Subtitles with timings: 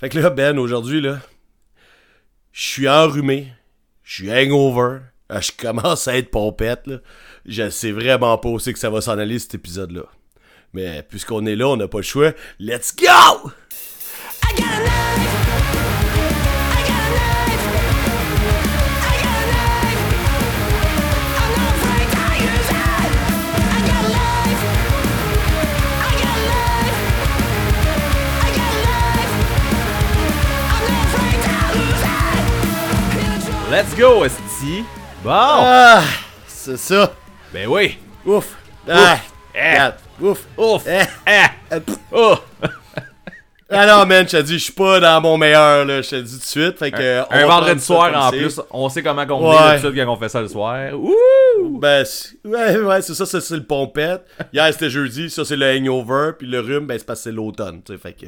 [0.00, 1.20] Fait que là, Ben, aujourd'hui, là,
[2.52, 3.52] je suis enrhumé,
[4.02, 6.96] je suis hangover, euh, je commence à être pompette, là.
[7.44, 10.04] Je sais vraiment pas aussi que ça va s'en aller, cet épisode-là.
[10.72, 12.32] Mais puisqu'on est là, on n'a pas le choix.
[12.58, 13.50] Let's go!
[33.70, 34.84] Let's go, Esti.
[35.22, 35.30] Bon.
[35.32, 36.02] Ah!
[36.46, 37.12] C'est ça.
[37.52, 37.98] Ben oui.
[38.26, 38.56] Ouf.
[38.88, 39.18] Ah!
[39.54, 40.24] Eh.
[40.24, 40.44] Ouf.
[40.58, 40.82] Ouf.
[40.86, 41.04] Eh.
[41.26, 41.80] Eh.
[41.80, 41.96] Pff.
[42.12, 42.34] Oh.
[43.72, 46.02] Ah non, man, je te dis, je suis pas dans mon meilleur, là.
[46.02, 46.76] Je te dis tout de suite.
[46.76, 48.60] Fait que, on Un vendredi soir en plus.
[48.72, 49.56] On sait comment on Ouais.
[49.56, 50.92] est d'habitude quand on fait ça le soir.
[50.92, 51.78] Ouh.
[51.78, 52.04] Ben,
[52.44, 54.24] ouais, ouais, c'est ça, c'est le pompette.
[54.52, 56.32] Hier, c'était jeudi, ça, c'est le hangover.
[56.36, 57.98] Puis le rhume, ben, c'est parce que c'est l'automne, tu sais.
[58.00, 58.26] Fait que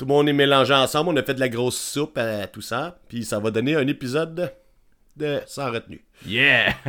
[0.00, 1.10] tout le monde est mélangé ensemble.
[1.10, 2.98] On a fait de la grosse soupe à tout ça.
[3.06, 4.50] Puis ça va donner un épisode
[5.14, 6.02] de, Sans retenue.
[6.26, 6.74] Yeah.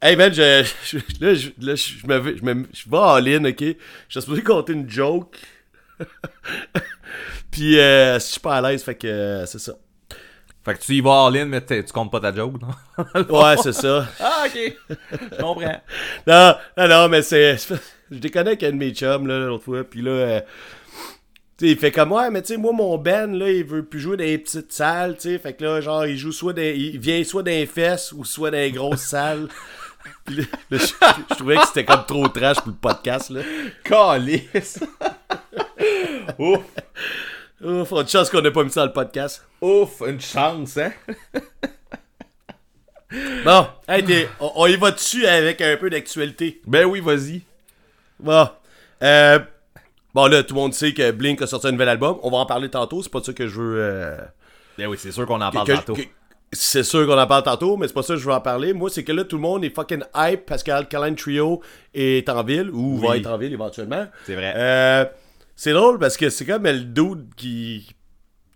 [0.00, 3.46] Hey, man, je, je- là, je, là, je, me, je, me, je vais en ligne,
[3.46, 3.60] ok?
[3.60, 3.74] Je
[4.10, 5.38] suis supposé compter une joke.
[7.50, 9.72] Puis, euh, je suis pas à l'aise, fait que euh, c'est ça.
[10.62, 13.24] Fait que tu y vas en ligne, mais tu comptes pas ta joke, non?
[13.30, 14.06] Ouais, c'est ça.
[14.20, 14.76] ah, ok.
[15.10, 15.82] Je comprends.
[16.26, 17.56] Non, non, non, mais c'est.
[18.10, 20.10] Je déconne avec un de mes chums, là, l'autre fois, puis là.
[20.10, 20.40] euh,
[21.56, 23.84] tu sais, il fait comme, ouais, mais tu sais, moi, mon Ben, là, il veut
[23.84, 25.38] plus jouer dans les petites salles, tu sais.
[25.38, 26.62] Fait que là, genre, il joue soit dans.
[26.62, 29.48] Il vient soit dans les fesses ou soit dans les grosses salles.
[30.24, 30.86] Puis là, là, je,
[31.30, 33.40] je trouvais que c'était comme trop trash pour le podcast, là.
[33.84, 34.80] Calice.
[36.38, 36.60] Ouf.
[37.62, 39.46] Ouf, une chance qu'on ait pas mis ça dans le podcast.
[39.60, 40.92] Ouf, une chance, hein?
[43.44, 46.60] Bon, hey, on, on y va dessus avec un peu d'actualité.
[46.66, 47.42] Ben oui, vas-y.
[48.24, 48.48] Bon.
[49.02, 49.38] Euh,
[50.14, 52.18] bon, là, tout le monde sait que Blink a sorti un nouvel album.
[52.22, 53.02] On va en parler tantôt.
[53.02, 53.76] C'est pas ça que je veux.
[53.78, 54.16] euh,
[54.78, 55.94] Ben oui, c'est sûr qu'on en parle que- tantôt.
[55.94, 56.02] que-
[56.52, 58.72] c'est sûr qu'on en parle tantôt, mais c'est pas ça que je veux en parler.
[58.72, 61.60] Moi, c'est que là, tout le monde est fucking hype parce qu'Alkaline Trio
[61.92, 64.06] est en ville, ou va être en ville éventuellement.
[64.24, 64.52] C'est vrai.
[64.56, 65.04] Euh,
[65.56, 67.88] c'est drôle parce que c'est comme le dude qui,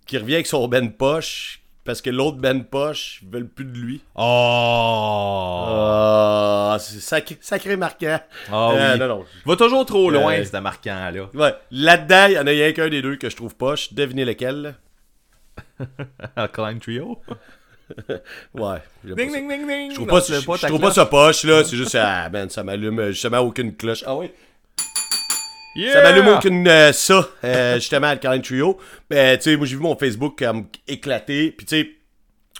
[0.06, 3.78] qui revient avec son Ben Poche, parce que l'autre Ben Poche, ils veulent plus de
[3.78, 4.02] lui.
[4.14, 5.64] Oh.
[5.70, 8.20] Ah, c'est sacré, sacré marquant.
[8.52, 8.98] Euh, oui.
[9.00, 9.24] non, non.
[9.46, 11.30] Va toujours trop loin, Euh, ce marquant-là.
[11.32, 13.94] Ouais, là-dedans, il y en a rien qu'un des deux que je trouve poche.
[13.94, 14.74] Devinez lequel.
[16.36, 17.22] Alkaline Trio?
[18.52, 18.82] Ouais.
[19.02, 19.90] Ding, ding, ding, ding.
[19.90, 21.64] Je trouve Non, pas, je, je ta trouve pas ça poche, là.
[21.64, 24.04] C'est juste, ah, man, ça m'allume euh, justement aucune cloche.
[24.06, 24.30] Ah oui?
[25.78, 25.92] Yeah!
[25.92, 28.80] Ça m'allume aucune euh, ça, euh, justement, Alkaline Trio.
[29.10, 31.52] Mais, tu sais, moi, j'ai vu mon Facebook comme éclater.
[31.52, 31.90] Puis, tu sais,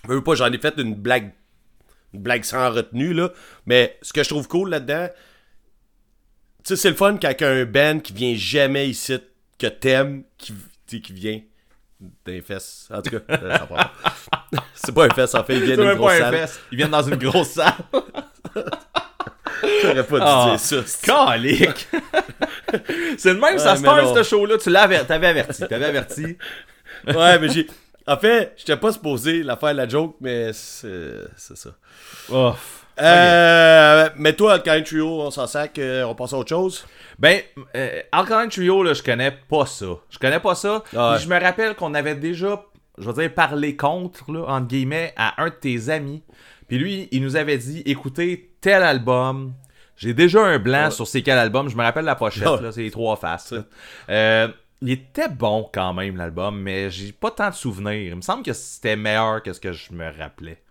[0.04, 1.32] je veux pas, j'en ai fait une blague,
[2.14, 3.32] une blague sans retenue, là.
[3.66, 5.08] Mais ce que je trouve cool là-dedans,
[6.62, 9.18] tu sais, c'est le fun quand un band qui vient jamais ici,
[9.58, 11.40] que t'aimes, qui, tu sais, qui vient
[12.24, 12.88] des fesses.
[12.94, 13.58] En tout cas, euh,
[14.74, 16.48] c'est pas un fesse, en fait, il vient C'est d'une grosse salle.
[16.70, 17.74] Ils viennent dans une grosse salle.
[19.82, 20.46] J'aurais pas dû Ah.
[20.50, 20.76] dire ça.
[20.86, 21.88] c'est- Calique!
[23.18, 24.58] c'est le même, ça Ouais, se mais passe ce show-là.
[24.58, 25.66] Tu l'avais, t'avais averti.
[25.68, 26.36] T'avais averti.
[27.06, 27.66] Ouais, mais j'ai.
[28.06, 31.70] En fait, j'étais pas supposé la faire la joke, mais c'est ça.
[33.00, 36.84] Euh, mais toi, Alkaline Trio, on s'en sac, euh, on passe à autre chose?
[37.18, 37.40] Ben,
[37.76, 39.86] euh, Alkaline Trio, là, je connais pas ça.
[40.10, 40.82] Je connais pas ça.
[40.92, 41.14] Ouais.
[41.16, 42.64] Puis Je me rappelle qu'on avait déjà,
[42.98, 46.22] je veux dire, parlé contre, là, entre guillemets, à un de tes amis.
[46.66, 49.52] Puis lui, il nous avait dit, écoutez, tel album.
[49.96, 51.68] J'ai déjà un blanc sur c'est quel album.
[51.68, 52.62] Je me rappelle la pochette, Ouais.
[52.62, 53.54] là, c'est les trois faces.
[54.08, 54.48] Euh,
[54.80, 58.10] il était bon quand même, l'album, mais j'ai pas tant de souvenirs.
[58.12, 60.62] Il me semble que c'était meilleur que ce que je me rappelais.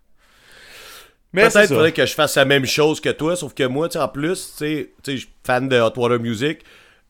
[1.34, 4.08] Mais Peut-être faudrait que je fasse la même chose que toi, sauf que moi, en
[4.08, 6.60] plus, tu sais, je suis fan de Hot Water Music.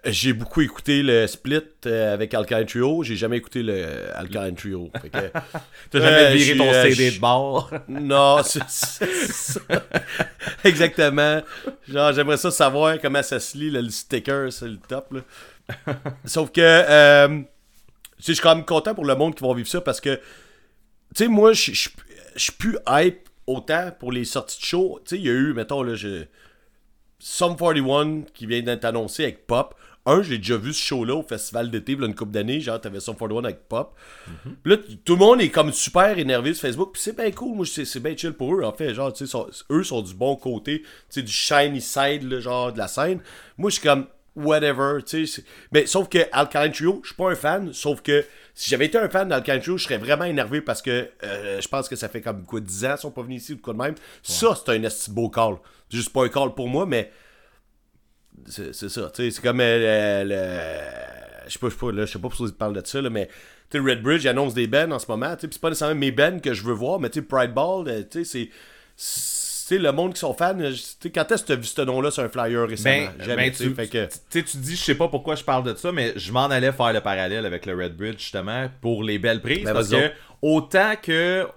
[0.09, 3.03] J'ai beaucoup écouté le split euh, avec Alkaline Trio.
[3.03, 3.85] J'ai jamais écouté le
[4.16, 4.90] Alkaline Trio.
[5.03, 5.07] Que-
[5.91, 7.72] T'as jamais Euh, viré ton euh, CD de bord?
[7.90, 9.59] Non, c'est ça.
[10.63, 11.41] Exactement.
[11.88, 15.12] Genre, j'aimerais ça savoir comment ça se lit, le sticker, c'est le top.
[15.13, 15.95] Là.
[16.25, 19.53] Sauf que, euh, tu sais, je suis quand même content pour le monde qui va
[19.53, 20.21] vivre ça parce que, tu
[21.24, 25.00] sais, moi, je suis plus hype autant pour les sorties de show.
[25.06, 26.24] Tu sais, il y a eu, mettons, là, je...
[27.19, 29.74] Sum 41 qui vient d'être annoncé avec Pop.
[30.07, 32.62] Un, j'ai déjà vu ce show-là au festival d'été, une couple d'années.
[32.62, 33.94] Genre, t'avais Sum 41 avec Pop.
[34.63, 36.94] Puis là, tout le monde est comme super énervé sur Facebook.
[36.94, 37.57] Puis c'est bien cool.
[37.57, 38.63] Moi, c'est bien chill pour eux.
[38.63, 39.38] En fait, genre, tu sais,
[39.69, 40.81] eux sont du bon côté.
[40.81, 43.19] Tu sais, du shiny side, là, genre, de la scène.
[43.57, 44.07] Moi, je suis comme,
[44.38, 45.44] whatever, tu sais.
[45.74, 47.74] Mais sauf que Alkaline Trio, je suis pas un fan.
[47.74, 51.10] Sauf que si j'avais été un fan d'Alkaline Trio, je serais vraiment énervé parce que
[51.24, 53.53] euh, je pense que ça fait comme quoi 10 ans qu'ils sont pas venus ici
[53.53, 53.95] ou quoi de même.
[54.24, 55.57] Ça, c'est un beau call.
[55.89, 57.12] C'est juste pas un call pour moi, mais
[58.45, 59.12] c'est ça.
[59.13, 62.19] tu sais, C'est comme euh, le, je sais pas, je sais pas, là, je sais
[62.19, 63.28] pas pourquoi tu parles de ça, là, mais
[63.69, 65.69] tu sais, Red Bridge il annonce des bands en ce moment, tu sais, c'est pas
[65.69, 68.50] nécessairement mes bands que je veux voir, mais tu sais, Pride Ball, euh, tu sais,
[68.95, 69.78] c'est.
[69.78, 70.74] le monde qui sont fans, euh,
[71.13, 73.10] quand est-ce que tu as vu ce nom-là sur un flyer récemment?
[73.18, 74.07] Ben, Jamais, ben, tu fait que.
[74.30, 76.94] tu dis, je sais pas pourquoi je parle de ça, mais je m'en allais faire
[76.94, 79.66] le parallèle avec le Red Bridge, justement, pour les belles prises.
[79.66, 80.12] Ben, parce que
[80.42, 81.48] autant que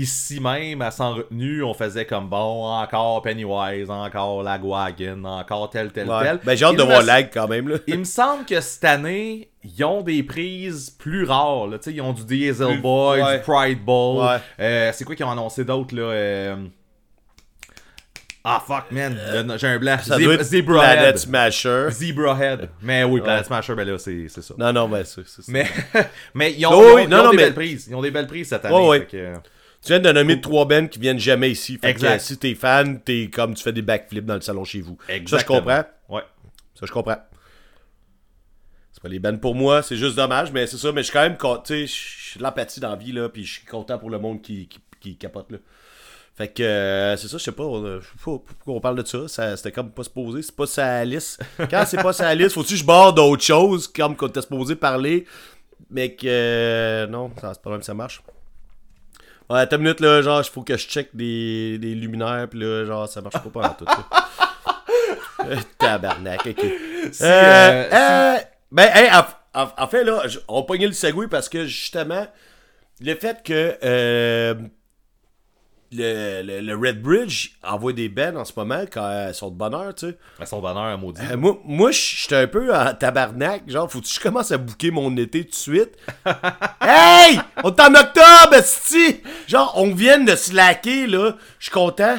[0.00, 5.90] ici même, à Sans Retenue, on faisait comme bon, encore Pennywise, encore Lagwagon, encore tel,
[5.92, 6.22] tel, Ouais.
[6.24, 6.40] tel.
[6.44, 7.76] Ben, j'ai hâte de voir Lag quand même, là.
[7.86, 11.66] Il me semble que cette année, ils ont des prises plus rares.
[11.66, 11.78] Là.
[11.78, 13.38] Tu sais, Ils ont du Diesel Plus- Boy, ouais.
[13.38, 14.16] du Pride Ball.
[14.18, 14.40] Ouais.
[14.60, 16.56] Euh, c'est quoi qu'ils ont annoncé d'autres là euh,
[18.48, 19.18] Ah fuck man,
[19.56, 19.96] j'ai un blanc.
[20.00, 20.98] Ça Zeb- doit être Zebrahead.
[20.98, 21.88] Planet Smasher.
[21.90, 22.68] Zebrahead.
[22.80, 24.54] Mais oui, Planet Smasher, ben là, c'est c'est ça.
[24.56, 25.50] Non, non, ben, c'est c'est ça.
[25.52, 25.66] Mais,
[26.34, 27.86] mais ils ont, Oh ils ont- oui, ils non, ont non, des mais- belles prises.
[27.90, 29.06] Ils ont des belles prises cette année.
[29.10, 29.34] Que-
[29.86, 31.78] Tu viens de nommer trois bands qui viennent jamais ici.
[31.78, 32.16] Fait Exact.
[32.16, 34.98] que si t'es fan, t'es comme tu fais des backflips dans le salon chez vous.
[35.06, 35.58] Ça, je Exactement.
[35.60, 35.84] comprends.
[36.08, 36.22] Ouais.
[36.74, 37.18] Ça, je comprends.
[38.92, 40.90] C'est pas les bands pour moi, c'est juste dommage, mais c'est ça.
[40.90, 41.86] Mais je suis quand même, tu sais,
[42.32, 44.66] j'ai de l'empathie dans la vie, là, puis je suis content pour le monde qui,
[44.68, 45.58] qui, qui capote, là.
[46.34, 49.06] Fait que, euh, c'est ça, je sais pas, je sais pas pourquoi on parle de
[49.06, 51.40] ça, ça c'était comme pas supposé, c'est pas sa liste.
[51.70, 54.74] Quand c'est pas sa liste, faut-tu que je barre d'autres choses, comme qu'on était supposé
[54.76, 55.24] parler,
[55.88, 58.20] mais que, euh, non, ça, c'est pas même ça marche.
[59.48, 62.58] Ouais, attends une minute, là, genre, il faut que je check des, des luminaires, puis
[62.58, 63.98] là, genre, ça marche pas pas en tout, là.
[65.48, 66.64] Euh, Tabarnak, ok.
[67.12, 68.36] Si, Euh, euh, euh,
[68.72, 72.26] ben, hey, en, en- en fait, là, on pognait le segway parce que justement,
[73.00, 74.54] le fait que euh,
[75.92, 79.56] le, le- le Red Bridge envoie des bennes en ce moment quand elles sont de
[79.56, 80.18] bonheur, tu sais.
[80.40, 81.20] à son bonheur, un maudit.
[81.30, 83.62] Euh, moi, moi j'étais un peu en tabarnak.
[83.68, 85.90] Genre, faut que je commence à bouquer mon été tout de suite?
[86.80, 87.38] hey!
[87.64, 89.20] On est en octobre, esti!
[89.46, 91.36] Genre, on vient de slacker, là.
[91.58, 92.18] Je suis content.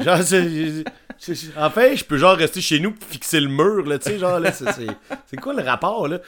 [0.00, 0.84] Genre, c'est-
[1.56, 4.38] enfin, je peux genre rester chez nous pis fixer le mur, là, tu sais, genre,
[4.40, 6.18] là, c'est quoi le rapport, là?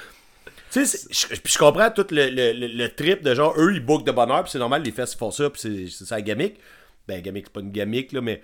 [0.72, 3.84] Tu sais, je, je comprends tout le, le, le- le trip de genre, eux, ils
[3.84, 6.56] bookent de bonheur, puis c'est normal, les fesses font ça, puis c'est- ça la gamique.
[7.06, 8.42] Ben, gamique, c'est pas une gamique, là, mais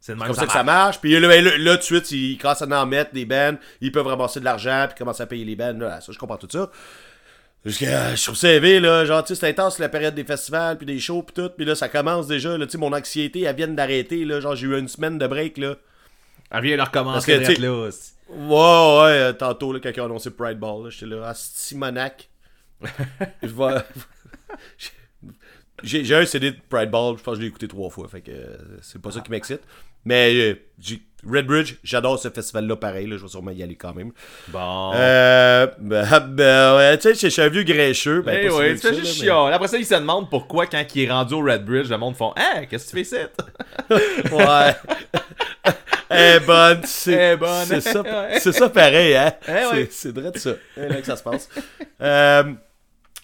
[0.00, 1.00] C'est comme ça que ça marche.
[1.00, 3.56] Puis là, ben, là, là, tout de suite, ils commencent à en mettre des bands,
[3.80, 5.72] ils peuvent ramasser de l'argent, puis commencer à payer les bands.
[5.76, 6.70] Là, ça, je comprends tout ça.
[7.64, 9.04] Que, euh, je trouve ça élevé, là.
[9.04, 11.50] Genre, tu sais, c'est intense la période des festivals, puis des shows, puis tout.
[11.56, 12.64] Puis là, ça commence déjà, là.
[12.66, 14.38] Tu sais, mon anxiété, elle vient d'arrêter, là.
[14.40, 15.74] Genre, j'ai eu une semaine de break, là.
[16.52, 17.72] Elle vient de recommencer là.
[17.72, 18.12] aussi.
[18.28, 22.28] Ouais, ouais, euh, tantôt, là, quand ils ont annoncé Pride Ball, j'étais là, ah, Simonac.
[23.42, 23.82] je vois.
[25.82, 28.08] J'ai j'ai un CD de Pride Ball, je pense que je l'ai écouté trois fois,
[28.08, 29.60] fait que euh, c'est pas ça qui m'excite.
[30.04, 33.74] Mais euh, j'ai- Red Bridge, j'adore ce festival-là pareil, là, je vais sûrement y aller
[33.74, 34.12] quand même.
[34.48, 34.92] Bon.
[34.94, 38.22] Euh, ben, ben, ouais, tu sais, je suis un vieux grincheux.
[38.22, 39.46] Ben, Eh ouais, ça, juste chiant.
[39.46, 42.14] Après ça, ils se demandent pourquoi, quand il est rendu au Red Bridge, le monde
[42.16, 43.26] font Hein, qu'est-ce que tu fais ici?
[44.32, 44.74] Ouais.
[46.10, 47.64] Est bonne, c'est bonne.
[47.66, 48.38] c'est ça, Ouais.
[48.40, 49.32] c'est ça pareil, hein?
[49.46, 49.64] Eh ouais.
[49.72, 50.52] C'est- C'est vrai de ça.
[50.74, 51.48] C'est là que ça se passe.
[52.00, 52.52] Euh,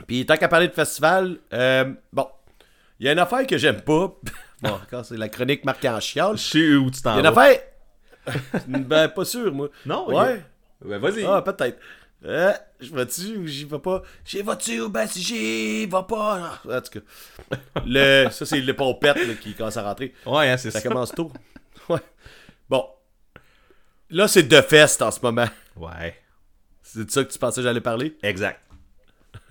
[0.08, 2.26] Puis tant qu'à parler de festival, euh, bon,
[2.98, 4.12] il y a une affaire que j'aime pas.
[4.62, 6.36] Bon, encore, c'est la chronique marquée en chiale.
[6.38, 7.42] Je sais où tu Il t'en y a une vas.
[7.42, 7.60] affaire.
[8.66, 9.69] ben, pas sûr, moi.
[9.84, 10.08] Non.
[10.08, 10.42] Ouais.
[10.84, 11.25] Ben, vas-y.
[11.25, 11.78] Ah, peut-être.
[12.25, 14.00] Euh, je vais-tu ou j'y vais pas?
[14.25, 16.58] J'y vas-tu ou ben si j'y vais pas?
[16.66, 17.58] En tout cas.
[17.84, 20.14] Le, ça, c'est le pompette là, qui commence à rentrer.
[20.25, 20.88] Ouais, hein, c'est Ça ça.
[20.88, 21.30] commence tôt.
[21.90, 21.98] Ouais.
[22.69, 22.87] Bon.
[24.11, 25.49] Là, c'est The Fest en ce moment.
[25.76, 26.16] Ouais.
[26.82, 28.16] C'est de ça que tu pensais que j'allais parler?
[28.22, 28.61] Exact.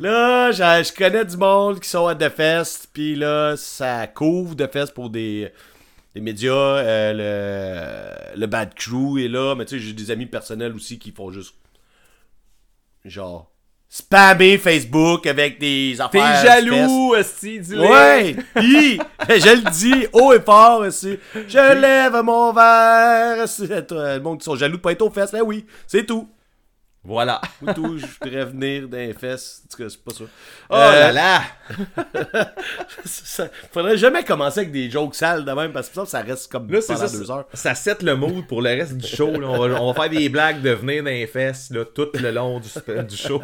[0.00, 0.58] Là, je,
[0.88, 4.94] je connais du monde qui sont à The Fest, puis là, ça couvre The Fest
[4.94, 5.52] pour des,
[6.14, 6.52] des médias.
[6.52, 10.98] euh, le, le Bad Crew est là, mais tu sais, j'ai des amis personnels aussi
[10.98, 11.54] qui font juste.
[13.04, 13.51] Genre.
[13.94, 16.40] Spammer Facebook avec des T'es affaires.
[16.40, 16.46] Fest.
[16.46, 17.80] jaloux, Esti, dis-le.
[17.82, 18.36] Ouais!
[18.56, 21.18] Pis, je le dis haut et fort aussi.
[21.46, 23.46] Je lève mon verre.
[23.46, 25.30] C'est- Le monde qui sont jaloux de pas être aux fesses.
[25.32, 26.26] Ben oui, c'est tout.
[27.04, 27.40] Voilà.
[27.74, 27.98] Tout.
[27.98, 29.62] Je voudrais venir les fesses.
[29.64, 30.24] En tout cas, c'est pas ça.
[30.70, 31.42] Oh Euh, là là.
[33.04, 36.50] ça- Faudrait jamais commencer avec des jokes sales de même parce que ça, ça reste
[36.50, 37.18] comme Là, pendant ça.
[37.18, 37.46] deux heures.
[37.54, 39.30] Ça set le mood pour le reste du show.
[39.32, 39.48] là.
[39.48, 42.60] On, va, on va faire des blagues de venir les fesses là, tout le long
[42.60, 42.68] du,
[43.16, 43.42] show.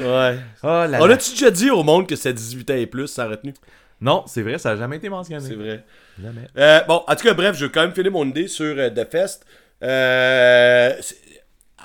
[0.00, 0.38] Ouais.
[0.62, 1.14] Oh là On là.
[1.14, 3.54] a-tu déjà dit au monde que c'est 18 ans et plus, ça retenu?
[4.00, 5.40] Non, c'est vrai, ça n'a jamais été mentionné.
[5.46, 5.84] C'est vrai.
[6.22, 6.46] Jamais.
[6.56, 8.90] Euh, bon, en tout cas, bref, je vais quand même finir mon idée sur euh,
[8.90, 9.44] The Fest.
[9.82, 10.92] Euh,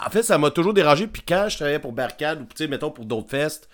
[0.05, 1.07] en fait, ça m'a toujours dérangé.
[1.07, 3.69] Puis quand je travaillais pour Barcade ou, tu sais, mettons, pour d'autres fests,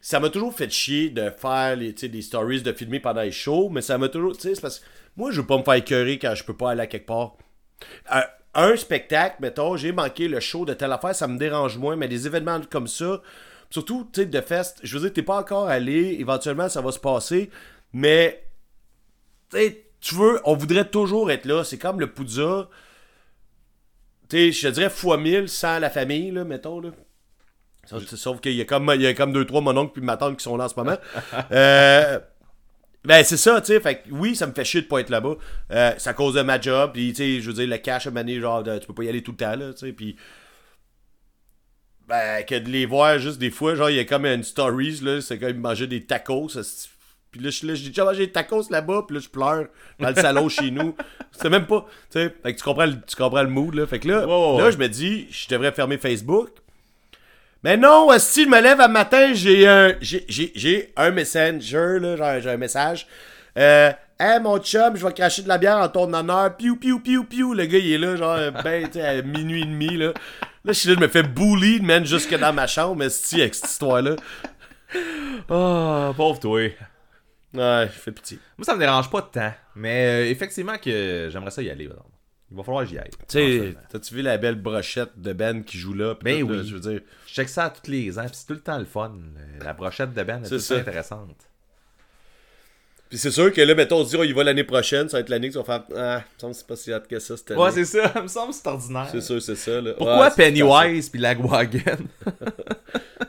[0.00, 3.68] ça m'a toujours fait chier de faire les, des stories, de filmer pendant les shows.
[3.70, 4.84] Mais ça m'a toujours, tu sais, c'est parce que
[5.16, 7.36] moi, je veux pas me faire écœurer quand je peux pas aller à quelque part.
[8.14, 8.20] Euh,
[8.54, 11.96] un spectacle, mettons, j'ai manqué le show de telle affaire, ça me dérange moins.
[11.96, 13.22] Mais des événements comme ça,
[13.70, 16.16] surtout, tu de fest, je veux dire, t'es pas encore allé.
[16.18, 17.50] Éventuellement, ça va se passer.
[17.92, 18.44] Mais
[19.50, 21.64] tu tu veux, on voudrait toujours être là.
[21.64, 22.68] C'est comme le Poudza.
[24.28, 26.90] Tu sais, je dirais fois 1000 sans la famille, là, mettons, là.
[27.86, 30.36] Sauf, qu'il y a comme il y a comme deux trois mononcles puis ma tante
[30.36, 30.98] qui sont là en ce moment.
[31.52, 32.20] euh,
[33.04, 35.08] ben c'est ça, tu sais, fait que oui, ça me fait chier de pas être
[35.08, 35.36] là-bas.
[35.70, 38.06] Euh, c'est à cause de ma job, puis tu sais, je veux dire le cash
[38.06, 39.92] à maner genre de- tu peux pas y aller tout le temps là, tu sais,
[39.92, 40.16] puis
[42.06, 45.00] ben que de les voir juste des fois, genre il y a comme une stories
[45.02, 46.60] là, c'est comme mangeaient des tacos, ça,
[47.30, 49.66] puis là je là, j'ai mangé des tacos là-bas, puis là je pleure
[49.98, 50.94] dans le salon chez nous.
[51.32, 53.86] C'est même pas, tu sais, fait que tu comprends le, tu comprends le mood là,
[53.86, 56.50] fait que là, là je me dis, je devrais fermer Facebook.
[57.64, 61.98] Mais non, si je me lève un matin, j'ai un j'ai, j'ai, j'ai un messenger,
[62.00, 63.06] là, j'ai un message.
[63.58, 66.56] Euh, hey mon chum, je vais cracher de la bière en ton honneur.
[66.56, 67.54] Piou, piou, piou, piou.
[67.54, 70.12] Le gars, il est là, genre, ben, tu sais, à minuit et demi, là.
[70.64, 73.40] Là, je suis là, je me fais bully, man, jusque dans ma chambre, mais c'est
[73.40, 74.16] avec cette histoire-là.
[75.48, 76.70] Ah, pauvre toi.
[77.54, 78.38] Ouais, je fais pitié.
[78.58, 79.52] Moi, ça me dérange pas de temps.
[79.74, 81.86] Mais euh, effectivement que j'aimerais ça y aller.
[81.86, 82.10] par exemple.
[82.50, 83.10] Il va falloir que j'y aille.
[83.10, 86.14] Tu sais, t'as-tu vu la belle brochette de Ben qui joue là?
[86.14, 86.66] pis Ben tout, là, oui.
[86.68, 87.00] je veux dire?
[87.26, 89.12] Je check ça tous les ans, puis c'est tout le temps le fun.
[89.62, 90.76] La brochette de Ben est C'est tout ça.
[90.76, 91.36] intéressante.
[93.10, 95.16] Puis c'est sûr que là, mettons, on se dit, oh, il va l'année prochaine, ça
[95.16, 95.84] va être l'année que tu vas faire.
[95.96, 97.60] Ah, il me semble que c'est pas si hâte que ça cette année.
[97.60, 98.12] Ouais, c'est ça.
[98.16, 99.08] Il me semble que c'est ordinaire.
[99.10, 99.80] C'est sûr, c'est ça.
[99.80, 99.92] Là.
[99.94, 101.80] Pourquoi Ouais, Pennywise puis Lagwagon?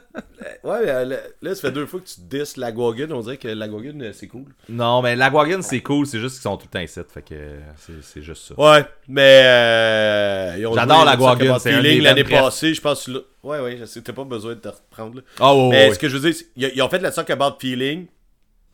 [0.70, 3.08] Ouais, mais euh, là, là, ça fait deux fois que tu dis Lagwagon.
[3.12, 4.46] On dirait que Lagwagon, euh, c'est cool.
[4.70, 6.06] non, mais Lagwagon, c'est cool.
[6.06, 7.00] C'est juste qu'ils sont tout le temps ici.
[7.14, 8.60] Fait que euh, c'est- c'est juste ça.
[8.60, 9.42] Ouais, mais.
[9.44, 12.74] Euh, J'adore Lagwagon, c'est un l'année passée.
[12.74, 13.10] Je pense
[13.42, 15.16] Ouais, ouais, t'as pas besoin de te reprendre.
[15.18, 15.22] Là.
[15.40, 17.42] Ah, ouais, mais ouais, ce que je veux dire, ils, ils ont fait la Soccer
[17.42, 18.08] About Feeling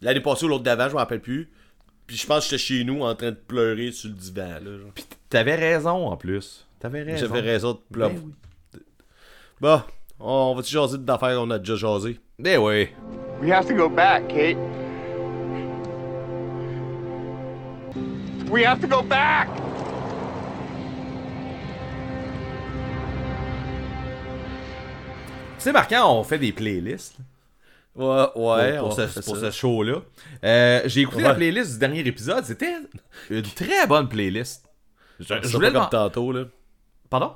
[0.02, 1.50] l'année passée ou l'autre d'avant, je me rappelle plus.
[2.08, 4.60] Puis je pense que j'étais chez nous en train de pleurer sur le divan.
[4.64, 4.92] Là, genre.
[5.30, 6.66] T'avais raison en plus.
[6.80, 7.28] T'avais raison.
[7.28, 8.14] J'avais raison de pleurer.
[8.14, 8.80] Ben oui.
[9.62, 9.82] Bon,
[10.20, 12.20] on va-tu jaser d'affaires qu'on a déjà jasé?
[12.40, 12.90] Ben oui.
[13.42, 14.58] We have to go back, Kate.
[18.50, 19.50] We have to go back!
[25.58, 27.18] Tu sais, marquant, on fait des playlists
[27.96, 28.78] Ouais, pour, ouais.
[28.78, 30.02] pour on ce, pour ce show-là.
[30.44, 32.44] Euh, J'ai écouté la playlist du dernier épisode.
[32.44, 32.74] C'était
[33.30, 34.66] une très bonne playlist.
[35.20, 36.44] Je, je C'est voulais pas le comme tantôt, là.
[37.10, 37.32] Pardon?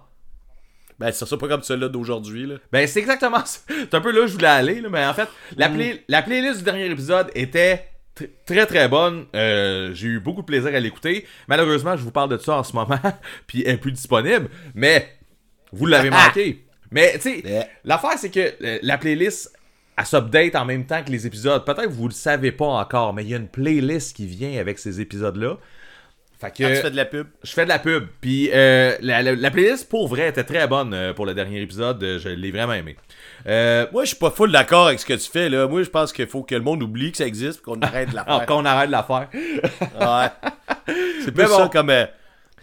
[0.99, 2.55] Ben, c'est ça pas comme celui-là d'aujourd'hui, là.
[2.71, 3.59] Ben, c'est exactement ça.
[3.69, 5.27] C'est un peu là que je voulais aller, là, mais en fait,
[5.57, 5.73] la, Mm.
[5.75, 7.85] play- la playlist du dernier épisode était
[8.17, 9.25] tr- très très bonne.
[9.35, 11.25] Euh, J'ai eu beaucoup de plaisir à l'écouter.
[11.47, 12.99] Malheureusement, je vous parle de ça en ce moment,
[13.47, 15.07] puis elle est plus disponible, mais
[15.71, 16.65] vous l'avez manqué.
[16.91, 17.67] Mais, tu sais, Yeah.
[17.85, 19.53] l'affaire, c'est que euh, la playlist,
[19.95, 21.63] elle s'update en même temps que les épisodes.
[21.63, 24.59] Peut-être que vous le savez pas encore, mais il y a une playlist qui vient
[24.59, 25.57] avec ces épisodes-là.
[26.39, 27.27] Fait que Ah, tu fais de la pub.
[27.43, 28.07] je fais de la pub.
[28.21, 31.61] Puis euh, la, la- la playlist, pour vrai, était très bonne euh, pour le dernier
[31.61, 32.01] épisode.
[32.01, 32.95] Euh, Je l'ai vraiment aimé.
[33.45, 35.67] Moi, je suis pas full d'accord avec ce que tu fais, là.
[35.67, 38.11] Moi, je pense qu'il faut que le monde oublie que ça existe et qu'on arrête
[38.11, 38.45] de la ah, faire.
[38.47, 39.27] qu'on arrête de la faire.
[39.99, 40.93] Ouais.
[41.25, 41.57] C'est plus bon.
[41.57, 41.91] ça comme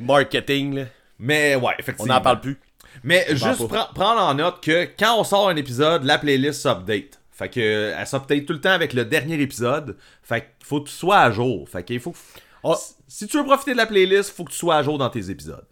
[0.01, 0.83] marketing, là.
[1.19, 2.15] Mais ouais, On effectivement.
[2.15, 2.59] n'en parle plus.
[3.03, 7.21] Mais juste pre- prendre en note que quand on sort un épisode, la playlist s'update.
[7.31, 9.97] Fait que elle s'update tout le temps avec le dernier épisode.
[10.23, 11.69] Fait qu'il faut que tu sois à jour.
[11.69, 12.15] Fait qu'il faut
[12.63, 12.77] Oh.
[13.07, 15.31] Si tu veux profiter de la playlist, faut que tu sois à jour dans tes
[15.31, 15.65] épisodes.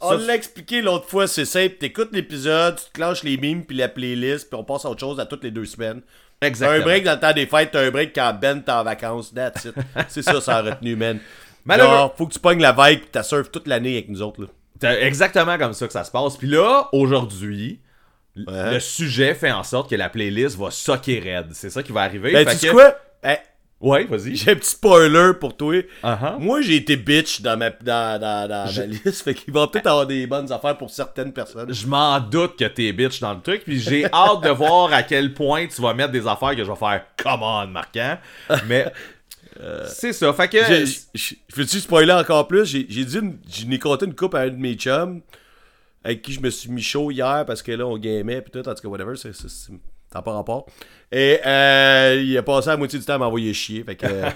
[0.00, 1.74] On l'a expliqué l'autre fois, c'est simple.
[1.78, 5.00] T'écoutes l'épisode, tu te clenches les mimes puis la playlist, puis on passe à autre
[5.00, 6.02] chose à toutes les deux semaines.
[6.40, 6.80] T'as Exactement.
[6.80, 9.34] un break dans le temps des fêtes, t'as un break quand Ben t'es en vacances.
[9.34, 9.74] That's it.
[10.08, 11.18] c'est ça, ça a retenu, man.
[11.68, 14.42] Genre, faut que tu pognes la vibe pis t'as surf toute l'année avec nous autres,
[14.42, 14.46] là.
[14.80, 16.36] C'est exactement comme ça que ça se passe.
[16.36, 17.80] Puis là, aujourd'hui,
[18.36, 18.74] Ouais.
[18.74, 21.48] le sujet fait en sorte que la playlist va socker raide.
[21.54, 22.32] C'est ça qui va arriver.
[22.32, 22.94] Ben, Fait tu sais que- quoi?
[23.20, 23.36] Ben,
[23.80, 24.34] Ouais, vas-y.
[24.34, 25.74] j'ai un petit spoiler pour toi.
[26.02, 26.38] Uh-huh.
[26.40, 29.22] Moi, j'ai été bitch dans ma, dans, dans, dans Je- ma liste.
[29.24, 31.72] Fait qu'il va peut-être avoir des bonnes affaires pour certaines personnes.
[31.72, 35.04] Je m'en doute que t'es bitch dans le truc, puis j'ai hâte de voir à
[35.04, 38.18] quel point tu vas mettre des affaires que je vais faire come on, marquant.
[38.66, 38.92] Mais
[39.86, 42.64] c'est ça, fait que J'ai- j'ai- Veux-tu spoiler encore plus?
[42.64, 43.18] J'ai j'ai dit,
[43.66, 45.20] n'ai compté une coupe à un de mes chums
[46.04, 48.58] avec qui je me suis mis chaud hier parce que là, on gamait pis tout,
[48.68, 49.32] en tout cas, whatever, c'est-
[50.12, 50.66] ça n'a pas rapport.
[51.10, 54.06] Et euh, il a passé la moitié du temps à m'envoyer chier, fait que...
[54.06, 54.30] euh,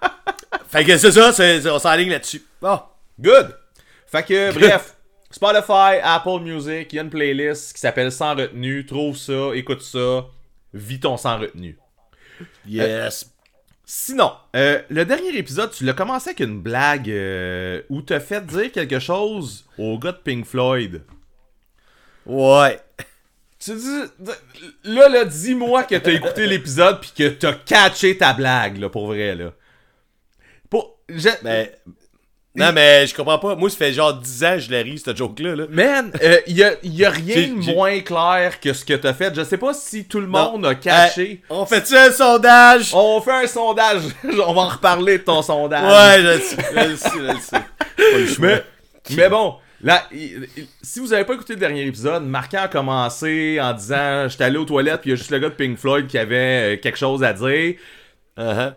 [0.68, 2.42] fait que c'est ça, on s'enligne là-dessus.
[2.60, 2.80] Bon,
[3.18, 3.56] good.
[4.06, 4.96] Fait que bref,
[5.30, 8.86] Spotify, Apple Music, il y a une playlist qui s'appelle Sans retenue.
[8.86, 10.26] Trouve ça, écoute ça,
[10.72, 11.78] vis ton sans retenue.
[12.66, 13.32] yes.
[13.90, 18.44] Sinon, euh, le dernier épisode, tu l'as commencé avec une blague euh, où t'as fait
[18.44, 21.04] dire quelque chose au gars de Pink Floyd.
[22.26, 22.78] Ouais.
[23.58, 24.02] Tu dis,
[24.84, 29.06] là, là, dis-moi que t'as écouté l'épisode puis que t'as catché ta blague, là, pour
[29.08, 29.52] vrai, là.
[30.70, 31.72] Pour, je- Mais...
[32.54, 33.54] Non, mais je comprends pas.
[33.54, 35.54] Moi, ça fait genre 10 ans que je la ris, cette joke-là.
[35.54, 35.66] Là.
[35.70, 39.32] Man, euh, y, a, y a rien de moins clair que ce que t'as fait.
[39.32, 40.52] Je sais pas si tout le Non.
[40.52, 41.42] monde a catché.
[41.52, 42.92] Euh, on fait-tu un sondage?
[42.94, 44.02] On fait un sondage.
[44.24, 45.84] On va en reparler de ton sondage.
[45.84, 48.40] Ouais, je le sais, je le sais.
[48.40, 48.64] Mais,
[49.16, 52.68] mais bon, Là, il- il- si vous avez pas écouté le dernier épisode, Marquant a
[52.68, 55.54] commencé en disant J'étais allé aux toilettes, puis il y a juste le gars de
[55.54, 57.74] Pink Floyd qui avait euh, quelque chose à dire.
[58.36, 58.74] Uh-huh.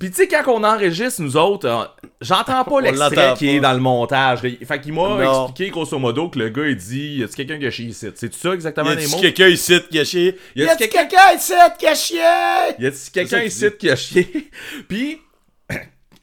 [0.00, 1.84] Puis tu sais, quand on enregistre, nous autres, euh,
[2.22, 4.38] j'entends pas l'extrait qui est dans le montage.
[4.40, 7.66] Fait qu'il m'a expliqué grosso modo que le gars il dit Y a-tu quelqu'un qui
[7.66, 9.20] a chié ici C'est ça exactement Y les a-tu mots?
[9.20, 10.38] quelqu'un ici qui a chié?
[10.56, 12.18] Y Y a-tu a-tu quelqu'un ici qui a chié?
[12.78, 14.50] Y a-tu quelqu'un ici qui a chié?
[14.88, 15.18] Puis.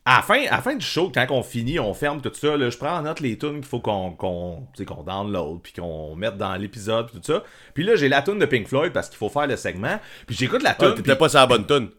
[0.10, 2.58] À la, fin, à la fin du show, quand on finit, on ferme tout ça,
[2.58, 6.16] là, je prends en note les tunes qu'il faut qu'on sais, qu'on download, puis qu'on
[6.16, 7.44] mette dans l'épisode, tout ça.
[7.74, 10.00] Puis là, j'ai la tune de Pink Floyd parce qu'il faut faire le segment.
[10.26, 10.90] Puis j'écoute la Ah, tune.
[10.96, 11.90] T'étais puis- pas sur la bonne tune.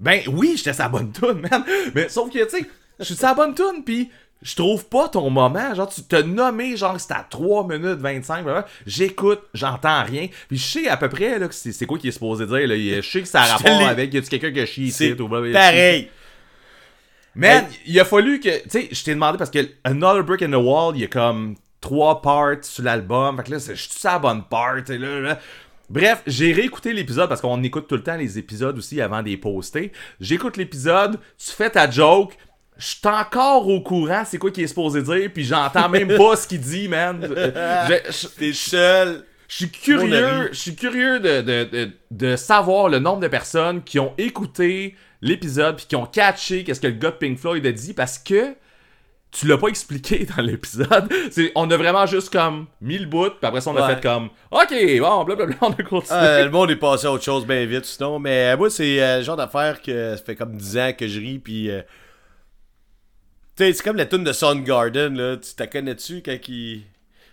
[0.00, 1.62] Ben oui, j'étais sa bonne tune, man.
[1.94, 2.66] Mais sauf que, tu sais,
[2.98, 5.74] je suis sa bonne tune, puis je trouve pas ton moment.
[5.74, 8.42] Genre, tu t'as nommé, genre, c'était à 3 minutes 25.
[8.44, 8.66] blablabla.
[8.86, 10.28] J'écoute, j'entends rien.
[10.48, 12.66] Puis je sais à peu près, là, c'est c'est quoi qu'il est supposé dire.
[12.66, 12.74] Là.
[12.74, 15.14] Je sais que ça a te rapport avec, y a-tu quelqu'un qui a chié ici
[15.14, 16.08] C'est pareil.
[17.40, 18.62] Man, il a fallu que.
[18.62, 21.08] Tu sais, je t'ai demandé parce que Another Brick in the Wall, il y a
[21.08, 23.36] comme trois parts sur l'album.
[23.38, 24.76] Fait que là, c'est- je suis sur la bonne part.
[24.78, 25.38] et Là, là.
[25.88, 29.28] Bref, j'ai réécouté l'épisode parce qu'on écoute tout le temps les épisodes aussi avant de
[29.28, 29.90] les poster.
[30.20, 32.34] J'écoute l'épisode, tu fais ta joke.
[32.76, 36.36] Je suis encore au courant c'est quoi qu'il est supposé dire, puis j'entends même pas
[36.36, 37.20] ce qu'il dit, man.
[38.38, 39.24] T'es seul.
[39.48, 40.48] je suis curieux, ami.
[40.52, 44.94] je suis curieux de, de, de, de savoir le nombre de personnes qui ont écouté
[45.22, 48.18] l'épisode puis qui ont catché qu'est-ce que le gars de Pink Floyd a dit parce
[48.18, 48.54] que
[49.32, 51.08] tu l'as pas expliqué dans l'épisode.
[51.30, 53.94] C'est, on a vraiment juste comme mis le bout, puis après ça on a Ouais.
[53.94, 56.18] fait comme OK, bon, blablabla, on a continué.
[56.18, 58.18] Ah, le monde est passé à autre chose bien vite, sinon.
[58.18, 61.06] Mais euh, moi, c'est euh, le genre d'affaire que ça fait comme 10 ans que
[61.06, 61.70] je ris, puis.
[61.70, 61.82] euh,
[63.56, 65.36] Tu sais, c'est comme la tune de Soundgarden, là.
[65.36, 66.82] Tu t'as connais-tu quand il.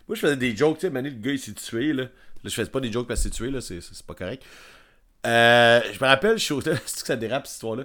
[0.08, 2.04] Moi, je faisais des jokes, tu sais, le gars, il s'est tué, là.
[2.04, 2.10] Là,
[2.44, 3.60] je faisais pas des jokes parce qu'il s'est tué, là.
[3.62, 4.44] C'est, c'est pas correct.
[5.28, 6.62] Euh, je me rappelle, je suis au.
[6.62, 7.84] c'est que ça dérape, cette histoire-là.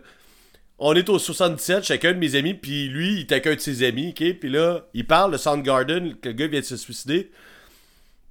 [0.79, 3.61] On est au 77, chacun de mes amis, puis lui, il était avec un de
[3.61, 4.39] ses amis, ok?
[4.41, 7.31] Puis là, il parle de Soundgarden, que le gars vient de se suicider.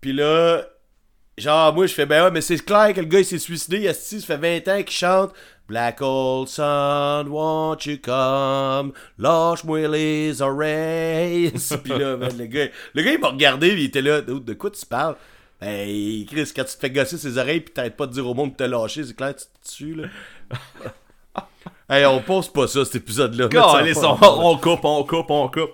[0.01, 0.65] Puis là,
[1.38, 3.88] genre, moi, je fais, ben ouais, mais c'est clair que le gars, il s'est suicidé.
[3.88, 5.33] Asti, ça fait 20 ans qu'il chante
[5.68, 8.92] Black old sun, won't you come?
[9.18, 11.51] Lâche-moi les oreilles.
[11.83, 14.86] puis là, le gars, le gars, il m'a regardé, il était là, de quoi tu
[14.86, 15.16] parles?
[15.62, 18.34] Ben, Chris, quand tu te fais gosser ses oreilles, puis t'arrêtes pas de dire au
[18.34, 20.08] monde de te lâcher, c'est clair, tu te tues, là.
[21.90, 23.48] hey, on pose pas ça, cet épisode-là.
[24.22, 25.74] On, on coupe, on coupe, on coupe.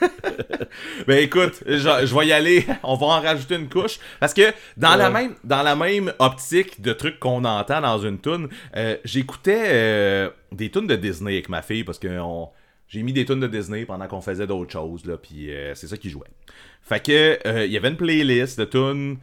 [1.06, 2.66] ben écoute, je, je vais y aller.
[2.82, 3.98] On va en rajouter une couche.
[4.18, 8.18] Parce que dans, la, même, dans la même optique de trucs qu'on entend dans une
[8.20, 12.48] tune, euh, j'écoutais euh, des tunes de Disney avec ma fille parce que on-
[12.88, 15.04] j'ai mis des tunes de Disney pendant qu'on faisait d'autres choses.
[15.04, 16.26] Là, puis euh, c'est ça qui jouait.
[16.88, 19.18] Fait que euh, il y avait une playlist de tunes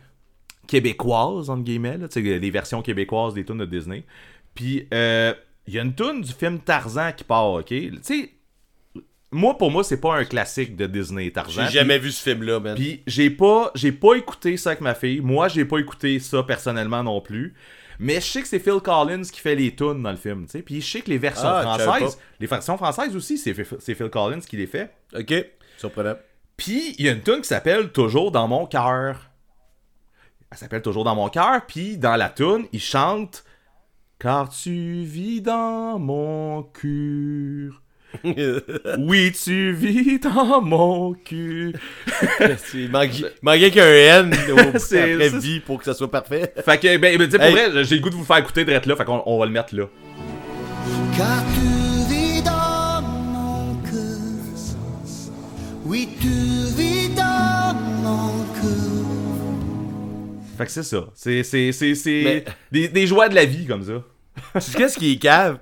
[0.68, 4.04] québécoises, entre guillemets, là, les versions québécoises des tunes de Disney.
[4.54, 5.34] Puis, euh,
[5.68, 7.66] il y a une tune du film Tarzan qui part, ok?
[7.66, 8.32] Tu sais,
[9.32, 11.66] moi, pour moi, c'est pas un classique de Disney, Tarzan.
[11.66, 12.76] J'ai jamais vu ce film-là, man.
[12.76, 15.20] Puis, j'ai pas, j'ai pas écouté ça avec ma fille.
[15.22, 17.56] Moi, j'ai pas écouté ça personnellement non plus.
[17.98, 20.52] Mais je sais que c'est Phil Collins qui fait les tunes dans le film, tu
[20.52, 20.62] sais.
[20.62, 23.96] Puis je sais que les versions Ah, françaises, les versions françaises aussi, c'est Phil c'est
[23.96, 24.92] Phil Collins qui les fait.
[25.18, 25.34] Ok,
[25.78, 26.16] surprenant.
[26.58, 29.30] Puis il y a une tune qui s'appelle Toujours dans mon cœur.
[30.52, 31.66] Elle s'appelle Toujours dans mon cœur.
[31.68, 33.44] Puis dans la tune, il chante
[34.20, 37.82] Car tu vis dans mon cœur.
[38.98, 41.76] Oui, tu vis dans mon cul.
[42.74, 42.90] il
[43.42, 46.54] manquait qu'un N après vie pour que ça soit parfait.
[46.64, 47.52] Fait que, ben, ben, tu sais, pour Hey.
[47.72, 48.96] vrai, j'ai le goût de vous faire écouter direct là.
[48.96, 49.88] Fait qu'on on va le mettre là.
[51.18, 51.75] Car tu
[55.86, 58.68] Oui, tu vis dans mon cœur.
[60.58, 61.06] Fait que c'est ça.
[61.14, 64.02] C'est, c'est, c'est, c'est Mais- des, des joies de la vie comme ça.
[64.56, 65.60] Tu sais qu'est-ce qui est cave?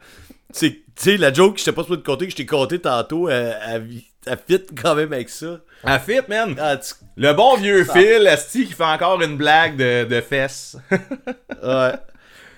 [0.51, 2.37] C'est que, tu sais, la joke que je t'ai pas supposé te compter, que je
[2.37, 3.87] t'ai compté tantôt, elle, elle,
[4.27, 5.59] elle fit quand même avec ça.
[5.83, 6.55] À fit, man.
[6.59, 10.77] Ah, tu- Le bon vieux Phil, Asti, qui fait encore une blague de, de fesses.
[10.91, 11.93] ouais.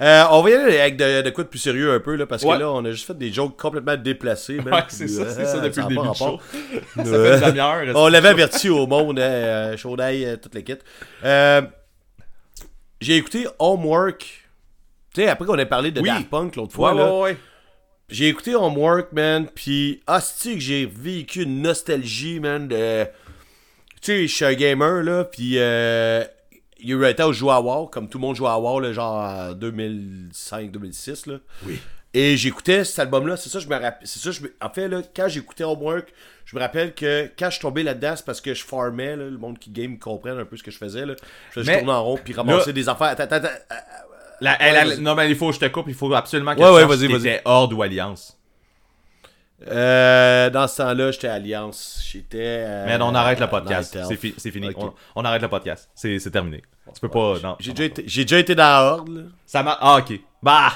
[0.01, 2.25] Euh, on va y aller avec de, de quoi de plus sérieux un peu, là,
[2.25, 2.55] parce Ouais.
[2.55, 4.55] que là, on a juste fait des jokes complètement déplacés.
[4.55, 6.39] man, Ouais, puis, c'est ça, c'est ça depuis le début du show.
[6.95, 7.77] Ça fait une demi-heure.
[7.79, 7.91] Asti.
[7.95, 10.81] On l'avait averti au monde, hein, euh, chaud d'ail, euh, toute l'équipe.
[11.23, 11.61] Euh,
[12.99, 14.21] j'ai écouté Homework.
[15.13, 16.09] Tu sais, après qu'on ait parlé de Oui.
[16.09, 17.37] Daft Punk l'autre Ouais, fois, là, ouais, ouais.
[18.09, 23.05] j'ai écouté Homework, man, pis hostie que j'ai vécu une nostalgie, man, de...
[24.01, 26.23] Tu sais, je suis un gamer, là, euh,
[26.85, 28.35] il y a eu un temps où je jouais à WoW, comme tout le monde
[28.35, 31.37] jouait à WoW, là, genre en 2005-2006, là.
[31.65, 31.79] Oui.
[32.13, 34.07] Et j'écoutais cet album-là, c'est ça, je me rappelle.
[34.07, 36.13] C'est ça, je me- en fait, là, quand j'écoutais Homework,
[36.45, 39.37] je me rappelle que quand je tombé là-dedans, c'est parce que je farmais, là, le
[39.37, 41.15] monde qui game comprenne un peu ce que je faisais, là.
[41.53, 43.07] Je, tournais en rond, puis ramasser là- des affaires.
[43.07, 43.75] Attends, attends, attends.
[44.39, 45.01] La- elle- Ouais, elle- vas-y.
[45.01, 45.87] non, mais il faut que je te coupe.
[45.89, 47.41] Il faut absolument que Ouais, tu ouais, vas-y, vas-y.
[47.43, 48.37] Horde ou Alliance.
[49.67, 52.01] Euh, dans ce temps-là, j'étais Alliance.
[52.09, 52.37] J'étais.
[52.65, 53.97] euh, Mais on arrête le podcast.
[54.07, 54.69] C'est fi- c'est fini.
[54.77, 55.89] On, on arrête le podcast.
[55.95, 56.61] C'est c'est terminé.
[56.93, 57.39] Tu peux pas.
[57.43, 57.55] Non.
[57.59, 59.09] J'ai déjà, déjà été dans la Horde.
[59.09, 59.21] là.
[59.45, 59.77] Ça m'a.
[59.81, 60.19] Ah, ok.
[60.41, 60.71] Bah!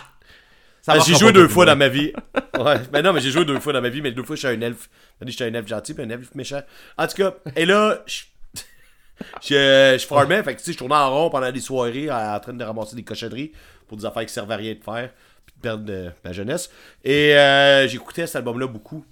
[0.87, 2.11] Ah, marchera j'ai joué pas deux fois dans ma vie.
[2.59, 2.77] Ouais.
[2.91, 4.59] Ben non, mais j'ai joué deux fois dans ma vie, mais deux fois, j'étais un
[4.59, 4.89] elfe.
[5.25, 6.61] J'étais un elfe gentil, puis un elfe méchant.
[6.97, 8.23] En tout cas, et là, je.
[9.41, 12.35] Je, je formais, fait que tu sais, je tournais en rond pendant des soirées en,
[12.35, 13.51] en train de ramasser des cochonneries
[13.87, 15.09] pour des affaires qui servaient à rien de faire,
[15.45, 16.69] puis de perdre euh, ma jeunesse.
[17.03, 19.05] Et euh, j'écoutais cet album-là beaucoup,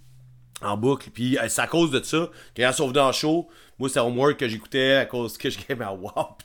[0.62, 1.10] en boucle.
[1.10, 4.00] Puis euh, c'est à cause de ça, quand ils sont venus en show, moi c'est
[4.00, 6.38] Homework que j'écoutais à cause que je game à wow.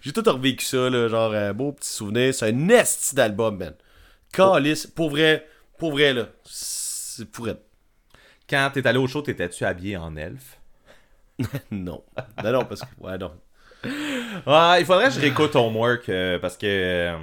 [0.00, 2.34] j'ai tout revécu ça, là, genre un beau petit souvenir.
[2.34, 3.74] C'est un esti d'album, man.
[4.32, 5.46] Calice, pour vrai,
[5.78, 6.28] pour vrai, là.
[6.44, 7.62] C'est pour être.
[8.48, 10.58] Quand t'es allé au show, t'étais-tu habillé en elfe?
[11.70, 12.04] Non.
[12.42, 12.86] Non, non, parce que.
[13.00, 13.32] Ouais, non.
[14.46, 16.66] Ah, il faudrait que je réécoute Homework euh, parce que.
[16.66, 17.18] euh,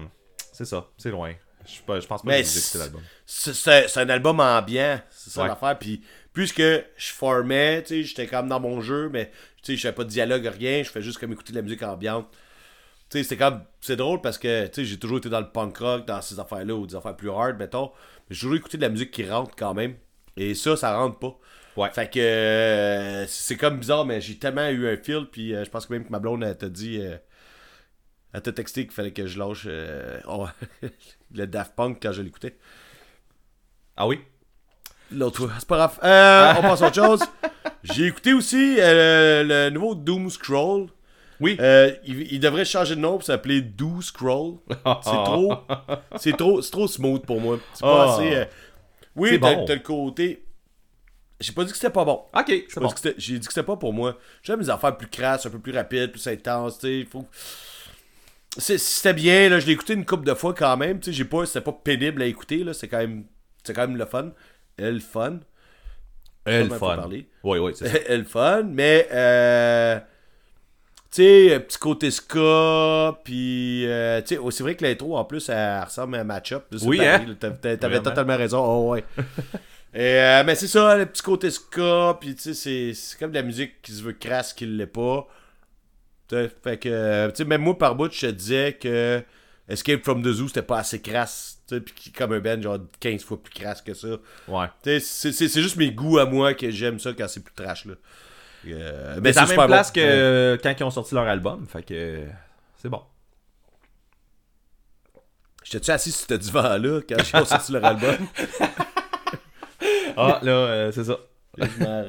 [0.51, 1.33] c'est ça, c'est loin.
[1.67, 3.01] Je pas- je pense pas Mais que j'ai c'est- l'album.
[3.25, 5.47] C'est c'est- c'est un album ambiant, c'est ça Ouais.
[5.49, 5.77] l'affaire.
[5.77, 6.01] Puis,
[6.33, 9.91] puisque je formais, tu sais, j'étais comme dans mon jeu, mais tu sais, je fais
[9.93, 12.27] pas de dialogue, rien, je fais juste comme écouter de la musique ambiante.
[13.09, 13.61] Tu sais, c'était comme.
[13.81, 16.39] C'est drôle parce que, tu sais, j'ai toujours été dans le punk rock, dans ces
[16.39, 17.91] affaires-là, ou des affaires plus hard, mettons.
[18.29, 19.95] Mais j'ai toujours écouté de la musique qui rentre quand même.
[20.35, 21.37] Et ça, ça rentre pas.
[21.77, 21.89] Ouais.
[21.91, 25.69] Fait que euh, c'est comme bizarre, mais j'ai tellement eu un fil, puis euh, je
[25.69, 26.99] pense que même que ma blonde, elle t'a dit.
[27.01, 27.17] euh,
[28.37, 30.47] elle t'a texté qu'il fallait que je lâche euh, oh,
[31.33, 32.55] le Daft Punk quand je l'écoutais.
[33.95, 34.19] Ah oui?
[35.11, 35.51] L'autre fois.
[35.57, 35.99] C'est pas grave.
[36.03, 37.23] Euh, on passe à autre chose.
[37.83, 40.87] J'ai écouté aussi euh, le nouveau Doom Scroll.
[41.39, 41.57] Oui.
[41.59, 44.55] Euh, il, il devrait changer de nom pour s'appeler Do Scroll.
[44.69, 45.53] C'est trop.
[46.17, 47.59] C'est trop, c'est trop smooth pour moi.
[47.73, 48.13] C'est pas Ah.
[48.15, 48.43] assez.
[49.15, 49.65] Oui, t'as bon.
[49.67, 50.43] le côté.
[51.39, 52.23] J'ai pas dit que c'était pas bon.
[52.35, 52.87] Ok, c'est bon.
[52.87, 54.17] dit que c'était- J'ai dit que c'était pas pour moi.
[54.41, 57.07] J'aime les affaires plus crasses, un peu plus rapides, plus intenses, tu sais.
[57.09, 57.25] Faut...
[58.57, 59.59] C'était bien, là.
[59.59, 60.99] Je l'ai écouté une couple de fois quand même.
[60.99, 61.45] Tu sais, j'ai pas.
[61.45, 62.73] C'était pas pénible à écouter, là.
[62.73, 63.25] C'est quand même.
[63.63, 64.31] C'est quand même le fun.
[64.77, 65.39] Elle le fun.
[66.45, 66.95] Elle fun.
[67.43, 67.97] Oui, oui, c'est ça.
[68.07, 69.99] Elle le fun, mais euh,
[71.11, 75.17] tu sais, un petit côté ska, puis euh, tu sais, oh, c'est vrai que l'intro
[75.17, 76.65] en plus elle ressemble à un match-up.
[76.85, 77.25] Oui, hein?
[77.77, 78.63] T'avais totalement raison.
[78.63, 79.03] Oh ouais.
[79.93, 83.31] Et, euh, mais c'est ça, le petit côté ska, puis tu sais, c'est- c'est comme
[83.31, 85.27] de la musique qui se veut crasse, qui l'est pas.
[86.29, 89.23] Fait que, euh, tu sais, même moi par bout, je te disais que
[89.69, 92.61] Escape from the Zoo c'était pas assez crasse, tu sais, puis qui- comme un band
[92.61, 94.07] genre 15 fois plus crasse que ça.
[94.47, 94.67] Ouais.
[94.83, 97.43] Tu sais, C'est c'est- c'est juste mes goûts à moi que j'aime ça quand c'est
[97.43, 97.85] plus trash.
[97.85, 97.93] Là.
[98.67, 100.01] Euh, Mais mais c'est la même place bon.
[100.01, 100.59] que Ouais.
[100.61, 101.65] quand ils ont sorti leur album.
[101.67, 102.23] Fait que.
[102.81, 103.01] C'est bon.
[105.63, 108.15] J'étais-tu assis sur ce divan-là quand j'ai sorti leur album?
[110.19, 111.15] Ah, là, euh, c'est ça.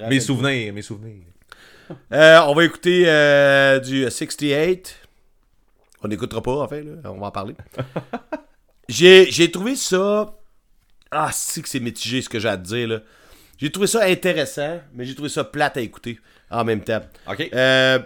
[0.09, 1.25] Mes souvenirs, mes souvenirs.
[2.13, 4.97] Euh, on va écouter euh, du 68.
[6.03, 6.93] On n'écoutera pas, en fait, là.
[7.05, 7.55] on va en parler.
[8.89, 10.35] J'ai trouvé ça.
[11.11, 12.99] Ah, c'est que c'est mitigé ce que j'ai à te dire, là.
[13.59, 16.21] J'ai trouvé ça intéressant, mais j'ai trouvé ça plate à écouter
[16.51, 17.01] en même temps.
[17.29, 17.49] Ok.
[17.53, 17.99] Euh,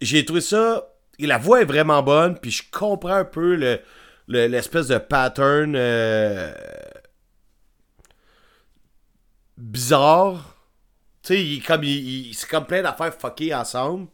[0.00, 0.86] j'ai trouvé ça.
[1.18, 3.80] et La voix est vraiment bonne, puis je comprends un peu le
[4.28, 5.76] le- l'espèce de pattern
[9.56, 10.55] bizarre.
[11.26, 14.06] Tu sais, il comme, il- il- c'est comme plein d'affaires fuckées ensemble.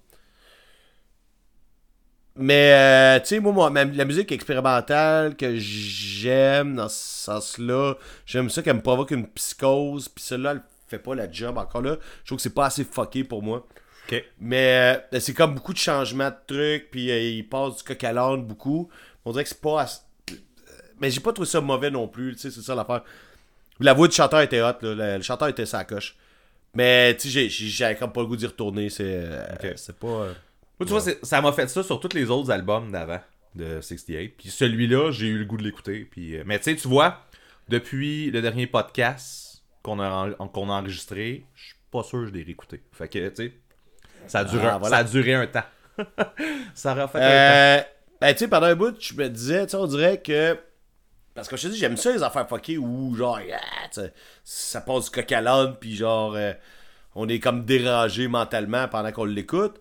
[2.34, 7.94] Mais, euh, tu sais, moi, moi, ma- la musique expérimentale que j'aime dans ce sens-là,
[8.24, 11.82] j'aime ça qu'elle me provoque une psychose, puis celle-là, elle fait pas la job encore
[11.82, 11.98] là.
[12.22, 13.66] Je trouve que c'est pas assez fucké pour moi.
[14.08, 14.24] Ok.
[14.40, 18.02] Mais euh, c'est comme beaucoup de changements de trucs, puis euh, il passe du coq
[18.02, 18.88] à l'âne beaucoup.
[19.26, 19.82] On dirait que c'est pas.
[19.82, 20.00] assez-
[21.00, 23.02] Mais j'ai pas trouvé ça mauvais non plus, tu sais, c'est ça l'affaire.
[23.80, 26.16] La voix du chanteur était hot, là, le, le chanteur était sa coche.
[26.74, 29.04] Mais tu sais, j'avais comme pas le goût d'y retourner, c'est.
[29.04, 29.46] euh,
[30.00, 30.06] pas.
[30.06, 30.32] euh,
[30.80, 33.20] Moi, tu vois, ça m'a fait ça sur tous les autres albums d'avant
[33.54, 34.28] de 68.
[34.38, 36.06] Puis celui-là, j'ai eu le goût de l'écouter.
[36.10, 37.20] Puis, euh, mais tu sais, tu vois,
[37.68, 42.32] depuis le dernier podcast qu'on a, en- a enregistré, je suis pas sûr que je
[42.32, 42.80] l'ai réécouté.
[42.92, 43.52] Fait que, tu sais,
[44.26, 44.96] ça, a duré Ah, un- voilà.
[44.96, 45.64] ça a duré un temps.
[46.74, 47.88] ça aura fait un temps.
[48.20, 50.56] Ben, tu sais, pendant un bout, je me disais, tu sais, on dirait que.
[51.34, 54.00] Parce que je te dis, j'aime ça, les affaires fuckées où, genre, ah,
[54.44, 56.52] ça passe du coq à l'âne, puis genre, euh,
[57.14, 59.80] on est comme dérangé mentalement pendant qu'on l'écoute.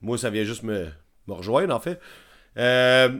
[0.00, 0.88] Moi, ça vient juste me,
[1.28, 2.00] me rejoindre, en fait.
[2.56, 3.10] Euh,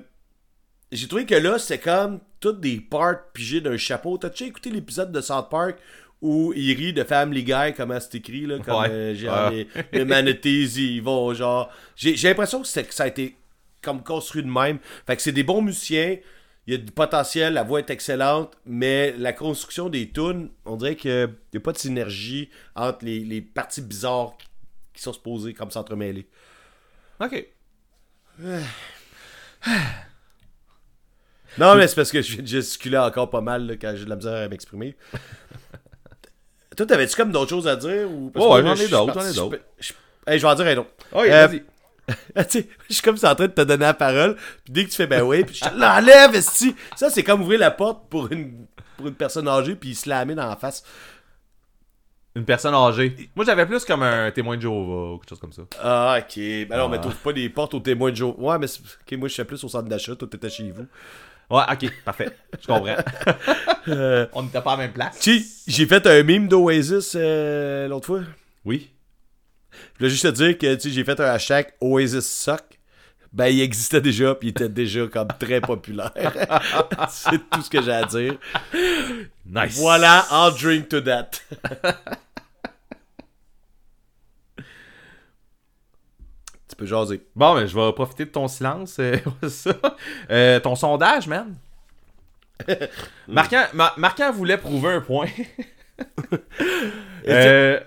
[0.90, 4.18] J'ai trouvé que là, c'est comme toutes des parts pigées d'un chapeau.
[4.18, 5.76] T'as-tu écouté l'épisode de South Park
[6.20, 8.90] où il rit de Family Guy, comment c'est écrit, là, comme Ouais.
[8.90, 9.66] euh, genre, Ouais.
[9.92, 11.70] les, les manatees, ils vont genre.
[11.96, 13.36] J'ai j'ai l'impression que, que ça a été
[13.80, 14.78] comme construit de même.
[15.06, 16.16] Fait que c'est des bons musiciens,
[16.66, 20.76] il y a du potentiel, la voix est excellente, mais la construction des tunes, on
[20.76, 24.46] dirait qu'il n'y a pas de synergie entre les, les parties bizarres qui,
[24.94, 26.26] qui sont supposées comme s'entremêler.
[27.20, 27.46] Ok.
[31.58, 34.16] Non, mais c'est parce que je gesticuler encore pas mal là, quand j'ai de la
[34.16, 34.96] misère à m'exprimer.
[36.76, 38.30] Toi, t'avais-tu comme d'autres choses à dire ou...
[38.30, 39.62] parce Ouais, j'en ai d'autres, parti- j'en ai d'autres.
[39.78, 39.92] je- je-
[40.26, 40.90] Hey, je vais en dire un autre.
[41.30, 41.48] Euh,
[42.36, 44.96] je suis comme si en train de te donner la parole, puis dès que tu
[44.96, 46.74] fais ben oui, puis je l'enlève, esti.
[46.96, 50.24] Ça, c'est comme ouvrir la porte pour une, pour une personne âgée, puis se la
[50.24, 50.82] met dans la face.
[52.34, 53.14] Une personne âgée.
[53.36, 55.62] Moi, j'avais plus comme un témoin de Jéhovah ou quelque chose comme ça.
[55.82, 56.34] Ah, ok.
[56.36, 56.98] Ben mais Ah.
[56.98, 58.42] t'ouvres pas des portes aux témoins de jour.
[58.42, 60.86] Ouais, mais c'est- ok, moi, je suis plus au centre d'achat, toi, t'étais chez vous.
[61.50, 62.30] Ouais, ok, parfait.
[62.60, 62.96] Je comprends.
[63.88, 65.18] Euh, On n'était pas à la même place.
[65.18, 68.20] tu sais, j'ai fait un meme d'Oasis euh, l'autre fois.
[68.64, 68.91] Oui.
[69.94, 72.62] Je voulais juste te dire que, j'ai fait un hashtag Oasis Suck.
[73.32, 76.12] Ben, il existait déjà, puis il était déjà comme très populaire.
[77.08, 78.34] c'est tout ce que j'ai à dire.
[79.46, 79.78] Nice.
[79.78, 81.30] Voilà, I'll drink to that.
[86.68, 87.26] tu peux jaser.
[87.34, 88.96] Bon, ben, je vais profiter de ton silence.
[88.98, 89.16] euh,
[89.48, 89.74] ça.
[90.30, 91.54] Euh, ton sondage, man.
[93.26, 95.26] Marquant, Ma- Marquant voulait prouver un point.
[97.28, 97.78] Euh,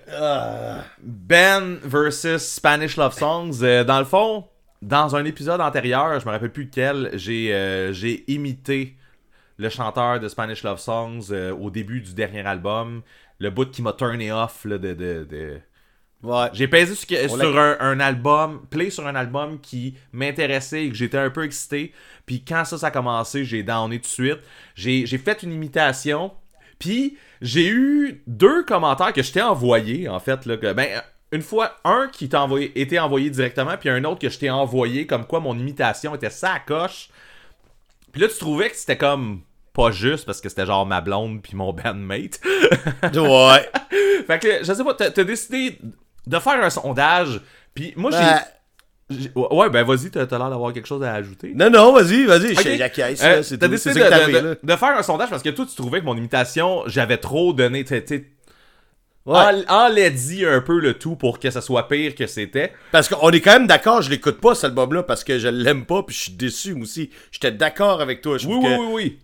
[1.02, 3.58] ben versus Spanish Love Songs.
[3.62, 4.44] Euh, dans le fond,
[4.80, 8.96] dans un épisode antérieur, je me rappelle plus lequel, j'ai euh, j'ai imité
[9.58, 13.02] le chanteur de Spanish Love Songs au début du dernier album.
[13.38, 15.60] Le bout qui m'a turné off là, de, de, de-
[16.22, 16.46] Ouais.
[16.54, 17.06] j'ai pesé sur,
[17.38, 21.44] sur un, un album, play sur un album qui m'intéressait et que j'étais un peu
[21.44, 21.92] excité.
[22.24, 24.38] Puis quand ça, ça a commencé, j'ai downé tout de suite.
[24.74, 26.32] J'ai j'ai fait une imitation.
[26.78, 30.46] Puis j'ai eu deux commentaires que je t'ai envoyés, en fait.
[30.46, 34.20] Là, que, ben, une fois, un qui t'a envoyé, été envoyé directement, puis un autre
[34.20, 37.08] que je t'ai envoyé, comme quoi mon imitation était ça à coche.
[38.12, 39.42] Puis là, tu trouvais que c'était comme
[39.74, 42.40] pas juste parce que c'était genre ma blonde puis mon bandmate.
[43.14, 43.70] Ouais.
[44.26, 45.78] Fait que, je sais pas, t'as décidé
[46.26, 47.40] de faire un sondage,
[47.74, 48.10] puis moi.
[48.10, 48.55] Ben, j'ai-
[49.36, 51.52] Ouais, ben vas-y, t'as l'air d'avoir quelque chose à ajouter.
[51.54, 52.62] non, non, vas-y, vas-y, Ok.
[52.64, 56.00] je j'acquiesce, Euh, T'as décidé de, de- faire un sondage parce que toi, tu trouvais
[56.00, 58.24] que mon imitation, j'avais trop donné, tu sais, tu sais,
[59.24, 59.38] Ouais.
[59.68, 62.72] en- enlaidi un peu le tout pour que ça soit pire que c'était.
[62.90, 65.84] Parce qu'on est quand même d'accord, je l'écoute pas, cet album-là, parce que je l'aime
[65.84, 67.10] pas, puis je suis déçu moi aussi.
[67.30, 68.38] J'étais d'accord avec toi.
[68.38, 69.18] Je Oui, oui, que, oui, oui.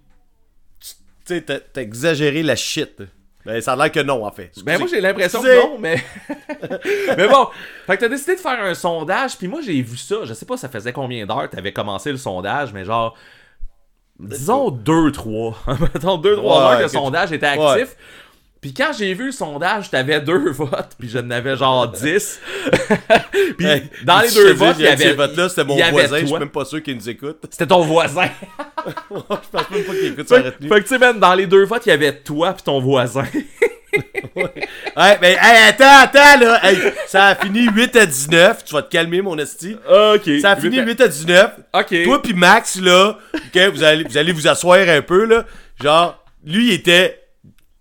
[0.81, 3.03] tu sais, t'as exagéré la shit.
[3.45, 4.53] Ben, ça a l'air que non, en fait.
[4.65, 6.03] Ben moi j'ai l'impression que non, mais...
[7.17, 7.49] mais bon,
[7.87, 10.47] fait que t'as décidé de faire un sondage, puis moi j'ai vu ça, je sais
[10.47, 13.17] pas ça faisait combien d'heures t'avais commencé le sondage, mais genre...
[14.21, 15.55] Disons 2-3.
[15.81, 17.87] Mettons 2-3 Ouais, heures que le sondage était Ouais.
[18.63, 22.41] Puis quand j'ai vu le sondage, t'avais deux votes, puis je n'avais genre 10.
[23.59, 25.05] puis Hey, dans les deux votes, il y avait...
[25.09, 27.39] Ces votes-là, c'était mon voisin, je suis même pas sûr qu'il nous écoute.
[27.51, 28.29] C'était ton voisin.
[28.87, 30.69] je pense même pas qu'il écoute sa retenue.
[30.69, 32.81] fait que tu sais, man, dans les deux votes, il y avait toi puis ton
[32.81, 33.27] voisin.
[34.37, 36.65] Ouais, mais hey, attends, attends, là.
[36.65, 38.65] Hey, ça a fini 8 à 19.
[38.65, 39.77] Tu vas te calmer, mon esti.
[39.87, 40.41] ok.
[40.41, 41.51] Ça a fini 8 à 19.
[41.75, 42.05] Ok.
[42.05, 45.45] Toi puis Max, là, ok, vous allez, vous allez vous asseoir un peu, là.
[45.83, 47.22] Genre, lui, il était.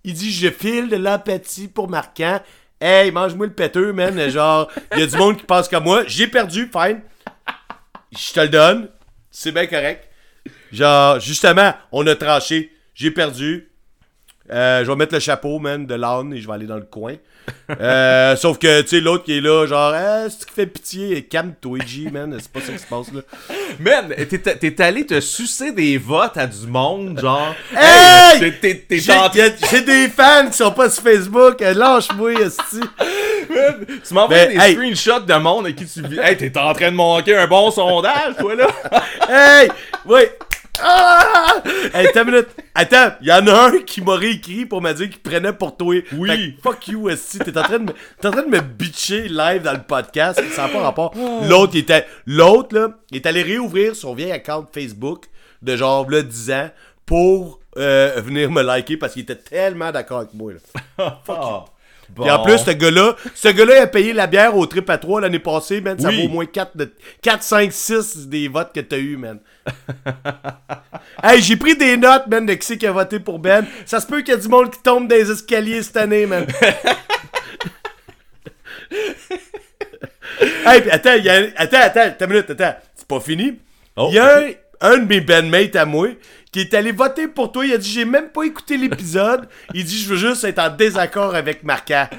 [0.03, 2.41] Il dit, je file de l'empathie pour Marquant.
[2.79, 4.29] Hey, mange-moi le péteux, man.
[4.29, 6.03] Genre, il y a du monde qui pense comme moi.
[6.07, 7.01] J'ai perdu, fine.
[8.11, 8.89] Je te le donne.
[9.29, 10.09] C'est bien correct.
[10.71, 12.73] Genre, justement, on a tranché.
[12.95, 13.70] J'ai perdu.
[14.51, 16.81] Euh, je vais mettre le chapeau, man, de l'âne et je vais aller dans le
[16.81, 17.13] coin.
[17.79, 21.23] Euh, sauf que, tu sais, l'autre qui est là, genre, ah, c'est qui fait pitié,
[21.23, 23.21] calme-toi, G, man, c'est pas ça qui se passe, là.
[23.79, 24.13] Man,
[24.59, 27.55] t'es allé te sucer des votes à du monde, genre.
[27.75, 28.53] Hey!
[28.61, 32.79] T'es- T'es J'ai des fans qui sont pas sur Facebook, lâche-moi, esti.
[34.07, 34.73] Tu m'envoies Ben, des hey.
[34.75, 36.19] screenshots de monde à qui tu vis.
[36.19, 38.67] Hey, t'es en train de manquer un bon sondage, toi, là.
[39.29, 39.69] Hey!
[40.05, 40.21] Oui!
[40.79, 41.62] Ah!
[41.93, 42.47] Hey, attends une minute.
[42.73, 45.75] Attends, il y en a un qui m'a réécrit pour me dire qu'il prenait pour
[45.75, 45.95] toi.
[46.13, 46.55] Oui.
[46.55, 47.39] Que fuck you, esti.
[47.39, 50.41] T'es en train de me, t'es en train de me bitcher live dans le podcast.
[50.53, 51.13] Ça n'a pas rapport.
[51.47, 55.25] L'autre, il était, l'autre, là, il est allé réouvrir son vieil account Facebook
[55.62, 56.69] de genre, là, 10 ans
[57.05, 60.60] pour euh, venir me liker parce qu'il était tellement d'accord avec moi, là.
[61.27, 61.65] Ah.
[62.13, 64.97] Puis en plus, ce gars-là, ce gars-là, il a payé la bière au trip à
[64.97, 65.97] 3 l'année passée, man.
[65.97, 66.17] Ça Oui.
[66.23, 69.39] vaut au moins 4, de, 4, 5, 6 des votes que t'as eu, man.
[71.24, 73.65] hey, j'ai pris des notes, man, de qui c'est qui a voté pour Ben.
[73.86, 76.26] Ça se peut qu'il y a du monde qui tombe dans les escaliers cette année,
[76.26, 76.45] man.
[80.65, 82.76] hey, puis attends, il y a, attends, attends, attends minute, attends.
[82.95, 83.60] C'est pas fini.
[83.95, 86.10] Oh, Il y a un, un de mes bandmates à moi
[86.52, 87.65] qui est allé voter pour toi.
[87.65, 89.47] Il a dit J'ai même pas écouté l'épisode.
[89.74, 92.10] Il dit Je veux juste être en désaccord avec Marca.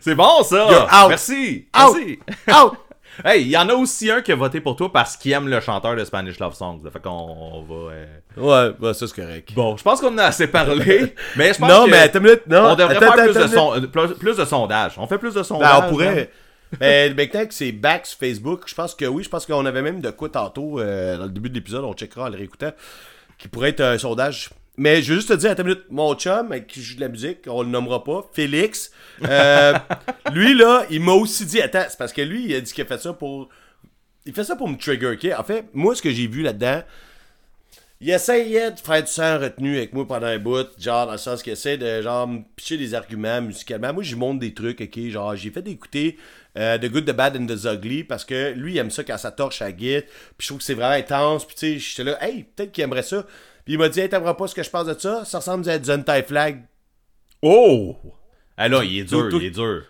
[0.00, 0.66] C'est bon, ça.
[0.70, 1.08] You're out.
[1.08, 1.66] Merci.
[1.76, 1.96] Out!
[1.96, 2.18] Merci.
[2.48, 2.83] Out!
[3.24, 5.48] Hey, il y en a aussi un qui a voté pour toi parce qu'il aime
[5.48, 6.80] le chanteur de Spanish Love Songs.
[6.92, 7.92] Fait qu'on on va.
[7.92, 9.52] euh, Ouais, bah ça c'est correct.
[9.54, 11.14] Bon, je pense qu'on en a assez parlé.
[11.36, 12.46] mais je pense Non, que mais attends une minute.
[12.48, 14.92] Non, on devrait attends, faire attends, plus, de son- plus, de sondages.
[14.96, 15.82] On fait plus de Ben, sondages.
[15.86, 16.30] on pourrait.
[16.80, 19.82] Ben, maintenant que c'est back sur Facebook, je pense que oui, je pense qu'on avait
[19.82, 22.72] même de quoi tantôt, euh, dans le début de l'épisode, on checkera en le réécoutant,
[23.38, 26.14] qui pourrait être un sondage mais je veux juste te dire, attends une minute, mon
[26.14, 28.90] chum avec qui je joue de la musique, on le nommera pas, Félix,
[29.24, 29.74] euh,
[30.32, 32.82] lui là, il m'a aussi dit, attends, c'est parce que lui, il a dit qu'il
[32.82, 33.48] a fait ça pour.
[34.26, 35.38] Il fait ça pour me trigger, ok?
[35.38, 36.82] En fait, moi, ce que j'ai vu là-dedans,
[38.00, 41.18] il essayait de faire du sang retenu avec moi pendant un bout, genre dans le
[41.18, 43.92] sens qu'il essaie de genre me pitcher des arguments musicalement.
[43.92, 45.08] Moi, j'y montre des trucs, ok?
[45.08, 46.18] Genre, j'ai fait d'écouter
[46.58, 49.18] euh, The Good, The Bad and The Ugly parce que lui, il aime ça quand
[49.18, 50.02] ça torche à Git.
[50.02, 51.46] Puis je trouve que c'est vraiment intense.
[51.46, 53.24] Puis tu sais, j'étais là, hey, peut-être qu'il aimerait ça.
[53.64, 55.24] Puis il m'a dit, hey, t'aimerais pas ce que je pense de ça?
[55.24, 56.64] Ça ressemble à du anti-flag.
[57.42, 57.96] Oh!
[58.56, 59.84] Ah là, il est dur, il est dur.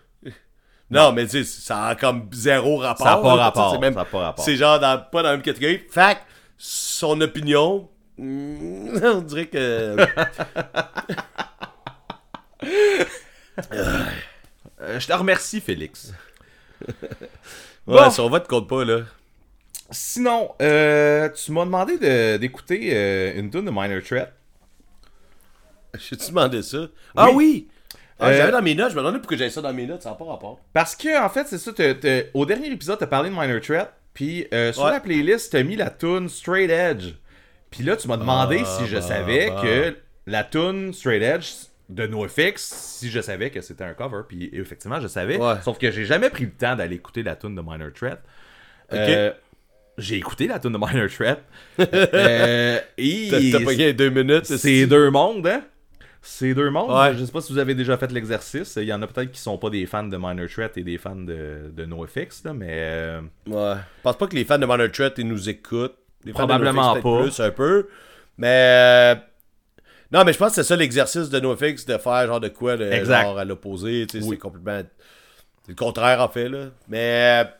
[0.91, 3.07] Non, mais tu sais, ça a comme zéro rapport.
[3.07, 4.45] Ça a pas rapport, ça a pas rapport.
[4.45, 5.85] C'est genre dans- pas dans la même catégorie.
[5.87, 6.01] Que
[6.57, 9.97] son opinion, mm, on dirait que.
[14.81, 16.13] Euh, je te remercie, Félix.
[16.87, 16.95] Ouais,
[17.87, 18.11] Bon.
[18.11, 19.01] son vote compte pas, là.
[19.91, 24.33] Sinon, euh, tu m'as demandé de- d'écouter euh, une tune de Minor Threat.
[25.95, 26.79] Je te demandé ça?
[27.17, 27.69] Ah oui!
[28.19, 30.03] Ah, Euh, J'avais dans mes notes, je me demandais pourquoi j'avais ça dans mes notes,
[30.03, 30.61] ça n'a pas rapport.
[30.73, 33.61] Parce que, en fait, c'est ça, t'as- t'as- au dernier épisode, t'as parlé de Minor
[33.61, 34.91] Threat, puis euh, sur Ouais.
[34.93, 37.13] la playlist, t'as mis la tune Straight Edge.
[37.71, 39.61] Puis là, tu m'as demandé Ah, si je bah, savais bah.
[39.63, 41.47] que la tune Straight Edge
[41.89, 45.37] de NoFX, si je savais que c'était un cover, puis effectivement, je savais.
[45.37, 45.55] Ouais.
[45.63, 48.21] Sauf que j'ai jamais pris le temps d'aller écouter la tune de Minor Threat.
[48.93, 49.33] Euh,
[49.99, 51.43] j'ai écouté la tune de Minor Threat.
[51.79, 52.79] Euh,
[53.53, 54.45] T'as pas gagné deux minutes.
[54.47, 55.63] c'est deux mondes, hein?
[56.27, 56.91] C'est deux mondes.
[56.91, 57.15] Ouais.
[57.19, 58.77] Je sais pas si vous avez déjà fait l'exercice.
[58.81, 60.97] Il y en a peut-être qui sont pas des fans de Minor Threat et des
[60.97, 62.69] fans de, de NoFX, là, mais.
[62.71, 63.75] euh, Ouais.
[63.99, 65.97] Je pense pas que les fans de Minor Threat ils nous écoutent.
[66.25, 67.23] Les fans de Probablement NoFX, pas.
[67.23, 67.89] Plus, un peu.
[68.39, 68.49] Mais.
[68.49, 69.15] euh,
[70.13, 72.77] Non, mais je pense que c'est ça l'exercice de NoFX de faire genre de quoi
[72.79, 73.23] de, Exact.
[73.25, 74.07] genre à l'opposé.
[74.15, 74.23] Oui.
[74.31, 74.81] C'est complètement.
[75.67, 76.71] C'est le contraire en fait, là.
[76.89, 77.45] Mais.
[77.45, 77.51] euh,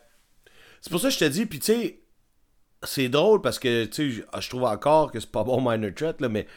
[0.81, 1.99] C'est pour ça que je te dis, puis tu sais.
[2.85, 6.19] C'est drôle parce que, tu sais, je- trouve encore que c'est pas bon Minor Threat,
[6.21, 6.47] là, mais.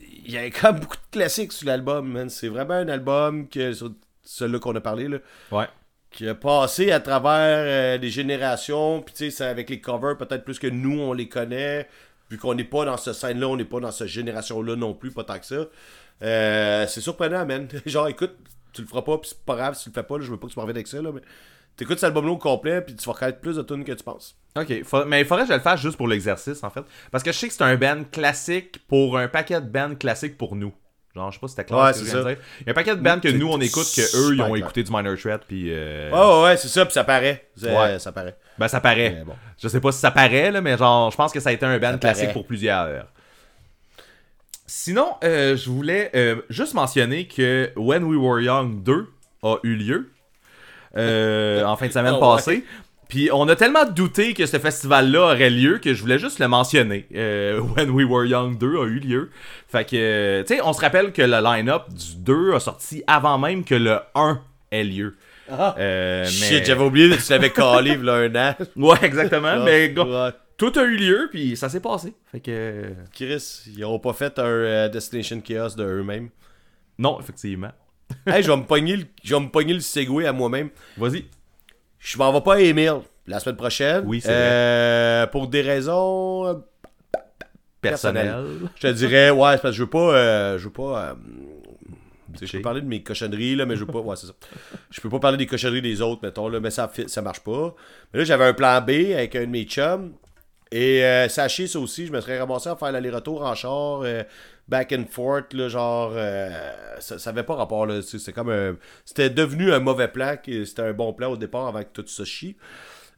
[0.00, 2.28] Il y a quand même beaucoup de classiques sur l'album, man.
[2.30, 3.72] C'est vraiment un album que.
[3.72, 3.90] sur
[4.22, 5.18] Celui-là qu'on a parlé, là
[5.50, 5.66] Ouais.
[6.10, 7.64] qui a passé à travers
[7.96, 11.14] euh, des générations, puis tu sais, c'est avec les covers peut-être plus que nous, on
[11.14, 11.88] les connaît,
[12.30, 15.10] vu qu'on n'est pas dans ce scène-là, on n'est pas dans cette génération-là non plus,
[15.12, 15.66] pas tant que ça.
[16.22, 17.68] Euh, c'est surprenant, man.
[17.86, 18.36] Genre, écoute,
[18.74, 20.30] tu le feras pas, puis c'est pas grave si tu le fais pas, là, je
[20.30, 21.22] veux pas que tu m'en avec ça, là, mais
[21.78, 24.36] t'écoutes cet album-là au complet, puis tu vas reconnaître plus de tunes que tu penses.
[24.56, 24.68] Ok,
[25.06, 26.82] mais il faudrait que je le fasse juste pour l'exercice, en fait.
[27.10, 30.36] Parce que je sais que c'est un band classique pour un paquet de bands classiques
[30.36, 30.74] pour nous.
[31.14, 32.24] Genre, je sais pas si c'était clair Ouais, c'est dire.
[32.24, 32.36] dire.
[32.60, 34.46] Il y a un paquet de bands que nous, on écoute, que eux, ils ont
[34.52, 34.56] clair.
[34.56, 35.66] écouté du Minor Threat, puis.
[35.68, 37.48] euh, Ouais, ouais, ouais, c'est ça, puis ça paraît.
[37.62, 37.98] Ouais.
[37.98, 38.36] Ça paraît.
[38.58, 39.22] Ben, ça paraît.
[39.26, 39.34] Bon.
[39.60, 41.64] Je sais pas si ça paraît, là, mais genre, je pense que ça a été
[41.64, 42.32] un band Ça classique paraît.
[42.34, 43.06] pour plusieurs.
[44.66, 49.06] Sinon, euh, je voulais euh, juste mentionner que When We Were Young 2
[49.44, 50.10] a eu lieu
[50.96, 52.36] euh, en fin de semaine Ah ouais.
[52.36, 52.64] passée.
[53.08, 56.48] Puis on a tellement douté que ce festival-là aurait lieu que je voulais juste le
[56.48, 57.06] mentionner.
[57.14, 59.30] Euh, When We Were Young 2 a eu lieu.
[59.68, 63.02] Fait que, euh, tu sais, on se rappelle que le line-up du 2 a sorti
[63.06, 64.40] avant même que le 1
[64.72, 65.16] ait lieu.
[65.50, 68.54] Euh, mais- Shit, j'avais oublié que tu l'avais calé, là, un an.
[68.76, 69.64] Ouais, exactement.
[69.64, 70.30] mais gars, Ouais.
[70.58, 72.12] tout a eu lieu, puis ça s'est passé.
[72.30, 72.90] Fait que.
[73.14, 76.28] Chris, ils ont pas fait un euh, Destination Chaos de eux-mêmes.
[76.98, 77.70] Non, effectivement.
[78.26, 80.70] hey, je vais me pogner le, je vais me pogner le Segway à moi-même.
[80.96, 81.24] Vas-y.
[81.98, 84.02] Je m'en vais pas à Emile la semaine prochaine.
[84.06, 86.46] Oui, c'est Euh, Pour des raisons.
[86.46, 86.54] euh,
[87.80, 88.34] Personnel.
[88.76, 90.14] Je te dirais, ouais, c'est parce que je veux pas.
[90.16, 91.10] euh, je veux pas.
[91.10, 91.14] euh,
[92.42, 94.00] je peux parler de mes cochonneries, là, mais je veux pas.
[94.00, 94.32] Ouais, c'est ça.
[94.90, 97.74] Je peux pas parler des cochonneries des autres, mettons, là, mais ça, ça marche pas.
[98.12, 100.12] Mais là, j'avais un plan B avec un de mes chums.
[100.72, 104.02] Et euh, sachez ça aussi, je me serais ramassé à faire l'aller-retour en char,
[104.68, 106.12] back and forth, là, genre.
[106.14, 106.50] euh,
[107.00, 108.00] ça, ça avait pas rapport, là.
[108.02, 108.76] C'est comme un.
[109.04, 112.24] C'était devenu un mauvais plan, c'était un bon plan au départ avant que tout ça
[112.24, 112.56] chie.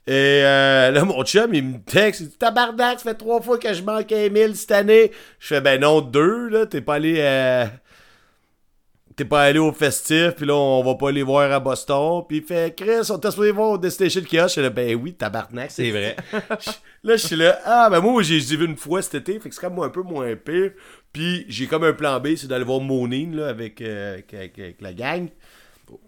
[0.07, 3.59] Et euh, là, mon chum, il me texte, il dit Tabarnak, ça fait trois fois
[3.59, 5.13] que je manque à Emile cette année.
[5.39, 7.17] Je fais Ben non, deux, là, t'es pas allé.
[7.19, 7.67] euh,
[9.17, 12.23] T'es pas allé au festif, puis là, on va pas les voir à Boston.
[12.27, 14.49] Puis il fait Chris, on t'a supposé voir au Destination Chaos.
[14.49, 15.71] Je là, ben oui, tabarnak.
[15.71, 16.17] C'est vrai.
[17.03, 19.55] Là, je suis là, ah, ben moi, j'ai vu une fois cet été, fait que
[19.55, 20.73] c'est comme un peu moins pire.
[21.13, 24.59] Puis j'ai comme un plan B, c'est d'aller voir Monin, là, avec, euh, avec, avec-
[24.59, 25.29] avec la gang.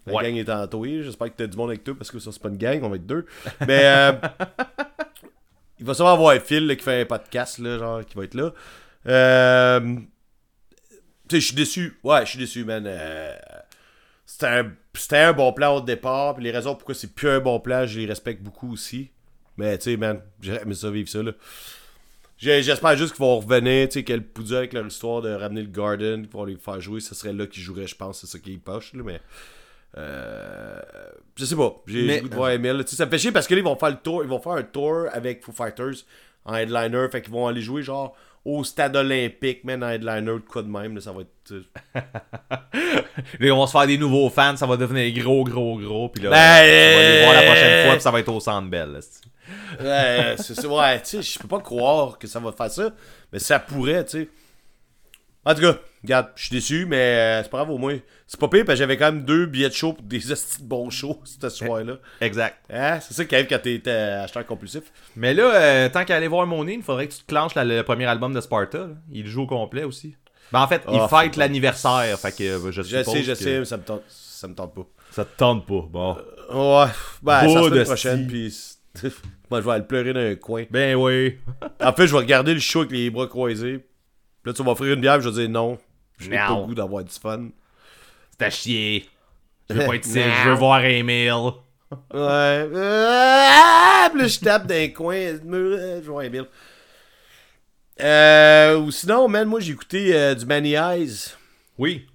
[0.06, 0.22] La Ouais.
[0.24, 2.48] gang est entourée, j'espère que t'as du monde avec toi, parce que ça, c'est pas
[2.50, 3.26] une gang, on va être deux.
[3.66, 4.12] Mais, euh,
[5.80, 8.34] il va sûrement avoir Phil, là, qui fait un podcast, là, genre, qui va être
[8.34, 8.52] là.
[9.08, 9.96] Euh,
[11.28, 11.98] tu sais, je suis déçu.
[12.04, 12.84] Ouais, je suis déçu, man.
[12.86, 13.34] Euh,
[14.24, 17.84] c'était un, bon plan au départ, puis les raisons pourquoi c'est plus un bon plan,
[17.86, 19.10] je les respecte beaucoup aussi.
[19.56, 21.32] Mais tu sais, man, j'aurais aimé ça vivre ça, là.
[22.42, 25.68] J'espère juste qu'ils vont revenir, tu sais, qu'elle poudre avec leur histoire de ramener le
[25.68, 28.38] Garden, qu'ils vont les faire jouer, ce serait là qu'ils joueraient, je pense, c'est ça
[28.38, 29.20] qui est poche, là, mais...
[29.98, 30.80] Euh,
[31.36, 32.72] je sais pas, j'ai goût de voir Emile.
[32.72, 32.84] là.
[32.84, 34.28] Tu sais, ça me fait chier parce que là, ils vont faire le tour, ils
[34.28, 36.04] vont faire un tour avec Foo Fighters
[36.46, 40.62] en headliner, fait qu'ils vont aller jouer genre au stade olympique, man, un headliner quoi
[40.62, 41.52] de même, là, ça va être.
[41.52, 41.62] euh,
[43.38, 46.08] Là, on va se faire des nouveaux fans, ça va devenir gros, gros, gros.
[46.08, 48.32] Puis là, Ben, on va les voir la euh, prochaine fois, puis ça va être
[48.32, 48.98] au centre belle.
[49.80, 50.68] Ouais, c'est ça.
[50.68, 52.90] Ouais, tu sais, je peux pas croire que ça va faire ça,
[53.32, 54.28] mais ça pourrait, tu sais.
[55.44, 57.98] En tout cas, regarde, je suis déçu, mais euh, c'est pas grave au moins.
[58.28, 60.62] C'est pas pire, parce que j'avais quand même deux billets de show pour des hosties
[60.62, 61.94] de bons shows ce soir-là.
[62.20, 62.58] Exact.
[62.70, 63.00] Hein?
[63.00, 64.84] C'est ça qui arrive quand t'es acheteur compulsif.
[65.16, 67.64] Mais là, euh, tant qu'à aller voir Monet, il faudrait que tu te clenches la-
[67.64, 68.78] le premier album de Sparta.
[68.78, 68.88] là.
[69.10, 70.14] Il joue au complet aussi.
[70.52, 72.16] Ben, en fait, il Ah, fête l'anniversaire.
[72.20, 74.54] Fait que euh, je Je sais, je que sais, mais ça me tente, ça me
[74.54, 74.86] tente pas.
[75.10, 75.88] Ça te tente pas.
[75.90, 76.14] Bon.
[76.52, 76.86] Ouais,
[77.20, 78.54] ben, ça Beau semaine de prochaine, puis
[79.50, 80.64] moi je vais aller pleurer dans un coin.
[80.70, 81.38] Ben oui.
[81.80, 83.78] En fait, je vais regarder le show avec les bras croisés.
[83.78, 85.78] Puis là, tu vas m'offrir une bière, je vais dire non.
[86.18, 87.48] J'ai pas le goût d'avoir du fun.
[88.38, 89.08] C'est à chier.
[89.70, 91.32] Je veux pas être ici, je veux voir Emile.
[92.12, 92.68] Ouais.
[92.74, 95.14] Ah, puis là, je tape dans coins.
[95.16, 96.46] euh, Je vois un bill.
[98.00, 101.34] Euh, ou sinon, man, moi j'ai écouté euh, du Manny Eyes.
[101.78, 102.06] Oui.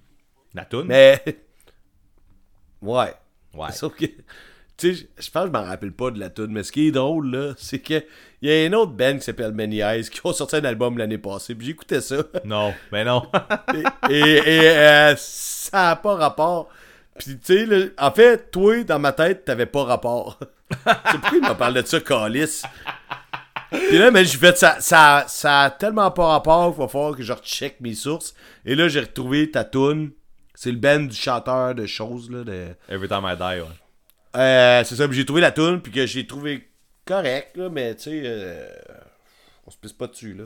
[0.54, 0.86] La toune.
[0.88, 1.22] Mais.
[2.80, 3.12] Ouais.
[3.54, 3.72] Ouais.
[3.72, 4.04] Sauf que.
[4.78, 6.86] Tu sais, je pense que je m'en rappelle pas de la tune, mais ce qui
[6.86, 8.04] est drôle, là, c'est que
[8.40, 10.96] il y a une autre band qui s'appelle Many Eyes qui ont sorti un album
[10.96, 12.18] l'année passée, puis j'écoutais ça.
[12.44, 13.24] Non, ben non.
[14.08, 16.68] et et, euh, ça n'a pas rapport.
[17.18, 20.38] Puis, tu sais, là, en fait, toi, dans ma tête, t'avais pas rapport.
[20.70, 22.62] c'est pourquoi il m'a parlé de ça, Calis.
[23.72, 27.16] Puis là, mais j'ai fait ça, ça, ça a tellement pas rapport qu'il va falloir
[27.16, 28.32] que je recheck mes sources.
[28.64, 30.12] Et là, j'ai retrouvé ta tune.
[30.54, 32.68] C'est le band du chanteur de choses, là, de...
[32.88, 33.87] Every time I die, ouais.
[34.36, 36.68] Euh, c'est ça, j'ai trouvé la tune, puis que j'ai trouvé
[37.04, 38.68] correct, là, mais tu sais, euh,
[39.66, 40.44] on se pisse pas dessus, là.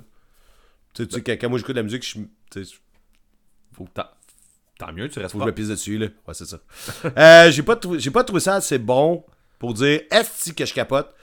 [0.94, 2.20] Tu sais, sais, quand, quand moi j'écoute de la musique, je
[3.72, 4.06] Faut que tant...
[4.92, 5.46] Mieux, tu restes faut que pas.
[5.46, 6.08] je me pisse dessus, là.
[6.26, 6.58] Ouais, c'est ça.
[7.16, 9.24] euh, j'ai pas, pas trouvé ça assez bon
[9.60, 11.14] pour dire est-ce que je capote.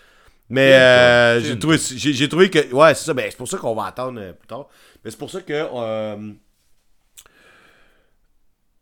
[0.50, 2.74] Mais euh, j'ai trouvé, j'ai, trouvé que.
[2.74, 4.68] Ouais, c'est ça, ben, c'est pour ça qu'on va attendre euh, plus tard.
[5.04, 5.54] Mais c'est pour ça que.
[5.54, 6.36] Euh, ben,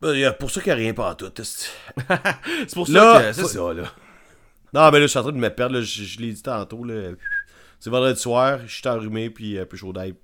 [0.00, 1.32] pour ça qu'il n'y a rien pas en tout.
[1.42, 3.92] C'est pour ça Là, que c'est faut- ça, là.
[4.72, 5.74] Non, mais là, je suis en train de me perdre.
[5.76, 5.80] là.
[5.80, 6.84] Je, je l'ai dit tantôt.
[6.84, 7.12] Là.
[7.80, 8.60] C'est vendredi soir.
[8.66, 10.14] Je suis enrhumé puis un peu chaud d'ail.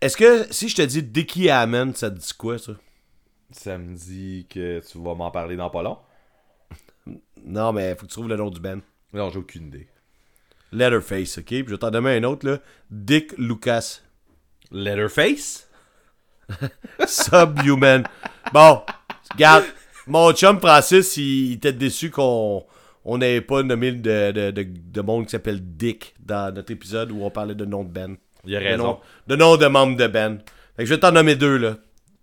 [0.00, 2.72] Est-ce que si je te dis Dickie Hammond, ça te dit quoi, ça?
[3.50, 5.98] Ça me dit que tu vas m'en parler dans pas long.
[7.44, 8.80] Non, mais faut que tu trouves le nom du band.
[9.12, 9.88] Non, j'ai aucune idée.
[10.72, 11.44] Letterface, ok?
[11.46, 12.58] Puis je vais t'en donner un autre, là.
[12.90, 14.00] Dick Lucas.
[14.72, 15.68] Letterface?
[17.06, 18.04] Subhuman.
[18.52, 18.82] bon,
[19.32, 19.64] regarde.
[20.06, 22.64] Mon chum Francis, il, il était déçu qu'on
[23.06, 27.10] on n'avait pas nommé de, de, de, de monde qui s'appelle Dick dans notre épisode
[27.10, 28.16] où on parlait de nom de Ben.
[28.44, 28.84] Il a De raison.
[28.84, 30.38] nom, de nom de membre de Ben.
[30.76, 31.76] Fait que je vais t'en nommer deux, là.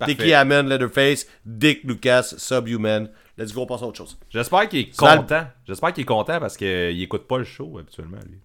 [0.06, 3.10] Dickie Hammond, Leatherface, Dick Lucas, Subhuman.
[3.38, 4.18] Let's go, on passe à autre chose.
[4.30, 5.46] J'espère qu'il est content.
[5.68, 8.40] J'espère qu'il est content parce qu'il écoute pas le show habituellement, lui.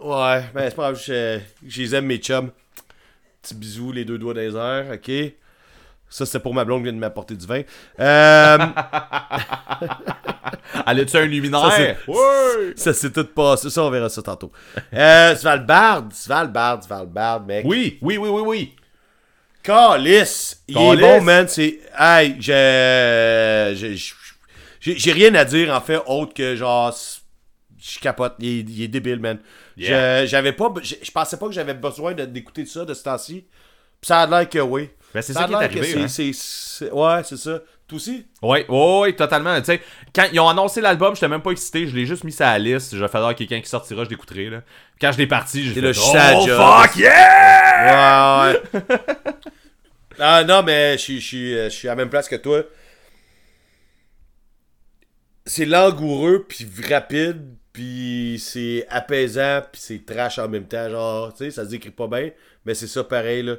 [0.00, 2.50] Ouais, ben c'est pas grave, je, je les aime, mes chums.
[3.42, 5.10] Petit bisou, les deux doigts les airs, ok?
[6.10, 7.60] Ça, c'était pour ma blonde qui vient de m'apporter du vin.
[8.00, 8.58] Euh,
[10.86, 11.70] Elle a-tu un luminaire?
[11.70, 11.76] Ça,
[12.76, 13.70] c'est- c'est tout passé.
[13.70, 14.50] Ça, on verra ça tantôt.
[14.92, 17.64] Euh, Svalbard, Svalbard, Svalbard, mec.
[17.66, 18.74] Oui, oui, oui, oui, oui.
[19.62, 20.62] Calice!
[20.68, 21.46] Il est bon, man.
[21.48, 21.80] C'est.
[21.98, 23.96] Hey, j'ai.
[24.80, 26.92] j'ai- rien à dire, en fait, autre que genre.
[26.94, 27.20] c'est-
[27.80, 28.34] Je capote.
[28.38, 29.38] Il est, il est débile, man.
[29.82, 30.26] Yeah.
[30.26, 30.72] J'avais pas.
[30.82, 33.46] Je je pensais pas que j'avais besoin d'écouter ça de ce temps-ci.
[34.00, 34.90] Puis ça a l'air que oui.
[35.14, 36.08] Ben, c'est Ça ça qui est arrivé.
[36.08, 36.88] c'est- hein.
[36.92, 37.60] Ouais, c'est ça.
[37.88, 38.26] Toi aussi?
[38.42, 39.58] Oui, oui, oui, totalement.
[39.60, 39.80] Tu sais,
[40.14, 41.86] quand ils ont annoncé l'album, j'étais même pas excité.
[41.88, 42.94] Je l'ai juste mis sur la liste.
[42.94, 44.50] Je vais faire quelqu'un qui sortira, je l'écouterai.
[44.50, 44.62] Là.
[45.00, 48.52] Quand je l'ai parti, j'ai fait Oh fuck yeah!
[48.52, 48.82] Ouais, ouais.
[50.18, 52.62] ah non, mais euh, je suis à la même place que toi.
[55.46, 60.90] C'est langoureux, puis rapide, puis c'est apaisant, puis c'est trash en même temps.
[60.90, 62.30] Genre, tu sais, ça se décrit pas bien,
[62.64, 63.54] mais c'est ça pareil, là.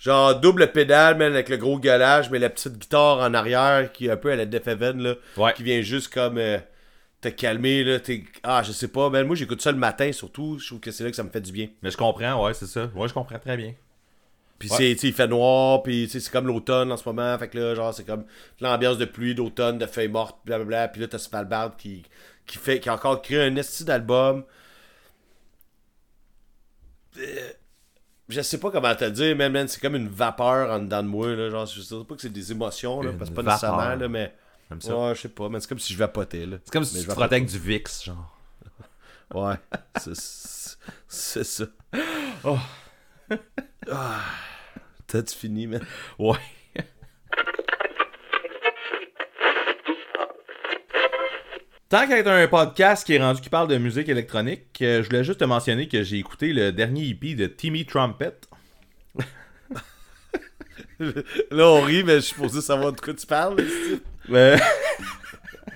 [0.00, 4.06] Genre, double pédale, man, avec le gros gueulage, mais la petite guitare en arrière, qui
[4.06, 5.14] est un peu à la Def Heaven, là.
[5.36, 5.52] Ouais.
[5.52, 6.58] Qui vient juste comme euh,
[7.20, 8.00] te calmer, là.
[8.00, 9.24] T'es- Ah, je sais pas, man.
[9.28, 10.58] Moi, j'écoute ça le matin, surtout.
[10.58, 11.68] Je trouve que c'est là que ça me fait du bien.
[11.82, 12.90] Mais je comprends, ouais, c'est ça.
[12.96, 13.74] Ouais, je comprends très bien.
[14.58, 14.76] Puis Ouais.
[14.76, 17.38] c'est, tu sais, il fait noir, puis tu sais, c'est comme l'automne en ce moment.
[17.38, 18.24] Fait que là, genre, c'est comme
[18.60, 20.88] l'ambiance de pluie, d'automne, de feuilles mortes, blablabla.
[20.88, 22.02] Puis là, t'as Svalbard qui,
[22.46, 24.44] qui, fait, qui a encore créé un esti d'album.
[27.18, 27.50] Euh,
[28.28, 31.34] je sais pas comment te dire, man, c'est comme une vapeur en dedans de moi,
[31.34, 31.50] là.
[31.50, 33.54] Genre, je sais pas que c'est des émotions, là, parce que pas vapeur.
[33.76, 34.34] nécessairement, là, mais.
[34.80, 34.96] Ça.
[34.96, 36.56] Ouais, je sais pas, mais c'est comme si je vapotais, là.
[36.64, 38.38] C'est comme Mais si je tu te frottais avec du VIX, genre.
[39.34, 39.54] Ouais,
[41.08, 41.64] c'est ça.
[42.44, 42.58] Oh.
[43.90, 44.20] Ah,
[45.06, 45.84] T'as-tu fini, man?
[46.18, 46.38] Ouais.
[51.92, 55.24] Tant qu'être un podcast qui est rendu qui parle de musique électronique, euh, je voulais
[55.24, 58.32] juste te mentionner que j'ai écouté le dernier EP de Timmy Trumpet.
[60.98, 63.56] Là, on rit, mais je suis supposé savoir de quoi tu parles.
[64.30, 64.56] Euh,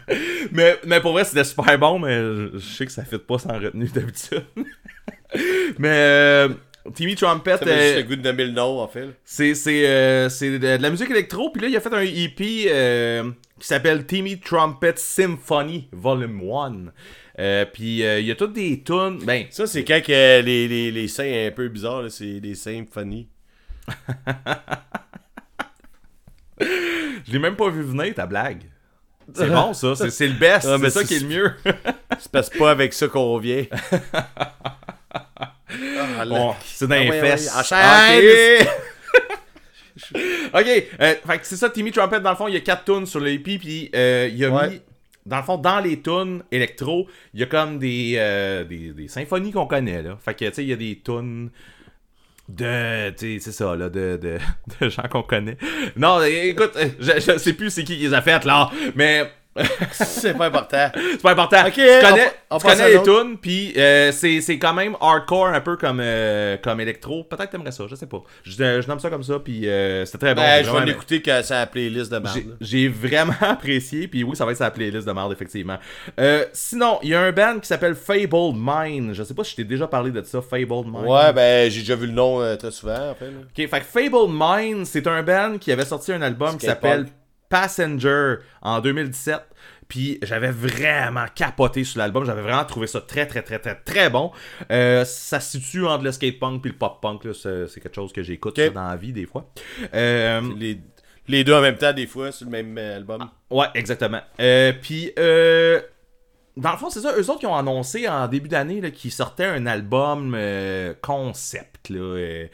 [0.52, 3.52] mais, mais pour vrai, c'était super bon, mais je, sais que ça fait pas sans
[3.52, 4.46] retenue d'habitude.
[5.78, 6.48] mais euh,
[6.94, 9.08] Timmy Trumpet, juste euh, le goût de nommer le nom, en fait.
[9.24, 11.50] c'est c'est, euh, c'est de, la musique électro.
[11.50, 16.92] Puis là, il a fait un EP euh, qui s'appelle Timmy Trumpet Symphony Volume 1.
[17.38, 19.18] Euh, puis euh, il y a toutes des tunes.
[19.24, 22.54] Ben, Ça, c'est quand que les, les, les seins un peu bizarres, c'est des
[22.92, 23.28] funny.
[26.60, 28.62] je l'ai même pas vu venir ta blague.
[29.34, 31.52] C'est bon ça, c'est c'est le best, Ah, c'est ça c'est- qui est le mieux.
[32.18, 33.64] C'est que pas avec ça qu'on vient.
[35.68, 36.24] Ah.
[36.26, 38.66] Bon, c'est dans Ah les ouais, enchaîne!
[40.54, 40.66] Ok,
[41.00, 43.06] euh, fait que c'est ça, Timmy Trumpet, dans le fond, il y a 4 tunes
[43.06, 44.68] sur l'EP, puis euh, il a Ouais.
[44.70, 44.80] mis,
[45.24, 49.08] dans le fond, dans les tunes électro, il y a comme des, euh, des, des
[49.08, 50.16] symphonies qu'on connaît, là.
[50.22, 51.50] Fait que, tu sais, il y a des tunes
[52.48, 54.38] de, tu sais, c'est ça, là, de, de,
[54.80, 55.56] de gens qu'on connaît.
[55.96, 59.30] Non, écoute, euh, je, je sais plus c'est qui qui les a faites, là, mais...
[59.92, 60.90] c'est pas important.
[60.94, 61.66] C'est pas important.
[61.66, 65.46] Ok, tu connais, on- on tu connais les tunes, puis euh, c'est quand même hardcore,
[65.48, 67.24] un peu comme, euh, comme électro.
[67.24, 68.22] Peut-être que t'aimerais ça, je sais pas.
[68.42, 70.42] Je, je nomme ça comme ça, puis euh, c'est très bon.
[70.42, 72.56] Ben, je vais l'écouter que c'est la playlist de merde.
[72.60, 75.78] J'ai vraiment apprécié, puis oui, ça va être sa playlist de merde, effectivement.
[76.20, 79.12] Euh, sinon, il y a un band qui s'appelle Fabled Mind.
[79.14, 81.06] Je sais pas si je t'ai déjà parlé de ça, Fabled Mind.
[81.06, 83.26] Ouais, ben, j'ai déjà vu le nom euh, très souvent, en fait.
[83.26, 83.38] là.
[83.42, 87.06] Ok, fait que Fabled Mind, c'est un band qui avait sorti un album qui s'appelle.
[87.48, 89.40] Passenger en 2017.
[89.88, 94.10] Puis j'avais vraiment capoté sur l'album, j'avais vraiment trouvé ça très très très très très
[94.10, 94.32] bon.
[94.72, 97.32] Euh, ça se situe entre le skate punk puis le pop punk, là.
[97.34, 99.48] c'est quelque chose que j'écoute dans la vie des fois.
[99.94, 100.80] Euh, Les,
[101.28, 103.28] les deux en même temps, des fois, sur le même euh, album.
[103.50, 104.20] Ouais, exactement.
[104.40, 105.12] Euh, puis,
[106.56, 109.44] dans le fond, c'est ça, eux autres qui ont annoncé en début d'année qu'ils sortaient
[109.44, 111.90] un album euh, concept.
[111.90, 112.46] Là, euh,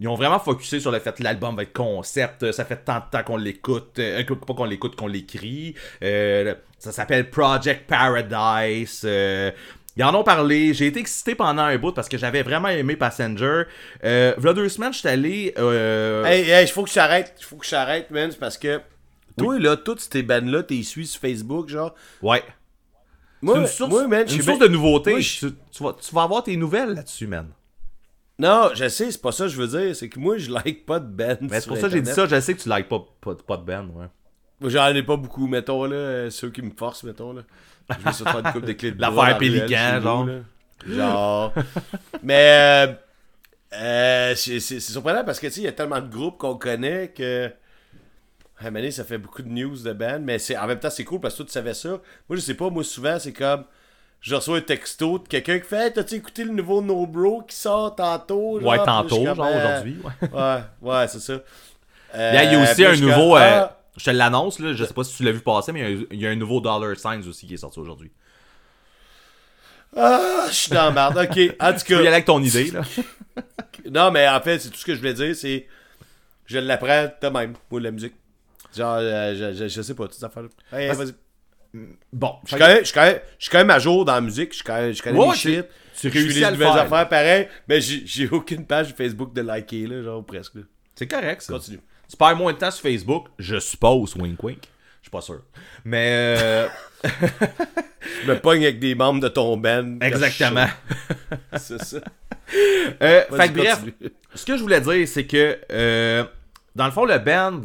[0.00, 2.50] ils ont vraiment focusé sur le fait que l'album va être concept.
[2.52, 3.98] Ça fait tant de temps qu'on l'écoute.
[3.98, 5.74] euh, pas qu'on l'écoute, qu'on l'écrit.
[6.02, 9.02] Euh, ça s'appelle Project Paradise.
[9.04, 9.50] euh,
[9.96, 10.72] ils en ont parlé.
[10.72, 13.64] J'ai été excité pendant un bout parce que j'avais vraiment aimé Passenger.
[14.04, 15.52] Euh, v'là deux semaines, je suis allé.
[15.58, 17.34] euh, Hey, hey, il faut que j'arrête.
[17.38, 18.32] Il faut que j'arrête, man.
[18.40, 18.80] parce que.
[19.36, 21.94] Toi, là, toutes ces bandes-là, t'es suis sur Facebook, genre?
[22.22, 22.42] Ouais.
[23.42, 25.10] Moi, C'est une source, moi, man, je une suis source de nouveautés.
[25.12, 27.46] Moi, je- tu, tu vas, tu vas avoir tes nouvelles là-dessus, man.
[28.40, 29.94] Non, je sais, c'est pas ça que je veux dire.
[29.94, 31.36] C'est que moi, je like pas de bands.
[31.42, 32.26] Mais c'est pour ça que j'ai dit ça.
[32.26, 34.06] Je sais que tu likes pas, pas, pas de band, ouais.
[34.60, 35.96] Moi, j'en ai pas beaucoup, mettons, là.
[35.96, 37.42] euh, Ceux qui me forcent, mettons, là.
[37.98, 40.26] Je vais sur faire une coupe de clés de L'affaire Pélican, genre.
[40.26, 40.34] là.
[40.88, 41.52] Genre.
[42.22, 42.92] Mais, euh,
[43.74, 47.08] euh, c'est surprenant parce que, tu sais, il y a tellement de groupes qu'on connaît
[47.08, 47.46] que.
[48.58, 50.78] À un moment donné, ça fait beaucoup de news de bands, mais c'est en même
[50.78, 51.88] temps, c'est cool parce que toi, tu savais ça.
[51.88, 53.64] Moi, je sais pas, moi, souvent, c'est comme.
[54.20, 57.42] Je reçois un texto de quelqu'un qui fait Hey, T'as-tu écouté le nouveau No Bro
[57.48, 58.70] qui sort tantôt genre?
[58.70, 59.96] Ouais, tantôt, genre Euh, aujourd'hui.
[60.04, 60.28] Ouais.
[60.82, 61.32] Ouais, ouais, c'est ça.
[62.14, 63.34] Euh, Il y a- a aussi un nouveau.
[63.34, 64.72] comme, euh, Ah, je te l'annonce, là.
[64.74, 66.26] Je sais pas si tu l'as vu passer, mais il y a un- il y,
[66.26, 68.10] a un nouveau Dollar Signs aussi qui est sorti aujourd'hui.
[69.96, 71.16] Ah, je suis dans la merde.
[71.18, 72.12] Ok, en tout Tu peux y aller cas.
[72.12, 72.82] avec ton idée, là.
[73.90, 75.66] Non, mais en fait, c'est tout ce que je voulais dire, c'est.
[76.46, 78.12] Je l'apprends de même, moi, la musique.
[78.76, 80.48] Genre, euh, je, je, je sais pas, toutes ces affaires-là.
[80.78, 81.14] Hey, vas-y.
[82.12, 82.34] Bon.
[82.44, 82.66] Je suis quand,
[83.02, 85.34] même- quand à jour dans la musique, je suis quand même- je connais Ouais, les
[85.34, 85.66] shit.
[86.00, 86.76] tu réussis à nouvelles faire.
[86.82, 90.54] affaires pareil, mais j'ai aucune page Facebook de liker, là, genre presque.
[90.94, 91.52] C'est correct, ça.
[91.52, 91.80] Continue.
[92.08, 94.58] Tu perds moins de temps sur Facebook, je suppose, wink wink.
[95.00, 95.42] Je suis pas sûr.
[95.84, 96.36] Mais.
[96.38, 96.68] euh,
[98.24, 99.98] Je me pogne avec des membres de ton band.
[100.02, 100.66] exactement.
[101.56, 101.98] C'est ça.
[103.02, 103.84] Euh, fait que bref,
[104.34, 106.24] ce que je voulais dire, c'est que, euh,
[106.74, 107.62] dans le fond, le band,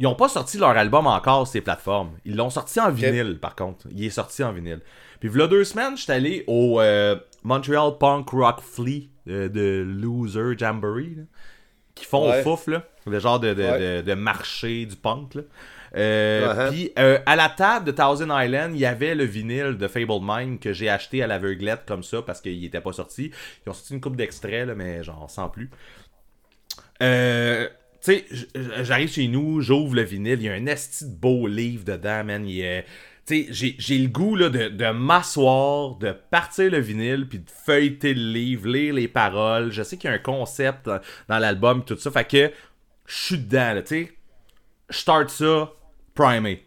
[0.00, 2.10] ils ont pas sorti leur album encore sur ces plateformes.
[2.24, 3.86] Ils l'ont sorti en vinyle, par contre.
[3.94, 4.80] Il est sorti en vinyle.
[5.20, 9.48] Puis, il y a deux semaines, j'étais allé au euh, Montreal Punk Rock Flea euh,
[9.48, 11.22] de Loser Jamboree, là,
[11.94, 12.40] qui font Ouais.
[12.40, 14.02] au fouf, là, le genre de, de, Ouais.
[14.02, 15.34] de- marché du punk.
[15.34, 15.42] Là.
[15.96, 16.70] Euh, Uh-huh.
[16.70, 20.22] Puis euh, à la table de Thousand Island, il y avait le vinyle de Fabled
[20.22, 23.32] Mind que j'ai acheté à l'aveuglette comme ça parce qu'il était pas sorti.
[23.66, 25.68] Ils ont sorti une coupe d'extraits, là, mais genre sans plus.
[27.02, 27.68] Euh,
[28.02, 28.24] tu sais,
[28.82, 32.24] j'arrive chez nous, j'ouvre le vinyle, il y a un esti de beau livre dedans,
[32.24, 32.46] man.
[32.46, 32.84] Il est-
[33.28, 38.32] j'ai- le goût là, de, de m'asseoir, de partir le vinyle, puis de feuilleter le
[38.32, 39.70] livre, lire les paroles.
[39.70, 42.10] Je sais qu'il y a un concept dans, dans l'album, tout ça.
[42.10, 42.50] Fait que
[43.06, 44.12] je suis dedans, tu sais.
[44.88, 45.70] Je start ça,
[46.14, 46.64] primé.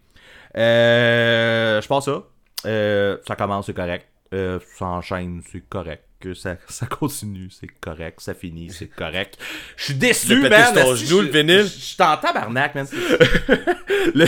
[0.56, 2.24] Euh, je pense ça.
[2.66, 4.08] Euh, ça commence, c'est correct.
[4.34, 6.04] Euh, ça enchaîne, c'est correct.
[6.24, 8.22] Que ça, ça continue, c'est correct.
[8.22, 9.38] Ça finit, c'est correct.
[9.76, 10.74] Je suis déçu, péter man.
[10.74, 11.58] ton genou, je- le vinyle?
[11.64, 12.88] Je je suis en tabarnak, man.
[14.16, 14.26] Le-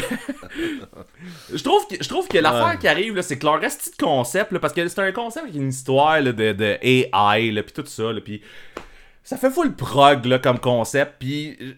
[1.54, 4.04] je trouve que, je trouve que l'affaire qui arrive, là, c'est que leur reste de
[4.04, 7.64] concept, là, parce que c'est un concept avec une histoire là, de, de AI, là,
[7.64, 8.41] puis tout ça, là, puis
[9.24, 11.74] ça fait full prog là, comme concept, puis euh,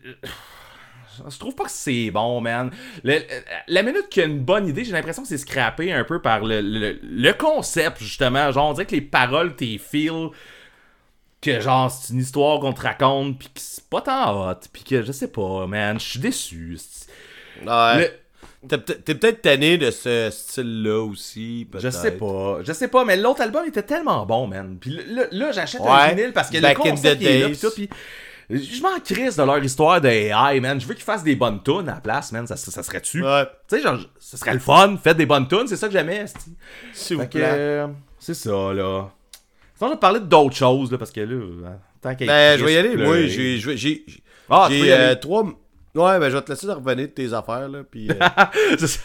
[1.29, 2.71] je trouve pas que c'est bon, man.
[3.03, 3.21] Le-
[3.67, 6.21] la minute qu'il y a une bonne idée, j'ai l'impression que c'est scrappé un peu
[6.21, 8.51] par le, le, le concept, justement.
[8.51, 10.29] Genre, on dirait que les paroles, t'es feel
[11.41, 14.83] que genre, c'est une histoire qu'on te raconte, puis que c'est pas tant hot, puis
[14.83, 16.77] que je sais pas, man, je suis déçu.
[17.65, 17.97] Ouais.
[17.99, 18.11] Le-
[18.67, 21.67] T'es peut- t'es peut-être tanné de ce style-là aussi.
[21.77, 24.77] Je sais pas, je sais pas, mais l'autre album était tellement bon, man.
[24.81, 25.89] Puis là, là, j'achète Ouais.
[25.91, 27.87] un vinyle parce que Back le in concept the il est là, pis tout, puis
[28.49, 30.79] je m'en crisse de leur histoire de AI, man.
[30.79, 32.47] Je veux qu'ils fassent des bonnes tunes à la place, man.
[32.47, 33.23] Ça, ça, ça serait-tu?
[33.23, 33.45] Ouais.
[33.67, 34.97] Tu sais, genre, ça serait le fun.
[35.03, 36.25] Faites des bonnes tunes, c'est ça que j'aimais.
[36.93, 37.41] S'il vous plaît.
[37.43, 37.87] euh,
[38.19, 39.09] c'est ça, là.
[39.75, 41.35] Sinon, je vais parler d'autres choses, là, parce que là,
[41.69, 42.95] hein, tant qu'à Ben, je vais y aller.
[42.97, 44.05] Moi, j'ai.
[44.49, 45.43] Ah, tu euh, trois.
[45.43, 47.79] Ouais, ben, je vais te laisser revenir de tes affaires, là.
[47.89, 48.09] Puis.
[48.09, 48.13] euh,
[48.79, 48.99] C'est ça.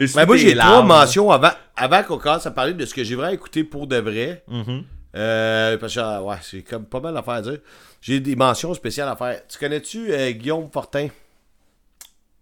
[0.00, 0.86] Et Ben, moi, j'ai trois larmes.
[0.88, 3.96] mentions avant, avant qu'on commence à parler de ce que j'ai vraiment écouté pour de
[3.96, 4.44] vrai.
[4.48, 4.84] Mhm.
[5.16, 7.58] Euh, parce que, ah, ouais, c'est comme pas mal d'affaires à dire.
[8.00, 9.46] J'ai des mentions spéciales à faire.
[9.46, 11.08] Tu connais-tu euh, Guillaume Fortin?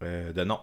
[0.05, 0.61] Euh, de non.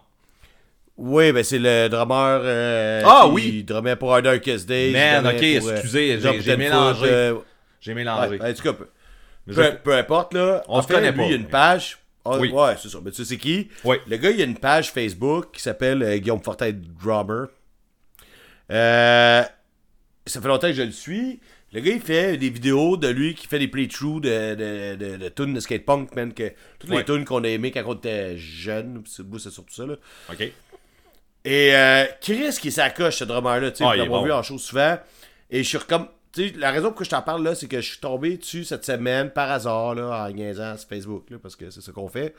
[0.97, 2.39] Oui, ben c'est le drummer.
[2.43, 3.63] euh, Ah, qui oui!
[3.63, 4.93] drummait pour Hard Darkest Days.
[4.93, 7.33] Man, ok, pour, euh, excusez, j'ai- mélangé.
[7.81, 8.39] J'ai mélangé.
[8.39, 8.87] ouais, en tout cas, peu,
[9.47, 10.63] Je- peu, peu importe, là.
[10.69, 11.97] On En se fait, connaît lui, pas, il y a une page.
[12.23, 12.49] Ah, Oui.
[12.51, 12.99] Ouais, c'est ça.
[13.03, 13.67] Mais tu sais, c'est qui?
[13.83, 13.97] Oui.
[14.07, 17.47] Le gars, il y a une page Facebook qui s'appelle euh, Guillaume Fortin Drummer.
[18.71, 19.43] Euh,
[20.25, 21.39] ça fait longtemps que je le suis.
[21.75, 25.17] Le gars, il fait des vidéos de lui qui fait des playthroughs de, de, de,
[25.17, 26.33] de tunes de skatepunk, man.
[26.33, 29.03] Que, toutes les tunes qu'on a aimées quand on était jeune.
[29.05, 29.95] C'est surtout ça, là.
[30.31, 30.39] Ok.
[31.43, 34.23] Et euh, Chris qui s'accroche, ce drummer-là, tu sais, Ah, on il l'a bon.
[34.23, 34.97] vu en show souvent.
[35.51, 36.07] Et je suis comme.
[36.31, 38.37] Tu sais, la raison pour que je t'en parle là, c'est que je suis tombé
[38.37, 41.91] dessus cette semaine par hasard, là, en niaisant sur Facebook, là, parce que c'est ce
[41.91, 42.33] qu'on fait.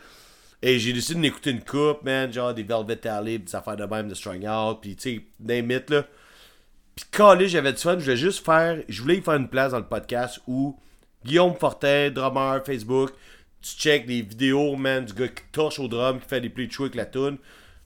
[0.63, 4.09] Et j'ai décidé d'écouter une coupe, man, genre des Velvet Alley, des affaires de même
[4.09, 6.05] de Strung Out, puis tu sais, name it, là.
[6.97, 9.73] Puis calé, j'avais du fun, je voulais juste faire, je voulais y faire une place
[9.73, 10.79] dans le podcast où
[11.25, 13.11] Guillaume Fortin, drummer, Facebook,
[13.61, 16.69] tu check des vidéos, man, du gars qui torche au drum, qui fait des play
[16.81, 17.37] avec la tune.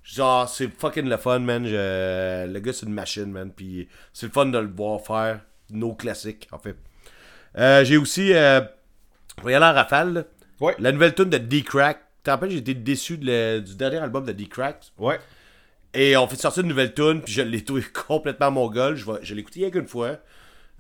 [0.05, 1.67] Genre, c'est fucking le fun, man.
[1.67, 3.51] Je- Le gars, c'est une machine, man.
[3.55, 5.41] Puis c'est le fun de le voir faire
[5.71, 6.77] nos classiques, en fait.
[7.59, 8.33] Euh, j'ai aussi.
[8.33, 8.61] Euh...
[9.45, 10.13] Y aller en rafale.
[10.15, 10.25] là.
[10.61, 10.75] Ouais.
[10.79, 11.99] La nouvelle tune de D-Crack.
[12.23, 14.93] T'en rappelles, été déçu de le- du dernier album de D-Crack?
[14.99, 15.19] Ouais.
[15.95, 18.95] Et on fait sortir une nouvelle tune, puis je l'ai trouvé complètement mon gueule.
[18.97, 20.19] Je, vais- je l'ai écouté il y a qu'une fois.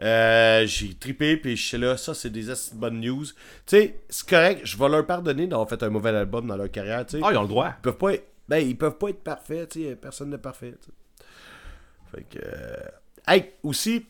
[0.02, 3.24] Euh, j'ai trippé, puis je suis là, ça c'est des bonnes news.
[3.26, 3.32] Tu
[3.66, 7.04] sais, c'est correct, je vais leur pardonner d'avoir fait un mauvais album dans leur carrière.
[7.22, 7.74] Ah, ils ont le droit.
[7.78, 10.74] Ils peuvent pas être, ben, ils peuvent pas être parfaits, tu sais, personne n'est parfait.
[10.80, 11.26] tu sais.
[12.12, 12.44] Fait que.
[12.44, 12.76] euh,
[13.28, 14.06] Hey, aussi,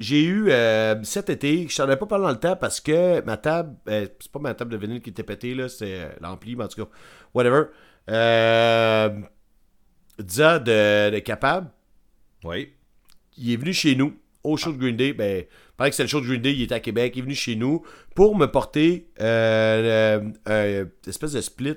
[0.00, 3.20] j'ai eu euh, cet été, je t'en ai pas parlé dans le temps parce que
[3.22, 6.56] ma table, euh, c'est pas ma table de vinyle qui était pétée, là, c'est l'ampli,
[6.56, 6.90] mais en tout cas,
[7.34, 7.66] whatever.
[8.08, 9.10] Euh,
[10.22, 11.70] Dia de, de Capable,
[12.44, 12.72] Oui.
[13.36, 15.12] il est venu chez nous au show de Green Day.
[15.12, 15.44] Ben,
[15.76, 17.12] pendant que c'était le show de Green Day, il était à Québec.
[17.16, 21.76] Il est venu chez nous pour me porter euh, euh, une espèce de split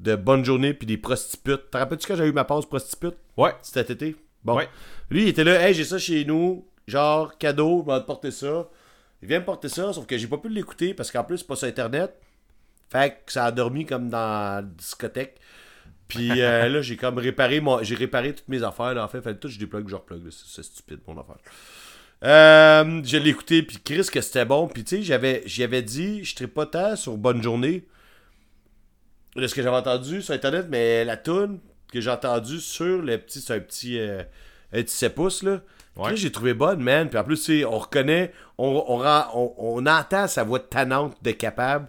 [0.00, 1.70] de bonne journée puis des prostitutes.
[1.70, 3.16] T'en rappelles-tu quand j'ai eu ma pause prostitute?
[3.36, 3.52] Ouais.
[3.62, 4.16] cet été?
[4.44, 4.56] Bon.
[4.56, 4.68] Ouais.
[5.10, 8.30] Lui, il était là, hey, j'ai ça chez nous, genre cadeau, je vais te porter
[8.30, 8.68] ça.
[9.20, 11.46] Il vient me porter ça, sauf que j'ai pas pu l'écouter parce qu'en plus, c'est
[11.46, 12.14] pas sur Internet.
[12.90, 15.38] Fait que ça a dormi comme dans la discothèque.
[16.08, 17.82] Puis euh, là, j'ai comme réparé mon...
[17.82, 18.94] j'ai réparé toutes mes affaires.
[18.94, 20.28] Là, en fait, tout, je déplugue, je replugue.
[20.30, 21.36] C'est stupide, mon affaire.
[22.24, 24.66] Euh, je l'ai écouté, puis Chris, que c'était bon.
[24.66, 27.86] Puis tu sais, j'avais, j'avais dit, je pas tant sur Bonne Journée
[29.36, 31.60] de ce que j'avais entendu sur Internet, mais la tune
[31.92, 34.22] que j'ai entendue sur le petit, c'est un petit, euh,
[34.72, 35.60] un petit 7 pouces, là.
[35.96, 36.16] Ouais.
[36.16, 37.08] J'ai trouvé bonne, man.
[37.08, 41.16] Puis en plus, tu sais, on reconnaît, on, on, on, on entend sa voix tannante
[41.22, 41.88] de capable.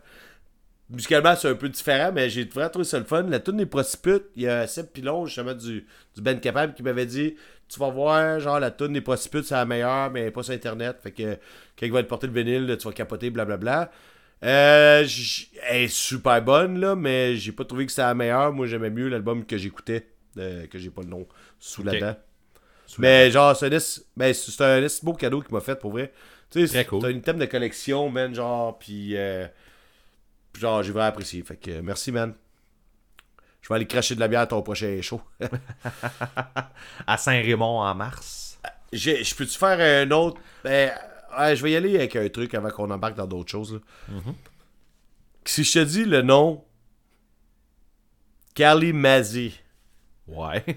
[0.90, 3.24] Musicalement, c'est un peu différent, mais j'ai vraiment trouvé ça le fun.
[3.24, 5.86] La tune des prostitutes, il y a Seb Pilon, justement, du,
[6.16, 7.36] du Ben Capable, qui m'avait dit
[7.68, 10.98] Tu vas voir, genre, la tune des prostitutes, c'est la meilleure, mais pas sur Internet.
[11.04, 11.36] Fait que
[11.78, 13.92] quand il va te porter le vinyle, tu vas capoter, blablabla.
[14.44, 15.06] Euh,
[15.68, 18.54] elle est super bonne, là, mais j'ai pas trouvé que c'était la meilleure.
[18.54, 21.28] Moi, j'aimais mieux l'album que j'écoutais, euh, que j'ai pas le nom
[21.60, 22.16] sous la dent.
[22.98, 23.80] Mais genre, c'est un,
[24.18, 26.12] ben, un beau cadeau qu'il m'a fait pour vrai.
[26.50, 27.06] Tu sais, c'est cool.
[27.06, 29.46] un item de collection, man, genre, puis euh,
[30.54, 31.42] puis genre, j'ai vraiment apprécié.
[31.44, 32.34] Fait que euh, merci, man.
[33.62, 35.22] Je vais aller cracher de la bière à ton prochain show.
[37.08, 38.60] À Saint-Raymond en mars.
[38.94, 40.40] J'ai- Je peux-tu faire un autre?
[40.64, 40.92] Ben,
[41.38, 43.74] ouais, je vais y aller avec un truc avant qu'on embarque dans d'autres choses.
[43.74, 43.80] là.
[44.16, 44.34] Mm-hmm.
[45.46, 46.64] Si je te dis le nom
[48.56, 49.60] Carly Mazzy.
[50.28, 50.64] Ouais.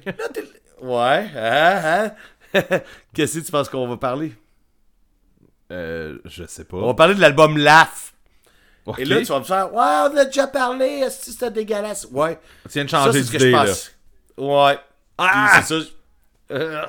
[0.81, 2.11] Ouais, hein,
[2.55, 2.61] hein?
[3.15, 4.33] Qu'est-ce que tu penses qu'on va parler?
[5.71, 6.77] Euh, je sais pas.
[6.79, 8.12] On va parler de l'album Laugh.
[8.99, 12.07] Et là, tu vas me faire, ouais, on a déjà parlé, est-ce que c'était dégueulasse?
[12.11, 12.39] Ouais.
[12.65, 13.65] Tu viens de changer c'est ce que je d'idée, là.
[14.39, 14.79] Ouais.
[15.19, 15.51] Ah!
[15.55, 15.81] Puis c'est ça.
[15.81, 16.83] je- Euh,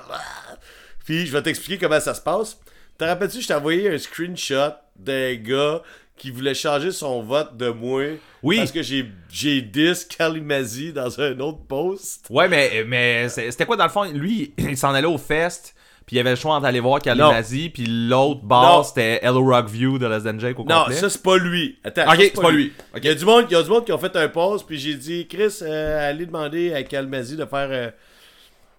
[1.06, 2.58] Puis je vais t'expliquer comment ça se passe.
[2.98, 5.82] Te rappelles-tu, je t'ai envoyé un screenshot d'un gars
[6.18, 8.04] qui voulait changer son vote de moi.
[8.42, 8.58] Oui.
[8.58, 12.26] Parce que j'ai, j'ai dis Kalimazzi dans un autre post?
[12.30, 14.04] Ouais, mais, mais c'était quoi dans le fond?
[14.04, 15.76] Lui, il s'en allait au fest,
[16.06, 18.48] puis il avait le choix entre aller voir Kalimazzi, puis l'autre Non.
[18.48, 20.96] bar, c'était Hello Rock View de Less Than Jake au Non, complet.
[20.96, 21.78] ça c'est pas lui.
[21.84, 22.74] Attends, Ok, c'est pas lui.
[22.98, 24.66] Il y a du monde, il y a du monde qui ont fait un post,
[24.68, 27.68] puis j'ai dit, Chris, euh, allez demander à Kalmazi de faire.
[27.72, 27.90] euh,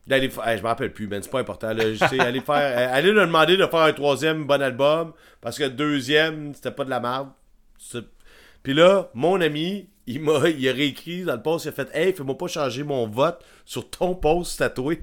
[0.06, 1.72] d'aller fa- je me rappelle plus, mais c'est pas important.
[1.72, 5.12] Là, Je sais, allez faire, euh, allez lui demander de faire un troisième bon album,
[5.40, 7.28] parce que le deuxième, c'était pas de la merde.
[7.78, 8.04] C'est-
[8.62, 11.88] Puis là, mon ami, il m'a il a réécrit dans le post, il a fait
[11.94, 15.00] Hey, fais-moi pas changer mon vote sur ton post tatoué.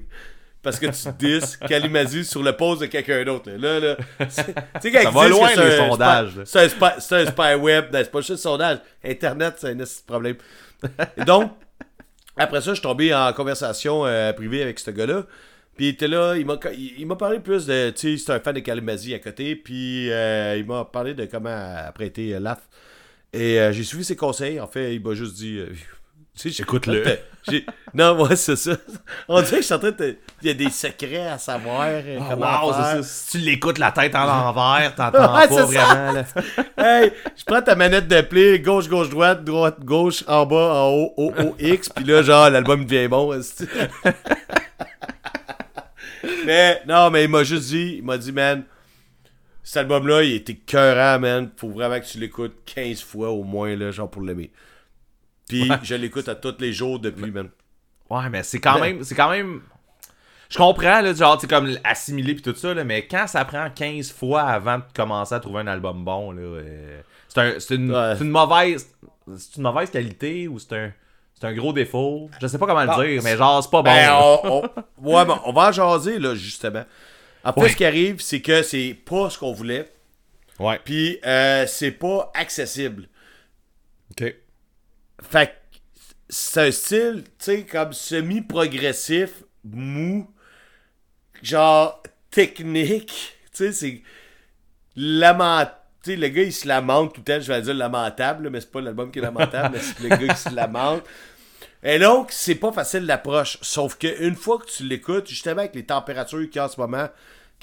[0.62, 3.50] Parce que tu dis Kalimazzi sur le post de quelqu'un d'autre.
[3.50, 6.40] Là, là, tu sais, quand Ça va loin, les sondages.
[6.44, 7.86] C'est un, spy, un spy web.
[7.92, 8.78] C'est pas juste un sondage.
[9.04, 10.36] Internet, c'est un problème.
[11.16, 11.50] Et donc,
[12.36, 15.24] après ça, je suis tombé en conversation euh, privée avec ce gars-là.
[15.76, 17.90] Puis il était là, il m'a, il, il m'a parlé plus de.
[17.90, 19.56] Tu sais, c'est un fan de Kalimazzi à côté.
[19.56, 22.68] Puis euh, il m'a parlé de comment apprêter euh, l'AF.
[23.32, 24.60] Et euh, j'ai suivi ses conseils.
[24.60, 25.60] En fait, il m'a juste dit.
[26.38, 27.04] Tu sais, Écoute-le.
[27.48, 28.72] j'ai- Non, moi, c'est ça.
[29.28, 30.16] On dirait que je suis en train de.
[30.40, 31.82] Il y a des secrets à savoir.
[31.88, 32.84] euh, Ah, comment wow, faire.
[32.96, 33.08] c'est ça.
[33.08, 36.12] Si tu l'écoutes la tête en l'envers, t'entends Ouais, pas vraiment.
[36.12, 36.24] là.
[36.78, 40.88] Hey, je prends ta manette de play, gauche, gauche, droite, droite, gauche, en bas, en
[40.90, 43.38] haut, haut, haut, X, puis là, genre, l'album devient bon.
[46.46, 48.64] mais, non, mais il m'a juste dit, il m'a dit, man,
[49.62, 51.50] cet album-là, il était cœurant, man.
[51.56, 54.50] Faut vraiment que tu l'écoutes 15 fois au moins, là, genre, pour l'aimer.
[55.60, 57.48] Puis, je l'écoute à tous les jours depuis, man.
[58.10, 59.02] Ouais, mais c'est quand même.
[59.04, 59.62] C'est quand même.
[60.50, 63.70] Je comprends, là, genre, tu comme assimiler pis tout ça, là, mais quand ça prend
[63.70, 67.74] 15 fois avant de commencer à trouver un album bon, là, euh, c'est un- c'est
[67.76, 68.14] une, Ouais.
[68.18, 68.86] c'est une mauvaise.
[69.38, 70.92] C'est une mauvaise qualité ou c'est un.
[71.40, 72.30] C'est un gros défaut?
[72.40, 73.90] Je sais pas comment le dire, mais genre, c'est pas bon.
[73.90, 74.20] Ben, là.
[74.22, 74.62] on, on-
[75.16, 76.84] ouais, ben, on va en jaser, là, justement.
[77.56, 77.68] Ouais.
[77.70, 79.90] ce qui arrive, c'est que c'est pas ce qu'on voulait.
[80.60, 80.78] Ouais.
[80.84, 83.08] Puis euh, c'est pas accessible.
[84.12, 84.34] Ok.
[85.30, 85.78] Fait que
[86.28, 90.30] c'est un style, tu sais, comme semi-progressif, mou,
[91.42, 93.36] genre technique.
[93.52, 94.02] Tu sais, c'est
[94.96, 95.78] lamentable.
[96.04, 97.40] Le gars, il se lamente tout le temps.
[97.40, 100.34] Je vais dire lamentable, mais c'est pas l'album qui est lamentable, mais c'est le gars
[100.34, 101.04] qui se lamente.
[101.84, 103.58] Et donc, c'est pas facile l'approche.
[103.60, 106.80] Sauf qu'une fois que tu l'écoutes, justement, avec les températures qu'il y a en ce
[106.80, 107.08] moment,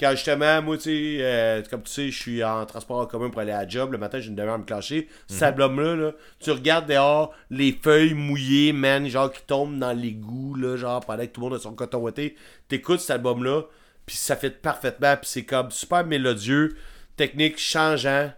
[0.00, 3.28] quand justement, moi, tu sais, euh, comme tu sais, je suis en transport en commun
[3.28, 5.08] pour aller à la job, le matin, j'ai une demi-heure à me clencher.
[5.26, 10.54] Cet album-là, là, tu regardes dehors, les feuilles mouillées, man, genre qui tombent dans l'égout,
[10.54, 12.34] là, genre pendant que tout le monde a son coton ouaté.
[12.68, 13.64] T'écoutes cet album-là,
[14.06, 16.76] puis ça fait parfaitement, puis c'est comme super mélodieux,
[17.16, 18.32] technique changeant.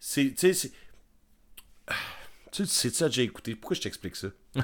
[0.00, 0.72] C'est, tu sais, c'est.
[2.50, 3.54] Tu sais, c'est ça que j'ai écouté.
[3.54, 4.28] Pourquoi je t'explique ça?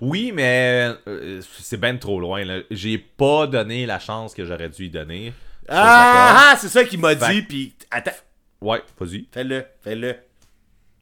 [0.00, 2.62] Oui, mais euh, c'est ben trop loin.
[2.70, 5.32] J'ai pas donné la chance que j'aurais dû y donner.
[5.68, 5.84] D'accord.
[5.84, 8.10] Ah, ah, c'est ça qu'il m'a Fait- dit, puis attends,
[8.60, 9.26] Ouais, vas-y.
[9.32, 10.16] fais-le, fais-le.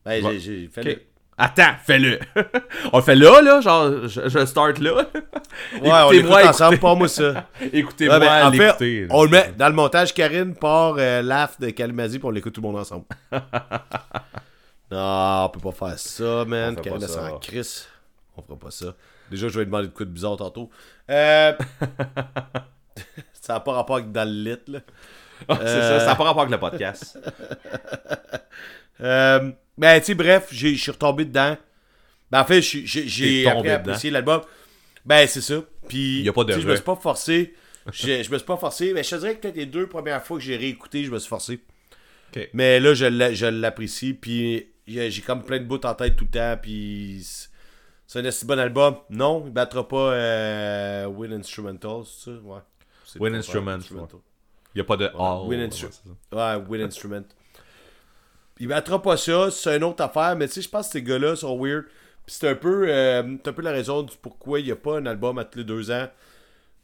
[0.04, 0.38] Ben, Ouais.
[0.38, 1.02] j'ai, fais-le.
[1.36, 2.18] Attends, fais-le.
[2.92, 4.94] on le fait là, là, genre, je, je start là.
[4.94, 5.02] Ouais,
[5.80, 7.48] on l'écoute Écoutez-moi, ensemble, pas moi ça.
[7.72, 10.12] Écoutez-moi, Ouais, ben, en fait, on le met dans le montage.
[10.12, 13.04] Karine part euh, l'AF de Kalmazi pour on l'écoute tout le monde ensemble.
[14.90, 16.76] non, on peut pas faire ça, man.
[16.76, 17.08] Karine, ça.
[17.08, 17.88] s'en crisse.
[18.36, 18.94] On fera pas ça.
[19.30, 20.70] Déjà, je vais lui demander de quoi de bizarre tantôt.
[21.08, 21.52] Euh...
[23.40, 24.80] ça n'a pas rapport avec dans le lit, là.
[25.48, 27.18] Ah, c'est ça, ça n'a pas rapport avec le podcast.
[29.02, 31.56] Euh, ben, tu sais, bref, je suis retombé dedans.
[32.30, 34.42] Ben, en fait, j'ai- apprécié l'album.
[35.06, 35.62] Ben, c'est ça.
[35.88, 37.54] Puis, Y a pas de je me suis pas forcé.
[37.92, 38.92] Je, me suis pas forcé.
[38.92, 41.18] Mais je te dirais que peut-être les deux premières fois que j'ai réécouté, je me
[41.18, 41.60] suis forcé.
[42.52, 44.12] Mais là, je l'a- je l'apprécie.
[44.12, 46.58] Puis, j'ai comme plein de bouts en tête tout le temps.
[46.60, 47.26] Puis,
[48.06, 48.96] c'est- un assez bon album.
[49.08, 52.36] Non, il battra pas euh, Win Instrumental, c'est ça?
[52.44, 52.60] Ouais.
[53.18, 53.78] Win Instrument.
[54.74, 55.48] Il n'y a pas de all.
[55.48, 55.90] Win Instru-.
[56.32, 57.24] Ouais, Win Instrument.
[58.58, 61.02] Il battra pas ça, c'est une autre affaire, mais tu sais, je pense que ces
[61.02, 61.84] gars-là sont weird.
[62.26, 64.98] Puis c'est un peu euh, un peu la raison du pourquoi il n'y a pas
[64.98, 66.08] un album à tous les deux ans.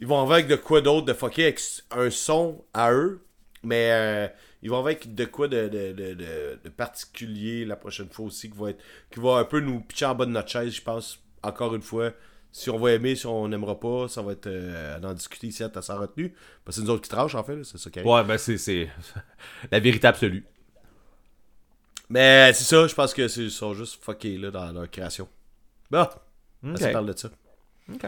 [0.00, 1.60] Ils vont avec de quoi d'autre, de fucker avec
[1.90, 3.20] un son à eux,
[3.62, 4.28] mais euh,
[4.62, 8.50] ils vont avec de quoi de, de, de, de- de particulier la prochaine fois aussi,
[8.50, 10.82] qui va, être, qui va un peu nous pitcher en bas de notre chaise, je
[10.82, 12.12] pense, encore une fois.
[12.58, 15.62] Si on va aimer, si on n'aimera pas, ça va être euh, d'en discuter ici
[15.62, 16.32] à sa retenue.
[16.64, 18.10] Parce que c'est nous autres qui tranchent, en fait, c'est ça qui arrive.
[18.10, 18.88] Ouais, ben c'est- c'est
[19.70, 20.42] la vérité absolue.
[22.08, 25.28] Mais c'est ça, je pense que c'est- ils sont juste fuckés là, dans leur création.
[25.90, 26.08] Bon,
[26.66, 26.78] Ok.
[26.78, 27.28] ça parle de ça.
[27.92, 28.06] Ok.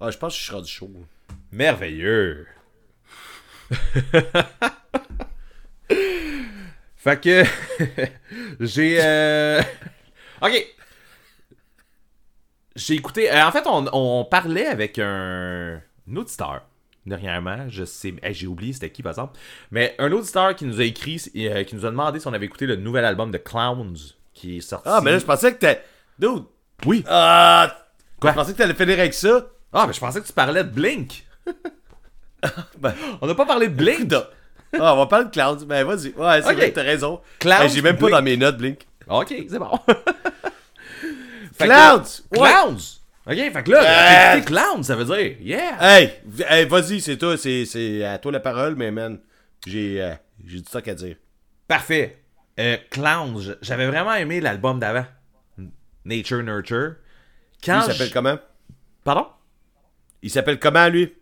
[0.00, 0.90] Ah, je pense que je suis rendu chaud.
[1.50, 2.46] Merveilleux.
[6.96, 7.44] Fait que
[8.60, 9.62] j'ai euh...
[10.42, 10.66] OK.
[12.76, 16.62] J'ai écouté euh, en fait on, on parlait avec un, un auditeur
[17.06, 19.38] dernièrement, je sais hey, j'ai oublié c'était qui par exemple,
[19.70, 22.46] mais un auditeur qui nous a écrit euh, qui nous a demandé si on avait
[22.46, 23.96] écouté le nouvel album de Clowns
[24.32, 24.88] qui est sorti.
[24.90, 25.80] Ah, mais là, je pensais que t'es.
[26.18, 26.44] Dude!
[26.86, 27.04] Oui.
[27.06, 27.72] Ah!
[28.20, 28.30] Quoi?
[28.30, 29.46] Je pensais que t'allais finir avec ça.
[29.72, 31.24] Ah, mais je pensais que tu parlais de Blink.
[32.78, 34.12] Ben, On n'a pas parlé de Blink.
[34.12, 35.64] ah, on va parler de Clouds.
[35.66, 36.08] Ben, vas-y.
[36.14, 36.56] Ouais, c'est Ok.
[36.56, 37.20] vrai, t'as raison.
[37.44, 38.86] Hey, J'ai même pas dans mes notes, Blink.
[39.08, 39.70] OK, c'est bon.
[41.54, 42.40] Fait que- Clouds!
[42.42, 42.48] Ouais.
[42.50, 42.80] Clowns!
[43.26, 44.40] Ok, fait que là, Euh.
[44.42, 45.78] Clowns, ça veut dire, yeah!
[45.80, 46.10] Hey!
[46.50, 47.36] hey, vas-y, c'est toi.
[47.38, 49.18] C'est à toi la parole, mais man,
[49.66, 50.12] j'ai euh,
[50.46, 51.16] j'ai du stock à dire.
[51.66, 52.18] Parfait.
[52.60, 55.06] Euh, Clowns, j'avais vraiment aimé l'album d'avant.
[56.04, 56.96] Nature Nurture.
[57.64, 58.38] Quand Lui, il s'appelle comment?
[59.04, 59.26] Pardon?
[60.22, 61.12] Il s'appelle comment, lui?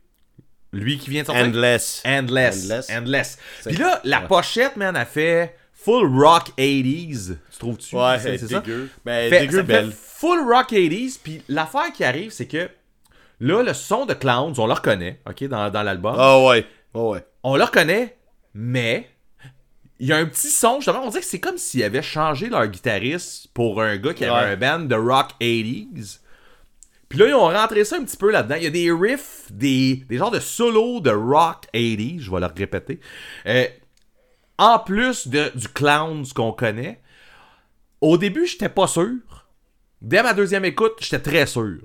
[0.72, 1.44] Lui qui vient de sortir?
[1.46, 2.02] Endless.
[2.04, 2.64] Endless.
[2.64, 2.90] Endless.
[2.90, 3.38] Endless.
[3.66, 4.26] Puis là, la ouais.
[4.26, 7.36] pochette, man, a fait full rock 80s.
[7.52, 7.94] Tu trouves-tu?
[7.94, 8.60] Ouais, c'est ça?
[8.60, 8.88] dégueu.
[9.04, 9.92] Ben, Fait- dégueu ça fait belle.
[10.22, 11.18] Full rock 80s.
[11.22, 12.70] Puis l'affaire qui arrive, c'est que
[13.40, 16.14] là, le son de Clowns, on le reconnaît, ok, dans, dans l'album.
[16.16, 16.64] Ah ouais.
[16.94, 17.26] Oh ouais.
[17.42, 18.16] On le reconnaît,
[18.54, 19.08] mais
[19.98, 22.48] il y a un petit son, justement, on dirait que c'est comme s'ils avaient changé
[22.48, 26.20] leur guitariste pour un gars qui avait un band de rock 80s.
[27.08, 28.54] Puis là, ils ont rentré ça un petit peu là-dedans.
[28.54, 32.40] Il y a des riffs, des, des genres de solos de rock 80s, je vais
[32.40, 33.00] le répéter.
[33.46, 33.66] Euh,
[34.56, 37.00] en plus de, du Clowns qu'on connaît,
[38.00, 39.10] au début, j'étais pas sûr.
[40.02, 41.78] Dès ma deuxième écoute, j'étais très sûr.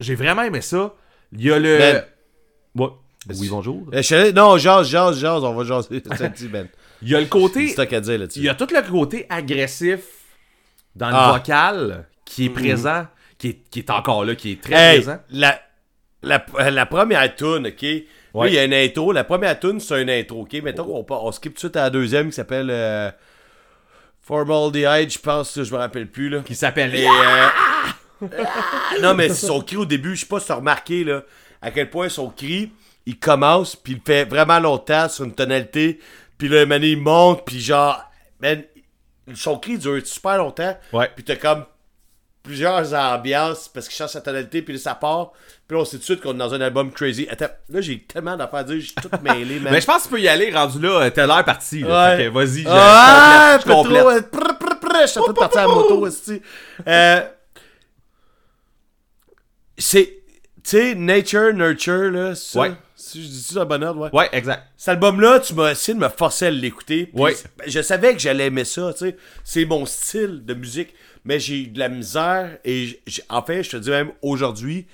[0.00, 0.94] J'ai vraiment aimé ça.
[1.32, 1.78] Il y a le...
[1.78, 2.04] Ben,
[2.74, 2.88] Ouais.
[3.38, 3.86] Oui, bonjour.
[3.92, 6.00] Je allé- Non, jase, jase, jase, on va jaser.
[6.50, 6.66] Ben.
[7.02, 7.68] Il y a le côté.
[7.68, 8.38] stock à dire là-dessus.
[8.40, 10.00] Il y a tout le côté agressif
[10.96, 11.28] dans le Ah.
[11.28, 11.32] Mm-hmm.
[11.38, 13.06] vocal qui est présent,
[13.38, 15.20] qui est, qui est encore là, qui est très Hey, présent.
[15.30, 15.60] la,
[16.22, 17.82] la, la première tune, ok?
[18.34, 18.48] Ouais.
[18.48, 19.12] il y a une intro.
[19.12, 20.54] La première tune, c'est une intro, ok?
[20.62, 23.10] Mettons qu'on part- on skip tout de suite à la deuxième qui s'appelle euh,
[24.22, 26.40] Formaldehyde, je pense, je me rappelle plus, là.
[26.40, 26.94] Qui s'appelle.
[26.94, 28.28] Et, euh,
[29.00, 31.22] non, mais son cri au début, je sais pas si t'as remarqué, là,
[31.60, 32.72] à quel point son cri,
[33.06, 35.98] il commence, puis il fait vraiment longtemps sur une tonalité,
[36.38, 38.00] puis là, man, il monte, puis genre,
[38.40, 38.62] man,
[39.34, 41.10] son cri dure super longtemps, Ouais.
[41.14, 41.64] puis t'as comme
[42.42, 45.32] plusieurs ambiances, parce qu'il change sa tonalité, puis ça part,
[45.68, 47.26] puis là, on sait tout de suite qu'on est dans un album crazy.
[47.30, 49.60] Attends, là, j'ai tellement d'affaires à dire, j'ai tout mêlé.
[49.62, 51.80] Mais je pense que tu peux y aller, rendu là, euh, t'as l'air parti.
[51.80, 52.16] Là.
[52.16, 52.28] Ouais.
[52.28, 54.30] Vas-y, je- Ah, je complète.
[54.30, 56.42] trop, prr, prr, prr, je suis en train de partir à la moto aussi.
[56.86, 57.20] Euh,
[59.78, 60.22] c'est,
[60.62, 62.60] tu sais, Nature, Nurture, là, ça?
[62.60, 62.72] Ouais.
[62.94, 64.10] Si je dis ça dans le bon ordre, ouais.
[64.12, 64.62] Ouais, exact.
[64.76, 67.10] Cet album-là, tu m'as essayé de me forcer à l'écouter.
[67.14, 67.34] Ouais.
[67.66, 69.16] Je savais que j'allais aimer ça, tu sais.
[69.42, 70.94] C'est mon style de musique.
[71.24, 72.58] Mais j'ai eu de la misère.
[72.64, 74.86] Et en fait, je te dis même aujourd'hui,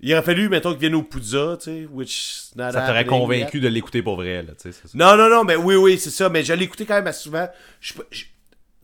[0.00, 1.86] il aurait fallu, mettons, qu'il vienne au Poudza, tu sais.
[1.90, 3.62] Which not Ça t'aurait convaincu yet.
[3.62, 4.78] de l'écouter pour vrai, là, tu sais.
[4.94, 6.28] Non, non, non, mais oui, oui, c'est ça.
[6.28, 7.48] Mais je l'ai écouté quand même assez souvent.
[7.80, 8.28] Je, je- tu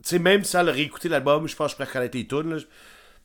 [0.03, 2.55] sais, même sans le réécouter l'album, je pense que je pourrais reconnaître les tunes.
[2.55, 2.61] là.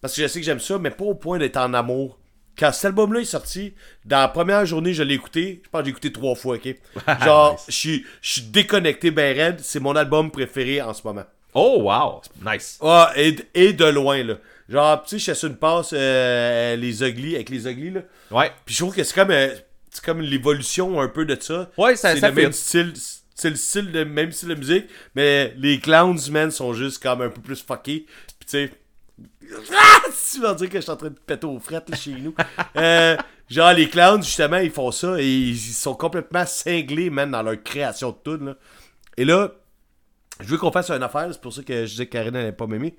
[0.03, 2.19] Parce que je sais que j'aime ça, mais pas au point d'être en amour.
[2.59, 3.73] Quand cet album-là est sorti,
[4.05, 5.63] dans la première journée, je l'ai écouté.
[5.65, 6.75] Je pense que j'ai écouté trois fois, ok?
[7.25, 7.65] Genre, Nice.
[7.69, 9.61] je suis- je suis déconnecté ben raide.
[9.63, 11.25] C'est mon album préféré en ce moment.
[11.59, 12.21] Oh, wow.
[12.45, 12.79] Nice.
[12.83, 14.35] Ah, et, et de loin, là.
[14.69, 18.01] Genre, tu sais, je sur une passe, euh, les ugly, avec les ugly, là.
[18.31, 18.53] Ouais.
[18.65, 19.55] Puis je trouve que c'est comme, euh,
[19.91, 21.71] c'est comme l'évolution un peu de ça.
[21.79, 22.59] Ouais, ça- c'est ça le même fit.
[22.59, 22.93] style,
[23.35, 27.23] c'est le style de même style de musique, mais les clowns, man, sont juste comme
[27.23, 28.07] un peu plus fuckés.
[28.39, 28.71] Puis tu sais,
[29.75, 30.01] ah,
[30.33, 32.35] tu vas dire que je suis en train de péter aux frettes là, chez nous.
[32.77, 33.17] Euh,
[33.49, 37.63] genre les clowns, justement, ils font ça et ils sont complètement cinglés, man, dans leur
[37.63, 38.47] création de tunes.
[38.49, 38.57] Là.
[39.17, 39.53] Et là,
[40.41, 42.53] je veux qu'on fasse une affaire, c'est pour ça que je disais que Karine n'allait
[42.53, 42.97] pas m'aimer.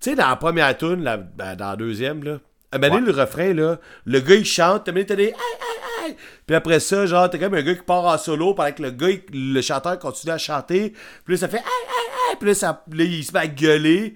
[0.00, 2.38] Tu sais, dans la première tune, la- ben, dans la deuxième, là,
[2.72, 6.06] à donné, le refrain, là, le gars il chante, t'as mis t'as des aïe aïe
[6.10, 6.16] aïe.
[6.46, 8.90] Puis après ça, genre, t'as comme un gars qui part en solo pendant que le
[8.90, 10.92] gars, il- le chanteur continue à chanter.
[11.24, 12.36] Puis là, ça fait aïe aïe aïe.
[12.40, 14.14] Puis là, ça, là, il se met à gueuler.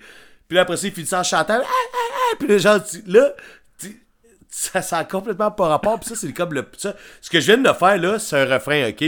[0.48, 1.64] Puis là, après ça, il finit ça en chantant aïe aïe
[2.32, 2.36] aïe.
[2.40, 3.32] Puis là, genre, là,
[4.50, 6.00] ça, ça a complètement pas rapport.
[6.00, 6.64] Puis ça, c'est comme le.
[6.76, 9.04] ça, ce que je viens de faire, là, c'est un refrain, ok?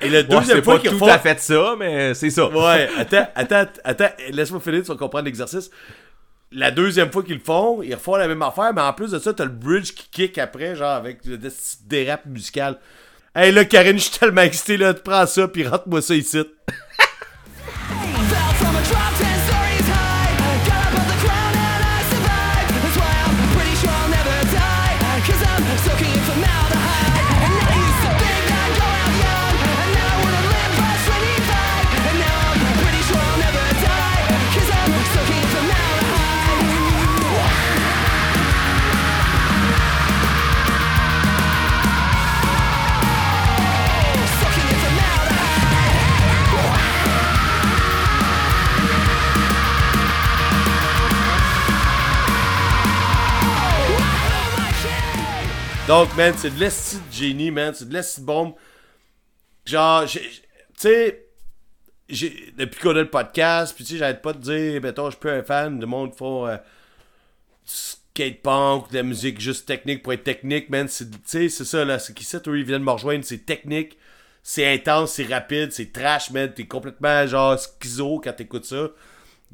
[0.00, 1.14] Et le Ouais, deuxième c'est fois pas qu'ils tout refont.
[1.14, 2.46] à fait ça, mais c'est ça.
[2.48, 5.70] Ouais, attends, attends, attends, laisse-moi finir, tu vas comprendre l'exercice.
[6.52, 9.18] La deuxième fois qu'ils le font, ils refont la même affaire, mais en plus de
[9.18, 11.38] ça, t'as le bridge qui kick après, genre avec le
[11.86, 12.78] dérap musical.
[13.34, 16.38] Hey là, Karine, je suis tellement excité, là, prends ça, puis rentre-moi ça ici.
[55.86, 57.74] Donc, man, c'est de l'esti de génie, man.
[57.74, 58.54] C'est de l'esti de bombe.
[59.66, 60.18] Genre, tu
[60.78, 61.26] sais,
[62.08, 65.20] depuis qu'on a le podcast, puis tu sais, j'arrête pas de dire, mettons, je suis
[65.20, 66.62] plus un fan de monde qui font euh, du
[67.66, 70.88] skatepunk, de la musique juste technique pour être technique, man.
[70.88, 71.98] Tu sais, c'est ça, là.
[71.98, 73.22] C'est qui ça, toi, ils viennent me rejoindre.
[73.22, 73.98] C'est technique,
[74.42, 76.50] c'est intense, c'est rapide, c'est trash, man.
[76.50, 78.88] T'es complètement, genre, schizo quand t'écoutes ça.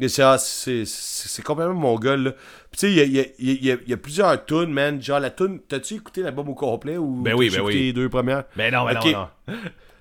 [0.09, 2.33] C'est, ah, c'est, complètement mon gars, là.
[2.71, 3.97] Puis tu sais, il y a, il y a- il y a- il y a
[3.97, 5.01] plusieurs tunes, man.
[5.03, 7.83] Genre, la tune, t'as-tu écouté l'album au complet ou Ben oui, ben écouté oui.
[7.87, 8.45] les deux premières?
[8.57, 9.57] Ben non, ben non, non.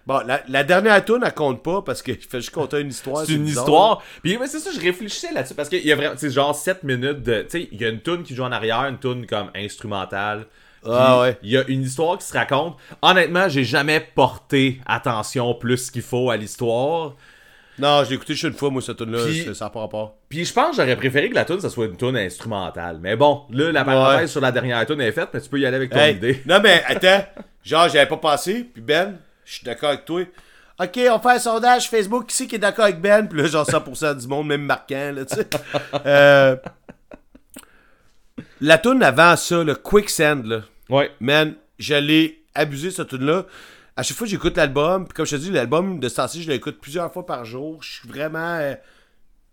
[0.08, 3.26] Bon, la, la dernière tune, elle compte pas parce qu'il fait juste compter une histoire.
[3.28, 4.04] C'est une bizarre, histoire.
[4.24, 6.82] Puis mais c'est ça, je réfléchissais là-dessus parce qu'il y a vraiment, c'est genre 7
[6.84, 9.28] minutes de, tu sais, il y a une tune qui joue en arrière, une tune
[9.28, 10.48] comme instrumentale.
[10.84, 11.38] Ah ouais.
[11.44, 12.78] Il y a une histoire qui se raconte.
[13.04, 17.16] Honnêtement, j'ai jamais porté attention plus qu'il faut à l'histoire.
[17.80, 19.24] Non, je l'ai écouté juste une fois, moi, cette tune-là.
[19.26, 20.18] Puis- c'est- Ça n'a pas rapport.
[20.30, 23.00] Puis je pense que j'aurais préféré que la tune ça soit une tune instrumentale.
[23.02, 25.66] Mais bon, là la parenthèse sur la dernière tune est faite, mais tu peux y
[25.66, 26.42] aller avec ton Hey, idée.
[26.46, 27.26] Non, mais attends.
[27.64, 28.66] Genre, j'avais pas pensé.
[28.74, 29.16] Puis Ben,
[29.46, 30.22] je suis d'accord avec toi.
[30.82, 32.28] Ok, on fait un sondage Facebook.
[32.28, 33.28] Qui c'est qui est d'accord avec Ben?
[33.28, 35.48] Puis là, genre 100% du monde, même marquant, là, tu sais.
[36.06, 36.56] Euh,
[38.62, 40.62] La tune avant ça, le Quicksand, là.
[40.90, 41.12] Ouais.
[41.20, 43.46] Man, j'allais abuser cette tune-là.
[44.00, 46.42] À chaque fois que j'écoute l'album, puis comme je te dis, l'album de ce temps-ci,
[46.44, 47.84] je l'écoute plusieurs fois par jour.
[47.84, 48.56] Je suis vraiment.
[48.60, 48.76] euh,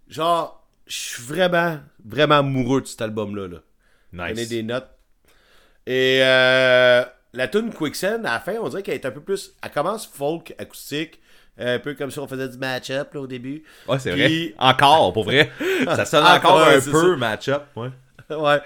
[0.08, 3.48] genre, je suis vraiment, vraiment amoureux de cet album-là.
[3.48, 3.58] Là.
[4.16, 4.48] Prenez Nice.
[4.48, 4.88] des notes.
[5.86, 9.52] Et euh, la tune Quicksand, à la fin, on dirait qu'elle est un peu plus.
[9.62, 11.20] Elle commence folk, acoustique,
[11.58, 13.64] un peu comme si on faisait du match-up au début.
[13.88, 14.54] Ouais, c'est Puis- vrai.
[14.58, 15.50] Encore, pour vrai.
[15.86, 17.64] ça sonne Encore, ouais, un peu match-up.
[17.74, 17.90] Ouais.
[18.30, 18.60] ouais.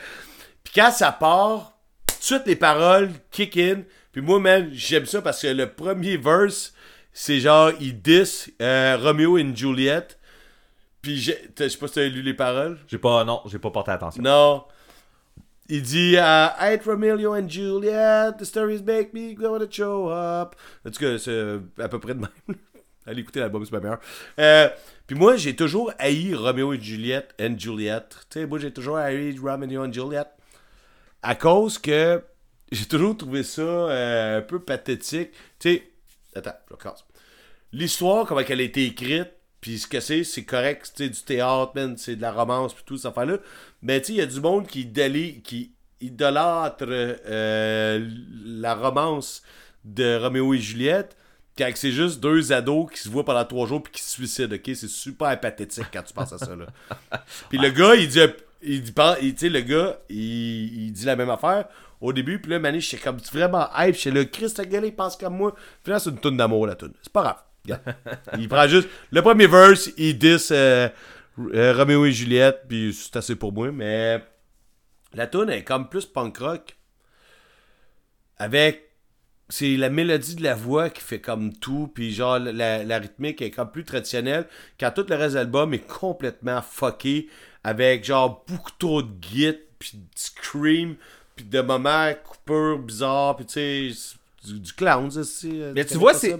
[0.62, 3.82] Puis quand ça part, tout de suite les paroles kick in.
[4.12, 6.74] Puis moi, man, j'aime ça parce que le premier verse,
[7.12, 10.08] c'est genre, il diss euh, Romeo et Juliet.
[11.02, 12.78] Puis je sais pas si t'as lu les paroles.
[12.86, 14.22] J'ai pas, non, j'ai pas porté attention.
[14.22, 14.64] Non.
[15.72, 20.56] Il dit euh, hate Romeo and Juliet, the stories make me go to show up.
[20.84, 22.28] En tout cas, c'est euh, à peu près de même.
[23.06, 24.00] Allez écouter l'album, c'est pas meilleur.
[24.40, 24.68] Euh,
[25.06, 28.08] puis moi, j'ai toujours haï Romeo et Juliet and Juliet.
[28.30, 30.26] Tu sais, moi, j'ai toujours haï Romeo and Juliet.
[31.22, 32.20] À cause que
[32.72, 35.30] j'ai toujours trouvé ça euh, un peu pathétique.
[35.58, 35.90] Tu sais,
[36.34, 37.04] attends, je casse.
[37.72, 39.28] L'histoire, comment elle a été écrite,
[39.60, 42.96] puis ce que c'est, c'est correct, c'est du théâtre, c'est de la romance, puis tout
[42.98, 43.38] ça affaire-là.
[43.82, 48.08] Mais tu sais, il y a du monde qui, délie, qui idolâtre euh,
[48.44, 49.42] la romance
[49.84, 51.16] de Roméo et Juliette,
[51.58, 54.54] quand c'est juste deux ados qui se voient pendant trois jours puis qui se suicident,
[54.56, 54.62] ok?
[54.74, 56.66] C'est super pathétique quand tu penses à ça, là.
[57.50, 58.20] Puis le gars, il dit,
[58.62, 58.92] il dit,
[59.42, 61.66] il- le gars, il, il dit la même affaire
[62.00, 64.94] au début, puis là, Mané, j'étais comme vraiment hype, j'étais là, Christ, le gars, il
[64.94, 65.54] pense comme moi.
[65.82, 66.94] Puis là, c'est une toune d'amour, la toune.
[67.02, 67.78] C'est pas grave.
[68.38, 70.88] Il prend juste, le premier verse, il dit euh,
[71.38, 74.24] euh, Roméo et Juliette, puis c'est assez pour moi, mais
[75.12, 76.76] la toune est comme plus punk rock.
[78.38, 78.90] Avec
[79.50, 83.42] c'est la mélodie de la voix qui fait comme tout, puis genre la, la rythmique
[83.42, 84.46] est comme plus traditionnelle,
[84.78, 87.28] quand tout le reste de l'album est complètement fucké,
[87.64, 90.96] avec genre beaucoup trop de git, puis du scream,
[91.42, 93.90] puis de moments coupures bizarres, puis tu sais,
[94.46, 95.72] du, du clown, ça, c'est...
[95.74, 96.30] Mais tu vois, c'est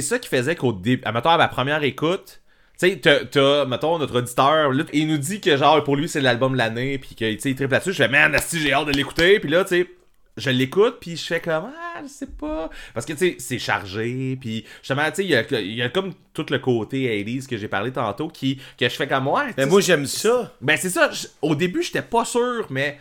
[0.02, 2.40] ça qui faisait qu'au début, à à ma première écoute,
[2.78, 6.20] tu sais, t'as- mettons, notre auditeur, là, il nous dit que, genre, pour lui, c'est
[6.20, 7.92] l'album de l'année, puis sais, il triple là-dessus.
[7.92, 9.88] Je fais, man, asti, j'ai hâte de l'écouter, puis là, tu sais,
[10.36, 12.70] je l'écoute, puis je fais comme, ah, je sais pas.
[12.94, 15.82] Parce que, tu sais, c'est chargé, puis justement, tu sais, il y a, il y
[15.82, 19.26] a comme tout le côté 80s que j'ai parlé tantôt, qui, que je fais comme,
[19.26, 20.54] ouais, tu Mais moi, j'aime ça.
[20.60, 21.10] ben c'est ça,
[21.42, 22.98] au début j'étais pas sûr, mais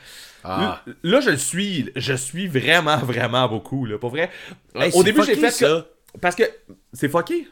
[0.50, 0.84] Ah.
[1.04, 4.30] là, je le suis, je suis vraiment vraiment beaucoup là, pour vrai.
[4.76, 5.68] Hey, au début j'ai fait ça.
[6.14, 6.44] que parce que
[6.94, 7.48] c'est fucké.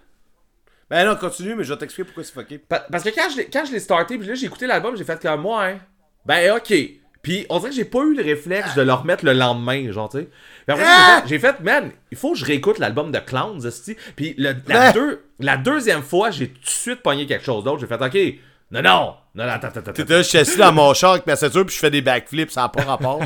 [0.90, 2.58] Ben non, continue, mais je vais t'expliquer pourquoi c'est fucké.
[2.60, 4.96] Pa- Parce que quand je l'ai, quand je l'ai starté, puis là j'ai écouté l'album,
[4.96, 5.80] j'ai fait comme moi, hein.
[6.26, 6.74] Ben ok.
[7.22, 10.10] Puis on dirait que j'ai pas eu le réflexe de le remettre le lendemain, genre
[10.10, 10.30] tu sais.
[10.70, 11.24] Ah!
[11.26, 13.96] j'ai, fait, man, il faut que je réécoute l'album de Clowns, esti.
[14.16, 14.92] Puis le- la, Ah!
[14.94, 17.80] deux- la deuxième fois, j'ai tout de suite pogné quelque chose d'autre.
[17.80, 18.40] J'ai fait, ok,
[18.70, 19.92] non, non, non, non, attends, attends, attends.
[19.94, 22.02] T'étais là, je suis assis dans mon char avec ma ceinture, puis je fais des
[22.02, 23.20] backflips, ça n'a pas rapport.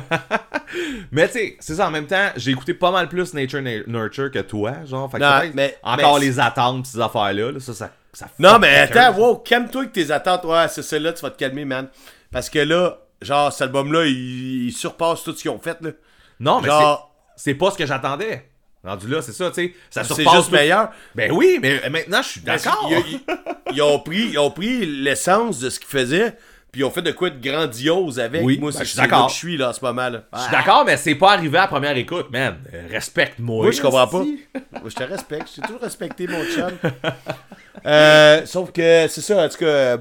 [1.11, 3.83] Mais tu sais, c'est ça, en même temps, j'ai écouté pas mal plus Nature Na-
[3.87, 5.09] Nurture que toi, genre.
[5.11, 8.27] Fait que Non, peut-être mais- encore mais- les attentes, ces affaires-là, là, ça, ça, ça
[8.39, 10.43] Non, fuck mais quelqu'un, attends, wow, calme-toi avec tes attentes.
[10.45, 11.87] Ouais, c'est celle-là, tu vas te calmer, man.
[12.31, 15.91] Parce que là, genre, cet album-là, il, il surpasse tout ce qu'ils ont fait, là.
[16.39, 18.49] Non, mais Genre, c'est c'est pas ce que j'attendais.
[18.83, 19.73] Rendu là, c'est ça, tu sais.
[19.89, 20.89] Ça c'est juste meilleur.
[21.15, 22.89] Ben oui, mais maintenant, je suis d'accord.
[23.73, 26.37] Ils, ont pris, ils ont pris l'essence de ce qu'ils faisaient,
[26.71, 28.41] puis ils ont fait de quoi de grandiose avec.
[28.41, 29.27] Oui, Moi, ben, je suis d'accord.
[29.27, 30.23] je suis, là, en ce moment, là.
[30.33, 32.57] Je suis d'accord, mais c'est pas arrivé à la première écoute, man.
[32.73, 33.63] Euh, Respecte-moi.
[33.63, 34.23] Moi, je comprends pas.
[34.71, 35.49] Moi, je te respecte.
[35.49, 36.71] Je t'ai toujours respecté, mon chum.
[37.85, 39.97] Euh, sauf que, c'est ça, en tout cas, euh,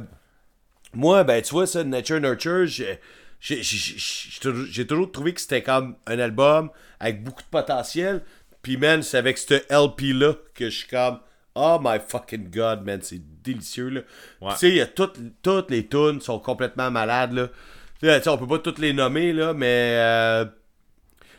[0.94, 2.98] moi, ben, tu vois, ça, Nature Nurture, j'ai-
[3.40, 8.22] j'ai- j'ai j'ai j'ai toujours trouvé que c'était comme un album avec beaucoup de potentiel.
[8.68, 11.20] Puis, man, c'est avec ce LP-là que je suis comme,
[11.54, 14.00] oh my fucking god, man, c'est délicieux, là.
[14.42, 14.52] Ouais.
[14.52, 17.48] Tu sais, il y a toutes, toutes les tunes sont complètement malades, là.
[17.98, 20.44] Tu sais, on peut pas toutes les nommer, là, mais euh,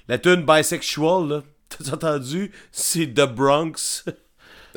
[0.07, 2.51] la tune Bisexual, là, t'as entendu?
[2.71, 4.05] C'est The Bronx.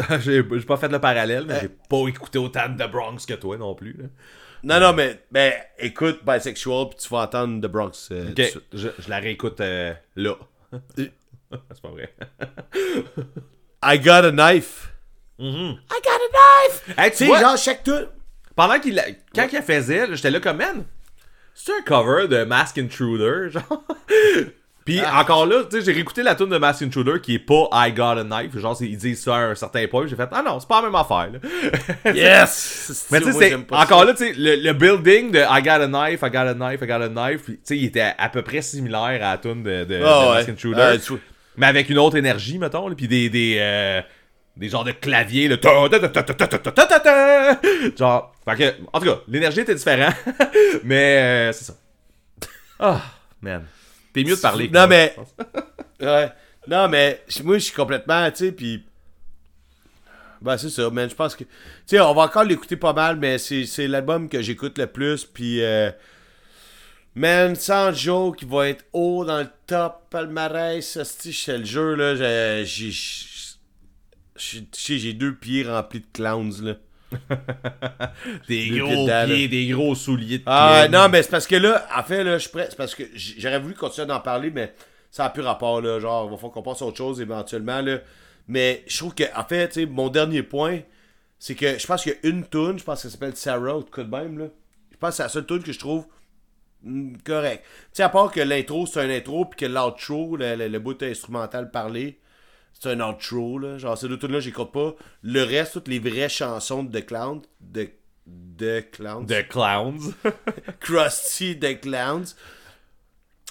[0.21, 3.57] j'ai pas fait le parallèle, mais j'ai pas écouté autant de The Bronx que toi
[3.57, 3.95] non plus.
[3.95, 4.05] Là.
[4.63, 8.11] Non, non, mais, mais écoute Bisexual, puis tu vas entendre The Bronx.
[8.13, 8.63] euh, tout de Ok, suite.
[8.75, 10.35] je, je la réécoute euh, là.
[11.73, 12.15] C'est pas vrai.
[13.83, 14.93] I got a knife.
[15.39, 15.77] Mhm.
[15.91, 16.99] I got a knife!
[16.99, 18.07] Hey, Tu sais, genre, chaque tune.
[18.55, 20.85] pendant qu'il a- quand il la faisait, j'étais là comme man.
[21.55, 23.85] C'est un cover de Mask Intruder, genre.
[24.85, 25.21] Puis Ah.
[25.21, 27.93] encore là, tu sais, j'ai réécouté la tune de Mask Intruder qui est pas I
[27.93, 30.59] Got a Knife, genre ils disent ça à un certain point, j'ai fait ah non,
[30.61, 31.31] c'est pas la même affaire.
[31.33, 32.13] Là.
[32.15, 33.07] Yes!
[33.13, 34.05] Mais tu sais, encore ça.
[34.07, 36.83] là, tu sais, le, le building de I got a knife, I got a knife,
[36.83, 39.39] I got a knife, tu sais, il était à, à peu près similaire à la
[39.39, 40.35] tune de, de, Ah de ouais.
[40.37, 41.13] Mask Intruder, Euh, tu-
[41.57, 44.01] mais avec une autre énergie, mettons, là, puis des, des, euh,
[44.57, 45.89] des genres de claviers, le genre,
[48.47, 50.15] que, en tout cas, l'énergie était différente,
[50.85, 51.75] mais euh, c'est ça.
[52.79, 53.03] Ah,
[53.41, 53.65] man.
[54.13, 54.69] T'es mieux de parler.
[54.69, 55.15] Non, mais.
[56.01, 56.33] ouais.
[56.67, 58.85] Non, mais moi, je suis complètement, tu sais, puis.
[60.41, 61.09] Ben, c'est ça, man.
[61.09, 61.45] Je pense que.
[61.45, 61.51] Tu
[61.87, 65.63] sais, on va encore l'écouter pas mal, mais c'est l'album que j'écoute le plus, puis.
[65.63, 65.91] Euh,
[67.15, 72.15] Man, sans joke, qui va être haut dans le top palmarès, sais le jeu, là,
[72.65, 72.65] j'ai...
[74.35, 76.75] j'ai- deux pieds remplis de clowns, là.
[78.49, 79.49] des Deux gros pieds dedans, pieds, là.
[79.49, 82.49] des gros souliers de Ah, non, mais c'est parce que là, en fait, là, je
[82.49, 82.67] prêt.
[82.71, 84.73] C'est parce que j'aurais voulu continuer d'en parler, mais
[85.11, 86.01] ça n'a plus rapport, là.
[86.01, 87.99] Genre, il va falloir qu'on passe à autre chose éventuellement, là.
[88.49, 90.81] Mais je trouve que, en fait, tu sais, mon dernier point,
[91.39, 93.83] c'est que je pense qu'il y a une tune, je pense qu'elle s'appelle Sarah, ou
[93.83, 94.47] de coup de même, là.
[94.93, 96.07] Je pense que c'est la seule tune que je trouve
[97.25, 97.65] correct.
[97.65, 100.79] Tu sais, à part que l'intro, c'est un intro, puis que l'outro, le, le, le
[100.79, 102.19] bout instrumental parlé,
[102.73, 103.79] c'est un outro, là.
[103.79, 104.95] Genre, ces deux tunes-là, j'écoute pas.
[105.23, 107.89] Le reste, toutes les vraies chansons de Clown, de,
[108.27, 109.27] de Clowns.
[109.27, 110.15] de clowns.
[110.81, 112.35] Krusty the Clowns.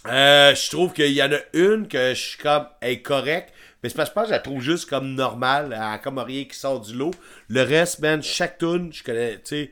[0.07, 3.53] Euh, je trouve qu'il y en a une que je suis comme elle est correcte,
[3.84, 6.43] mais c'est parce que je pense que je la trouve juste comme normale, comme rien
[6.45, 7.11] qui sort du lot.
[7.49, 9.71] Le reste, man, chaque tune, je connais, tu sais,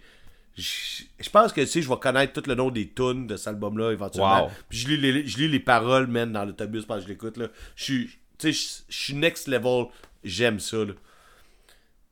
[0.59, 3.35] je je pense que tu sais, je vais connaître tout le nom des tunes de
[3.37, 4.45] cet album-là éventuellement.
[4.45, 4.51] Wow.
[4.69, 7.37] Puis je lis, les, je lis les paroles, man, dans l'autobus parce que je l'écoute
[7.37, 7.47] là.
[7.75, 8.05] Je suis,
[8.37, 9.85] tu sais, je- je suis next level,
[10.23, 10.93] j'aime ça là.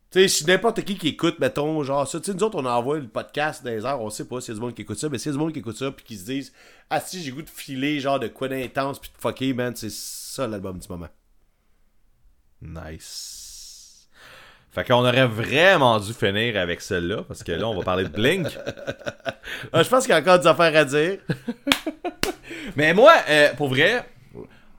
[0.10, 2.66] Tu sais, si n'importe qui qui écoute, mettons, genre ça, tu sais, nous autres, on
[2.66, 4.84] envoie le podcast dans les heures, on sait pas s'il y a du monde qui
[4.84, 6.54] écoute ça, mais s'il y a du monde qui écoute ça, puis qui se disent,
[6.90, 9.92] ah si, j'ai goût de filer, genre de quoi d'intense, puis de fucker, man, c'est
[9.92, 11.10] ça l'album du moment.
[12.62, 13.37] Nice.
[14.72, 18.10] Fait qu'on aurait vraiment dû finir avec celle-là, parce que là, on va parler de
[18.10, 18.48] Blink.
[19.72, 21.20] Ah, je pense qu'il y a encore des affaires à dire.
[22.76, 24.04] Mais moi, euh, pour vrai,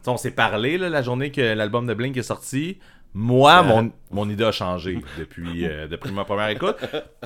[0.06, 2.78] on s'est parlé là, la journée que l'album de Blink est sorti.
[3.14, 6.76] Moi, mon, mon idée a changé depuis, euh, depuis ma première écoute.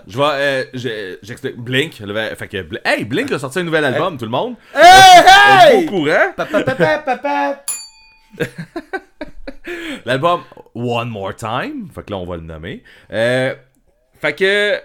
[0.06, 1.56] Je vais, euh, je- j'explique.
[1.56, 4.54] Blink, le- fait que, Bl- hey, Blink a sorti un nouvel album, tout le monde.
[4.74, 6.32] Hey, Êtes-vous au courant?
[6.36, 7.64] Papa, papa.
[10.04, 10.42] L'album
[10.74, 12.82] One More Time, fait que là on va le nommer.
[13.12, 13.54] Euh,
[14.20, 14.80] fait que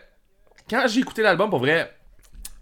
[0.69, 1.91] quand j'ai écouté l'album, pour vrai,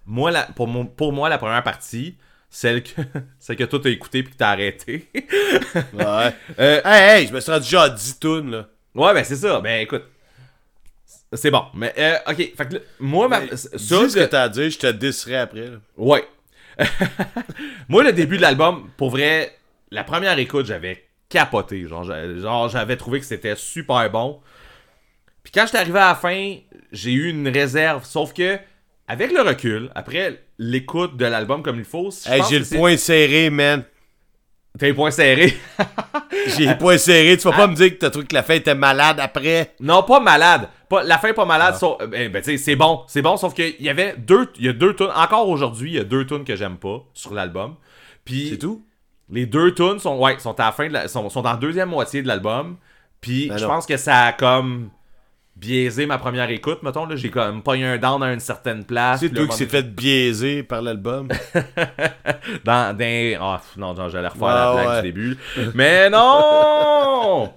[0.06, 2.18] moi, la, pour, mon- pour moi, la première partie,
[2.50, 3.02] celle que,
[3.40, 5.10] celle que toi t'as écouté puis que t'as arrêté.
[5.94, 6.34] Ouais.
[6.60, 8.68] Euh, Hey, hey, je me suis rendu déjà à 10 tunes, là.
[8.96, 9.60] ouais, ben c'est ça.
[9.60, 10.04] Ben écoute,
[11.34, 11.64] c'est bon.
[11.74, 14.78] Mais euh, ok, fait que moi, ma, Dis ça, ce que t'as à dire, je
[14.80, 15.78] te disserai après, là.
[15.98, 16.26] Ouais.
[17.90, 19.58] Moi, le début de l'album, pour vrai,
[19.92, 21.88] la première écoute, j'avais capoté.
[21.88, 24.40] Genre, genre, j'avais trouvé que c'était super bon.
[25.44, 26.56] Puis quand j'étais arrivé à la fin,
[26.92, 28.06] j'ai eu une réserve.
[28.06, 28.58] Sauf que,
[29.08, 33.50] avec le recul, après l'écoute de l'album comme il faut, Hey, j'ai le point serré,
[33.50, 33.84] man.
[34.78, 35.54] T'as les points serrés.
[36.48, 37.38] J'ai le point serré.
[37.38, 39.74] Tu vas pas me dire que t'as trouvé que la fin était malade après?
[39.80, 40.68] non, pas malade.
[40.90, 41.74] Pas, la fin pas malade.
[41.76, 41.80] Ah.
[41.80, 43.04] sauf- euh, ben, ben, tu c'est bon.
[43.08, 44.52] C'est bon, sauf qu'il y avait deux...
[44.60, 45.12] Il y a deux tunes.
[45.16, 47.76] Encore aujourd'hui, il y a deux tunes que j'aime pas sur l'album.
[48.26, 48.50] Puis...
[48.50, 48.86] C'est tout?
[49.30, 51.58] Les deux tunes sont, ouais, sont à la fin de la, sont, sont dans la
[51.58, 52.78] deuxième moitié de l'album.
[53.22, 53.70] Puis Ben je non.
[53.72, 54.90] pense que ça a comme
[55.56, 57.08] biaisé ma première écoute, mettons.
[57.16, 59.22] J'ai comme pogné un down à une certaine place.
[59.22, 61.28] C'est toi qui s'est fait biaiser par l'album.
[62.64, 63.38] Dans, dans...
[63.42, 65.02] Ah, pff, non, non, j'allais refaire Ah, la blague ouais.
[65.02, 65.38] du début.
[65.74, 67.52] Mais non!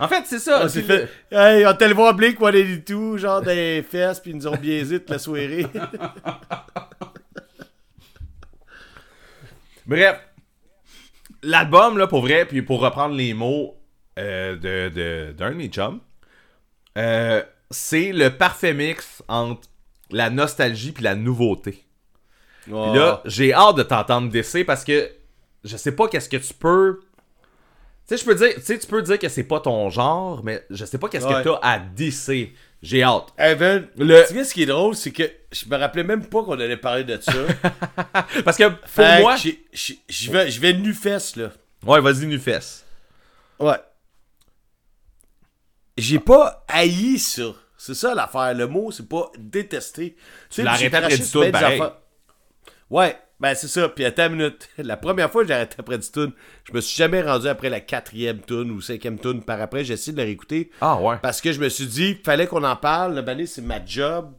[0.00, 0.62] En fait, c'est ça.
[0.64, 1.08] On s'est c'est- fait.
[1.30, 4.98] Hey, on était allé voir Blink 182, genre des fesses, puis ils nous ont biaisé
[4.98, 5.66] toute la soirée.
[9.86, 10.20] Bref,
[11.44, 13.76] l'album, là, pour vrai, puis pour reprendre les mots
[14.18, 16.00] euh, de, de, d'un de mes chums,
[16.98, 19.68] euh, c'est le parfait mix entre
[20.10, 21.84] la nostalgie puis la nouveauté.
[22.70, 22.88] Oh.
[22.90, 25.10] Puis là, j'ai hâte de t'entendre DC parce que
[25.64, 27.00] je sais pas qu'est-ce que tu peux.
[28.06, 30.42] Tu sais, je peux dire, tu sais, tu peux dire que c'est pas ton genre,
[30.44, 31.42] mais je sais pas qu'est-ce Ouais.
[31.42, 32.52] que t'as à DC.
[32.84, 33.28] J'ai hâte.
[33.38, 36.42] Evan, Le- tu sais ce qui est drôle, c'est que je me rappelais même pas
[36.44, 37.32] qu'on allait parler de ça.
[38.44, 39.36] Parce que pour Fait moi.
[39.36, 41.50] Je vais, je vais nu-fesse, là.
[41.82, 42.84] Ouais, vas-y, nous fesse.
[43.58, 43.78] Ouais.
[45.96, 47.54] J'ai pas haï ça.
[47.78, 48.52] C'est ça l'affaire.
[48.52, 50.14] Le mot, c'est pas détester.
[50.50, 51.82] Tu sais, après craché du tout, pareil.
[52.90, 53.90] Ouais, ben c'est ça.
[53.90, 54.70] Puis attends une minute.
[54.78, 56.32] La première fois que j'ai arrêté après du tune,
[56.66, 59.84] je me suis jamais rendu après la quatrième tune ou cinquième tune par après.
[59.84, 60.70] J'ai essayé de la réécouter.
[60.80, 61.16] Ah ouais.
[61.22, 63.14] Parce que je me suis dit, fallait qu'on en parle.
[63.14, 64.32] Le balai, c'est ma job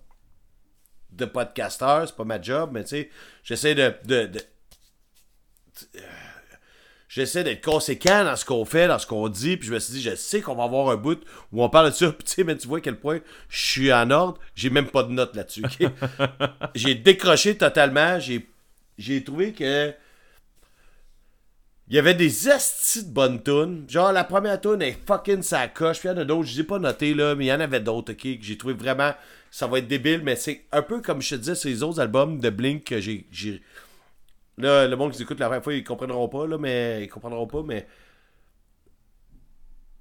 [1.11, 2.07] de podcasteur.
[2.07, 3.09] C'est pas ma job, mais tu sais,
[3.43, 3.93] j'essaie de.
[4.05, 4.39] de- de-
[5.97, 5.99] euh,
[7.07, 9.93] J'essaie d'être conséquent dans ce qu'on fait, dans ce qu'on dit, puis je me suis
[9.93, 11.21] dit, je sais qu'on va avoir un bout
[11.53, 13.63] où on parle de ça, puis tu sais, mais tu vois à quel point je
[13.65, 15.63] suis en ordre, j'ai même pas de notes là-dessus,
[16.75, 18.49] j'ai décroché totalement, j'ai,
[18.97, 19.93] j'ai trouvé que
[21.87, 23.85] il y avait des astis de bonnes tunes.
[23.87, 25.99] Genre, la première tune est fucking sa coche.
[25.99, 27.53] Puis il y en a d'autres, je les ai pas noté là, mais il y
[27.53, 29.13] en avait d'autres, ok, que j'ai trouvé vraiment.
[29.51, 31.99] Ça va être débile, mais c'est un peu comme je te disais, c'est les autres
[31.99, 33.27] albums de Blink que j'ai.
[33.31, 33.61] j'ai-
[34.57, 37.03] Là, le monde qui écoute la première fois, ils comprendront pas, là, mais.
[37.03, 37.87] Ils comprendront pas, mais.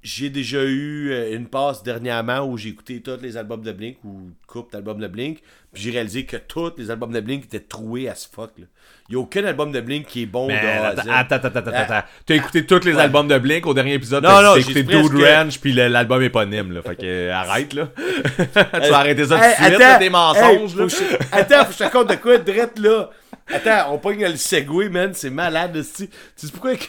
[0.04, 3.96] J'ai déjà eu euh, une passe dernièrement où j'ai écouté tous les albums de Blink
[4.04, 5.38] ou une couple d'albums de Blink.
[5.72, 8.50] Puis j'ai réalisé que tous les albums de Blink étaient troués as fuck.
[8.58, 8.66] là.
[9.08, 10.88] Il n'y a aucun album de Blink qui est bon Mais de à
[11.20, 11.80] attends, attends, attends, attends, Ah.
[11.96, 12.06] attends.
[12.26, 14.22] T'as écouté tous les albums de Blink au dernier épisode.
[14.24, 16.82] Non, non, j'ai écouté Dude Ranch puis l'album éponyme, là.
[16.82, 17.88] Fait que euh, arrête, là.
[17.96, 20.86] tu vas arrêter ça tout de suite, tes mensonges, là.
[21.32, 23.08] Attends, faut que je te raconte de quoi, drette là.
[23.46, 25.72] Attends, on pogne le segway, man, c'est malade.
[25.96, 26.84] Tu sais pourquoi que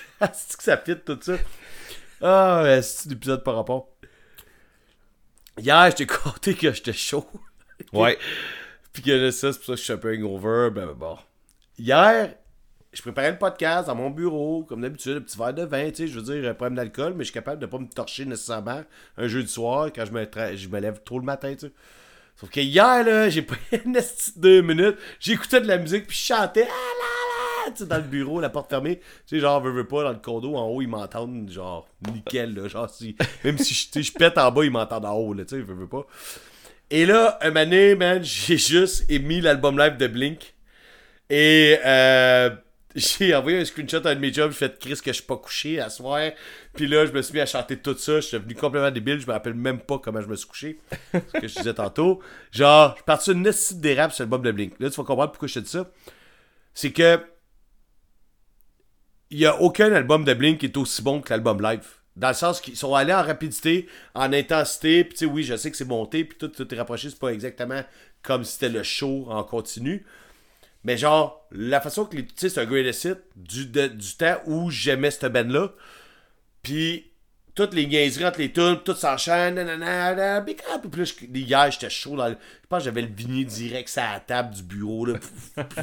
[0.59, 1.33] ça fit tout ça?
[2.27, 3.87] Ah, ouais, c'est l'épisode par rapport.
[5.59, 7.27] Hier, je t'ai compté que j'étais chaud.
[7.93, 8.17] Ouais.
[8.93, 10.69] Puis que là, ça, c'est pour ça que je suis un peu hangover.
[10.73, 11.17] Ben, ben, bon.
[11.77, 12.33] Hier,
[12.93, 15.95] je préparais le podcast dans mon bureau, comme d'habitude, un petit verre de vin, tu
[15.95, 18.25] sais, je veux dire, un problème d'alcool, mais je suis capable de pas me torcher
[18.25, 18.83] nécessairement
[19.17, 21.73] un jeudi soir quand je me, je me lève trop le matin, tu sais.
[22.37, 26.17] Sauf que hier, là, j'ai pris une petite deux minutes, j'écoutais de la musique, puis
[26.17, 26.67] je chantais,
[27.81, 28.99] dans le bureau, la porte fermée.
[29.27, 32.67] Tu sais, genre, veux, veux pas, dans le condo, en haut, ils m'entendent, genre, nickel,
[32.67, 35.61] genre, si, même si je, pète en bas, ils m'entendent en haut, là, tu sais,
[35.61, 36.05] veux, veux pas.
[36.91, 40.53] Et là, un donné, man, j'ai juste émis l'album live de Blink.
[41.29, 42.51] Et euh,
[42.95, 45.23] j'ai envoyé un screenshot à un de mes jobs, j'ai fait Chris que je suis
[45.23, 46.31] pas couché à soir.
[46.73, 49.19] Puis là, je me suis mis à chanter tout ça, je suis devenu complètement débile,
[49.19, 50.79] je me rappelle même pas comment je me suis couché.
[51.13, 52.21] Ce que je disais tantôt.
[52.51, 54.73] Genre, je suis parti une petite dérape sur l'album de Blink.
[54.79, 55.89] Là, tu vas comprendre pourquoi je te dis ça.
[56.73, 57.19] C'est que
[59.31, 61.85] il y a aucun album de Blink qui est aussi bon que l'album live.
[62.15, 65.55] Dans le sens qu'ils sont allés en rapidité, en intensité, puis tu sais, oui, je
[65.57, 67.83] sais que c'est monté, puis tout, tout est rapproché, c'est pas exactement
[68.21, 70.05] comme si c'était le show en continu.
[70.83, 72.25] Mais genre, la façon que les.
[72.25, 75.73] Tu sais, c'est un greatest du, de- du temps où j'aimais cette band-là.
[76.61, 77.11] Puis,
[77.55, 80.41] toutes les niaiseries entre les tunes, tout s'enchaîne, nanana.
[80.41, 80.55] Puis
[81.05, 82.33] je- hier, j'étais chaud dans le.
[82.33, 85.13] Je pense que j'avais le vigné direct sur la table du bureau, là.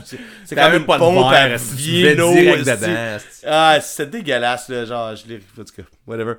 [0.04, 0.18] C'est
[0.64, 2.32] comme même pas de à verre, buvais vino.
[3.46, 4.84] Ah, c'était dégueulasse, là.
[4.84, 5.36] Genre, je l'ai.
[5.58, 6.34] En tout cas, whatever.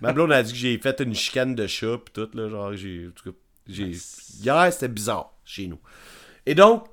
[0.00, 2.48] Ma blonde a dit que j'ai fait une chicane de chat, pis tout, là.
[2.48, 3.08] Genre, j'ai.
[3.08, 3.36] En tout cas,
[3.68, 3.92] j'ai.
[4.42, 5.80] Hier, c'était bizarre chez nous.
[6.46, 6.86] Et donc,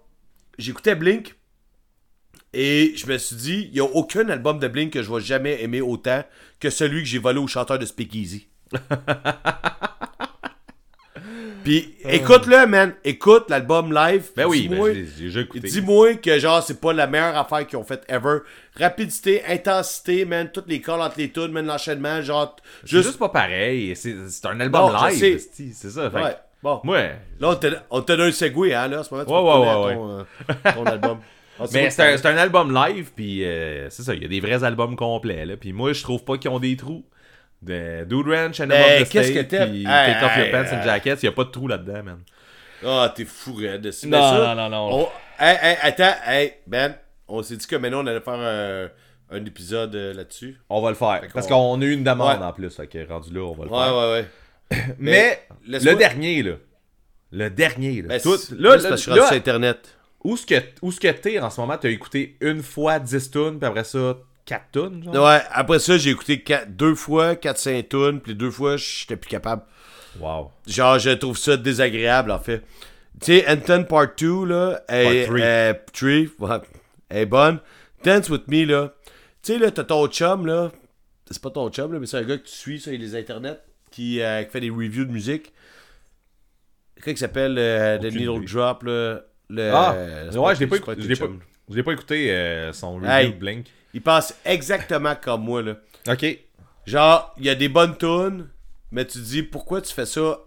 [0.58, 1.36] j'écoutais Blink.
[2.54, 5.22] Et je me suis dit, il n'y a aucun album de Blink que je vais
[5.22, 6.24] jamais aimer autant
[6.60, 8.48] que celui que j'ai volé au chanteur de Speakeasy.
[11.64, 12.94] Puis écoute-le, man.
[13.04, 14.30] Écoute l'album live.
[14.36, 15.68] Ben oui, ben, Dis-moi- écouté.
[15.68, 18.40] Dis-moi que genre c'est pas la meilleure affaire qu'ils ont faite ever.
[18.80, 23.20] Rapidité, intensité, man, toutes les calls entre les tunes, man, l'enchaînement, genre C'est juste, juste
[23.20, 23.94] pas pareil.
[23.96, 24.16] C'est
[24.46, 26.10] un album Non, live, c'est ça.
[26.10, 26.36] Fait ouais.
[26.64, 26.82] Bon.
[26.86, 27.18] Ouais.
[27.40, 29.40] Là on te on te donne un segway hein là, à ce moment tu Ouais,
[29.40, 31.20] ouais, ouais, ton, euh, ton album.
[31.60, 34.64] Ah, Mais c'est un, album live, puis euh, c'est ça, il y a des vrais
[34.64, 35.58] albums complets, là.
[35.58, 37.06] Puis moi, je trouve pas qu'ils ont des trous.
[37.62, 39.70] De Dude Ranch, and Above the qu'est-ce State, que t'aimes?
[39.72, 40.84] puis Hey, Take Off Your hey, Pants and hey.
[40.86, 42.20] Jackets, il y a pas de trous là-dedans, man.
[42.86, 43.60] Ah, t'es fou.
[43.60, 45.00] C'est- Non, mais ça, non, non, non.
[45.02, 45.08] on-
[45.44, 46.96] Hey, hey, attends, hey, Ben,
[47.28, 48.88] on s'est dit que maintenant on allait faire euh,
[49.30, 50.58] un épisode euh, là-dessus.
[50.70, 51.22] On va le faire.
[51.34, 52.46] Parce qu'on a eu une demande Ouais.
[52.46, 53.98] en plus, que rendu là, on va le Ouais, faire.
[53.98, 54.12] ouais,
[54.80, 54.96] ouais.
[55.00, 56.54] Mais, laisse-moi- le dernier, là.
[57.32, 58.08] Le dernier, là.
[58.08, 59.98] Ben, Tout- c'est- là, c'est là, parce que je suis rendu là, sur Internet.
[60.24, 61.78] Où est-ce que, où est-ce que t'es en ce moment?
[61.78, 65.26] T'as écouté une fois 10 tunes, puis après ça, 4 tunes, genre?
[65.26, 69.62] Ouais, après ça, j'ai écouté deux fois 4-5 tunes, puis deux fois, j'étais plus capable.
[70.20, 70.52] Wow.
[70.68, 72.60] Genre, je trouve ça désagréable, en fait.
[73.22, 76.30] Tu sais, Anton Part 2, là, est, Part three.
[77.10, 77.60] est- bonne.
[78.04, 78.94] Dance With Me, là.
[79.44, 80.72] Tu sais, là, t'as ton chum, là.
[81.30, 83.60] C'est pas ton chum, là, mais c'est un gars que tu suis sur les internets
[83.92, 85.54] qui, euh, qui fait des reviews de musique.
[86.98, 88.46] Un gars qui s'appelle euh, The Aucune Needle.
[88.52, 89.22] Drop, là?
[89.50, 89.96] Le, Ah,
[90.32, 93.32] le ouais, je l'ai pas, l'ai pas, pas écouté euh, son review Hey.
[93.34, 93.68] Blink.
[93.94, 95.76] Il pense exactement comme moi, là.
[96.08, 96.26] Ok.
[96.86, 98.48] Genre, il y a des bonnes tunes,
[98.92, 100.38] mais tu te dis pourquoi tu fais ça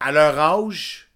[0.00, 1.08] à leur âge?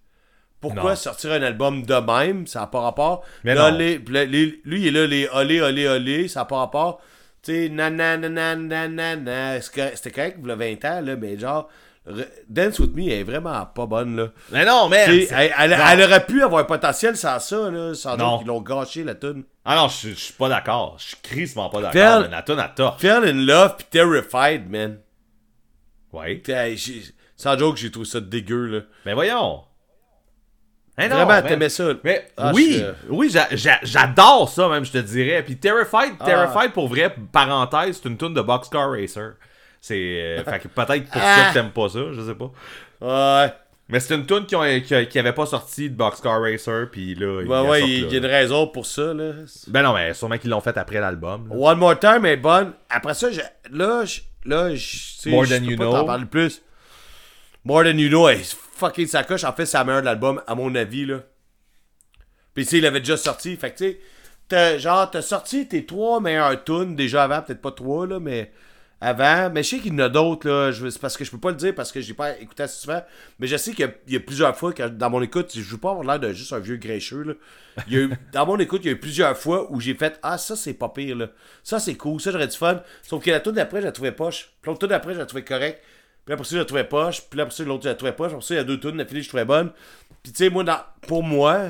[0.59, 0.95] Pourquoi Non.
[0.95, 2.47] sortir un album de même?
[2.47, 3.23] Ça n'a pas rapport.
[3.43, 3.77] Mais Là, non.
[3.77, 6.99] les- les- lui, il est là, les olé, olé, olé, ça n'a pas rapport.
[7.43, 11.69] Tu sais, nanana, nanana, C'était correct, il y a 20 ans, là, mais genre, re-
[12.47, 14.27] Dance With Me elle est vraiment pas bonne, là.
[14.51, 15.85] Mais non, c'est- elle, elle- non.
[15.91, 19.15] elle aurait pu avoir un potentiel sans ça, là, sans doute qu'ils l'ont gâché, la
[19.15, 19.43] tune.
[19.65, 20.95] Ah non, je suis pas d'accord.
[20.99, 22.29] Je suis crissement pas d'accord.
[22.29, 23.01] La tonne à torche.
[23.01, 24.99] Fell in Love puis Terrified, man.
[26.13, 26.41] Ouais.
[27.35, 28.79] Sans joke, j'ai trouvé ça dégueu, là.
[29.05, 29.63] Mais voyons.
[30.99, 31.89] Hein, non, Vraiment, t'aimais ça.
[32.03, 35.43] Mais Ah, oui, je- euh, oui, j'a- j'a- j'adore ça même, je te dirais.
[35.43, 36.25] Puis Terrified, Ah.
[36.25, 39.33] Terrified pour vrai, parenthèse, c'est une tune de Boxcar Racer.
[39.87, 41.35] C'est euh, peut-être pour Ah.
[41.37, 42.51] ça que t'aimes pas ça, je sais pas.
[43.01, 43.53] Ouais.
[43.89, 47.41] Mais c'est une tune qui, qui, qui avait pas sorti de Boxcar Racer, puis là,
[47.41, 49.31] il Ouais, il y a une raison pour ça, là.
[49.67, 51.47] Ben non, mais sûrement qu'ils l'ont fait après l'album.
[51.51, 52.73] One More Time est bonne.
[52.89, 53.39] Après ça, je-
[53.71, 55.93] là, je- là, je More je Than You pas Know.
[55.93, 56.61] t'en parler plus.
[57.63, 59.45] More Than You Know, est fucking sa coche.
[59.45, 61.19] En fait, c'est la meilleure de l'album, à mon avis, là.
[62.53, 63.55] Puis, tu sais, il avait déjà sorti.
[63.55, 63.97] Fait que, tu
[64.49, 67.41] sais, genre, t'as sorti tes trois meilleures tunes déjà avant.
[67.41, 68.51] Peut-être pas trois, là, mais
[69.01, 69.49] avant.
[69.51, 70.71] Mais je sais qu'il y en a d'autres, là.
[70.71, 72.79] Je- C'est parce que je peux pas le dire parce que j'ai pas écouté assez
[72.81, 73.01] souvent.
[73.39, 75.51] Mais je sais qu'il y a- il y, a plusieurs fois, que, dans mon écoute,
[75.55, 77.33] je veux pas avoir l'air de juste un vieux grécheux, là.
[77.87, 79.93] Il y a eu- dans mon écoute, il y a eu plusieurs fois où j'ai
[79.93, 81.27] fait Ah, ça, c'est pas pire, là.
[81.63, 82.19] Ça, c'est cool.
[82.21, 82.81] Ça, j'aurais du fun.
[83.03, 84.51] Sauf que la tune d'après, je la trouvais poche.
[84.61, 85.81] Puis l'autre tune d'après, je la trouvais correcte.
[86.25, 87.21] Puis après ça, je la trouvais poche.
[87.29, 88.31] Puis après ça, l'autre, je la trouvais poche.
[88.31, 88.97] Après ça, il y a deux tunes.
[88.97, 89.71] La fille, je trouvais bonne.
[90.23, 91.69] Puis tu sais, moi, dans- pour moi,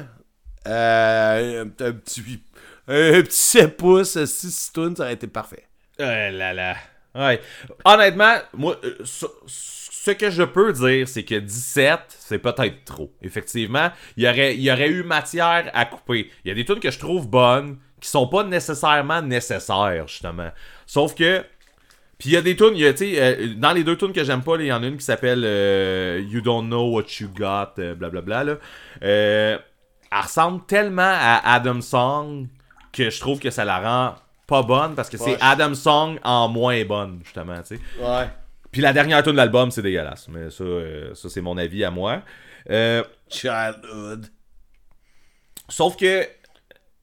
[0.67, 2.41] euh, un, un petit.
[2.87, 5.67] Un petit 7 pouces, 6 tunes, ça aurait été parfait.
[5.99, 6.75] Euh là là.
[7.17, 7.41] Ouais.
[7.83, 13.11] Honnêtement, moi, euh, ce, que je peux dire, c'est que 17, c'est peut-être trop.
[13.21, 16.29] Effectivement, il y aurait, eu matière à couper.
[16.45, 20.51] Il y a des tunes que je trouve bonnes, qui sont pas nécessairement nécessaires, justement.
[20.85, 21.43] Sauf que.
[22.19, 24.65] Puis il y a des tunes, euh, dans les deux tunes que j'aime pas, il
[24.65, 28.57] y en a une qui s'appelle euh, You Don't Know What You Got, blablabla, là.
[29.01, 29.59] Elle
[30.11, 32.47] ressemble tellement à Adam Song
[32.91, 34.15] que je trouve que ça la rend
[34.47, 35.37] pas bonne parce que c'est.
[35.41, 37.81] Adam Song en moins bonne, justement, tu sais.
[37.99, 38.27] Ouais.
[38.71, 40.27] Puis la dernière tune de l'album, c'est dégueulasse.
[40.29, 42.21] Mais ça, euh, ça c'est mon avis à moi.
[42.69, 44.27] Euh, Childhood.
[45.69, 46.25] sauf que,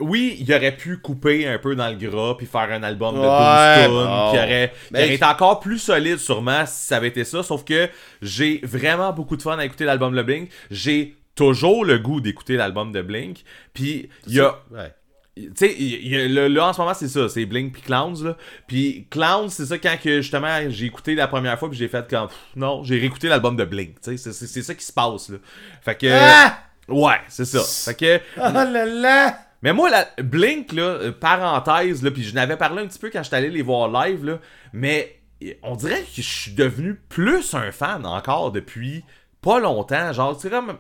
[0.01, 3.21] oui, il aurait pu couper un peu dans le gras puis faire un album de
[3.21, 4.31] Ouais, 12 tunes bon.
[4.33, 7.43] qui aurait, qui Mais- aurait été encore plus solide sûrement si ça avait été ça.
[7.43, 7.89] Sauf que
[8.21, 10.51] j'ai vraiment beaucoup de fun à écouter l'album de Blink.
[10.71, 13.45] J'ai toujours le goût d'écouter l'album de Blink.
[13.73, 14.57] Puis il y a...
[14.71, 14.93] Ouais.
[15.36, 18.36] Tu sais, là, là, en ce moment, c'est ça, c'est Blink puis Clowns, là.
[18.69, 22.09] Puis Clowns, c'est ça quand que, justement, j'ai écouté la première fois puis j'ai fait
[22.09, 25.31] comme, pff, non, j'ai réécouté l'album de Blink, tu sais, c'est- ça qui se passe,
[25.31, 25.39] là.
[25.82, 26.59] Fait que, Ah!
[26.89, 27.61] ouais, c'est ça.
[27.93, 29.39] Fait que, Oh là là!
[29.61, 33.11] mais moi, la Blink, là, euh, parenthèse, là, puis je n'avais parlé un petit peu
[33.11, 34.39] quand j'étais allé les voir live, là,
[34.73, 39.05] mais euh, on dirait que je suis devenu plus un fan encore depuis
[39.43, 40.78] pas longtemps, genre, c'est comme...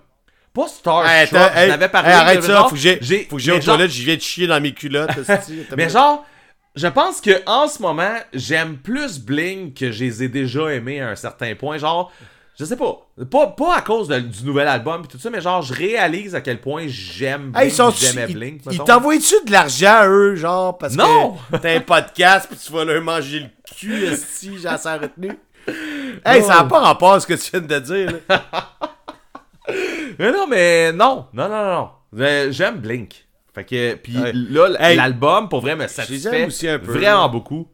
[0.54, 2.98] Pas Starstruck, Hey, je hey, n'avais parlé hey, arrête de ça, genre, faut que j'ai
[3.02, 5.10] j'ai- faut que j'aille aux genre- toilettes, je viens de chier dans mes culottes.
[5.76, 6.24] mais genre,
[6.76, 11.00] je pense que en ce moment, j'aime plus Bling que je les ai déjà aimés
[11.00, 11.76] à un certain point.
[11.78, 12.12] Genre,
[12.58, 13.08] je sais pas.
[13.30, 16.36] Pas, pas à cause de- du nouvel album et tout ça, mais genre, je réalise
[16.36, 18.60] à quel point j'aime Hey, Blink, j'aimais Blink.
[18.66, 18.84] Ils mettons.
[18.84, 21.36] t'envoient-tu de l'argent, eux, genre, parce Non!
[21.50, 25.32] que t'as un podcast pis tu vas leur manger le cul, esti, j'en sais retenu?
[26.24, 26.46] Hey, Non.
[26.46, 28.44] ça n'a pas rapport à ce que tu viens de dire, là.
[30.18, 31.26] Mais non, mais non.
[31.32, 31.90] Non, non, non.
[32.20, 33.26] Euh, J'aime Blink.
[33.54, 34.32] Fait que, puis Ouais.
[34.34, 37.68] là, l'album, pour vrai, me satisfait aussi un peu, vraiment beaucoup.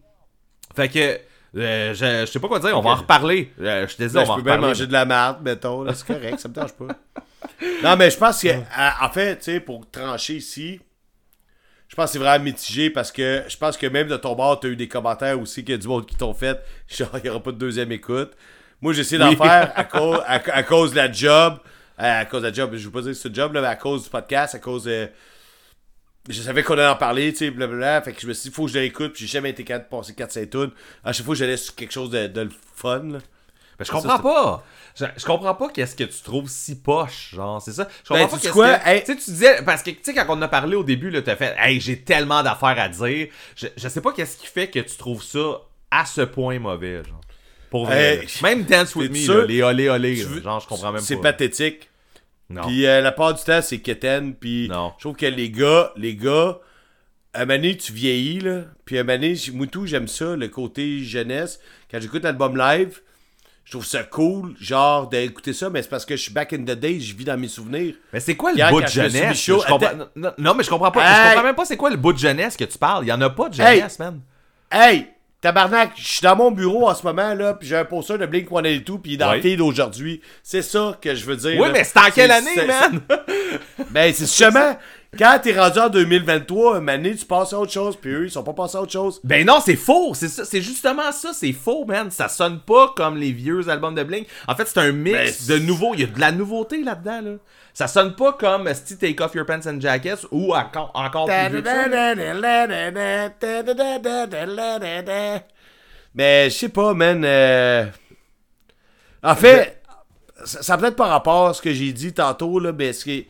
[0.76, 1.18] Fait que,
[1.58, 3.52] euh, je, je sais pas quoi dire, on va en reparler.
[3.60, 4.68] Euh, je te dis, Là, on je va en peux bien reparler.
[4.74, 6.86] manger de la merde, mettons, c'est correct, ça me dérange pas.
[7.82, 10.80] Non, mais je pense que, à- en fait, tu sais, pour trancher ici,
[11.88, 14.60] je pense que c'est vraiment mitigé parce que je pense que même de ton bord,
[14.60, 17.22] t'as eu des commentaires aussi qu'il y a du monde qui t'ont fait, genre, il
[17.22, 18.32] n'y aura pas de deuxième écoute.
[18.80, 19.36] Moi, j'ai essayé d'en Oui.
[19.36, 21.68] faire à cause, à, à cause de la job, euh,
[22.08, 23.76] à cause de la job, je veux pas dire que c'est job, là, mais à
[23.76, 25.08] cause du podcast, à cause de.
[26.28, 28.02] Je savais qu'on allait en parler, tu sais, blablabla.
[28.02, 29.86] Fait que je me suis dit, faut que je l'écoute, puis j'ai jamais été capable
[29.90, 30.70] de passer 4-5 tunes.
[31.02, 33.18] À chaque fois, j'allais sur quelque chose de, de le fun, là.
[33.78, 34.62] Mais je comprends pas.
[34.94, 37.88] Je, je comprends pas qu'est-ce que tu trouves si poche, genre, c'est ça.
[38.04, 38.88] Je comprends Ben, pas qu'est-ce que...
[38.88, 39.62] Hey- Tu sais, tu disais...
[39.64, 42.02] Parce que, tu sais, quand on a parlé au début, là, t'as fait «Hey, j'ai
[42.02, 43.28] tellement d'affaires à dire.
[43.56, 47.02] Je, je sais pas qu'est-ce qui fait que tu trouves ça à ce point mauvais,
[47.02, 47.20] genre.
[47.70, 47.90] Pour.
[47.90, 48.26] Hey.
[48.42, 51.32] Même Dance With Me, là, les olé olé, genre, je comprends même C'est pas.
[51.32, 51.88] pathétique.
[52.66, 54.34] Puis euh, la part du temps, c'est quétaine.
[54.34, 54.92] Puis Non.
[54.96, 56.58] je trouve que les gars, les gars,
[57.32, 58.62] à donné, tu vieillis, là.
[58.84, 59.04] Puis à
[59.34, 61.60] j- Moutou, j'aime ça, le côté jeunesse.
[61.90, 63.00] Quand j'écoute l'album live,
[63.62, 66.62] Je trouve ça cool, genre, d'écouter ça, mais c'est parce que je suis back in
[66.64, 67.94] the day, je vis dans mes souvenirs.
[68.12, 69.44] Mais c'est quoi le bout de je jeunesse?
[69.46, 71.04] Je comprends- non, non, mais je comprends pas.
[71.04, 71.28] Je Hey!
[71.34, 73.04] comprends même pas c'est quoi le bout de jeunesse que tu parles.
[73.04, 74.22] Il y en a pas de jeunesse, man.
[74.72, 75.06] Hey,
[75.40, 78.26] tabarnak, je suis dans mon bureau en ce moment, là, puis j'ai un poster de
[78.26, 79.36] Blink-182, puis il est dans Ouais.
[79.36, 80.20] le feed d'aujourd'hui.
[80.42, 81.58] C'est ça que je veux dire.
[81.60, 81.72] Oui, là.
[81.72, 83.00] mais c'est en quelle année, man?
[83.90, 84.76] Ben, c'est justement,
[85.18, 88.30] quand t'es rendu en 2023, un année, tu passes à autre chose, puis eux, ils
[88.30, 89.20] sont pas passés à autre chose.
[89.24, 90.14] Ben non, c'est faux.
[90.14, 92.10] C'est ça, c'est justement ça, c'est faux, man.
[92.10, 94.28] Ça sonne pas comme les vieux albums de Blink.
[94.46, 95.94] En fait, c'est un mix Ben, de nouveau.
[95.94, 97.30] Il y a de la nouveauté là-dedans, là.
[97.74, 101.34] Ça sonne pas comme Steve Take Off Your Pants and Jackets ou encore, encore plus
[101.48, 101.68] vieux que.
[106.14, 107.22] Mais je sais pas, man.
[107.24, 107.86] euh,
[109.22, 109.82] En fait,
[110.44, 113.26] ça, ça peut-être pas rapport à ce que j'ai dit tantôt, là, mais ce qui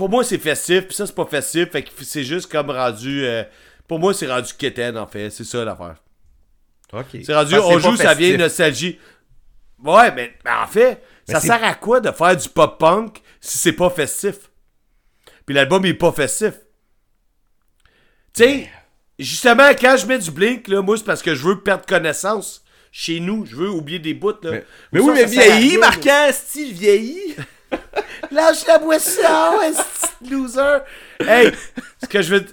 [0.00, 3.22] Pour moi, c'est festif, puis ça, c'est pas festif, fait que c'est juste comme rendu.
[3.22, 3.44] euh,
[3.86, 5.28] Pour moi, c'est rendu quétaine, en fait.
[5.28, 5.96] C'est ça l'affaire.
[6.94, 7.18] Ok.
[7.22, 8.98] C'est rendu, on joue, ça vient nostalgie.
[9.84, 13.58] Ouais, mais, mais en fait, Mais ça sert à quoi de faire du pop-punk si
[13.58, 14.36] c'est pas festif?
[15.44, 16.54] Puis l'album il est pas festif.
[18.32, 18.70] Tu sais,
[19.18, 22.64] justement, quand je mets du Blink, là, moi, c'est parce que je veux perdre connaissance
[22.90, 23.44] chez nous.
[23.44, 24.62] Je veux oublier des bouts, là.
[24.92, 27.36] Mais, oui, mais vieilli, marquant, style vieilli.
[28.30, 29.22] Lâche la boisson,
[30.30, 30.78] loser!
[31.20, 31.52] Hey,
[32.02, 32.44] ce que je veux...
[32.44, 32.52] t-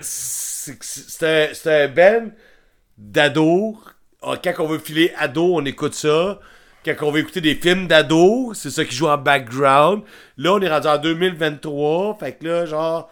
[0.00, 2.30] C'est un, band
[2.96, 3.78] d'ado.
[4.22, 6.40] Ah, Quand on veut filer ado, on écoute ça.
[6.84, 10.02] Quand on veut écouter des films d'ado, c'est ça qui joue en background.
[10.36, 12.16] Là, on est rendu en 2023.
[12.18, 13.10] Fait que là, genre...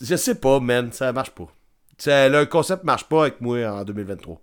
[0.00, 0.90] Je sais pas, man.
[0.92, 1.46] Ça marche pas.
[2.06, 4.40] Le concept marche pas avec moi en 2023.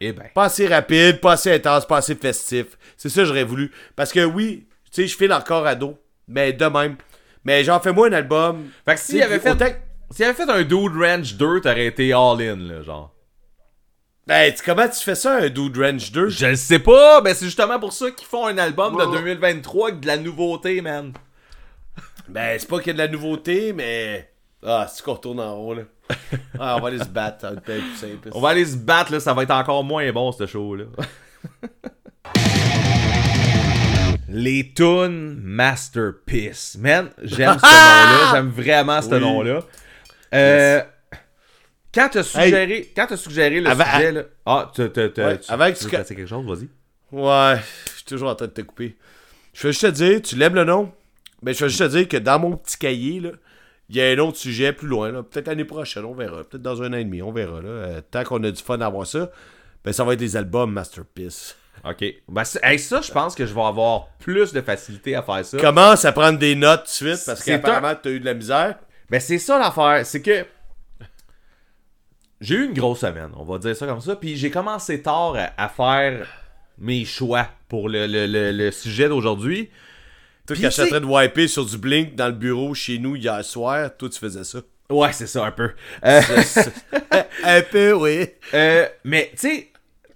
[0.00, 0.28] Eh ben.
[0.34, 2.66] Pas assez rapide, pas assez intense, pas assez festif.
[2.96, 3.72] C'est ça que j'aurais voulu.
[3.94, 5.98] Parce que oui, tu sais, je file encore ado.
[6.28, 6.96] Mais de même.
[7.44, 8.68] Mais genre, fais-moi un album.
[8.84, 9.80] Fait que s'il avait fait.
[10.10, 13.12] S'il avait fait un Dude Ranch 2, t'aurais été all-in, là, genre.
[14.26, 16.28] Ben, tu- comment tu fais ça, un Dude Range 2?
[16.28, 19.18] Je le sais pas, ben c'est justement pour ça qu'ils font un album de ouais.
[19.18, 21.12] 2023 avec de la nouveauté, man.
[22.28, 24.28] Ben, c'est pas qu'il y a de la nouveauté, mais.
[24.64, 25.82] Ah, c'est qu'on retourne en haut, là?
[26.58, 27.40] Ah, on va aller se battre.
[27.40, 28.28] Ça va être bien plus simple.
[28.32, 30.84] On va aller se battre, là, ça va être encore moins bon, ce show-là.
[34.28, 36.76] Les Toon Masterpiece.
[36.80, 38.30] Man, j'aime ce nom-là.
[38.32, 39.20] J'aime vraiment ce Oui.
[39.20, 39.60] nom-là.
[40.34, 40.82] Euh,
[41.94, 44.22] Quand t'as suggéré, quand t'as suggéré le sujet, là...
[44.44, 46.68] Ah, t'as- Ouais, tu, avant que tu tu- veux placer quelque chose, vas-y.
[47.12, 48.96] Ouais, je suis toujours en train de te couper.
[49.54, 50.92] Je vais juste te dire, tu lèves le nom,
[51.42, 53.30] mais je vais juste te dire que dans mon petit cahier, là,
[53.88, 55.22] il y a un autre sujet plus loin, là.
[55.22, 56.44] peut-être l'année prochaine, on verra.
[56.44, 57.60] Peut-être dans un an et demi, on verra.
[57.60, 57.68] Là.
[57.68, 59.30] Euh, tant qu'on a du fun à avoir ça,
[59.84, 61.56] ben ça va être des albums Masterpiece.
[61.84, 62.04] OK.
[62.28, 65.58] Ben, hey, ça, je pense que je vais avoir plus de facilité à faire ça.
[65.58, 68.34] Commence à prendre des notes tout de suite parce qu'apparemment tu as eu de la
[68.34, 68.76] misère.
[69.10, 70.04] Ben, c'est ça l'affaire.
[70.04, 70.44] C'est que.
[72.40, 74.16] J'ai eu une grosse semaine, on va dire ça comme ça.
[74.16, 76.26] Puis j'ai commencé tard à, à faire
[76.78, 79.70] mes choix pour le, le- le- le sujet d'aujourd'hui.
[80.46, 83.16] Toi Puis qui achèterais c'est- de wiper sur du Blink dans le bureau chez nous
[83.16, 84.60] hier soir, toi tu faisais ça.
[84.88, 85.70] Ouais, c'est ça, un peu.
[86.04, 86.20] Euh,
[87.44, 88.26] Un peu, oui.
[88.54, 89.68] euh, mais, tu sais,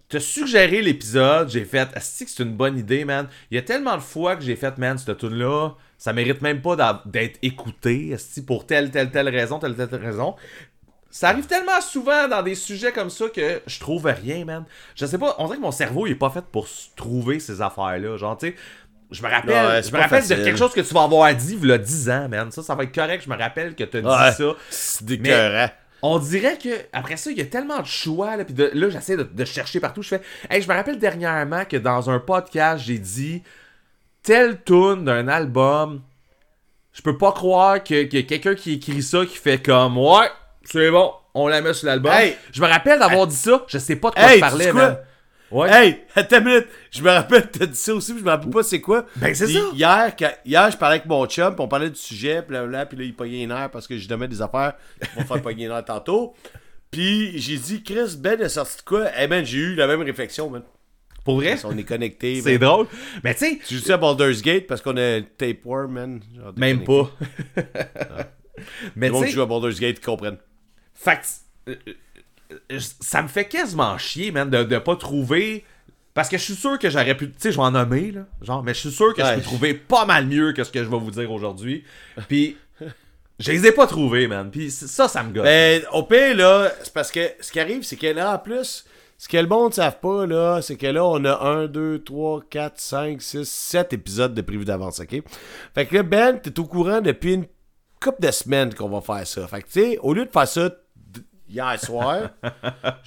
[0.08, 1.88] te suggérer l'épisode, j'ai fait.
[1.94, 3.28] Asti que c'est une bonne idée, man?
[3.50, 6.62] Il y a tellement de fois que j'ai fait, man, cette tune-là, ça mérite même
[6.62, 10.36] pas d'être écouté, asti, pour telle, telle, telle raison, telle, telle, telle raison.
[11.12, 14.64] Ça arrive tellement souvent dans des sujets comme ça que je trouve rien, man.
[14.94, 17.60] Je sais pas, on dirait que mon cerveau il est pas fait pour trouver ces
[17.60, 18.16] affaires-là.
[18.16, 18.54] Genre, tu sais,
[19.10, 20.38] je me rappelle, Ouais, je me rappelle facile.
[20.38, 22.50] de quelque chose que tu vas avoir dit il y a 10 ans, man.
[22.52, 23.22] Ça, ça va être correct.
[23.24, 24.32] Je me rappelle que tu as dit Ouais.
[24.32, 24.52] ça.
[24.70, 25.70] C'est décœurant.
[26.02, 28.36] On dirait que après ça, il y a tellement de choix.
[28.36, 30.02] Là, puis de- là j'essaie de, de chercher partout.
[30.02, 30.22] Je fais.
[30.48, 33.42] Hey, je me rappelle dernièrement que dans un podcast, j'ai dit
[34.22, 36.00] telle tune d'un album.
[36.92, 39.98] Je peux pas croire que- qu'il y a quelqu'un qui écrit ça qui fait comme
[39.98, 40.28] Ouais,
[40.64, 42.12] c'est bon, on la met sur l'album.
[42.12, 42.36] Hey!
[42.52, 43.62] je me rappelle d'avoir dit ça.
[43.68, 44.98] Je sais pas de quoi je parlais, man.
[45.50, 45.68] Ouais.
[45.70, 46.68] Hey, attends une minute.
[46.90, 49.04] Je me rappelle, t'as dit ça aussi, puis je me rappelle pas c'est quoi.
[49.16, 49.58] Ben, c'est ça.
[49.74, 52.66] Hier, quand- hier, je parlais avec mon chum, puis on parlait du sujet, puis là,
[52.66, 55.24] là, puis là, il pognait les nerfs parce que je donnais des affaires qui vont
[55.24, 56.34] faire pogner les nerfs tantôt.
[56.90, 59.06] Puis j'ai dit, Chris, Ben est sorti de quoi?
[59.18, 60.62] Eh ben, j'ai eu la même réflexion, man.
[61.24, 62.40] Pour vrai, On est connectés.
[62.44, 62.86] c'est drôle.
[63.22, 66.20] Mais tu sais, Tu joues ça à Baldur's Gate parce qu'on a tapeworm, man?
[66.34, 67.10] Genre même pas.
[68.96, 70.38] Mais Le monde tu qui sais, joue à Baldur's Gate, comprennent.
[71.68, 71.74] Euh,
[73.00, 75.64] ça me fait quasiment chier, man, de, de pas trouver.
[76.12, 77.28] Parce que je suis sûr que j'aurais pu.
[77.30, 78.22] Tu sais, je vais en nommer, là.
[78.42, 79.36] Genre, mais je suis sûr que je Ouais.
[79.36, 81.84] peux trouver pas mal mieux que ce que je vais vous dire aujourd'hui.
[82.28, 82.56] Puis,
[83.38, 84.50] je les ai pas trouvés, man.
[84.50, 85.44] Puis ça, ça me gosse.
[85.44, 88.84] Ben, au pire, là, c'est parce que ce qui arrive, c'est que là, en plus,
[89.18, 92.02] ce que le monde ne savent pas, là, c'est que là, on a 1, 2,
[92.02, 95.22] 3, 4, 5, 6, 7 épisodes de prévu d'avance, OK?
[95.74, 97.46] Fait que là, Ben, t'es au courant depuis une
[98.02, 99.46] couple de semaines qu'on va faire ça.
[99.46, 100.70] Fait que, tu sais, au lieu de faire ça
[101.50, 102.18] hier soir.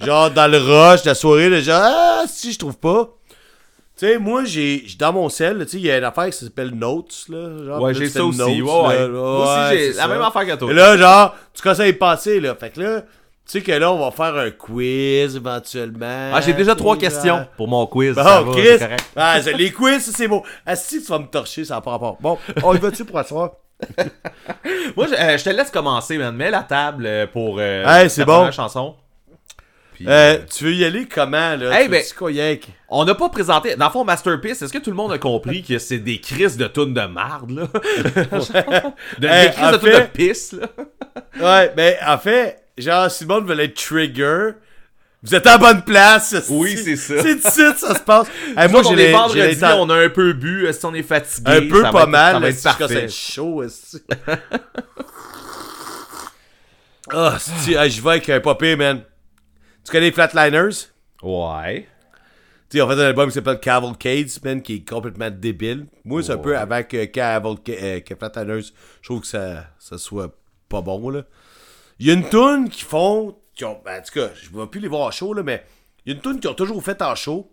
[0.00, 3.10] genre, dans le rush de la soirée, là, genre, ah, si, je trouve pas.
[3.96, 6.32] Tu sais, moi, j'ai dans mon sel, tu sais, il y a une affaire qui
[6.32, 7.64] s'appelle Notes, là.
[7.64, 8.38] Genre, Ouais, j'ai ça aussi.
[8.38, 9.04] Notes, ouais, là.
[9.06, 9.08] ouais.
[9.08, 10.08] Moi aussi, j'ai la ça.
[10.08, 10.70] même affaire que toi.
[10.70, 12.56] Et là, genre, tu y passer, là.
[12.56, 13.06] Fait que là, tu
[13.46, 16.30] sais que là, on va faire un quiz éventuellement.
[16.32, 18.14] Ah, j'ai déjà trois questions pour mon quiz.
[18.16, 18.78] ça Bon, va, Chris.
[18.80, 19.04] correct.
[19.14, 20.42] Ah, les quiz, ça, c'est beau.
[20.66, 22.16] Ah, si tu vas me torcher, ça n'a pas rapport.
[22.20, 23.50] Bon, on y va-tu pour asseoir?
[24.96, 26.34] Moi, je, euh, je te laisse commencer, man.
[26.34, 28.34] Mets la table euh, pour euh, Hey, c'est bon.
[28.36, 28.96] première chanson.
[29.94, 31.80] Puis, Euh, euh, tu veux y aller comment, là?
[31.80, 32.02] Hey, ben-
[32.88, 33.76] on n'a pas présenté.
[33.76, 36.56] Dans le fond, Masterpiece, est-ce que tout le monde a compris que c'est des crises
[36.56, 37.66] de tunes de marde, là?
[39.18, 40.66] de, Hey, des crises de tunes fait- de pisse, là?
[41.40, 44.50] Ouais, ben, en fait, genre, Simone veut être trigger.
[45.24, 46.34] Vous êtes à la bonne place.
[46.50, 47.14] Oui, c'est ça.
[47.22, 48.26] C'est ici ça se passe.
[48.56, 51.02] Hey, Moi, j'ai les- j'ai vendredi, l'inten- on a un peu bu, si on est
[51.02, 51.50] fatigué?
[51.50, 52.32] un peu ça pas être- mal.
[52.34, 53.08] Ça va être parfait.
[53.08, 53.62] chaud.
[57.10, 59.02] Ah, si, hey, je vais avec un popé, man.
[59.84, 60.88] Tu connais les Flatliners?
[61.22, 61.86] Ouais.
[62.70, 65.86] Tu sais, on fait un album qui s'appelle Cavalcades, man, qui est complètement débile.
[66.04, 68.62] Moi, c'est un peu Cavalca- euh, que Flatliners,
[69.02, 70.34] je trouve que ça, ça soit
[70.68, 71.22] pas bon, là.
[71.98, 74.60] Il y a une tune qui font, qui ont, ben, en tout cas, je ne
[74.60, 75.64] vais plus les voir en show, là, mais
[76.04, 77.52] il y a une tune qu'ils ont toujours fait en show,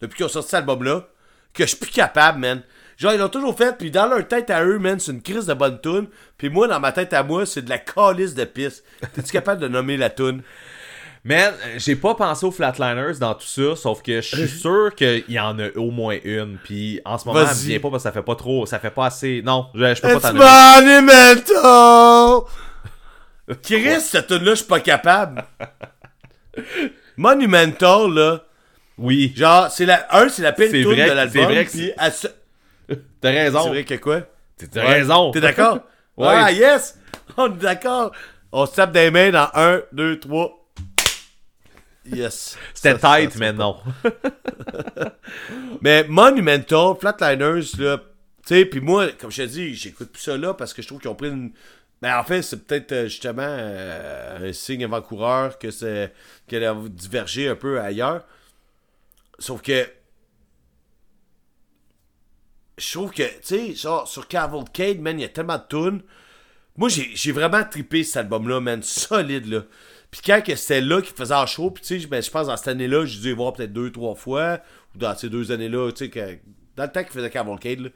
[0.00, 1.08] depuis qu'ils ont sorti cet album-là,
[1.52, 2.62] que je suis plus capable, man.
[2.96, 5.46] Genre, ils l'ont toujours fait, puis dans leur tête à eux, man, c'est une crise
[5.46, 8.44] de bonne tune, puis moi, dans ma tête à moi, c'est de la calice de
[8.44, 8.84] pisse.
[9.14, 10.42] T'es-tu capable de nommer la tune?
[11.22, 15.24] Man, j'ai pas pensé aux Flatliners dans tout ça, sauf que je suis sûr qu'il
[15.28, 16.56] y en a au moins une.
[16.64, 18.78] Puis en ce moment, elle me vient pas parce que ça fait pas trop, ça
[18.78, 19.42] fait pas assez.
[19.44, 20.32] Non, je, je peux pas
[21.44, 22.46] t'en!
[23.62, 25.44] Chris, cette tune-là, je suis pas capable.
[27.16, 28.44] Monumental, là.
[28.98, 30.06] Oui, Genre, c'est la.
[30.14, 31.32] Un, c'est la pire C'est tune vrai de que- l'album.
[31.32, 32.26] c'est vrai que puis se-
[33.20, 33.62] t'as raison.
[33.62, 34.20] C'est vrai que quoi?
[34.72, 34.92] T'as Ouais.
[34.94, 35.30] raison.
[35.30, 35.80] T'es d'accord?
[36.16, 36.26] Ouais.
[36.28, 36.98] Ah, yes!
[37.38, 38.12] On est d'accord.
[38.52, 40.68] On se tape des mains dans 1, 2, 3.
[42.04, 42.58] Yes.
[42.74, 43.78] C'était tight, mais non.
[45.80, 50.36] Mais Monumental, Flatliners, là, tu sais, puis moi, comme je te dis, j'écoute plus ça
[50.36, 51.52] là parce que je trouve qu'ils ont pris une.
[52.02, 56.12] Mais en fait, c'est peut-être euh, justement euh, un signe avant-coureur que c'est
[56.46, 58.24] qu'elle a divergé un peu ailleurs.
[59.38, 59.86] Sauf que.
[62.78, 66.02] Je trouve que, tu sais, genre, sur Cavalcade, man, il y a tellement de tunes.
[66.76, 69.64] Moi, j'ai vraiment trippé cet album-là, man, solide, là.
[70.10, 72.56] Puis quand c'était là qu'il faisait en show, puis tu sais, ben, je pense dans
[72.56, 74.60] cette année-là, j'ai dû les voir peut-être deux, trois fois,
[74.94, 76.40] ou dans ces deux années-là, tu sais,
[76.76, 77.88] dans le temps qu'il faisait Cavalcade, là.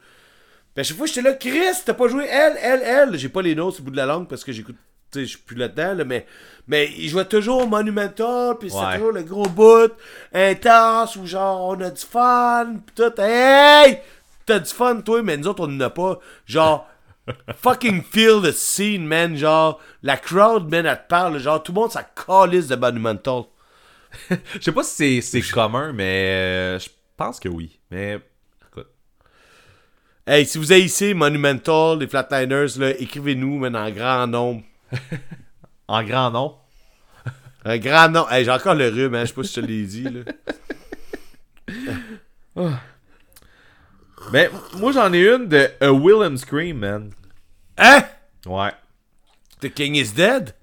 [0.75, 2.25] Puis à chaque fois, j'étais là, Chris, t'as pas joué?
[2.29, 3.17] Elle, elle, elle.
[3.17, 4.75] J'ai pas les notes au bout de la langue parce que j'écoute,
[5.11, 6.25] tu sais, je suis plus là-dedans, là, mais,
[6.67, 8.95] mais il jouait toujours Monumental, puis c'était Ouais.
[8.95, 9.91] toujours le gros bout,
[10.33, 13.99] intense, où genre, on a du fun, pis tout, hey!
[14.45, 16.19] T'as du fun, toi, mais nous autres, on n'en a pas.
[16.45, 16.87] Genre,
[17.63, 19.35] fucking feel the scene, man.
[19.35, 21.39] Genre, la crowd, man, elle te parle.
[21.39, 23.43] Genre, tout le monde, ça calisse de Monumental.
[24.29, 27.79] Je sais pas si c'est c'est commun, mais euh, je pense que oui.
[27.89, 28.19] Mais.
[30.27, 34.63] Hey, si vous haïssez Monumental, les Flatliners, là, écrivez-nous, man, en grand nombre.
[35.87, 36.55] En grand nom?
[37.63, 38.27] Un grand nom.
[38.27, 39.21] Hey, j'ai encore le rhume, hein.
[39.21, 40.21] Je sais pas si je te l'ai dit, là.
[44.31, 47.11] Ben, moi j'en ai une de A Will and Scream, man.
[47.77, 48.05] Hein?
[48.47, 48.71] Ouais.
[49.61, 50.55] The King is dead?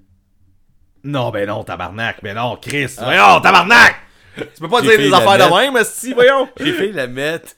[1.05, 2.21] Non, ben non, tabarnak.
[2.25, 2.97] Ben non, Chris.
[2.99, 3.95] Voyons, tabarnak!
[4.37, 6.49] Tu peux pas dire des affaires de même, si, voyons.
[6.59, 7.53] J'ai fait la mettre.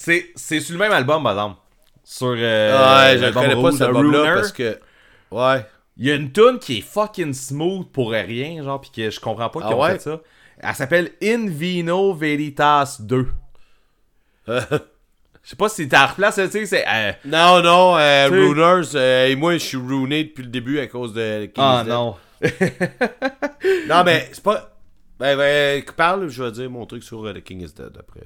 [0.00, 1.56] C'est c'est sur le même album, exemple.
[2.04, 2.34] Sur.
[2.36, 4.78] Euh, ouais, je connais pas cet album-là parce que.
[5.32, 5.66] Ouais.
[5.96, 9.18] Il y a une tune qui est fucking smooth pour rien, genre, pis que je
[9.18, 9.92] comprends pas qu'ils Ah ont ouais?
[9.94, 10.20] fait ça.
[10.60, 13.26] Elle s'appelle In Vino Veritas 2.
[14.48, 16.84] Je sais pas si t'as replace, tu sais, c'est.
[16.86, 20.86] euh, non, non, euh, Runers, euh, et moi, je suis ruiné depuis le début à
[20.86, 21.94] cause de King Ah is Dead.
[21.94, 22.16] non.
[23.88, 24.76] Non, mais c'est pas.
[25.18, 28.20] Ben, ben, parle, je vais dire mon truc sur euh, The King is Dead après.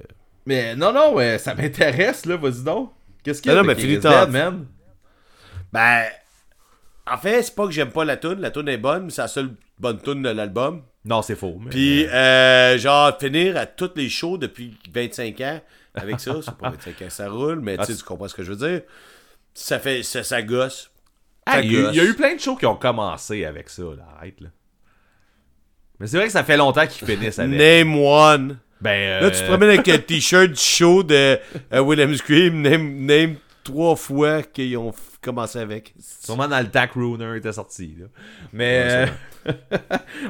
[0.45, 2.91] Mais non, non, ouais, ça m'intéresse, là, vas-y donc.
[3.23, 4.65] Qu'est-ce qu'il y a Non, de mais King finis is ta- Dead, man?
[5.71, 6.05] Ben.
[7.09, 8.39] En fait, c'est pas que j'aime pas la tune.
[8.39, 10.83] La tune est bonne, mais c'est la seule bonne tune de l'album.
[11.05, 11.57] Non, c'est faux.
[11.59, 15.59] mais- Puis, euh, genre, finir à toutes les shows depuis 25 ans
[15.95, 18.43] avec ça, c'est pas 25 ans ça roule, mais tu sais, tu comprends ce que
[18.43, 18.81] je veux dire.
[19.53, 20.01] Ça fait.
[20.03, 20.89] Ça, ça gosse.
[21.45, 21.91] Ah, Ça il y, a- gosse.
[21.93, 24.05] il y a eu plein de shows qui ont commencé avec ça, là.
[24.17, 24.47] Arrête, là.
[25.99, 27.57] Mais c'est vrai que ça fait longtemps qu'ils finissent avec.
[27.59, 28.59] Name one.
[28.83, 31.39] Ben, Là, tu te euh, promènes avec un t-shirt du show de
[31.73, 32.61] euh, William Scream.
[32.61, 35.93] Name, name trois fois qu'ils ont commencé avec.
[35.99, 38.07] Sûrement dans le que Runer était sorti, là.
[38.51, 39.07] Mais.
[39.47, 39.51] euh,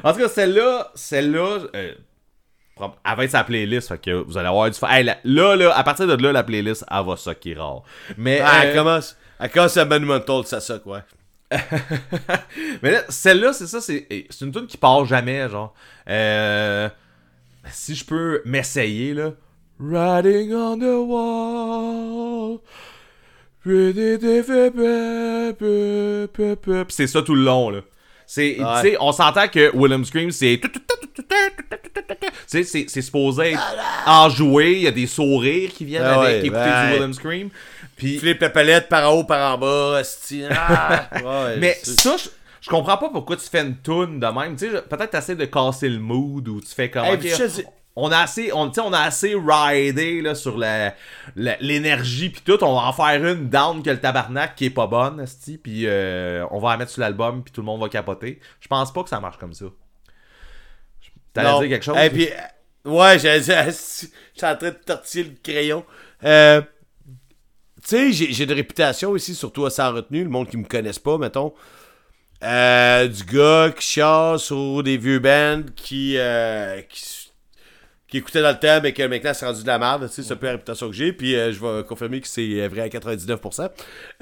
[0.04, 1.58] en tout cas, celle-là, celle-là.
[1.74, 1.94] euh,
[2.76, 4.88] prob- elle va être sa playlist, fait que vous allez avoir du fun.
[4.88, 5.16] Hey, là,
[5.56, 7.82] là, à partir de là, la playlist, elle va socker rare.
[8.16, 8.40] Mais.
[8.40, 9.16] Ah, euh, elle commence.
[9.40, 11.00] Elle commence à Monumental, ça soque, ouais.
[12.82, 15.74] Mais là, celle-là, c'est ça, c'est c'est une tune qui part jamais, genre.
[16.08, 16.88] Euh,
[17.70, 19.32] si je peux m'essayer, là.
[19.80, 22.58] Riding on the wall.
[23.62, 23.94] Puis
[26.88, 27.80] c'est ça tout le long, là.
[28.26, 28.82] C'est, Ouais.
[28.82, 30.60] tu sais, on s'entend que Willem Scream, c'est.
[32.46, 33.76] C'est, c'est, c'est supposé être
[34.06, 36.86] enjoué, il y a des sourires qui viennent Ah avec ouais, écouter ouais.
[36.88, 37.48] du Willem Scream.
[37.96, 40.02] Puis Philippe la palette par en haut, par en bas.
[40.50, 42.28] Ah, ouais, Mais ça, je,
[42.64, 44.56] je comprends pas pourquoi tu fais une tune de même.
[44.56, 47.04] Tu sais, je- peut-être tu essaies de casser le mood ou tu fais comme.
[47.04, 47.36] Hey, je
[47.96, 50.58] on a assez, on, on a assez ridé là, sur
[51.36, 52.62] l'énergie puis tout.
[52.64, 55.24] On va en faire une down que le tabarnak qui est pas bonne,
[55.62, 58.40] puis euh, on va la mettre sur l'album puis tout le monde va capoter.
[58.60, 59.66] Je pense pas que ça marche comme ça.
[61.32, 61.96] T'allais dire quelque chose?
[61.98, 63.70] Et puis, euh, ouais, j'ai, j'ai-
[64.34, 65.84] j'étais en train de tortiller le crayon.
[66.24, 66.62] Euh,
[67.82, 70.64] tu sais, j'ai, j'ai de réputation ici, surtout à Sans Retenue, le monde qui me
[70.64, 71.52] connaisse pas, mettons.
[72.42, 77.30] Euh, du gars qui chasse sur des vieux bands qui, euh, qui,
[78.08, 80.08] qui écoutait dans le temps, mais que maintenant c'est rendu de la merde.
[80.10, 81.12] C'est un peu la réputation que j'ai.
[81.12, 83.70] Puis euh, je vais confirmer que c'est vrai à 99%.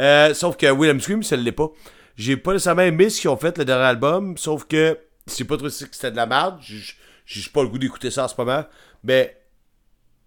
[0.00, 1.68] Euh, sauf que William Scream, ça ne l'est pas.
[2.16, 5.56] J'ai pas nécessairement aimé ce qu'ils ont fait le dernier album, sauf que c'est pas
[5.56, 6.58] trop sûr que c'était de la merde.
[7.24, 8.64] J'ai pas le goût d'écouter ça en ce moment.
[9.02, 9.36] Mais,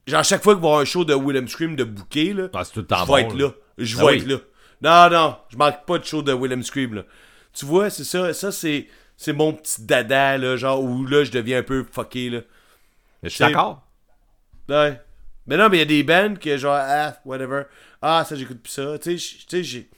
[0.08, 2.48] genre, chaque fois qu'il va y avoir un show de William Scream de bouquet, là,
[2.54, 3.52] Ah, je vais bon, être là.
[3.78, 4.18] Je Ah vais oui.
[4.18, 4.38] être là.
[4.82, 7.04] Non, non, je manque pas de show de Willem Scream, là.
[7.56, 8.88] Tu vois, c'est ça, ça c'est,
[9.18, 12.42] c'est mon petit dada, là, genre, où là, je deviens un peu fucké, là.
[13.24, 13.88] Mais je suis d'accord.
[14.70, 15.00] Ouais.
[15.48, 17.64] Mais non, mais il y a des bands que, genre, ah, whatever.
[18.02, 18.98] Ah, ça, j'écoute plus ça.
[19.00, 19.90] Tu sais, j'ai.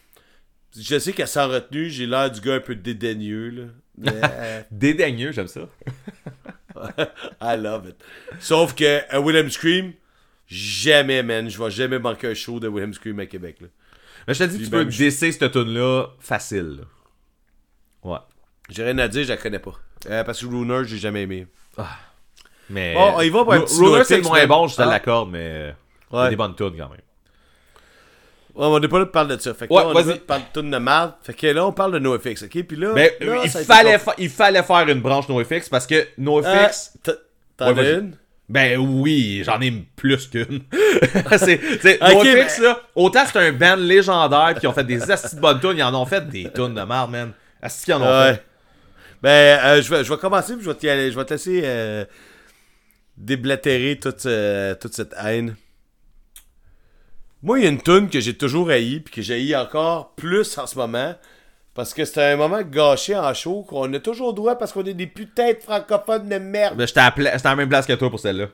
[0.77, 3.63] Je sais qu'à sans retenue, j'ai l'air du gars un peu dédaigneux, là.
[3.97, 5.61] Mais, euh, Dédaigneux, j'aime ça.
[7.41, 7.95] I love it.
[8.39, 9.93] Sauf que à Willem Scream,
[10.47, 13.67] jamais, man, je vais jamais manquer un show de Willem Scream à Québec, là.
[14.27, 16.77] Mais je te dis, Puis tu même, peux je- décer cette tune là facile.
[16.81, 16.83] là.
[18.11, 18.17] Ouais.
[18.69, 19.73] J'ai rien à dire, je la connais pas.
[20.09, 21.47] Euh, parce que Lunar, j'ai jamais aimé.
[22.69, 22.93] Mais.
[22.93, 24.81] Bon, on y va pour un Ru- petit Ruler, no c'est moins bon, je te
[24.81, 24.85] Ah.
[24.85, 25.39] l'accorde, mais.
[25.41, 25.71] euh,
[26.11, 26.29] Il y a Ouais.
[26.29, 27.01] des bonnes tunes quand même.
[28.55, 29.53] Ouais, on n'est pas là pour parler de ça.
[29.53, 31.13] Fait que Ouais, là, on est là pour parler de tune de merde.
[31.21, 32.63] Fait que là, on parle de NoFX, ok?
[32.63, 35.85] Puis là, Mais là, il, fallait compl- fa- il fallait faire une branche NoFX parce
[35.85, 36.93] que Euh, NoFX.
[37.03, 37.13] t'as-
[37.57, 38.15] T'en as une?
[38.49, 40.61] Ben oui, j'en ai plus qu'une.
[41.37, 44.83] c'est, c'est, Ok, NoFX, mais- là, autant c'est un band légendaire puis ils ont fait
[44.85, 47.33] des astis de bonnes tunes, ils en ont fait des tunes de merde, man.
[47.61, 48.41] Astis qu'ils en ont Ouais.
[49.21, 51.61] Ben, euh, je, vais, je vais commencer, puis je vais, aller- je vais te laisser
[51.63, 52.05] euh,
[53.17, 55.55] déblatérer toute, euh, toute cette haine.
[57.43, 60.13] Moi, il y a une tune que j'ai toujours haï, puis que j'ai haï encore
[60.15, 61.15] plus en ce moment,
[61.73, 64.93] parce que c'était un moment gâché en show, qu'on a toujours droit parce qu'on est
[64.95, 66.77] des putains de francophones de merde.
[66.77, 67.13] Ben, j'étais à
[67.43, 68.47] la même place que toi pour celle-là.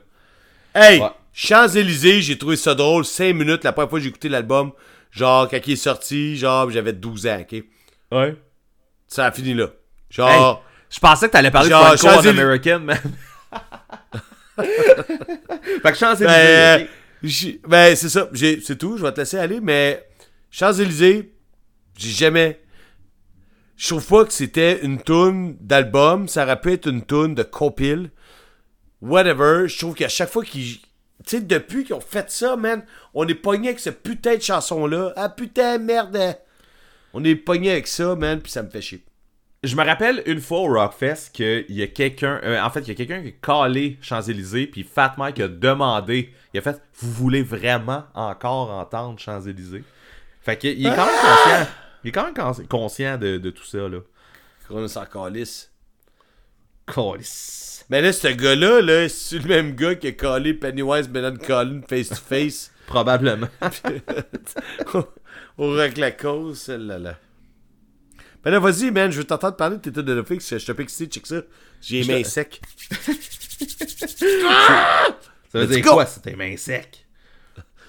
[0.74, 1.08] Hey, Ouais.
[1.32, 4.72] Champs-Élysées, j'ai trouvé ça drôle, 5 minutes la première fois que j'ai écouté l'album,
[5.10, 7.62] genre quand il est sorti, genre j'avais 12 ans, ok?
[8.12, 8.36] Ouais.
[9.14, 9.68] Ça a fini là.
[10.10, 12.98] Genre, Je pensais que t'allais parler Genre, de Franco Champs-Élysées- American, man.
[14.56, 16.86] fait que Champs-Élysées, Ben,
[17.22, 18.28] j'ai- ben, c'est ça.
[18.34, 18.96] C'est tout.
[18.96, 19.60] Je vais te laisser aller.
[19.60, 20.04] Mais
[20.50, 21.32] Champs-Élysées,
[21.96, 22.60] j'ai jamais.
[23.76, 26.28] Je trouve pas que c'était une tune d'album.
[26.28, 28.10] Ça aurait pu être une tune de compile.
[29.00, 29.68] Whatever.
[29.68, 30.78] Je trouve qu'à chaque fois qu'ils.
[31.26, 32.82] Tu sais, depuis qu'ils ont fait ça, man,
[33.14, 35.12] on est pogné avec ce putain de chanson-là.
[35.16, 36.36] Ah putain, merde.
[37.14, 39.04] On est pogné avec ça, man, puis ça me fait chier.
[39.62, 42.88] Je me rappelle une fois au Rockfest qu'il y a quelqu'un, euh, en fait, il
[42.88, 46.82] y a quelqu'un qui a calé Champs-Élysées, puis Fat Mike a demandé, il a fait
[46.96, 49.84] Vous voulez vraiment encore entendre Champs-Élysées
[50.42, 51.66] Fait qu'il est quand même conscient,
[52.02, 54.00] il est quand même cons- conscient de, de tout ça, là.
[54.68, 55.70] On s'en calisse.
[56.92, 57.86] Calice.
[57.88, 61.80] Mais là, ce gars-là, là, c'est le même gars qui a collé Pennywise Menon Collin
[61.88, 62.70] face to face?
[62.86, 63.48] Probablement.
[65.58, 66.98] au rock la cause, celle-là.
[66.98, 67.18] Là.
[68.42, 70.56] Ben là, vas-y, man, je veux t'entendre parler de tes de Netflix.
[70.56, 71.42] Je un peu excité, check ça.
[71.80, 72.60] J'ai les mains te- secs.
[75.54, 75.92] Ça veut dire go.
[75.92, 77.06] quoi, c'était main sec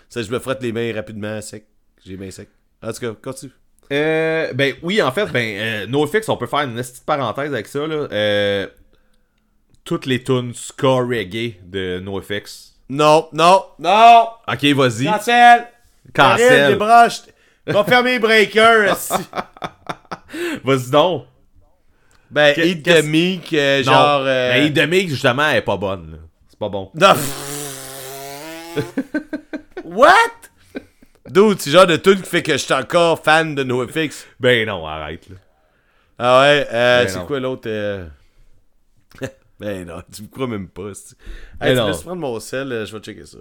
[0.08, 1.66] Ça, je me frotte les mains rapidement secs.
[2.06, 2.50] J'ai les mains secs.
[2.84, 3.52] En tout cas, continue.
[3.92, 7.68] Euh, ben oui, en fait, ben, euh, NoFX, on peut faire une petite parenthèse avec
[7.68, 8.08] ça, là.
[8.12, 8.68] Euh,
[9.84, 12.76] toutes les tunes ska reggae de NoFX.
[12.90, 14.28] Non, non, non!
[14.48, 15.06] Ok, vas-y.
[15.06, 15.68] Cancel!
[16.14, 17.34] Karine, Cancel.
[17.74, 18.96] Va fermer les breakers!
[20.64, 21.26] Vas-y donc.
[22.30, 24.22] ben, Que- Eat the Meek, euh, genre...
[24.26, 26.20] euh, Mais Idemix, justement, elle est pas bonne.
[26.50, 26.92] C'est pas bon.
[26.94, 27.14] Non.
[29.84, 30.50] What?
[31.30, 34.26] Dude, c'est genre de tune qui fait que je suis encore fan de NoFX.
[34.40, 35.28] Ben non, arrête.
[35.30, 35.36] Là.
[36.20, 37.68] Ah ouais, euh, Ben c'est quoi l'autre?
[37.68, 38.08] euh?
[39.60, 40.94] ben non, tu me crois même pas.
[40.94, 41.16] c'est-
[41.60, 41.86] Ben Hey, tu non.
[41.88, 43.38] me laisses prendre mon sel, euh, je vais checker ça.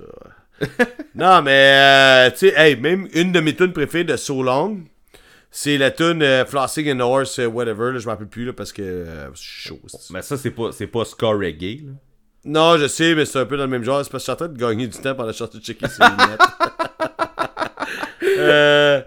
[1.15, 4.81] non, mais, euh, tu sais, hey, même une de mes tunes préférées de So Long,
[5.51, 8.53] C'est la tune euh, Flossing and Horse, euh, whatever, là, je m'en rappelle plus, là,
[8.53, 9.05] parce que
[9.35, 9.81] c'est chaud.
[10.11, 11.93] Mais ça, c'est pas, c'est pas ska reggae, là.
[12.47, 14.05] Non, je sais, mais c'est un peu dans le même genre.
[14.05, 15.45] C'est parce que je suis en train de gagner du temps pendant que je suis
[15.45, 16.41] en train de checker le net.
[18.39, 19.03] euh,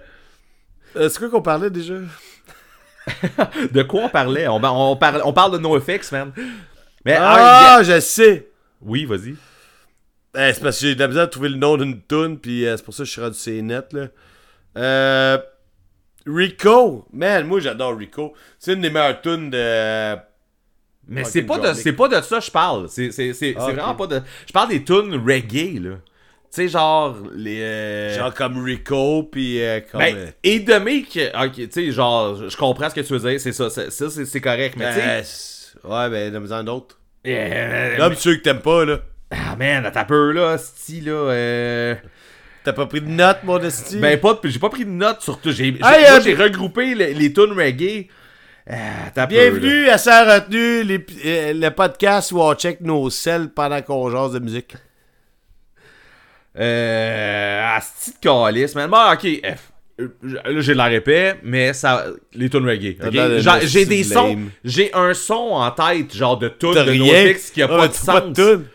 [0.96, 1.94] c'est quoi qu'on parlait déjà?
[3.72, 4.48] De quoi on parlait?
[4.48, 6.32] On, on, parle, on parle de NoFX, man.
[7.06, 8.48] Mais, Ah, ah, je sais!
[8.82, 9.36] Oui, vas-y.
[10.38, 12.66] Eh, c'est parce que j'ai de la misère à trouver le nom d'une tune, puis
[12.68, 14.08] euh, c'est pour ça que je suis rendu les net, là.
[14.78, 15.38] Euh,
[16.26, 17.08] Rico!
[17.14, 18.34] Man, moi j'adore Rico.
[18.60, 20.16] C'est une des meilleures tunes de...
[21.10, 22.90] Mais Fucking c'est pas, de, c'est pas de ça que je parle.
[22.90, 24.22] C'est, c'est, c'est, Ah, c'est vraiment pas de.
[24.46, 25.92] Je parle des tunes reggae, là.
[25.96, 27.62] Tu sais, genre, les.
[27.62, 30.02] euh, Genre comme Rico, puis euh, comme...
[30.02, 33.30] ben, euh, et de Mick, ok, tu sais, genre, je comprends ce que tu veux
[33.32, 35.80] dire, c'est ça, c'est- ça, c'est, c'est correct, mais tu sais.
[35.86, 37.00] euh, ouais, ben, de misère d'autres.
[37.26, 39.00] euh, Là, ceux que t'aimes pas, là.
[39.32, 41.12] Ah man, t'as peur là, sti là.
[41.12, 41.96] Euh...
[42.64, 43.98] T'as pas pris de notes, mon esti?
[43.98, 45.52] Ben, pas, j'ai pas pris de notes sur tout.
[45.52, 48.08] J'ai, j'ai, Hey, euh, j'ai regroupé les, les tunes reggae.
[48.70, 49.26] Ah, là.
[49.26, 54.10] Bienvenue à sa retenue, les- euh, le podcast où on check nos selles pendant qu'on
[54.12, 54.76] jase de musique.
[56.60, 57.76] Euh.
[57.78, 58.90] Asti de calice, man?
[58.90, 59.26] Bon, ok.
[59.26, 59.52] euh,
[60.02, 62.06] euh, Là, j'ai de la répète, mais ça.
[62.34, 62.98] Les tunes reggae.
[63.42, 64.38] Genre, j'ai des sons.
[64.66, 67.24] J'ai un son en tête, genre de tunes T'as de rien?
[67.26, 68.06] NoFX qui a Ah, pas de sens.
[68.08, 68.66] pas de tune.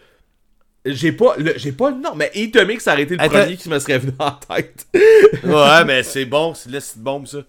[0.85, 3.39] J'ai pas, le- j'ai pas le nom, mais Atomic, ça aurait été le Attends.
[3.41, 4.87] premier qui me serait venu en tête.
[5.45, 7.39] Ouais, mais c'est bon, c'est c'est bombe, ça.
[7.39, 7.43] Euh,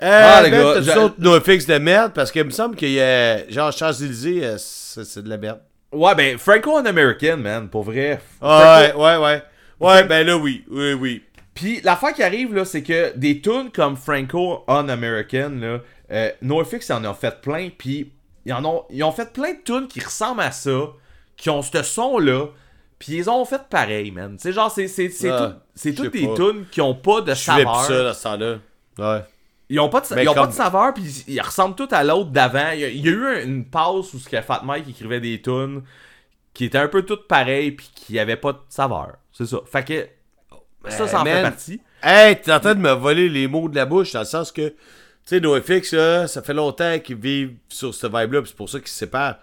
[0.00, 3.48] Ah, les gars, t'as d'autres NoFX de merde, parce qu'il me semble qu'il y a,
[3.50, 5.60] genre, Champs-Élysées, euh, c'est c'est de la merde.
[5.92, 8.20] ouais, ben, Franco en American, man, pour vrai.
[8.42, 9.42] Ouais, ouais, ouais.
[9.80, 11.22] Ouais, ben là, oui, oui, oui.
[11.54, 15.78] Puis l'affaire qui arrive là, c'est que des tunes comme Franco on American là,
[16.12, 18.12] euh, NoFX en ont fait plein, puis
[18.44, 20.70] ils en ont ils ont fait plein de tunes qui ressemblent à ça,
[21.38, 22.46] qui ont ce son là,
[22.98, 24.36] puis ils ont fait pareil, man.
[24.38, 27.30] C'est genre c'est c'est c'est tout- c'est je toutes des tunes qui ont pas de
[27.34, 27.84] Je saveur.
[27.84, 28.56] ça, dans ce temps-là.
[28.98, 29.24] Ouais.
[29.70, 32.02] Ils ont pas de, ils ont pas de saveur, puis ils, ils ressemblent tous à
[32.02, 32.70] l'autre d'avant.
[32.72, 34.88] Il y, a, il y a eu un- une pause où ce que Fat Mike
[34.88, 35.82] écrivait des tunes
[36.54, 39.12] qui étaient un peu toutes pareilles, puis qui avaient pas de saveur.
[39.32, 39.58] C'est ça.
[39.70, 40.08] Fait que
[40.90, 41.80] ça, ça en fait partie.
[42.02, 44.50] Hey, t'es en train de me voler les mots de la bouche, dans le sens
[44.52, 44.74] que, tu
[45.24, 48.94] sais, NoFX, ça fait longtemps qu'ils vivent sur cette vibe-là, c'est pour ça qu'ils se
[48.96, 49.36] séparent.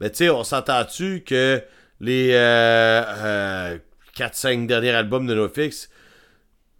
[0.00, 1.62] Mais tu sais, on s'entend-tu que
[2.00, 3.78] les euh, euh,
[4.16, 5.88] 4-5 derniers albums de NoFX,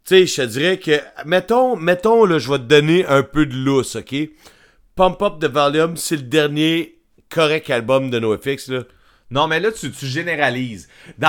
[0.04, 3.46] tu sais, je te dirais que, mettons, mettons, là, je vais te donner un peu
[3.46, 4.14] de lousse, ok?
[4.94, 6.98] Pump Up the Volume, c'est le dernier
[7.28, 8.82] correct album de NoFX, là.
[9.28, 10.88] Non, mais là, tu, tu généralises.
[11.18, 11.24] Il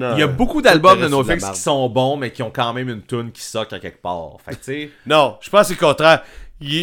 [0.00, 3.02] y a beaucoup d'albums de NoFX qui sont bons, mais qui ont quand même une
[3.02, 4.38] tune qui soque à quelque part.
[4.42, 4.90] Fait que, tu sais...
[5.06, 6.22] Non, je pense que c'est le contraire.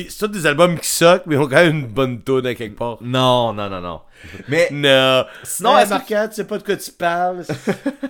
[0.09, 2.53] C'est tous des albums qui soquent, mais ils ont quand même une bonne tune à
[2.55, 2.97] quelque part.
[3.01, 4.01] Non, non, non, non.
[4.47, 5.25] Mais Non.
[5.43, 7.45] Sinon, que- Marquand, tu sais pas de quoi tu parles.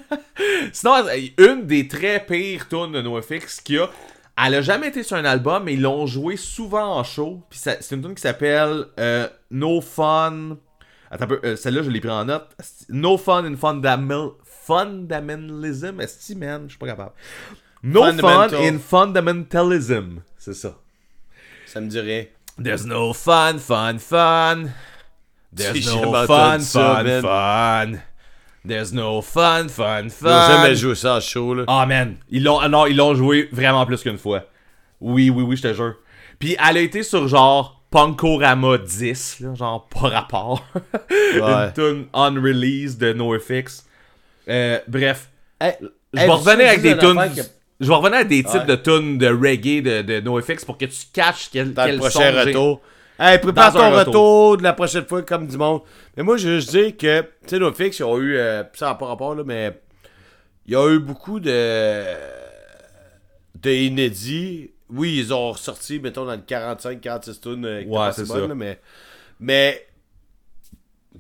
[0.74, 0.94] sinon,
[1.38, 3.90] une des très pires tunes de NoFX qu'il y a,
[4.46, 7.44] elle a jamais été sur un album, mais ils l'ont joué souvent en show.
[7.50, 10.58] Puis ça- c'est une tune qui s'appelle euh, No Fun...
[11.12, 12.48] Attends un peu, euh, celle-là, je l'ai pris en note.
[12.90, 14.30] No Fun in Fundamental...
[14.66, 16.00] Fundamentalism?
[16.00, 17.12] Esti, man, je suis pas capable.
[17.84, 20.20] No Fun in Fundamentalism.
[20.38, 20.76] C'est ça.
[21.70, 22.26] Ça me dit rien.
[22.62, 24.66] There's no fun, fun, fun.
[25.56, 28.00] There's no fun, fun, fun.
[28.68, 30.48] There's no fun, fun, Ils ont fun.
[30.50, 31.64] jamais joué ça en show, là.
[31.68, 34.44] Ah man, ils l'ont, ah non, ils l'ont joué vraiment plus qu'une fois.
[35.00, 35.96] Oui, oui, oui, je te jure.
[36.38, 40.64] Puis elle a été sur genre Punkorama 10, là, genre pas rapport.
[41.10, 41.40] Ouais.
[41.42, 43.86] Une tune unreleased de NoFX.
[44.50, 45.30] Euh, bref,
[45.62, 45.74] Hey,
[46.14, 47.16] je vais revenir avec des une tunes.
[47.36, 47.42] que-
[47.80, 48.66] Je vais revenir avec des types Ouais.
[48.66, 52.00] de tunes de reggae de, de NoFX pour que tu catches quel, Dans le quel
[52.00, 52.82] prochain son retour.
[53.18, 53.98] Hey, prépare ton retour.
[54.08, 54.58] retour.
[54.58, 55.82] de la prochaine fois comme du monde.
[56.16, 58.64] Mais moi, je veux juste dire que, tu sais, nos fixes, ils ont eu, euh,
[58.74, 59.78] ça n'a pas rapport, là, mais
[60.66, 62.04] il y a eu beaucoup de,
[63.62, 64.72] de inédits.
[64.90, 67.66] Oui, ils ont ressorti, mettons, dans le 45-46 tunes.
[67.66, 68.40] euh, Ouais, c'est ça.
[68.40, 68.80] là, mais,
[69.40, 69.86] mais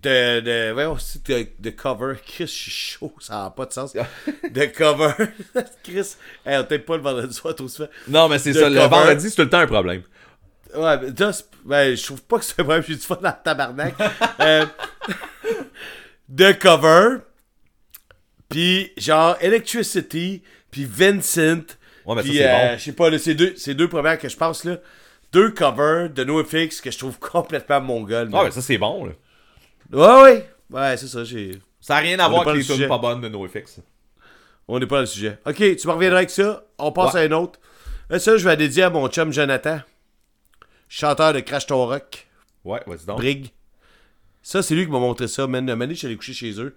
[0.01, 2.15] de, de, voyons, aussi, de, de cover.
[2.25, 3.93] Chris, je suis chaud, ça n'a pas de sens.
[3.93, 5.13] de cover.
[5.83, 6.15] Chris,
[6.45, 7.89] hey, on t'aime pas le vendredi soir trop souvent.
[8.07, 8.69] Non, mais c'est ça.
[8.69, 10.03] Le vendredi, c'est tout le temps un problème.
[10.75, 11.11] Ouais, mais
[11.65, 13.95] ben, je trouve pas que c'est un problème, j'ai du fun dans le tabarnak.
[14.39, 14.65] Euh,
[16.29, 17.17] de cover,
[18.47, 21.65] puis genre Electricity, puis Vincent,
[22.05, 22.77] Ouais, mais ça, c'est euh, bon.
[22.77, 24.77] je sais pas, là, c'est deux, c'est deux premières que je pense, là.
[25.31, 28.29] Deux covers de NoFX que je trouve complètement mongol.
[28.33, 29.11] Ah, mais ça, c'est bon, là.
[29.91, 30.49] Ouais, ouais.
[30.71, 31.59] Ouais, c'est ça, j'ai...
[31.81, 33.79] Ça n'a rien à On voir avec le les tunes pas bonnes de NoFX.
[34.67, 35.39] On n'est pas dans le sujet.
[35.45, 36.63] Ok, tu me reviendras avec ça.
[36.77, 37.21] On passe Ouais.
[37.21, 37.59] à un autre.
[38.09, 39.79] Là, ça, je vais la dédier à mon chum Jonathan,
[40.87, 42.27] chanteur de Crash Ton Rock.
[42.65, 43.17] Ouais, vas-y donc.
[43.17, 43.51] Brig.
[44.43, 45.65] Ça, c'est lui qui m'a montré ça, man.
[45.65, 46.75] Donné, je suis allé coucher chez eux.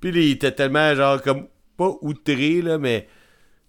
[0.00, 3.08] Puis il était tellement, genre, comme, pas outré, là, mais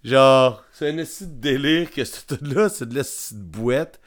[0.03, 4.01] Genre, c'est un esti de délire que ce là c'est de l'esti de boîte.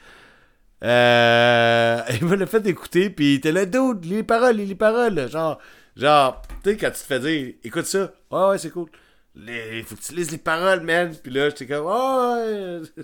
[0.83, 4.65] Euh, il me l'a fait écouter, puis il était là, dude, lis les paroles, lis
[4.65, 5.29] les paroles.
[5.29, 5.59] Genre,
[5.95, 8.89] genre, tu sais, quand tu te fais dire, écoute ça, ouais, ouais, c'est cool.
[9.35, 11.13] Il faut que tu lises les paroles, man.
[11.21, 12.81] Puis là, j'étais comme, ouais.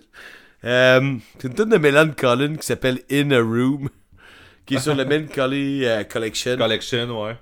[0.65, 3.89] Euh, c'est une tune de Mélan Collin qui s'appelle In a Room,
[4.65, 6.55] qui est sur le Melancholy euh, Collection.
[6.55, 7.37] Collection, ouais.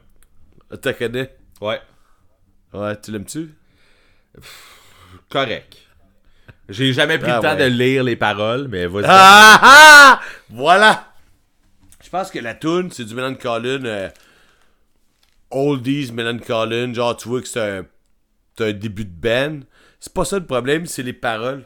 [0.82, 1.36] Tu connais?
[1.62, 1.80] Ouais.
[2.74, 3.54] Ouais, tu l'aimes-tu?
[5.30, 5.78] Correct.
[6.72, 7.70] J'ai jamais pris Ah, le temps ouais.
[7.70, 9.06] de lire les paroles, mais vas-y.
[9.08, 10.22] Ah ah!
[10.50, 11.14] Voilà!
[12.04, 13.86] Je pense que la tune c'est du Mélan Collin.
[13.86, 14.10] Euh,
[15.50, 16.94] oldies Mélan Collin.
[16.94, 17.86] Genre, tu vois que c'est un,
[18.60, 19.60] un début de band.
[20.00, 21.66] C'est pas ça le problème, c'est les paroles.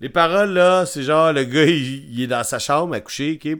[0.00, 3.38] Les paroles, là, c'est genre, le gars, il, il est dans sa chambre à coucher,
[3.42, 3.58] ok?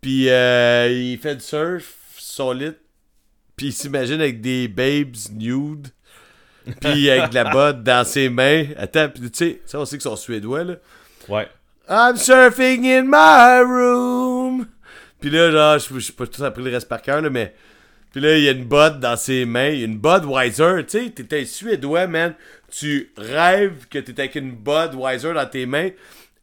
[0.00, 2.72] Puis, euh, il fait du surf, son lit.
[3.56, 5.88] Puis, il s'imagine avec des babes nude.
[6.80, 8.66] Puis, avec de la botte dans ses mains.
[8.76, 10.74] Attends, puis tu sais, ça, on sait qu'ils sont suédois, là.
[11.28, 11.48] Ouais.
[11.88, 14.66] I'm surfing in my room.
[15.20, 17.54] Puis là, genre, je sais pas tout appris le reste par cœur, là, mais.
[18.12, 19.68] Puis là, il y a une botte dans ses mains.
[19.68, 20.84] Il y a une Budweiser.
[20.86, 22.34] Tu sais, t'es un Suédois, man.
[22.70, 25.90] Tu rêves que t'es avec une Budweiser dans tes mains.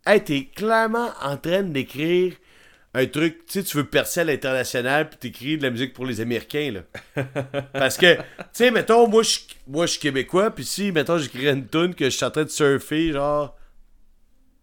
[0.06, 2.34] Hey, t'es clairement en train d'écrire
[2.94, 3.46] un truc.
[3.46, 6.72] Tu sais, tu veux percer à l'international, puis t'écris de la musique pour les Américains,
[6.72, 7.24] là.
[7.74, 8.22] Parce que, tu
[8.54, 12.06] sais, mettons, moi, je moi, je suis québécois, puis si, mettons, j'écrirais une tune que
[12.06, 13.56] je suis en train de surfer, genre.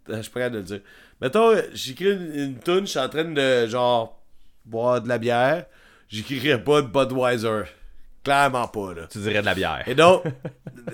[0.08, 0.80] Euh, Je suis capable de le dire.
[1.20, 4.20] Mettons, j'écris une, une tune, je suis en train de, genre,
[4.64, 5.66] boire de la bière.
[6.08, 7.62] J'écrirais pas de Budweiser.
[8.22, 9.06] Clairement pas, là.
[9.08, 9.84] Tu dirais de la bière.
[9.86, 10.24] Et donc,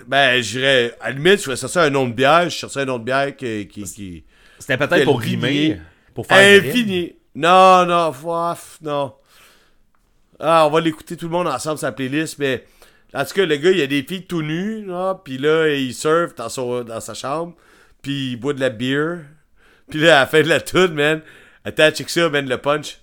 [0.06, 2.86] ben, j'irais, à la limite, je ferais ça un nom de bière, je chercherais un
[2.86, 3.66] nom de bière qui.
[3.68, 4.24] qui, qui
[4.58, 5.80] C'était peut-être pour rimer.
[6.14, 7.14] Pour faire infini.
[7.34, 9.14] Non, non, ouf, non.
[10.38, 12.64] Ah, on va l'écouter tout le monde ensemble sa playlist, mais.
[13.14, 15.68] En tout cas, le gars, il y a des filles tout nues, là, puis là,
[15.68, 17.54] il surfe dans, son, dans sa chambre,
[18.00, 19.18] puis il boit de la bière.
[19.90, 21.20] Puis là, à la fin de la tune, man,
[21.66, 22.98] attends, check ça, man, le punch.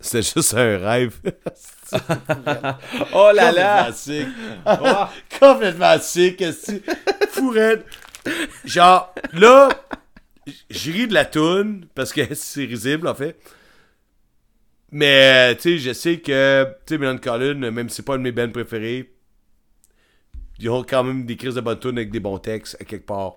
[0.00, 1.16] C'était juste un rêve.
[3.12, 3.90] Oh là là!
[3.90, 4.28] Complètement sick.
[5.40, 6.92] Complètement sick, est-ce que-
[7.30, 7.82] Fou raide.
[8.64, 9.68] Genre, là,
[10.70, 13.38] j'ai ri de la toune parce que c'est risible, en fait.
[14.90, 18.18] Mais, tu sais, je sais que, tu sais, Mélan Collin, même si c'est pas un
[18.18, 19.12] de mes bands préférés,
[20.58, 23.06] ils ont quand même des crises de bonnes tunes avec des bons textes à quelque
[23.06, 23.36] part.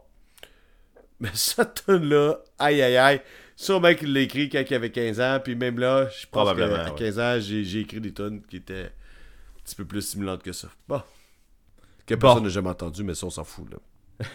[1.19, 3.21] Mais cette tune-là, aïe aïe aïe,
[3.55, 6.67] sûrement qu'il l'a écrit quand il avait 15 ans, puis même là, je pense qu'à
[6.67, 6.95] ouais.
[6.97, 10.53] 15 ans, j'ai j'ai écrit des tunes qui étaient un petit peu plus stimulantes que
[10.53, 10.69] ça.
[10.88, 11.01] Bon.
[12.05, 13.77] Que personne n'a jamais entendu, mais ça, on s'en fout, là.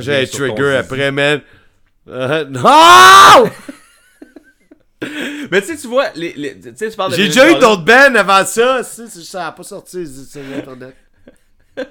[0.00, 1.40] J'ai un trigger après, man.
[2.08, 3.50] Euh, non!
[5.50, 7.58] Mais tu sais, tu vois, les, les- tu sais, tu parles de J'ai déjà eu
[7.58, 8.82] d'autres bands avant ça.
[8.82, 10.96] Ça n'a pas sorti sur Internet.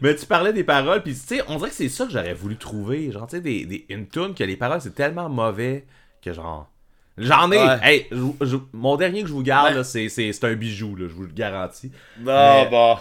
[0.00, 2.34] Mais tu parlais des paroles, puis tu sais, on dirait que c'est ça que j'aurais
[2.34, 3.10] voulu trouver.
[3.10, 5.86] Genre, tu sais, des, des- une tune que les paroles, c'est tellement mauvais
[6.22, 6.70] que genre.
[7.16, 7.58] J'en ai!
[7.58, 7.78] Ouais.
[7.82, 9.84] Hey, je- je- mon dernier que je vous garde, Ouais.
[9.84, 11.92] c'est, un bijou, là, je vous le garantis.
[12.18, 12.96] Non, Mais- bon.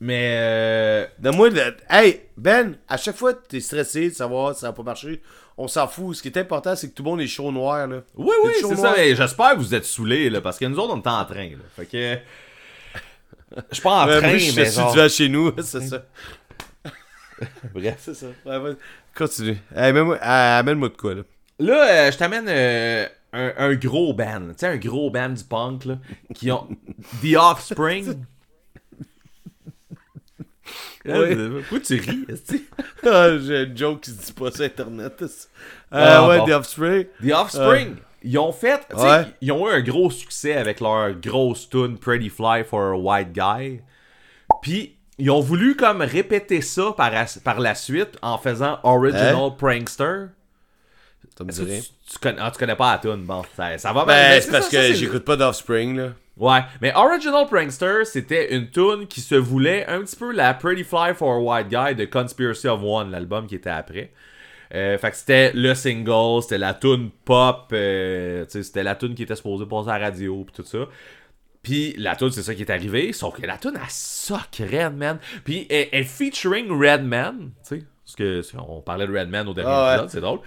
[0.00, 0.36] Mais.
[0.38, 1.06] Euh...
[1.18, 1.76] Donne-moi le...
[1.88, 5.20] Hey, Ben, à chaque fois que t'es stressé de savoir si ça va pas marcher,
[5.58, 6.16] on s'en fout.
[6.16, 8.00] Ce qui est important, c'est que tout le monde est chaud noir, là.
[8.16, 8.94] Oui, oui, c'est ça.
[8.96, 11.50] mais j'espère que vous êtes saoulés, là, parce que nous autres, on est en train,
[11.50, 11.64] là.
[11.76, 12.18] Fait que.
[13.52, 14.92] Je suis pas en train, moi, je mais suis genre...
[14.92, 16.04] tu vas chez nous, c'est ça.
[17.74, 17.96] Bref.
[17.98, 18.26] C'est ça.
[18.46, 18.72] Ouais.
[19.14, 19.58] Continue.
[19.74, 21.22] Hey, amène-moi de quoi, là.
[21.58, 24.48] Là, euh, je t'amène euh, un, un gros band.
[24.50, 25.98] Tu sais, un gros band du punk, là,
[26.34, 26.68] qui ont
[27.22, 28.24] The Offspring.
[31.06, 31.34] Ouais.
[31.60, 32.26] Pourquoi tu ris?
[33.06, 35.22] Ah, J'ai une joke qui se dit pas sur Internet.
[35.22, 35.26] Euh,
[35.90, 36.46] Ah, ouais, bon.
[36.46, 37.06] The Offspring.
[37.26, 39.24] The Offspring, ils ont fait, Ouais.
[39.40, 43.32] ils ont eu un gros succès avec leur grosse tune Pretty Fly for a White
[43.32, 43.80] Guy.
[44.60, 47.10] Puis ils ont voulu comme répéter ça par,
[47.60, 50.26] la suite en faisant Original Prankster.
[51.36, 51.80] Ça me que.
[51.80, 54.50] Tu, tu connais, ah, tu connais pas la tune, bon, ça, ça va Ben, c'est
[54.50, 56.08] parce ça, que j'écoute pas d'Offspring, là.
[56.40, 60.82] Ouais, mais Original Prankster, c'était une tune qui se voulait un petit peu la Pretty
[60.84, 64.10] Fly for a White Guy de Conspiracy of One, l'album qui était après.
[64.74, 69.24] Euh, fait que c'était le single, c'était la tune pop, euh, c'était la tune qui
[69.24, 70.78] était supposée passer à la radio pis tout ça.
[71.62, 75.18] Puis la tune, c'est ça qui est arrivé, sauf que la tune, elle sock Redman.
[75.44, 79.70] Puis elle, elle featuring Redman, tu sais, parce que on parlait de Redman au dernier
[79.70, 79.92] Ah ouais.
[79.94, 80.38] épisode, c'est drôle.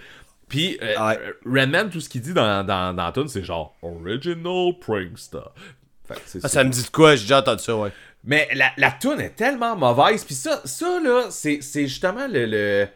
[0.47, 1.19] Puis euh, Ouais.
[1.45, 5.39] Redman, tout ce qu'il dit dans, dans, dans la tune, c'est genre Original Prankster.
[6.07, 6.63] Fait que c'est Ah, ça.
[6.63, 7.15] me dit de quoi?
[7.15, 7.91] J'ai déjà entendu ça, ouais.
[8.25, 10.23] Mais la, la tune est tellement mauvaise.
[10.23, 12.87] Puis ça, ça là, c'est c'est justement le, le,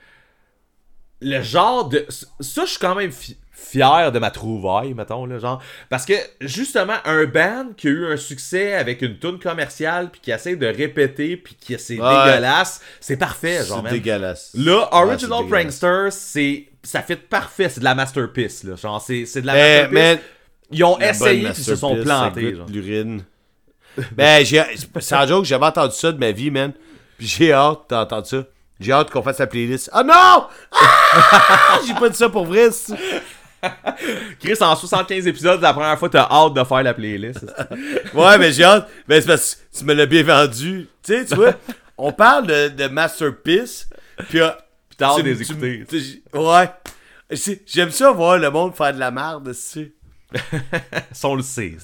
[1.21, 2.05] le genre de.
[2.39, 5.61] Ça, je suis quand même fi- fier de ma trouvaille, mettons, là, genre.
[5.89, 10.21] Parce que, justement, un band qui a eu un succès avec une tune commerciale, puis
[10.21, 12.07] qui essaie de répéter, puis qui c'est Ouais.
[12.25, 14.51] dégueulasse, c'est parfait, genre, C'est dégueulasse.
[14.53, 15.45] Là, Original.
[15.49, 16.67] Prankster, c'est.
[16.83, 18.75] Ça fait parfait, c'est de la masterpiece, là.
[18.75, 19.93] Genre, c'est c'est de la Mais, masterpiece.
[19.93, 20.21] mais
[20.71, 23.23] Ils ont la essayé, puis ils se sont plantés, l'urine.
[24.11, 24.63] ben, j'ai,
[24.99, 26.73] sans joke, j'avais entendu ça de ma vie, man.
[27.17, 28.43] Puis j'ai hâte d'entendre ça.
[28.79, 29.89] J'ai hâte qu'on fasse la playlist.
[29.91, 30.45] Ah non!
[30.71, 31.79] Ah!
[31.87, 32.69] j'ai pas dit ça pour vrai.
[34.39, 37.43] Chris, en 75 épisodes, la première fois, t'as hâte de faire la playlist.
[38.13, 38.87] Ouais, mais j'ai hâte.
[39.07, 40.87] Ben, c'est parce que tu me l'as bien vendu.
[41.01, 41.53] Tu sais, tu vois,
[41.97, 43.89] on parle de, de Masterpiece.
[44.29, 44.49] Puis, euh,
[44.95, 45.83] t'as hâte de les écouter.
[45.89, 46.69] tu- Ouais.
[47.65, 49.91] J'aime ça voir le monde faire de la merde, tu sais.
[51.11, 51.77] Ça, on le sait.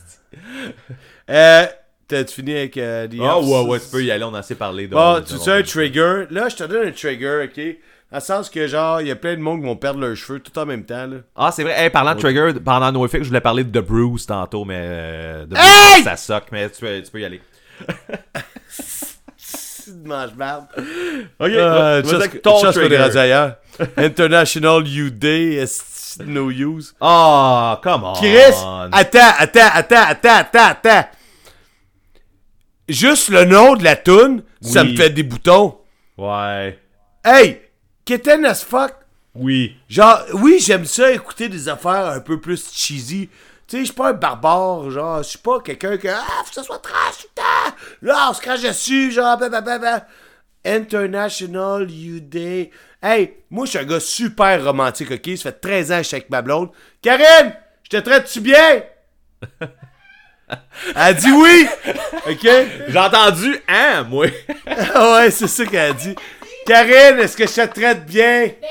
[1.29, 1.65] Euh,
[2.07, 4.55] t'as-tu fini avec euh, The Ah ouais, ouais, tu peux y aller, on a assez
[4.55, 4.87] parlé.
[4.87, 6.25] de- Bon, tu sais un trigger.
[6.29, 7.57] Là, je te donne un trigger, ok?
[8.11, 10.15] Dans le sens que, genre, il y a plein de monde qui vont perdre leurs
[10.15, 11.17] cheveux tout en même temps, là.
[11.35, 11.73] Ah, c'est vrai.
[11.75, 14.75] Hey, parlant de Trigger, pendant NoFX, je voulais parler de The Bruce tantôt, mais.
[14.79, 15.93] Euh, The Hey!
[15.93, 17.41] Bruce, ça soque, mais tu peux, tu peux y aller.
[19.87, 20.65] De mange-marde.
[20.77, 22.97] Ok, Euh, vas-y just- avec ton just for des trigger.
[22.97, 23.55] radios ailleurs.
[23.97, 25.65] International You Day,
[26.19, 26.93] no use.
[27.01, 28.13] Ah, come on.
[28.13, 28.53] Chris,
[28.91, 31.09] attends, attends, attends, attends, attends, attends.
[32.89, 35.77] Juste le nom de la toune, ça me fait des boutons.
[36.17, 36.79] Ouais.
[37.23, 37.61] Hey,
[38.05, 38.93] kitten as fuck.
[39.35, 39.75] Oui.
[39.89, 43.29] Genre, oui, j'aime ça écouter des affaires un peu plus cheesy.
[43.67, 46.49] Tu sais, je suis pas un barbare, genre, je suis pas quelqu'un que, ah, faut
[46.49, 47.75] que ça soit trash tout le temps.
[48.01, 50.05] Là, on se crache dessus, genre, blablabla.
[50.65, 52.71] International You Day.
[53.05, 55.35] Hey, moi, je suis un gars super romantique, ok?
[55.35, 56.69] Ça fait 13 ans que je suis avec ma blonde.
[57.01, 57.53] Karine,
[57.83, 58.81] je te traite-tu bien?
[60.49, 60.57] Elle
[60.95, 61.67] a dit oui!
[62.29, 62.47] Ok?
[62.87, 64.27] J'ai entendu, hein, moi?
[64.95, 66.15] Ouais, c'est ça qu'elle a dit.
[66.65, 68.47] Karine, est-ce que je te traite bien?
[68.61, 68.69] Ben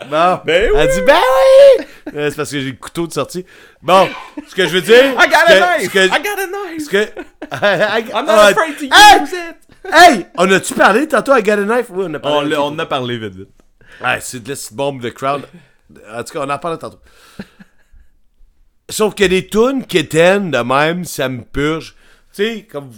[0.00, 0.08] oui!
[0.08, 0.40] Bon.
[0.46, 1.84] Ben Elle dit ben oui!
[2.16, 3.44] Euh, c'est parce que j'ai le couteau de sortie.
[3.82, 4.08] Bon,
[4.48, 5.12] ce que je veux dire.
[5.18, 5.92] I got ce que- a ce knife.
[5.92, 6.84] que- I got a knife.
[6.84, 7.12] ce que-
[8.12, 9.20] I'm not Ah, afraid to hey!
[9.22, 9.56] use it.
[9.92, 10.26] Hey!
[10.38, 11.86] On a-tu parlé tantôt à Got a Knife?
[11.90, 12.56] Oui, on a parlé.
[12.56, 13.48] On, en a parlé vite, vite.
[14.00, 15.42] Ouais, c'est de la bombe de crowd.
[16.14, 17.00] En tout cas, on en parle tantôt.
[18.88, 21.96] Sauf que des tunes qui éteignent de même, ça me purge.
[22.34, 22.90] Tu sais, comme,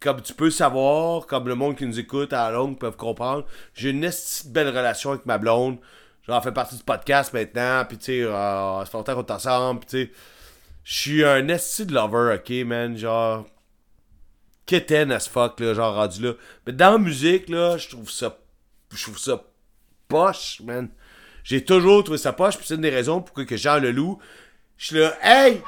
[0.00, 3.44] comme tu peux savoir, comme le monde qui nous écoute à la longue peuvent comprendre,
[3.74, 4.08] j'ai une
[4.46, 5.78] belle relation avec ma blonde.
[6.30, 9.30] J'en fais partie du podcast maintenant, puis tu sais, euh, ça fait longtemps qu'on est
[9.32, 10.12] ensemble, puis tu sais,
[10.84, 13.46] je suis un esti de lover, ok, man, genre,
[14.64, 16.34] quétaine as fuck, là, genre rendu là.
[16.64, 18.38] Mais dans la musique, là, je trouve ça,
[18.94, 19.42] je trouve ça
[20.06, 20.88] poche, man.
[21.42, 24.20] J'ai toujours trouvé ça poche, puis c'est une des raisons pourquoi que Jean Leloup,
[24.76, 25.60] je suis là, hey,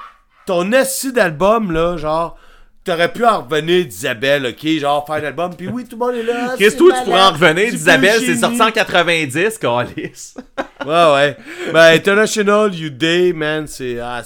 [0.47, 2.39] ton esti d'album, là, genre,
[2.85, 6.15] t'aurais pu en revenir d'Isabelle, ok, genre, faire un album, puis oui, tout le monde
[6.17, 6.55] est là.
[6.59, 10.35] Qu'est-ce que tu pourrais en revenir d'Isabelle, c'est sorti en 90, Calis.
[10.85, 11.37] Ouais, ouais.
[11.73, 14.01] Ben, International You Day, man, c'est.
[14.01, 14.21] ah,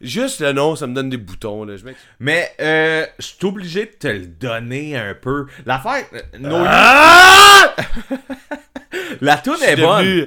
[0.00, 1.76] Juste le nom, ça me donne des boutons, là.
[1.76, 1.84] Je.
[2.18, 5.46] Mais, euh, je suis obligé de te le donner un peu.
[5.64, 7.76] L'affaire, euh, No Ah!
[9.20, 10.26] la suis est bonne.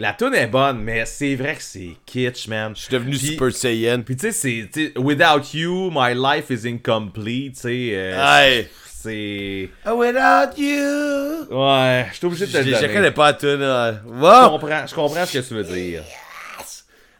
[0.00, 2.72] La tune est bonne, mais c'est vrai que c'est kitsch, man.
[2.76, 4.02] je suis devenu Super Saiyan.
[4.02, 7.90] Puis tu sais, c'est Without You, My Life is Incomplete, tu sais.
[7.94, 8.68] euh, Hey.
[9.00, 9.70] C'est.
[9.86, 11.46] Without you.
[11.50, 12.94] Ouais, je suis obligé de te Je le je donner.
[12.94, 13.60] connais pas la tune.
[13.60, 14.50] Je Wow!
[14.50, 16.02] comprends, je comprends ce que tu veux dire.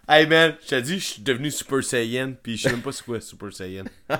[0.08, 2.92] Hey, man, je t'ai dit, je suis devenu Super Saiyan, puis je sais même pas
[2.92, 3.84] c'est quoi Super Saiyan.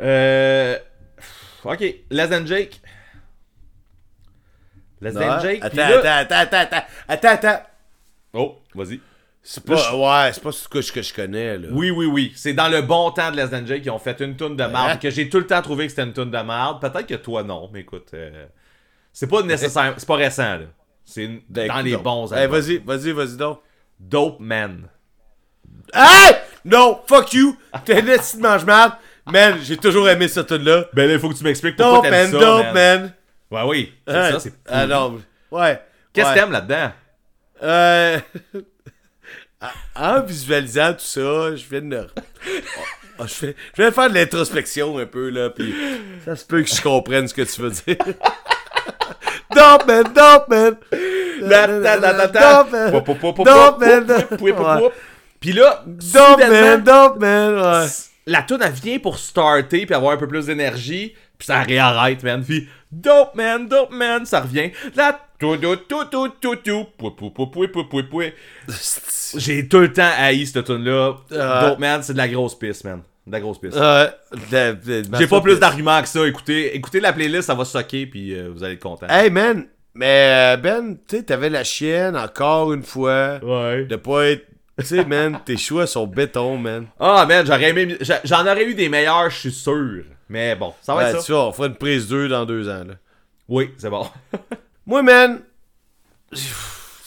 [0.00, 0.76] Euh.
[1.64, 2.80] Ok, Less Than Jake.
[5.00, 5.42] Less Than Ouais.
[5.42, 5.60] Jake.
[5.60, 7.62] puis Attends, là- attends, attends, attends, attends, attends.
[8.32, 9.00] Oh, vas-y.
[9.42, 11.68] C'est pas, ouais, c'est pas ce que je, que je connais, là.
[11.70, 12.32] Oui, oui, oui.
[12.34, 14.64] C'est dans le bon temps de Less Than Jake qu'ils ont fait une toune de
[14.64, 14.90] marde.
[14.92, 14.96] Hein?
[14.96, 16.80] Que j'ai tout le temps trouvé que c'était une toune de marde.
[16.80, 17.70] Peut-être que toi, non.
[17.72, 18.46] Mais écoute, euh,
[19.12, 19.94] c'est pas nécessaire.
[19.98, 20.64] C'est pas récent, là.
[21.04, 22.32] C'est une- Ben, dans les bons.
[22.32, 22.58] Hey, albums.
[22.60, 23.60] vas-y, vas-y, vas-y donc.
[24.00, 24.88] Dope Man.
[25.94, 26.34] Hey!
[26.64, 27.56] Non, fuck you!
[27.84, 28.94] T'es un esti de mange-marde.
[29.26, 30.86] Man, j'ai toujours aimé cette tune-là.
[30.92, 33.12] Ben là, il faut que tu m'expliques pourquoi Dope, t'aimes man, ça, dope, man.
[33.50, 33.92] Ouais, oui.
[34.06, 34.32] C'est Hey.
[34.32, 34.86] ça, c'est Ah
[35.50, 35.80] ouais.
[36.12, 36.34] Qu'est-ce ouais.
[36.34, 36.92] que t'aimes là-dedans?
[37.62, 38.18] Euh...
[39.94, 42.06] En visualisant tout ça, je viens de...
[43.18, 43.56] Oh, je, fais...
[43.76, 45.74] je de faire de l'introspection un peu, là, puis
[46.24, 47.96] ça se peut que je comprenne ce que tu veux dire.
[49.54, 50.76] dope, man, dope, man.
[53.44, 54.04] Dope, man.
[54.40, 54.90] Ouais.
[55.40, 57.86] Puis là, soudainement, man, dope, man, ouais.
[58.26, 62.22] La tune elle vient pour starter puis avoir un peu plus d'énergie puis ça réarrête
[62.22, 68.22] man puis dope man dope man ça revient la tout tout tout tout tout tout
[69.38, 71.68] j'ai tout le temps haï cette tune là Ah.
[71.68, 75.40] dope man c'est de la grosse piste man de la grosse piste de- j'ai pas
[75.40, 78.74] plus d'arguments que ça écoutez écoutez la playlist ça va socker puis euh, vous allez
[78.74, 83.38] être content Hey, man, Mais euh, Ben, tu sais, t'avais la chienne encore une fois.
[83.42, 83.84] Ouais.
[83.86, 84.44] De pas être.
[84.78, 86.86] Tu sais, man, tes choix sont béton, man.
[87.00, 87.96] Ah, man, j'aurais aimé.
[88.24, 90.04] J'en aurais eu des meilleurs, je suis sûr.
[90.28, 92.68] Mais bon, ça va Ouais, être tu vois, on fera une prise 2 dans deux
[92.68, 92.94] ans, là.
[93.48, 94.06] Oui, c'est bon.
[94.86, 95.40] Moi, man,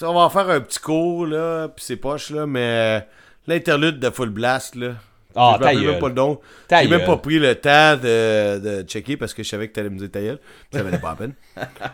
[0.02, 3.06] on va en faire un petit cours, là, pis c'est poche, là, mais
[3.46, 4.94] l'interlude de Full Blast, là.
[5.36, 6.40] Ah, je rappelle même pas le nom.
[6.68, 9.74] Ta J'ai même pas pris le temps de, de checker parce que je savais que
[9.74, 10.40] t'allais me dire ta gueule.
[10.74, 11.34] Ça valait pas la peine.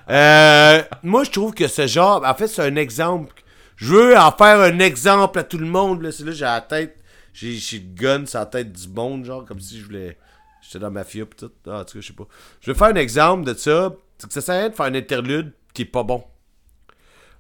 [0.10, 3.34] Euh, moi, je trouve que ce genre, en fait, c'est un exemple.
[3.76, 6.02] Je veux en faire un exemple à tout le monde.
[6.02, 6.98] Là, c'est là, j'ai la tête,
[7.34, 10.18] j'ai, j'ai le gun sur la tête du monde, genre, comme si je voulais.
[10.62, 11.52] J'étais dans ma fille pis tout.
[11.68, 12.28] Ah, en tout cas, je sais pas.
[12.62, 13.94] Je veux faire un exemple de ça.
[14.18, 16.24] C'est que ça sert à rien de faire un interlude qui est pas bon.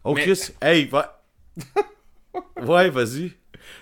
[0.04, 1.24] Oh, Mais- Chris, hey, va.
[2.62, 3.34] ouais, vas-y.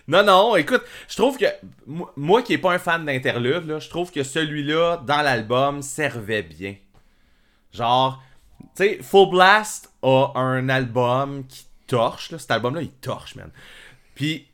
[0.07, 1.45] Non, non, écoute, je trouve que
[1.85, 5.81] moi, moi qui est pas un fan d'interlude, là, je trouve que celui-là, dans l'album,
[5.81, 6.75] servait bien.
[7.73, 8.21] Genre,
[8.59, 12.39] tu sais, Full Blast a un album qui torche, là.
[12.39, 13.49] Cet album-là, il torche, man.
[14.15, 14.47] Puis,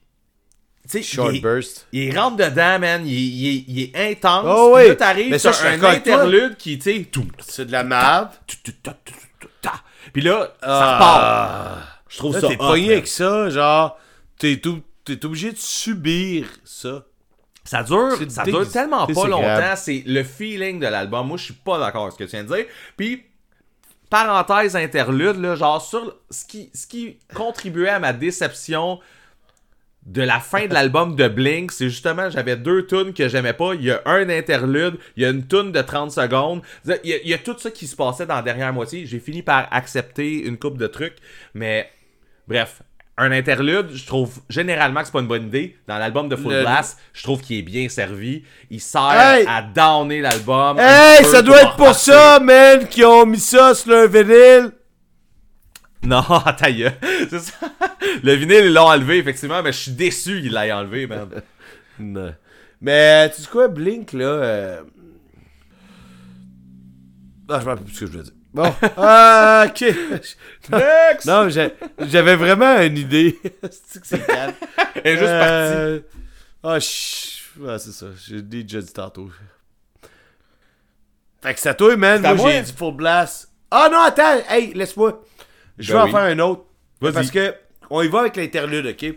[0.84, 1.88] tu sais, Short il, burst.
[1.92, 4.46] il rentre dedans, man, il, il est- il est intense.
[4.48, 4.90] Oh Puis oui.
[4.90, 5.90] là, t'arrives, je suis un toi.
[5.92, 7.06] interlude qui, tu sais.
[7.40, 8.30] C'est de la merde.
[10.14, 10.96] Puis là, ça Ah.
[10.96, 11.88] repart.
[12.10, 13.98] Je trouve Là, ça t'es pogné avec ça, genre,
[14.40, 17.04] t'es, tout- t'es obligé de subir ça.
[17.64, 19.76] Ça dure, ça dure tellement pas longtemps.
[19.76, 21.28] C'est le feeling de l'album.
[21.28, 22.66] Moi, je suis pas d'accord avec ce que tu viens de dire.
[22.98, 23.24] Puis,
[24.10, 26.88] parenthèse interlude, là, genre, sur ce qui, ce
[27.34, 29.00] contribuait à ma déception
[30.06, 33.76] de la fin de l'album de Blink, c'est justement, j'avais deux tunes que j'aimais pas.
[33.76, 36.62] Il y a un interlude, il y a une tune de 30 secondes.
[36.86, 39.06] Il y, a, il y a tout ça qui se passait dans la dernière moitié.
[39.06, 41.18] J'ai fini par accepter une coupe de trucs,
[41.54, 41.92] mais
[42.48, 42.82] bref.
[43.22, 45.76] Un interlude, je trouve généralement que c'est pas une bonne idée.
[45.88, 48.44] Dans l'album de Full Le- Blast, je trouve qu'il est bien servi.
[48.70, 49.46] Il sert Hey!
[49.46, 50.78] à downer l'album.
[50.80, 54.72] Hey, ça doit être pour ça, man, qui ont mis ça sur le vinyle.
[56.02, 56.24] Non,
[56.58, 56.94] ta gueule.
[57.30, 57.54] C'est ça.
[58.24, 61.28] Le vinyle, ils l'ont enlevé, effectivement, mais je suis déçu qu'ils l'aient enlevé, man.
[62.00, 62.34] Non.
[62.80, 64.24] Mais, tu sais quoi, Blink, là...
[64.24, 64.82] euh,
[67.50, 68.34] Ah, je me rappelle plus ce que je voulais dire.
[68.54, 69.82] Bon, ah, ok.
[70.72, 71.26] Next!
[71.28, 71.50] Non,
[72.00, 73.38] j'avais vraiment une idée.
[73.72, 74.54] c'est que c'est calme?
[74.96, 75.54] Elle est juste partie.
[75.54, 76.00] Euh,
[76.64, 78.08] Ah, ch- ouais, c'est ça.
[78.28, 79.30] J'ai déjà dit tantôt.
[81.42, 82.22] Fait que à toi, man.
[82.36, 83.50] Moi, j'ai dit full blast.
[83.72, 84.42] Ah non, attends.
[84.50, 85.24] Hey, laisse-moi.
[85.78, 86.12] Je vais Ben en oui.
[86.12, 86.66] faire un autre.
[87.00, 87.14] Vas-y.
[87.14, 87.56] Parce que
[87.90, 89.16] on y va avec l'interlude, ok?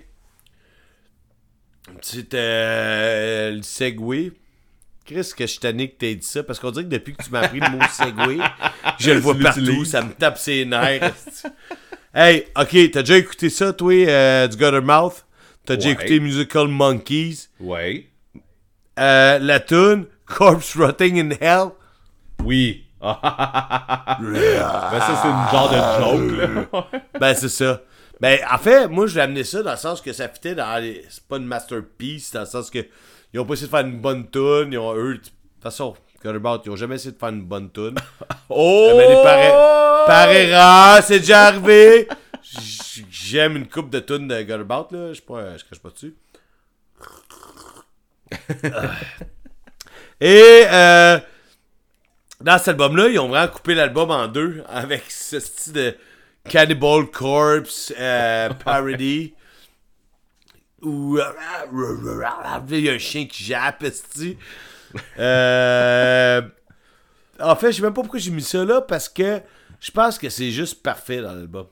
[2.01, 4.31] C'était euh, le segway.
[5.05, 7.31] Chris, que je tanné que t'aies dit ça, parce qu'on dirait que depuis que tu
[7.31, 8.39] m'as appris le mot segway,
[8.99, 11.13] je le vois partout, ça me tape ses nerfs.
[12.15, 15.25] hey, ok, t'as déjà écouté ça, toi, euh, du Guttermouth?
[15.65, 17.49] T'as déjà écouté Musical Monkeys?
[17.61, 18.07] Ouais.
[18.99, 21.71] Euh, la tune Corpse Rotting in Hell?
[22.45, 22.87] Oui.
[23.01, 27.01] ben ça, c'est une genre de joke, là.
[27.21, 27.83] Ben, c'est ça.
[28.21, 30.81] Ben, en fait, moi, je l'ai amené ça dans le sens que ça fitait dans
[30.81, 31.05] les...
[31.09, 32.87] C'est pas une masterpiece, dans le sens que
[33.33, 35.15] ils ont pas essayé de faire une bonne tune, ils ont eux...
[35.15, 35.33] De toute
[35.63, 37.95] façon, Guttermouth, ils ont jamais essayé de faire une bonne tune.
[38.49, 38.95] Oh!
[38.97, 42.09] Mais les par, par erreur, c'est déjà arrivé.
[43.11, 45.13] J'aime une coupe de tunes de Guttermouth, là.
[45.13, 46.15] Je crache pas dessus.
[50.21, 51.19] Et, euh...
[52.43, 55.97] Dans cet album-là, ils ont vraiment coupé l'album en deux avec ce style de
[56.49, 59.35] Cannibal Corpse euh, parody.
[60.85, 61.23] Euh,
[62.71, 63.85] il y a un chien qui jappe.
[65.19, 66.43] Euh,
[67.41, 69.41] en fait, je sais même pas pourquoi j'ai mis ça là parce que
[69.81, 71.67] je pense que c'est juste parfait dans l'album.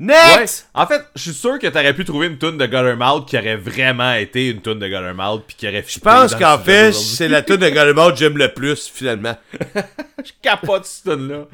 [0.00, 0.06] Ouais.
[0.38, 0.68] Next!
[0.74, 3.56] En fait, je suis sûr que t'aurais pu trouver une tune de Guttermouth qui aurait
[3.56, 7.42] vraiment été une tune de Guttermouth puis qui aurait Je pense qu'en fait, c'est la
[7.42, 9.36] tune de Guttermouth que j'aime le plus, finalement.
[10.24, 11.46] Je capote cette tune-là.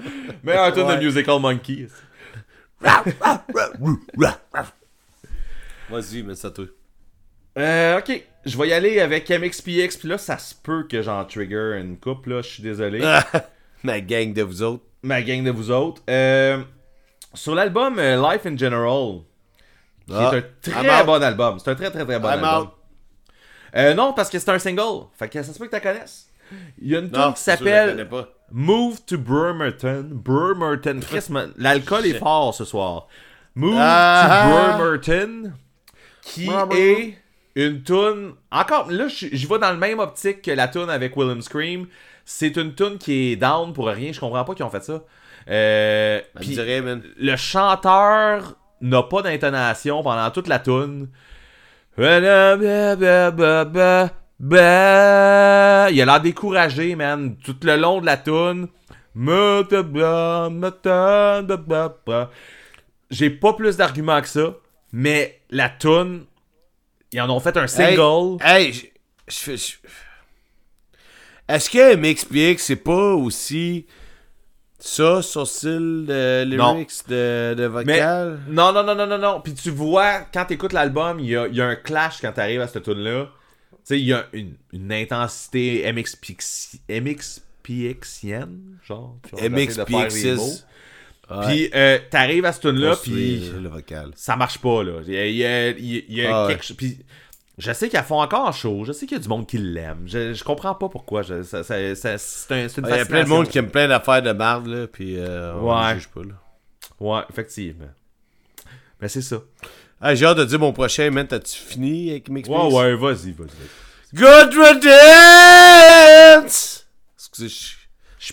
[0.43, 0.97] Meilleure tune Ouais.
[0.97, 1.89] de Musical Monkey.
[5.91, 6.65] Vas-y, mais ça toi.
[7.59, 8.23] Euh, ok.
[8.45, 11.99] Je vais y aller avec MXPX, puis là, ça se peut que j'en trigger une
[11.99, 12.41] coupe, là.
[12.43, 13.01] Je suis désolé.
[13.83, 14.85] Ma gang de vous autres.
[15.03, 16.03] Ma gang de vous autres.
[16.09, 16.59] Euh,
[17.35, 19.21] sur l'album euh, Life in General,
[20.07, 21.59] qui Ah, est un très bon album.
[21.59, 22.69] C'est un très très très bon I'm album.
[23.77, 25.07] Euh, non, parce que c'est un single.
[25.19, 26.29] Fait que ça se peut que tu connaisses.
[26.81, 28.09] Il y a une tune qui c'est s'appelle.
[28.51, 30.09] Move to Bremerton.
[30.11, 31.01] Bremerton.
[31.59, 33.07] L'alcool est fort ce soir.
[33.55, 34.47] Move Ah.
[34.47, 35.53] to Bremerton.
[36.23, 36.77] Qui Bremerton.
[36.77, 37.19] est
[37.67, 38.35] une tune.
[38.51, 41.87] Encore, là, je vais dans le même optique que la tune avec Willem Scream.
[42.25, 44.13] C'est une tune qui est down pour rien.
[44.13, 45.03] Je comprends pas qu'ils ont fait ça.
[45.49, 47.03] Euh, man.
[47.17, 51.09] le chanteur n'a pas d'intonation pendant toute la tune.
[51.97, 52.21] Il a
[55.91, 58.17] l'air découragé, man, tout le long de la
[62.07, 62.31] bla.
[63.11, 64.55] J'ai pas plus d'arguments que ça,
[64.93, 66.27] mais la tune,
[67.13, 68.37] ils en ont fait un single.
[68.43, 68.87] Hey, hey, je-
[69.29, 69.77] je fais- je-
[71.49, 73.87] Est-ce qu'elle m'explique c'est pas aussi
[74.79, 76.75] ça, son style de Non.
[76.75, 78.41] lyrics, de, de Mais vocal?
[78.49, 79.41] non, non, non, non, non, non.
[79.41, 82.33] Puis tu vois, quand t'écoutes l'album, il y a, il y a un clash quand
[82.33, 83.29] t'arrives à cette tune là
[83.73, 89.17] Tu sais, il y a une, une intensité MXPX, MXPXienne, genre.
[89.41, 90.65] MXPX.
[91.47, 94.13] Puis euh, t'arrives à cette tune là puis le vocal.
[94.17, 95.01] ça marche pas, là.
[95.07, 96.77] Il y a, il y a- il y a- il y a Ah quelque chose.
[96.77, 96.99] Puis
[97.59, 98.85] je sais qu'elles font encore chaud.
[98.87, 100.05] Je sais qu'il y a du monde qui l'aime.
[100.07, 101.23] Je, je comprends pas pourquoi.
[101.23, 103.59] Je- ça, ça- ça- c'est un- c'est une Il y a plein de monde qui
[103.59, 105.95] aime plein d'affaires de marde, là, puis euh, on Ouais.
[105.95, 106.35] juge pas, là.
[107.01, 107.89] Ouais, effectivement.
[109.01, 109.37] Mais c'est ça.
[110.01, 112.49] Ah, j'ai hâte de dire mon prochain, man, t'as-tu fini avec MXPX?
[112.51, 113.49] Ouais, ouais, vas-y, vas-y.
[114.15, 114.55] Good
[115.49, 116.87] riddance!
[117.19, 117.78] Excusez, Je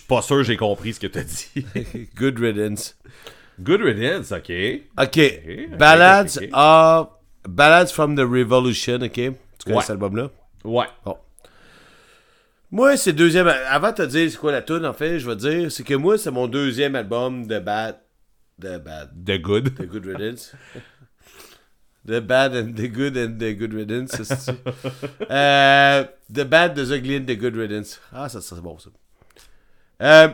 [0.00, 1.48] suis pas sûr j'ai compris ce que t'as dit.
[2.16, 2.96] Good riddance.
[3.60, 4.52] Good riddance, ok.
[4.98, 5.78] Ok.
[5.78, 6.50] Ballads ok, ok.
[6.52, 7.08] of...
[7.48, 9.12] Ballads from the Revolution, ok?
[9.12, 9.32] Tu
[9.64, 9.80] connais Ouais.
[9.82, 10.30] cet album-là?
[10.64, 10.86] Ouais.
[11.04, 11.16] Bon.
[12.70, 13.46] Moi, c'est deuxième...
[13.46, 15.84] Avant de te dire c'est quoi la tune, en fait, je vais te dire, c'est
[15.84, 17.98] que moi, c'est mon deuxième album de Bad...
[18.58, 19.10] De Bad...
[19.24, 19.74] The good.
[19.76, 20.52] The Good Riddance.
[22.06, 24.50] the Bad and the Good and the Good Riddance, c'est
[25.30, 28.00] euh, The Bad, The Ugly and the Good Riddance.
[28.12, 28.90] Ah, ça, ça c'est bon, ça.
[30.02, 30.28] Euh,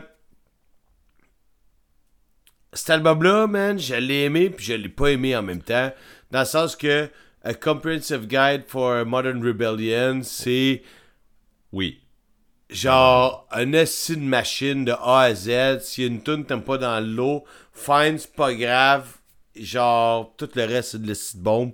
[2.73, 5.91] cet album-là, man, je l'ai aimé puis je l'ai pas aimé en même temps.
[6.31, 7.09] Dans le sens que
[7.43, 10.81] A Comprehensive Guide for Modern Rebellion, c'est
[11.71, 11.99] Oui.
[12.69, 15.79] genre un esti de machine de A à Z.
[15.81, 19.17] Si une tune t'aimes pas dans l'eau, fine, c'est pas grave.
[19.55, 21.73] Genre, tout le reste, c'est de l'esti de bombe.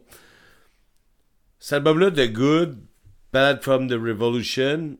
[1.60, 2.78] Cet album-là, The Good,
[3.32, 4.98] Ballad from the Revolution,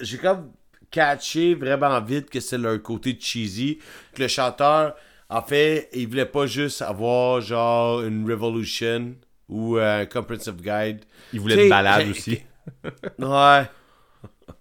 [0.00, 0.52] j'ai comme
[0.90, 3.78] catché vraiment vite que c'est leur côté cheesy.
[4.14, 4.94] Que le chanteur,
[5.28, 9.14] en fait, il voulait pas juste avoir genre une Revolution
[9.48, 11.04] ou un Comprehensive Guide.
[11.32, 12.40] Il voulait une balade aussi.
[13.18, 13.62] Ouais.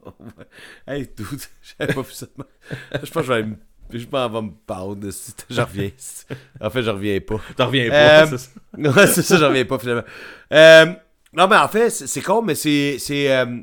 [0.87, 1.41] hey, dude,
[1.79, 2.25] j'avais pas vu ça.
[2.93, 3.55] Je pense que je vais me.
[3.91, 5.33] Je m'en vais me parler de ça.
[5.49, 5.89] Je reviens.
[6.61, 7.35] En fait, je reviens pas.
[7.55, 8.49] T'en reviens pas, Euh, c'est ça?
[8.77, 10.03] Ouais, c'est ça, je reviens pas finalement.
[10.53, 10.85] Euh,
[11.33, 12.97] non, mais en fait, c'est con, mais c'est.
[12.99, 13.61] c'est euh, euh,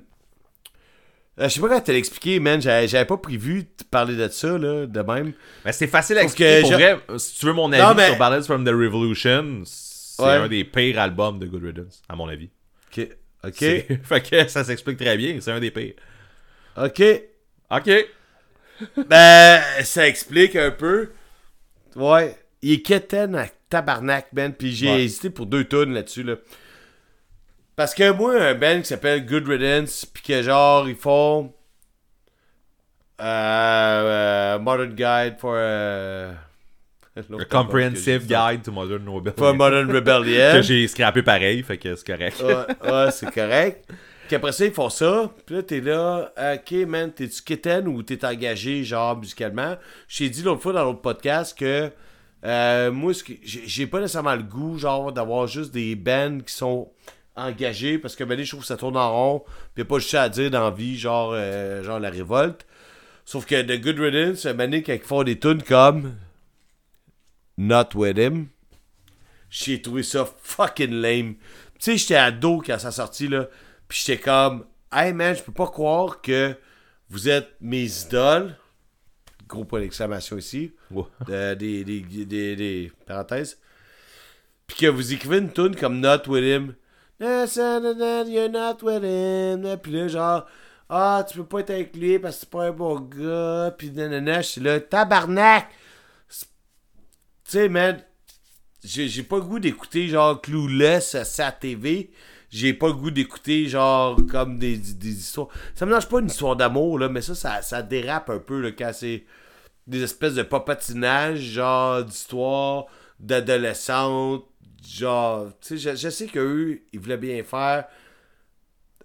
[1.38, 2.60] je sais pas comment te l'expliquer, man.
[2.60, 5.32] J'avais pas prévu de parler de ça, là, de même.
[5.64, 6.56] Mais c'est facile à Sauf expliquer.
[6.56, 9.62] que Pour vrai, si tu veux mon avis Non, mais- sur Ballads from the Revolution,
[9.64, 10.30] c'est Ouais.
[10.32, 12.50] un des pires albums de Good Riddance, à mon avis.
[12.96, 13.08] Ok.
[13.44, 13.58] Ok.
[14.04, 15.94] Fait que ça s'explique très bien, c'est un des pires.
[16.76, 17.02] Ok.
[17.70, 17.90] Ok.
[19.08, 21.10] Ben, ça explique un peu.
[21.96, 22.36] Ouais.
[22.62, 24.52] Il est quétaine à tabarnak, Ben.
[24.52, 25.04] Puis j'ai Ouais.
[25.04, 26.36] hésité pour deux tonnes là-dessus, là.
[27.76, 31.52] Parce que moi, un band qui s'appelle Good Riddance, puis que genre, ils font.
[33.20, 35.54] Euh, euh, Modern Guide for.
[35.56, 36.32] Euh,
[37.16, 39.36] A Comprehensive Guide to Modern Rebellion.
[39.36, 40.52] For Modern Rebellion.
[40.54, 42.42] que j'ai scrappé pareil, fait que c'est correct.
[42.42, 43.88] ouais, ouais, c'est correct.
[44.26, 45.30] Puis après ça, ils font ça.
[45.46, 49.76] Puis là, t'es là, ok, man, t'es-tu quétaine ou t'es engagé, genre, musicalement?
[50.08, 51.90] J'ai dit l'autre fois dans l'autre podcast que
[52.44, 56.90] euh, moi, j'ai pas nécessairement le goût, genre, d'avoir juste des bands qui sont
[57.36, 59.44] engagés parce que, ben, je trouve que ça tourne en rond.
[59.74, 62.66] Puis a pas juste à dire dans la vie, genre, euh, genre la révolte.
[63.24, 66.14] Sauf que The Good Riddance, un moment quand ils font des tunes comme
[67.56, 68.48] Not With Him,
[69.48, 71.34] j'ai trouvé ça fucking lame.
[71.78, 73.48] Tu sais, j'étais ado quand ça sortit, là.
[73.88, 76.56] Puis j'étais comme, hey man, je peux pas croire que
[77.08, 78.56] vous êtes mes idoles.
[79.46, 80.72] Gros point d'exclamation ici.
[81.28, 83.58] Euh, des, des, des, des parenthèses.
[84.66, 86.74] Puis que vous écrivez une tune comme Not With Him.
[87.20, 89.82] You're not with.
[89.82, 90.46] Puis là, genre,
[90.88, 93.74] ah, tu peux pas être avec lui parce que c'est pas un bon gars.
[93.76, 95.68] Puis nanana, je suis là, tabarnak.
[96.28, 96.46] Tu
[97.44, 98.02] sais, man,
[98.82, 102.10] j'ai pas le goût d'écouter genre Clueless à sa TV.
[102.50, 105.48] J'ai pas le goût d'écouter genre comme des, des histoires.
[105.74, 108.60] Ça me lâche pas une histoire d'amour, là, mais ça, ça, ça dérape un peu
[108.60, 109.24] là, quand c'est
[109.86, 112.86] des espèces de papatinage, genre d'histoire
[113.20, 114.44] d'adolescente.
[114.86, 117.86] Genre, tu sais, je, je sais qu'eux, ils voulaient bien faire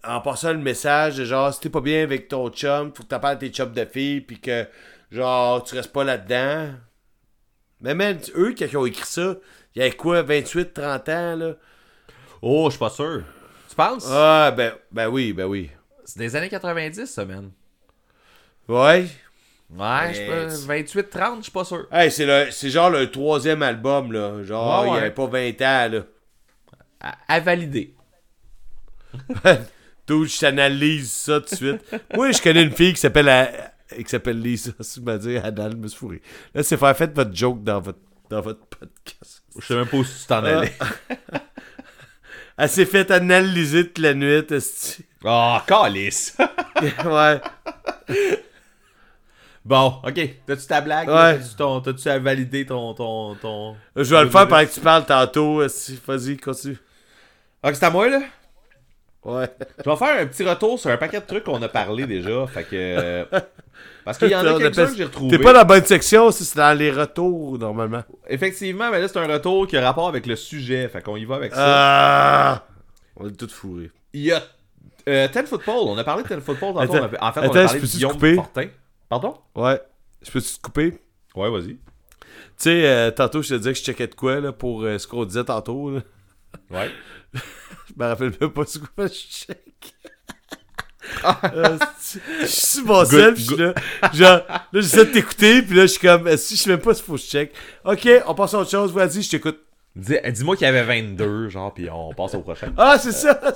[0.03, 3.15] en passant le message de genre, si t'es pas bien avec ton chum, faut que
[3.15, 4.65] à tes chums de filles, puis que
[5.11, 6.73] genre, tu restes pas là-dedans.
[7.81, 9.35] Mais même, eux, quand ils ont écrit ça,
[9.75, 11.55] il y avait quoi, 28, 30 ans, là?
[12.41, 13.23] Oh, je suis pas sûr.
[13.69, 14.07] Tu penses?
[14.09, 15.69] Ah, ben, ben oui, ben oui.
[16.05, 17.51] C'est des années 90, ça, man.
[18.67, 19.07] Ouais.
[19.71, 21.85] Ouais, je sais pas, Mais 28-30, je suis pas sûr.
[21.91, 24.43] Hey, c'est le- c'est genre le troisième album, là.
[24.43, 24.97] Genre, Ouais, il y ouais.
[24.99, 26.01] avait pas 20 ans, là.
[26.99, 27.93] À, à valider.
[30.07, 31.95] D'où je t'analyse ça tout de suite.
[32.15, 33.29] Moi, je connais une fille qui s'appelle.
[33.29, 33.45] euh,
[33.95, 36.21] et qui s'appelle Lisa, tu m'as dit, Adal, me fourré.
[36.53, 37.97] Là, c'est faire fait votre joke dans votre,
[38.29, 39.43] dans votre podcast.
[39.59, 40.73] Je sais même pas où tu t'en allais.
[42.57, 45.05] Elle s'est fait analyser toute la nuit, esti.
[45.23, 46.35] Oh, calice!
[47.05, 47.41] ouais.
[49.69, 50.29] Bon, ok.
[50.47, 51.07] T'as-tu ta blague?
[51.07, 51.37] Ouais.
[51.39, 53.75] T'as-tu ton- T'as-tu validé ton, ton, ton...
[53.95, 55.61] Je vais le faire pendant que tu parles tantôt.
[56.07, 56.77] Vas-y, continue.
[57.63, 58.19] Ok, c'est à moi, là?
[59.23, 59.49] Ouais.
[59.85, 62.47] Je vais faire un petit retour sur un paquet de trucs qu'on a parlé déjà.
[62.47, 62.69] Fait que.
[62.73, 63.25] euh,
[64.05, 65.37] Parce qu'il y en a quelques-uns que j'ai retrouvés.
[65.37, 68.01] T'es pas dans la bonne section, si c'est dans les retours, normalement.
[68.27, 70.87] Effectivement, mais là, c'est un retour qui a rapport avec le sujet.
[70.87, 71.61] Fait qu'on y va avec ça.
[71.65, 72.63] Ah!
[73.17, 73.91] On est tous fourrés.
[74.13, 74.41] Il y a.
[75.07, 75.75] Euh, Ten Football.
[75.87, 76.79] On a parlé de Ten Football tantôt.
[76.95, 78.35] Attends, on a- en fait, on a parlé de Guillaume couper?
[78.35, 78.67] Fortin.
[79.09, 79.37] Pardon?
[79.55, 79.81] Ouais.
[80.21, 80.99] Je peux te couper?
[81.35, 81.75] Ouais, vas-y.
[81.75, 81.79] Tu
[82.57, 85.07] sais, euh, tantôt, je te disais que je checkais de quoi, là, pour euh, ce
[85.07, 86.01] qu'on disait tantôt, là.
[86.69, 86.91] Ouais.
[87.33, 89.57] Je me rappelle même pas ce quoi je check.
[91.43, 91.77] Euh,
[92.41, 93.73] je suis sur mon sel, pis je suis là.
[94.13, 96.93] Genre, là, j'essaie de t'écouter, puis là, je suis comme, que je sais même pas
[96.93, 97.51] s'il faut que je check.
[97.83, 99.59] Ok, on passe à autre chose, vas-y, je t'écoute.
[99.95, 102.71] Dis- Dis-moi qu'il y avait 22, genre, puis on passe au prochain.
[102.77, 103.41] Ah, c'est ça!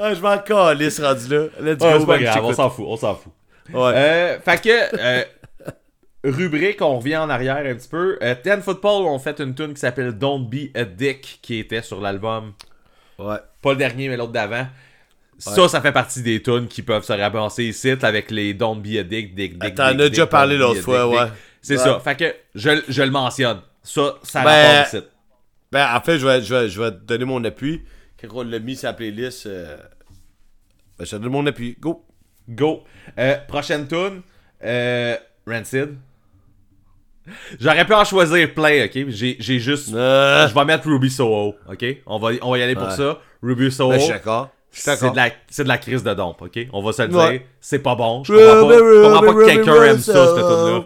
[0.00, 1.46] ah, je m'en calisse rendu là.
[1.60, 3.32] Let's go, Ouais, grave, on s'en fout, on s'en fout.
[3.72, 3.92] Ouais.
[3.94, 5.24] Euh, fait que, euh,
[6.24, 8.18] rubrique, on revient en arrière un petit peu.
[8.22, 11.82] Euh, Ten Football ont fait une tune qui s'appelle Don't Be a Dick, qui était
[11.82, 12.52] sur l'album,
[13.18, 13.36] Ouais.
[13.62, 14.66] pas le dernier, mais l'autre d'avant.
[15.38, 18.98] Ça, ça fait partie des tunes qui peuvent se ramasser ici avec les Don't Be
[18.98, 19.74] a Dick, Dick, Dick.
[19.74, 21.26] T'en as déjà parlé l'autre fois, Dick, ouais.
[21.62, 21.82] C'est Ouais.
[21.84, 22.00] ça.
[22.00, 23.60] Fait que je, je le mentionne.
[23.82, 25.04] Ça, ça Ben, rapporte ici.
[25.72, 27.82] Ben, en fait, je vais, je vais, je vais te donner mon appui.
[28.20, 29.78] Quand on l'a mis sur la playlist, euh,
[31.04, 31.76] je te donne mon appui.
[31.80, 32.04] Go!
[32.48, 32.82] Go.
[33.18, 34.22] Euh, prochaine tune,
[34.64, 35.16] euh,
[35.46, 35.96] Rancid.
[37.60, 39.04] J'aurais pu en choisir plein, ok?
[39.08, 39.92] J'ai j'ai juste.
[39.94, 41.84] Euh, Je vais mettre Ruby Soho, ok?
[42.06, 42.96] On va, on va y aller pour Ouais.
[42.96, 43.18] ça.
[43.42, 44.48] Ruby Soho, ben, je suis d'accord.
[44.72, 46.58] Je suis c'est de, la, c'est de la crise de dompe, ok?
[46.72, 47.30] On va se le Ouais.
[47.38, 47.40] dire.
[47.60, 48.24] C'est pas bon.
[48.24, 50.84] Je comprends pas, je comprends pas que quelqu'un aime ça, cette tune-là.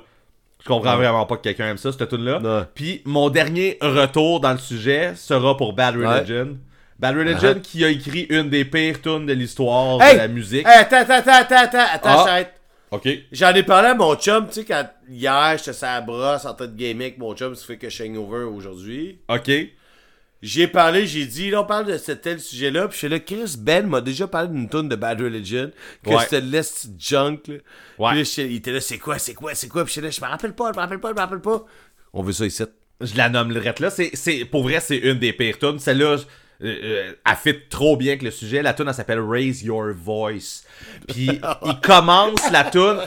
[0.63, 2.67] Je comprends vraiment pas que quelqu'un aime ça, cette tune-là.
[2.75, 6.59] Puis mon dernier retour dans le sujet sera pour Bad Religion.
[7.05, 7.61] Bad Religion Uh-huh.
[7.61, 10.15] qui a écrit une des pires tunes de l'histoire Hey!
[10.15, 10.67] de la musique.
[10.67, 12.31] Hey, attends, attends, attends, attends, attends, Ah.
[12.31, 12.53] arrête.
[12.91, 13.09] Ok.
[13.33, 16.55] J'en ai parlé à mon chum, tu sais, quand hier, j'étais sur la brosse en
[16.55, 19.19] train de gamer avec mon chum, ça fait que je suis hangover aujourd'hui.
[19.29, 19.51] Ok.
[20.43, 23.19] J'ai parlé, j'ai dit, là, on parle de ce tel sujet-là, puis je suis là,
[23.19, 25.71] Chris Ben m'a déjà parlé d'une tune de Bad Religion,
[26.05, 26.19] que Ouais.
[26.23, 27.55] c'était l'est junk, là.
[27.99, 28.23] Ouais.
[28.23, 30.21] Puis là, il était là, c'est quoi, c'est quoi, c'est quoi, puis j'étais là, je
[30.21, 31.65] me rappelle pas, je me rappelle pas, je me rappelle pas.
[32.13, 32.63] On veut ça ici.
[33.01, 33.91] Je la nommerais là.
[33.91, 35.79] C'est, c'est, pour vrai, c'est une des pires tunes.
[35.79, 36.17] Celle-là,
[36.65, 38.63] euh, euh, elle fit trop bien avec le sujet.
[38.63, 40.63] La tune, elle s'appelle Raise Your Voice.
[41.09, 42.99] Puis, il commence la tune,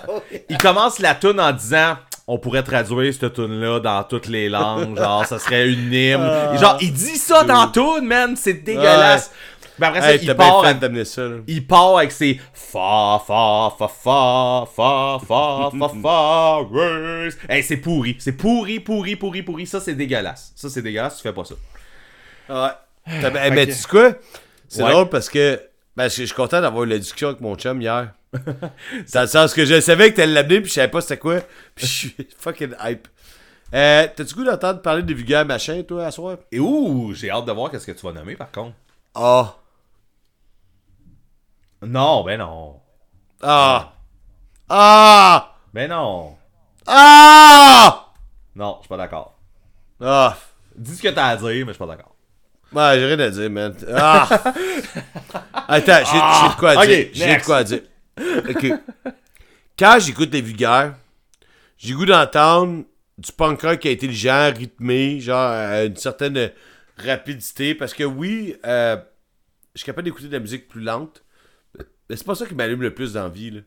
[0.49, 1.97] il commence la tune en disant,
[2.27, 4.97] on pourrait traduire cette tune là dans toutes les langues.
[4.97, 6.57] Genre, ça serait une hymne.
[6.59, 8.35] Genre, il dit ça dans la tune, man.
[8.35, 9.31] C'est dégueulasse.
[9.77, 13.88] Puis après ça, Hey, il part avec- ça, il part avec ses fa fa fa
[13.88, 17.38] fa fa fa fa fa raise.
[17.47, 19.67] Hey, c'est pourri, c'est pourri, pourri, pourri, pourri.
[19.67, 20.51] Ça c'est dégueulasse.
[20.55, 21.17] Ça c'est dégueulasse.
[21.17, 21.53] Tu fais pas ça.
[22.49, 22.71] Ouais.
[23.07, 24.11] Ben, mais tu sais quoi?
[24.67, 24.91] C'est Ouais.
[24.91, 25.61] drôle parce que
[25.95, 28.13] ben, je je suis content d'avoir eu la discussion avec mon chum hier.
[29.13, 31.39] Dans le sens que je savais que t'allais l'amener, puis je savais pas c'était quoi.
[31.75, 33.07] Puis je suis fucking hype.
[33.73, 36.38] Euh, T'as-tu goût d'entendre parler de vulgaire machin, toi, à soir?
[36.51, 38.75] Et ouh, j'ai hâte de voir qu'est-ce que tu vas nommer par contre.
[39.15, 39.55] Ah.
[41.81, 42.79] Non, ben non,
[43.41, 43.93] Ah.
[44.69, 45.55] Ah.
[45.73, 46.35] ben non,
[46.85, 48.07] Ah.
[48.55, 49.38] non, je suis pas d'accord.
[50.01, 50.35] Ah.
[50.75, 52.13] Dis ce que t'as à dire, mais je suis pas d'accord.
[52.73, 53.73] Ouais, j'ai rien à dire, man.
[53.94, 54.27] Ah.
[55.68, 57.07] Attends, j'ai de quoi à Ok, dire.
[57.14, 57.81] J'ai de quoi à dire.
[58.49, 58.73] Ok.
[59.80, 60.95] Quand j'écoute les vulgaires,
[61.77, 62.84] j'ai goût d'entendre
[63.18, 66.52] du punk rock qui est intelligent, rythmé, genre à une certaine
[66.98, 67.76] rapidité.
[67.76, 68.98] Parce que oui, euh,
[69.73, 71.23] je suis capable d'écouter de la musique plus lente.
[72.10, 73.61] Mais c'est pas ça qui m'allume le plus dans la vie, là.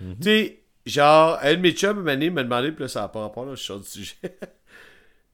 [0.00, 3.44] Tu sais, genre, un de mes chums, m'a demandé, puis là, ça n'a pas rapport,
[3.44, 4.14] là, je sors du sujet.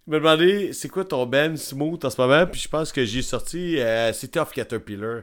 [0.06, 2.46] Il m'a demandé, c'est quoi ton band smooth en ce moment?
[2.46, 5.22] Puis je pense que j'ai sorti euh, City of Caterpillar.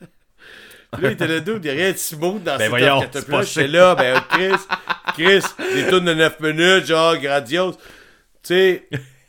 [0.00, 1.56] Là, il était là, d'où?
[1.56, 3.42] Il y a rien de smooth dans Ben City voyons, c'est Caterpillar.
[3.42, 4.52] J'étais là, ben Chris,
[5.14, 5.42] Chris,
[5.74, 7.76] des tunes de 9 minutes, genre, grandiose.
[8.42, 8.88] Tu sais,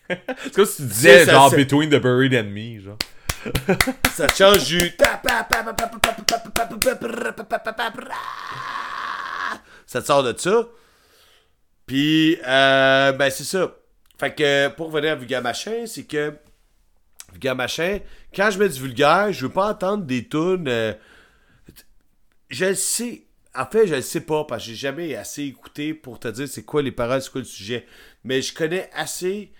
[0.09, 2.97] C'est comme si tu disais genre c'est- Between the Buried and Me, genre.
[4.13, 4.91] ça te change du...
[9.87, 10.67] Ça te sort de ça.
[11.85, 13.71] Puis, euh, ben c'est ça.
[14.17, 16.33] Fait que, pour revenir à Vulgaire Machin, c'est que...
[17.31, 17.99] Vulgaire Machin,
[18.35, 20.67] quand je mets du vulgaire, je veux pas entendre des tunes...
[20.67, 20.93] euh,
[22.49, 23.23] je le sais.
[23.55, 26.47] En fait, je le sais pas, parce que j'ai jamais assez écouté pour te dire
[26.47, 27.85] c'est quoi les paroles, c'est quoi le sujet.
[28.23, 29.51] Mais je connais assez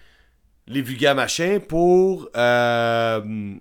[0.68, 2.30] les vulgaires machins pour...
[2.36, 3.56] Euh,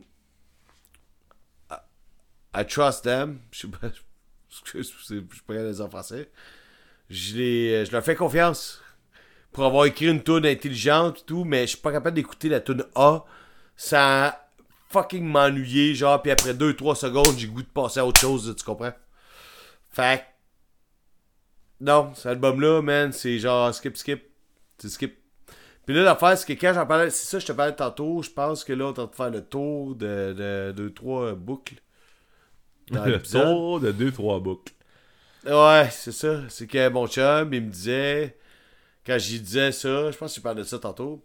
[2.54, 3.40] I trust them.
[3.50, 3.78] Je sais pas.
[4.74, 4.92] Je suis
[5.46, 6.30] pas capable de le dire en français.
[7.08, 8.81] Je, les, je leur fais confiance
[9.52, 12.60] pour avoir écrit une tune intelligente et tout, mais je suis pas capable d'écouter la
[12.60, 13.24] tune A
[13.76, 14.30] sans
[14.90, 18.64] fucking m'ennuyer, genre, puis après 2-3 secondes, j'ai goût de passer à autre chose, tu
[18.64, 18.92] comprends?
[19.90, 20.24] Fait
[21.80, 24.22] Non, cet album-là, man, c'est genre skip, skip.
[24.78, 25.18] C'est skip.
[25.84, 28.30] Puis là, l'affaire, c'est que quand j'en parlais, c'est ça, je te parlais tantôt, je
[28.30, 31.74] pense que là, on est en train de faire le tour de 2-3 boucles.
[32.90, 34.72] Dans Le tour de 2-3 boucles.
[35.44, 36.40] Ouais, c'est ça.
[36.48, 38.36] C'est que mon chum, il me disait,
[39.06, 41.24] quand j'y disais ça, je pense que tu parlais de ça tantôt.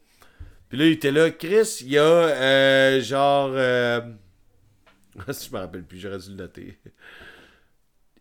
[0.69, 3.51] Puis là, il était là, Chris, il y a euh, genre.
[3.53, 4.01] Euh...
[5.27, 6.77] je me rappelle plus, j'aurais dû le noter.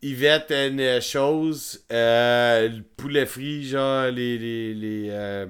[0.03, 4.39] Yvette une chose, euh, le poulet frit, genre les.
[4.39, 5.47] les, les euh...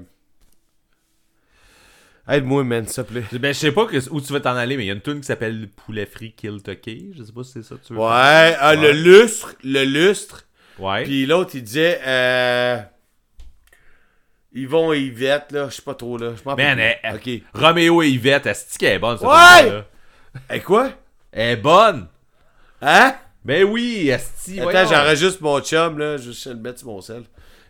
[2.28, 3.24] Aide-moi, man, s'il te plaît.
[3.38, 5.00] Ben, je sais pas que- où tu vas t'en aller, mais il y a une
[5.00, 7.12] tune qui s'appelle Poulet frit Kill Tucky.
[7.16, 8.00] Je sais pas si c'est ça que tu veux.
[8.00, 8.06] Ouais,
[8.58, 8.92] ah, le Ouais.
[8.94, 10.44] lustre, le lustre.
[10.78, 11.04] Ouais.
[11.04, 12.78] Puis l'autre, il disait, euh...
[14.56, 16.32] Yvon et Yvette, là, je sais pas trop, là.
[16.34, 17.14] Je m'en Man, elle-.
[17.14, 17.42] Ok.
[17.52, 19.84] Roméo et Yvette, est-ce qu'elle est bonne, cette Ouais!
[20.50, 20.90] Et quoi?
[21.30, 22.08] Elle est bonne!
[22.80, 23.14] Hein?
[23.44, 26.16] Ben oui, Esti, Attends, j'enregistre mon chum, là.
[26.16, 27.24] Je vais le mettre sur mon sel.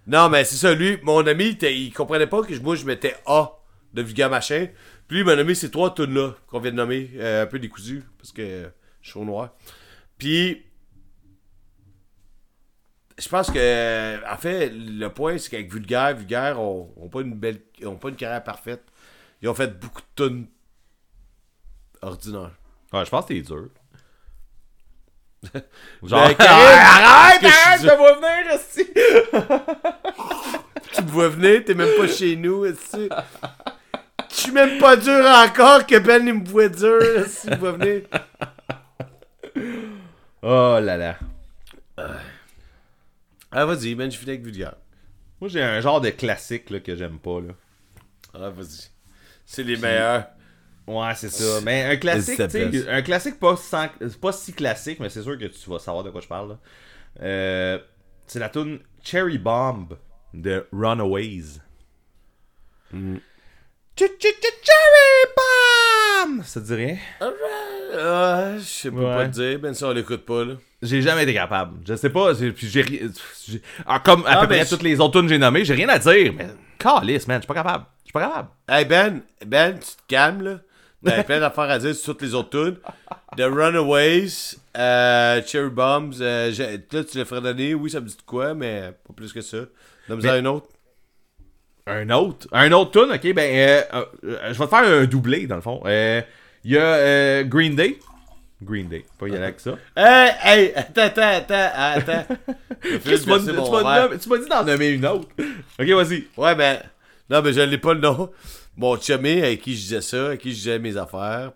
[0.07, 3.51] Non, mais c'est ça, lui, mon ami, il, comprenait pas que moi, je mettais A
[3.93, 4.69] de vulgaire machin.
[5.09, 7.47] Puis lui, il m'a nommé ces trois tunes là qu'on vient de nommer, euh, un
[7.47, 8.71] peu décousues, parce que
[9.03, 9.55] je suis au noir.
[10.19, 10.63] Puis,
[13.19, 17.35] je pense que, en fait, le point, c'est qu'avec Vulgaire, Vulgaire ont, ont pas une
[17.35, 18.85] belle, ont pas une carrière parfaite.
[19.43, 20.47] Ils ont fait beaucoup de tunes
[22.03, 22.53] ordinaires.
[22.93, 23.69] Ouais, je pense que t'es dur.
[25.53, 25.63] Ben,
[26.03, 28.87] Genre, Karine, arrête, qu'est-ce que arrête, je je vois venir, Esti!
[30.93, 33.09] Tu me vois venir, t'es même pas chez nous, que-
[34.31, 37.57] Je suis même pas dur encore que Ben il me voit dur, est-ce qu'il me
[37.73, 38.03] venir.
[40.43, 41.17] Oh là là.
[43.59, 44.77] Ah, vas-y, Ben, je finis avec Vulgaire.
[45.41, 47.55] Moi, j'ai un genre de classique là, que j'aime pas, là.
[48.35, 48.91] Ah, vas-y.
[49.47, 50.27] C'est les meilleurs.
[50.87, 51.61] Ouais, c'est ça.
[51.63, 52.81] Mais un classique, S'il te tu plaît.
[52.83, 53.89] sais, un classique pas, sans-
[54.21, 56.59] pas si classique, mais c'est sûr que tu vas savoir de quoi je parle.
[57.21, 57.79] Euh,
[58.27, 59.97] c'est la tune Cherry Bomb
[60.35, 61.61] de Runaways.
[62.93, 63.17] Mm.
[63.99, 65.33] Ch- ch- ch- Cherry
[66.37, 66.43] Bomb!
[66.45, 66.99] Ça te dit rien?
[67.99, 69.15] Ah, je sais pas Ouais.
[69.15, 70.55] quoi te dire, Ben, ça, on l'écoute pas, là.
[70.87, 71.79] J'ai jamais été capable.
[71.87, 72.33] Je sais pas.
[72.35, 72.83] j'ai- Puis j'ai
[73.47, 75.65] j'ai- ah, comme à Ah, peu près je- toutes les autres tunes que j'ai nommées,
[75.65, 76.33] j'ai rien à dire.
[76.37, 76.47] Mais
[76.79, 77.85] calice, man, je suis pas capable.
[78.05, 78.49] Je suis pas capable.
[78.69, 80.59] Hey, Ben, Ben, tu te calmes, là.
[81.05, 82.77] T'avais plein d'affaires à dire sur toutes les autres tunes.
[83.37, 86.51] The Runaways, euh, Cherry Bombs, euh,
[86.93, 87.75] là, tu le ferais donner.
[87.75, 89.59] Oui, ça me dit de quoi, mais pas plus que ça.
[90.09, 90.67] Donne-moi un autre.
[91.87, 92.49] Un autre.
[92.51, 93.35] Un autre tune, ok.
[93.35, 93.57] Ben,
[93.95, 95.83] euh, euh, je vais te faire un doublé, dans le fond.
[95.87, 96.21] Euh,
[96.65, 97.99] Il y a Green Day.
[98.63, 99.05] Green Day.
[99.19, 99.77] Pas y aller avec ça.
[99.97, 102.37] Hey, hey, attends, attends, attends, attends.
[102.83, 103.39] Je Qu'est-ce que tu m'as
[104.39, 105.29] dit- dit d'en nommer une autre.
[105.79, 106.27] Ok, vas-y.
[106.37, 106.79] Ouais, ben.
[107.29, 108.31] Non, mais je l'ai pas le nom.
[108.77, 111.53] Mon chumé avec qui je disais ça, avec qui je disais mes affaires.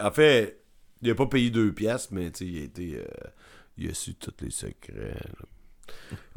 [0.00, 0.58] En fait,
[1.02, 2.96] il a pas payé deux pièces, mais tu sais, il a été.
[2.96, 3.28] euh,
[3.78, 5.14] il a su tous les secrets.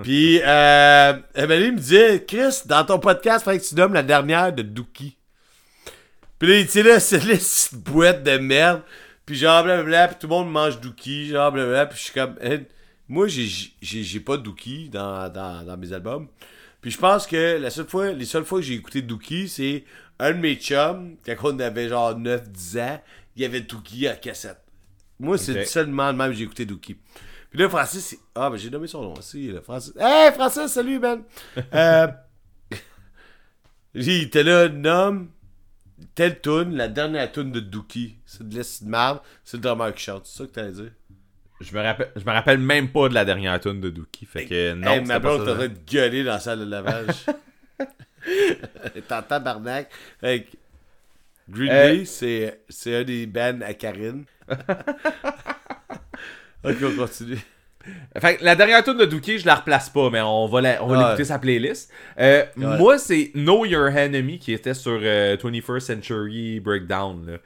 [0.03, 4.51] Puis, euh, Emily me disait, Chris, dans ton podcast, fait que tu nommes la dernière
[4.53, 5.17] de Dookie.
[6.37, 8.81] Puis là, tu sais, là, c'est là, cette boîte de merde.
[9.29, 11.85] Puis genre, blablabla, puis tout le monde mange Dookie, genre, blablabla.
[11.85, 12.61] Puis je suis comme, Hein,
[13.07, 16.27] moi, j'ai- j'ai j'ai pas Dookie dans, dans, dans mes albums.
[16.81, 19.83] Puis je pense que la seule fois, les seules fois que j'ai écouté Dookie, c'est
[20.17, 22.99] un de mes chums, quand on avait genre 9-10 ans,
[23.35, 24.63] il y avait Dookie à cassette.
[25.19, 26.97] Moi, c'est seulement de même que j'ai écouté Dookie.
[27.51, 29.93] Puis là, Francis, c'est- ah, ben j'ai nommé son nom aussi, là, Francis.
[29.99, 31.21] Hey, Francis, salut, Ben!
[31.75, 32.07] euh,
[33.93, 35.29] il était là, nomme
[36.19, 38.17] telle tune, la dernière tune de Dookie.
[38.25, 40.25] C'est de l'est de marde, c'est le drummer qui chante.
[40.25, 40.91] C'est ça que t'allais dire?
[41.61, 44.25] Je me rappelle, je me rappelle même pas de la dernière tune de Dookie.
[44.25, 47.25] Fait que non, hey, ma blonde t'aurait de gueuler dans la salle de lavage.
[48.25, 49.89] T'es en tabarnak.
[50.21, 50.45] Hey,
[51.49, 54.25] Green Euh, Day, c'est, c'est un des bands à Karine.
[56.65, 57.39] ok, on continue.
[58.19, 60.83] Fait que la dernière tune de Dookie, je la replace pas, mais on va, la-
[60.83, 61.03] on va Ouais.
[61.05, 61.91] l'écouter sa playlist.
[62.19, 67.25] Euh, Moi, c'est Know Your Enemy qui était sur euh, 21st Century Breakdown.
[67.31, 67.37] là.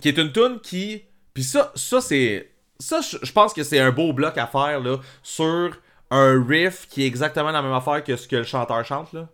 [0.00, 1.04] Qui est une tune qui.
[1.34, 2.50] Puis ça, ça c'est.
[2.78, 5.70] Ça, je je pense que c'est un beau bloc à faire là, sur
[6.10, 9.12] un riff qui est exactement la même affaire que ce que le chanteur chante.
[9.12, 9.28] là.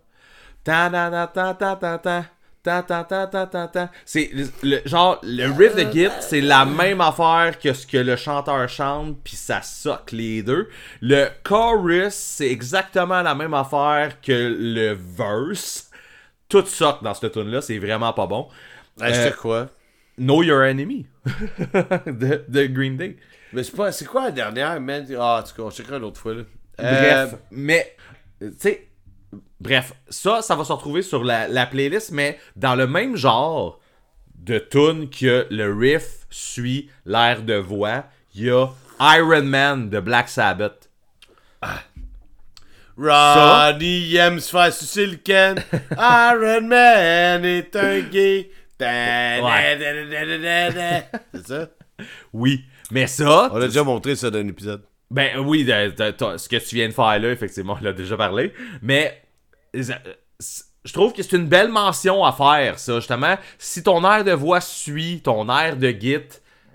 [0.63, 2.25] Ta ta ta ta ta ta ta.
[2.65, 3.91] Ta ta ta ta ta ta.
[4.05, 7.97] C'est le, le- genre le riff de Git, c'est la même affaire que ce que
[7.97, 10.67] le chanteur chante, puis ça soque les deux.
[11.01, 15.91] Le chorus, c'est exactement la même affaire que le verse.
[16.49, 18.47] Tout soque dans cette tune là, c'est vraiment pas bon.
[18.99, 19.67] Je Euh, crois.
[20.17, 21.05] Know Your Enemy
[22.05, 23.17] de, de Green Day.
[23.53, 23.91] Mais c'est pas.
[23.91, 25.05] C'est quoi la dernière, man?
[25.19, 26.43] Ah, en tout cas, on checkera l'autre fois, là.
[26.77, 27.95] Bref, Euh, mais,
[28.41, 28.87] tu sais,
[29.59, 33.79] bref, ça, ça va se retrouver sur la, la playlist, mais dans le même genre
[34.35, 38.05] de tune que le riff suit l'air de voix,
[38.35, 38.67] il y a
[39.17, 40.89] Iron Man de Black Sabbath.
[42.97, 45.61] Ronnie aime se faire sucer le Ken.
[45.91, 48.49] Iron Man est un gay.
[48.79, 49.41] Ouais.
[51.33, 51.67] C'est ça?
[52.33, 54.83] Oui, mais ça, On a déjà montré ça dans un épisode.
[55.11, 57.93] Ben oui, de- de- de- ce que tu viens de faire là, effectivement, on l'a
[57.93, 58.53] déjà parlé.
[58.81, 59.21] Mais
[59.81, 63.37] je trouve que c'est une belle mention à faire, ça, justement.
[63.57, 66.19] Si ton air de voix suit ton air de git,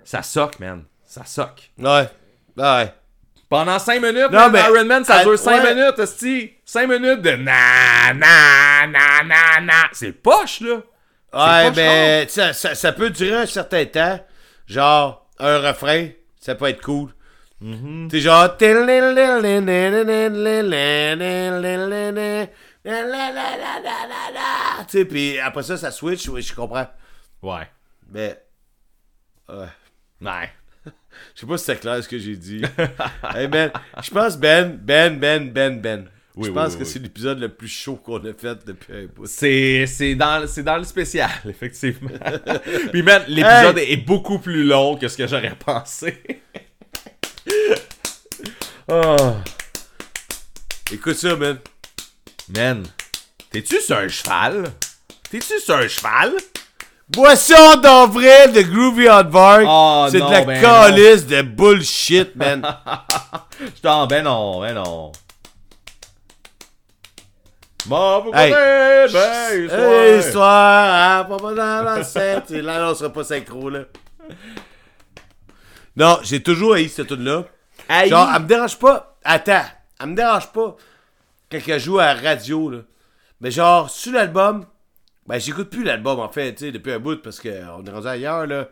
[0.04, 0.84] ça soque, man.
[1.04, 1.70] Ça soque.
[1.78, 2.08] Ouais.
[2.56, 2.92] Ouais.
[3.48, 5.74] Pendant 5 minutes, Non, man, mais- Iron Man, ça à- dure 5 ouais.
[5.74, 6.52] minutes, esti.
[6.64, 9.72] 5 minutes de na na na na na.
[9.92, 10.76] C'est poche, là.
[11.32, 14.20] Ouais, mais ça, ça, ça peut durer un certain temps.
[14.68, 16.08] Genre, un refrain,
[16.40, 17.10] ça peut être cool.
[18.08, 18.56] T'es genre.
[24.88, 26.88] Tu sais, puis après ça, ça switch, oui, je comprends.
[27.42, 27.68] Ouais.
[28.10, 28.42] Mais.
[29.48, 29.66] Ouais.
[30.22, 30.50] Ouais.
[31.34, 32.62] Je sais pas si c'est clair ce que j'ai dit.
[33.34, 33.70] hey Ben,
[34.02, 36.08] je pense Ben, Ben, Ben, Ben, Ben.
[36.36, 38.94] Oui, je oui, pense oui, que c'est l'épisode le plus chaud qu'on a fait depuis
[38.94, 39.26] un bout.
[39.26, 42.10] C'est, c'est, dans, c'est dans le spécial, effectivement.
[42.92, 46.22] Puis, man, l'épisode est beaucoup plus long que ce que j'aurais pensé.
[48.88, 49.36] oh.
[50.92, 51.58] Écoute ça, man.
[52.56, 52.84] Man,
[53.50, 54.72] t'es-tu sur un cheval?
[55.30, 56.32] T'es-tu sur un cheval?
[57.08, 59.64] Boisson d'avril de Groovy Hardvark.
[59.66, 62.62] Oh, c'est non, de la ben calice de bullshit, man.
[63.60, 64.06] Je t'en...
[64.06, 65.12] Ben non, ben non.
[67.86, 68.52] Bon, Hey.
[68.52, 69.70] ben.
[69.70, 72.42] Hey, histoire, hein, papa dans la scène.
[72.50, 73.80] Là, là, on sera pas synchro, là.
[75.96, 77.44] Non, j'ai toujours haï cette tune-là.
[77.88, 78.08] Haï?
[78.08, 79.16] Genre, elle me dérange pas.
[79.24, 79.64] Attends,
[80.00, 80.76] elle me dérange pas
[81.50, 82.78] quand elle joue à la radio, là.
[83.40, 84.66] Mais genre, sur l'album,
[85.26, 87.48] ben, j'écoute plus l'album, en fait, tu sais, depuis un bout, parce qu'on
[87.84, 88.68] est rendu ailleurs, là.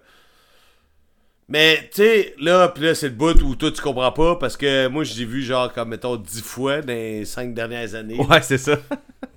[1.51, 4.57] Mais, tu sais, là, pis là, c'est le bout où toi, tu comprends pas, parce
[4.57, 8.19] que moi, j'ai vu, genre, comme, mettons, dix fois dans les cinq dernières années.
[8.21, 8.77] Ouais, c'est ça.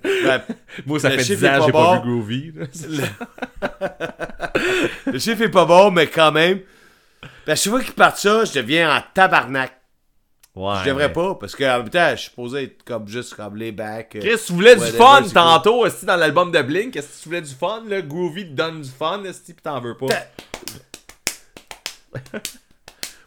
[0.04, 0.42] Ben,
[0.86, 1.84] Moi, ça fait chiffre 10 ans est que pas j'ai bon.
[1.84, 2.52] pas vu Groovy.
[2.54, 3.06] là.
[5.06, 6.60] Le chiffre est pas bon, mais quand même.
[7.46, 9.72] Ben, chaque fois qu'ils partent ça, je deviens en tabarnak.
[10.54, 10.74] Ouais.
[10.84, 13.72] Je devrais pas, parce qu'en même temps, je suis supposé être comme juste comme les
[13.72, 14.16] back.
[14.16, 16.94] euh, Chris, tu voulais du fun tantôt, est dans l'album de Blink?
[16.94, 18.02] Est-ce que tu voulais du fun, là?
[18.02, 20.08] Groovy te donne du fun, est-ce que t'en veux pas?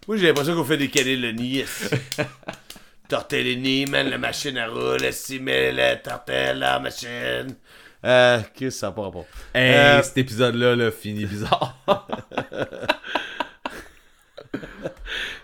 [0.08, 1.64] Moi, j'ai l'impression qu'on fait des Lenny.
[3.10, 7.56] Tortellini, man, la machine à rouler, si, mais la tortelle, la machine.
[8.04, 9.12] Euh, Chris, ça n'a pas.
[9.54, 11.76] Hey, Euh, cet épisode-là, là, finit bizarre.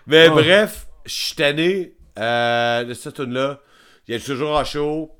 [0.06, 0.34] Mais Oh.
[0.34, 3.60] bref, je suis tanné euh, de cette tune-là.
[4.06, 5.10] Il y a toujours en show.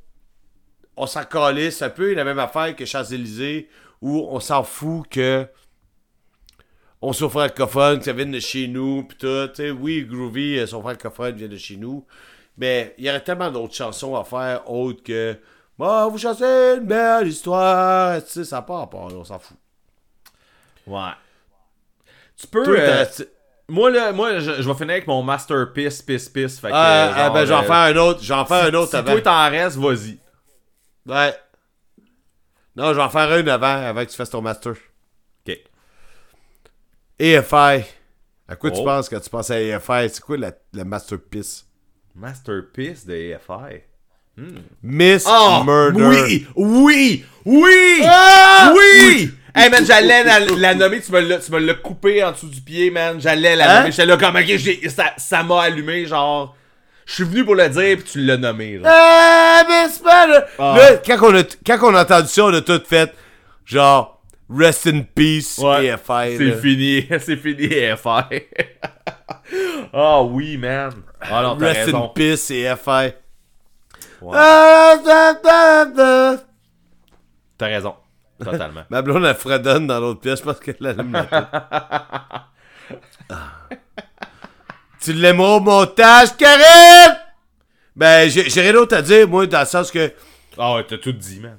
[0.96, 3.68] On s'en calisse un peu la même affaire que Champs-Élysées
[4.00, 5.46] où on s'en fout que
[7.00, 9.50] on soit francophone, que ça vienne de chez nous, pis tout.
[9.80, 12.06] Oui, Groovy, euh, son francophone vient de chez nous.
[12.56, 15.36] Mais il y aurait tellement d'autres chansons à faire autres que
[15.78, 18.22] Moi, vous chantez une belle histoire.
[18.22, 19.56] Tu sais, ça n'a pas on s'en fout.
[20.86, 21.10] ouais.
[22.36, 22.64] Tu peux...
[22.64, 23.04] Toi, euh,
[23.68, 26.58] moi, là, moi je, je vais finir avec mon masterpiece, piece, piece.
[26.60, 28.20] Fait que, Ah, euh, ah, ben, genre, j'en euh, fais un autre.
[28.22, 29.12] J'en fais un autre Si avant.
[29.12, 30.18] toi t'en restes, vas-y.
[31.06, 31.34] Ouais.
[32.76, 34.72] Non, je vais en faire une avant, avant que tu fasses ton master.
[35.46, 35.58] Ok.
[37.18, 37.84] EFI.
[38.48, 38.84] À quoi tu Oh.
[38.84, 40.08] penses quand tu penses à EFI?
[40.10, 41.66] C'est quoi la, la masterpiece?
[42.14, 43.82] Masterpiece de AFI.
[44.82, 45.62] Miss Oh!
[45.64, 46.02] Murder.
[46.04, 46.46] Oui!
[46.56, 47.24] Oui!
[47.44, 48.02] Oui!
[48.04, 48.72] Ah!
[48.74, 49.30] Oui!
[49.54, 53.20] Hey man, j'allais la, la nommer, tu me l'as- coupé en dessous du pied, man.
[53.20, 53.78] J'allais la Hein?
[53.80, 53.90] nommer.
[53.90, 56.56] J'étais là comme, ok, ça ça m'a allumé, genre.
[57.04, 58.86] Je suis venu pour le dire, puis tu l'as nommé, genre.
[58.88, 60.46] Ah, Miss Murder!
[60.58, 60.74] Ah.
[60.78, 63.12] Là, quand on, a, quand on a entendu ça, on a tout fait
[63.66, 65.86] genre Rest in Peace Ouais.
[65.86, 66.36] EFI.
[66.38, 68.42] C'est fini, c'est fini, AFI.
[69.92, 70.92] Ah oui, man.
[71.20, 72.08] Ah non, Rest in.
[72.14, 73.12] Peace EFI.
[74.22, 74.32] Ouais.
[74.34, 74.94] Ah.
[77.58, 77.94] T'as raison.
[78.44, 78.82] Totalement.
[78.90, 81.44] Ma blonde, elle fredonne dans l'autre pièce parce qu'elle allume la tête.
[83.30, 83.68] Ah.
[85.00, 87.16] Tu l'aimeras au montage, Karine?
[87.96, 90.12] Ben, j'ai rien d'autre à dire, moi, dans le sens que.
[90.58, 91.56] Ah ouais, t'as tout dit, man.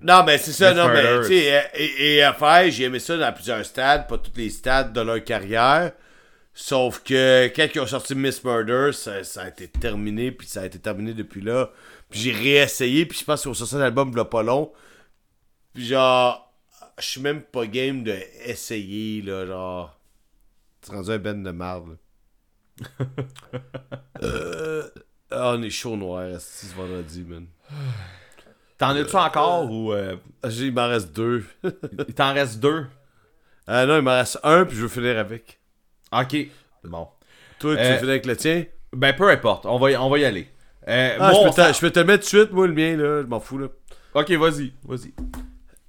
[0.00, 3.16] Non, mais c'est ça, non, mais, tu sais, et, et à faire, j'ai aimé ça
[3.16, 5.92] dans plusieurs stades, pas tous les stades de leur carrière.
[6.54, 10.62] Sauf que quand ils ont sorti Miss Murder, ça, ça a été terminé, puis ça
[10.62, 11.70] a été terminé depuis là.
[12.10, 14.70] Puis j'ai réessayé, puis je pense qu'ils ont sorti un album a pas long.
[15.74, 16.52] Puis genre,
[16.98, 19.98] je suis même pas game de essayer, là, genre.
[20.82, 23.06] Tu rendu un ben de marde, là.
[24.22, 24.88] euh,
[25.30, 27.46] ah, on est chaud noir, esti, ce vendredi, man.
[28.78, 31.44] T'en as-tu encore ou euh, Ah, j'ai- Il m'en reste deux.
[32.08, 32.86] il t'en reste deux?
[33.66, 35.60] ah non, il m'en reste un, puis je veux finir avec.
[36.12, 36.36] Ok.
[36.84, 37.08] Bon.
[37.58, 38.64] Toi, tu Euh, veux finir avec le tien?
[38.92, 39.66] Ben, peu importe.
[39.66, 40.48] On va y, on va y aller.
[40.88, 42.66] Euh, Ah, mon je, peux te, fa- je peux te le mettre de suite, moi,
[42.66, 43.22] le mien, là.
[43.22, 43.68] Je m'en fous, là.
[44.14, 44.72] Ok, vas-y.
[44.84, 45.14] Vas-y.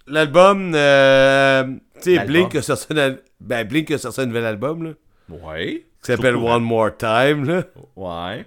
[0.07, 1.63] L'album, euh,
[2.01, 2.25] tu sais.
[2.25, 4.91] Blink a sorti un, al- ben, Blink a sorti un nouvel album, là.
[5.29, 5.85] Ouais.
[6.03, 7.63] Qui s'appelle One More Time, là.
[7.95, 8.45] Ouais.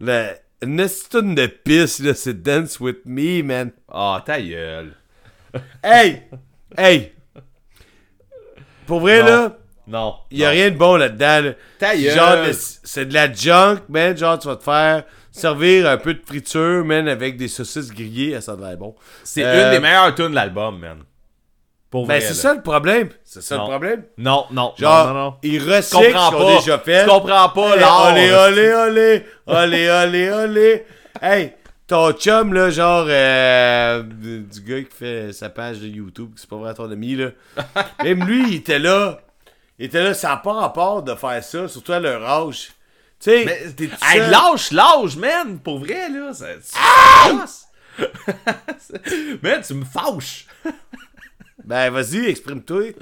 [0.00, 3.70] La, une de piste, là, c'est Dance With Me, man.
[3.90, 4.92] Ah, ta gueule.
[5.82, 6.22] Hey!
[6.78, 7.12] hey!
[8.86, 9.26] Pour vrai, Non.
[9.26, 10.14] là, Non.
[10.30, 10.52] y a non.
[10.52, 11.52] rien de bon là-dedans, là.
[11.78, 12.14] Ta gueule.
[12.14, 12.54] Genre,
[12.84, 14.16] c'est de la junk, man.
[14.16, 18.40] Genre, tu vas te faire servir un peu de friture, man, avec des saucisses grillées,
[18.40, 18.94] ça a l'air bon.
[19.24, 20.98] C'est Euh, une des meilleures tunes de l'album, man.
[21.90, 23.08] Pour Ben, c'est ça le problème.
[23.24, 23.64] C'est ça Non.
[23.64, 24.02] le problème?
[24.16, 24.72] Non, non.
[24.78, 25.34] Genre, non, non, non.
[25.42, 26.56] ils recyclent ce ont pas.
[26.56, 27.04] déjà fait.
[27.04, 28.10] Tu comprends pas, là.
[28.12, 30.86] Olé, olé, olé, olé, olé, olé.
[31.20, 31.52] Hey,
[31.86, 36.48] ton chum, là, genre, euh, du du gars qui fait sa page de YouTube, c'est
[36.48, 37.28] pas vrai ton ami, là.
[38.04, 39.20] Même lui, il était là.
[39.78, 42.70] Il était là, ça n'a pas rapport de faire ça, surtout à leur âge.
[43.22, 43.66] Tu sais,
[44.02, 45.58] Hey, lâche, lâche, man!
[45.60, 46.32] Pour vrai, là.
[46.34, 46.76] Ça, tu-
[49.42, 50.46] man, tu me fâches!
[51.64, 52.92] Ben, vas-y, exprime-toi.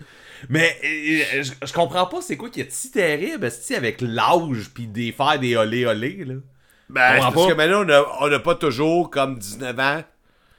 [0.51, 4.68] Mais euh, je, je comprends pas c'est quoi qui est si terrible, esti, avec l'âge
[4.74, 6.34] pis des faire des olé olé, là.
[6.90, 7.47] Ben, parce pas.
[7.48, 10.02] que maintenant, on a- on n'a pas toujours comme 19 ans.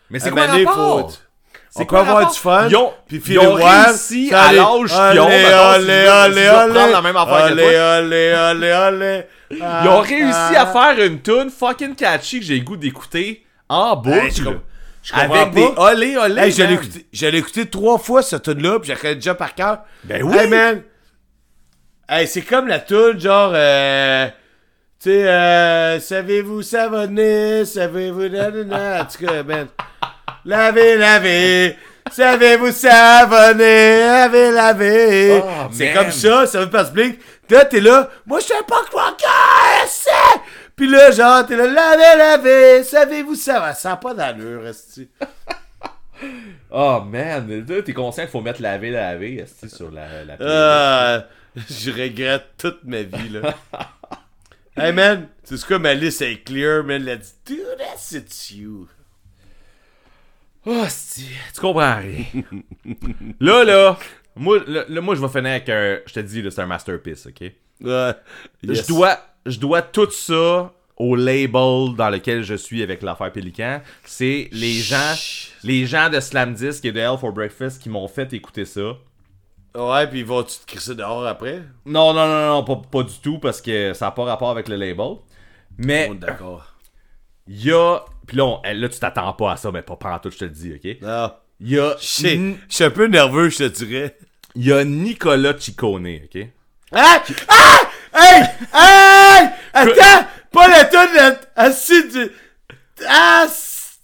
[0.10, 1.14] Mais c'est quoi le rapport?
[1.70, 2.68] C'est quoi avoir du fun.
[2.70, 6.48] Ils ont, puis ils ont réussi à l'âge qu'ils ont, si allez, je veux- si
[7.86, 13.46] allez, Ils ont réussi à faire une tune fucking catchy que j'ai le goût d'écouter
[13.70, 14.18] en boucle.
[14.20, 14.32] Hey,
[15.04, 16.42] je avec des olé olé.
[16.42, 19.00] Hey, je l'ai écouté, je l'ai écouté trois fois cette tune là puis je la
[19.00, 19.80] connais déjà par cœur.
[20.04, 20.38] Ben oui.
[20.38, 20.84] Hey man.
[22.08, 24.28] Hey, c'est comme la tune genre euh,
[25.02, 29.68] tu sais euh, savez-vous savonner, savez-vous nanana, en tout cas man.
[30.46, 31.76] Lavez, lavez.
[32.12, 35.42] Savez-vous savonner, lavez, lavez.
[35.44, 37.20] Oh, c'est comme ça, ça veut pas se blink.
[37.52, 39.26] Là, t'es là, moi je sais pas quoi que
[39.86, 40.10] c'est.
[40.74, 42.84] Puis là, genre, t'es là, lavez, lavez.
[42.86, 43.74] Savez-vous ça?
[43.74, 45.10] Ça n'a pas d'allure, esti.
[46.70, 50.38] Oh man, t'es conscient qu'il faut mettre laver, laver, esti, sur la, la.
[50.40, 51.26] Ah,
[51.70, 53.56] je regrette toute ma vie, là.
[54.78, 57.04] hey, man, c'est ce quoi, ma liste est clear, man.
[57.04, 58.88] Let's do this, it's you.
[60.64, 62.24] Oh, esti, tu comprends rien.
[63.40, 63.98] là, là,
[64.36, 66.00] moi, là, là, moi, je vais finir avec un.
[66.06, 67.42] Je te dis, c'est un masterpiece, ok?
[67.42, 68.16] Yes.
[68.64, 73.82] Je, dois, je dois tout ça au label dans lequel je suis avec l'affaire Pélican.
[74.06, 75.14] C'est les gens,
[75.64, 78.94] les gens de Slam Disc et de Hell for Breakfast qui m'ont fait écouter ça.
[79.76, 81.62] Ouais, puis vont-tu te crisser dehors après?
[81.86, 84.68] Non, non, non, non, pas, pas du tout, parce que ça n'a pas rapport avec
[84.68, 85.16] le label.
[85.78, 86.76] Mais d'accord.
[87.48, 88.00] il y a.
[88.28, 90.46] Puis là, on- là, tu t'attends pas à ça, mais pas pendant tout, je te
[90.46, 91.02] le dis, ok?
[91.02, 91.32] Non.
[91.64, 91.96] Il y a.
[92.00, 92.06] Je
[92.70, 94.16] suis un peu nerveux, je te dirais.
[94.56, 96.48] Il y a Nicolas Ciccone, ok?
[96.94, 97.24] Ah!
[97.48, 97.80] Ah!
[98.14, 98.44] Hey!
[98.74, 99.50] Hey!
[99.74, 100.28] Attends!
[100.52, 101.36] Pas la tonne de...
[101.56, 102.30] Assis du...
[103.08, 103.48] Ah!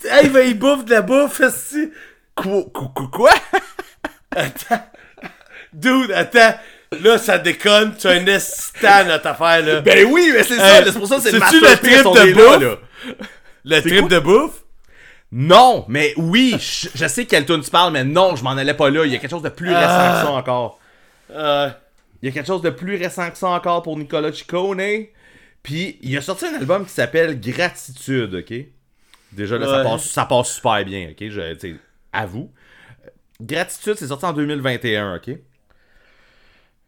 [0.06, 1.90] Hey, il va y bouffe de la bouffe, assis.
[2.36, 2.64] Quoi?
[2.74, 3.32] quoi- quoi?
[5.74, 6.56] Dude, attends.
[7.02, 7.95] Là, ça déconne.
[7.98, 9.82] Tu as un estan notre affaire, là.
[9.82, 12.34] Ben oui, mais c'est ça, c'est pour ça que c'est le c'est-tu le trip de
[12.34, 12.61] bouffe?
[12.61, 12.76] là.
[13.66, 14.64] Le trip de bouffe?
[15.32, 18.74] Non, mais oui, je, je sais quelle tune tu parles, mais non, je m'en allais
[18.74, 19.06] pas là.
[19.06, 20.80] Il y a quelque chose de plus récent que ça encore.
[21.32, 21.70] Euh,
[22.22, 25.06] Il y a quelque chose de plus récent que ça encore pour Nicolas Ciccone.
[25.64, 28.54] Puis, il a sorti un album qui s'appelle Gratitude, ok?
[29.34, 31.30] Déjà, là, ça, passe, ça passe super bien, ok?
[31.30, 31.76] Je,
[32.14, 32.50] avoue.
[33.06, 33.10] Euh,
[33.42, 35.32] Gratitude, c'est sorti en 2021, ok?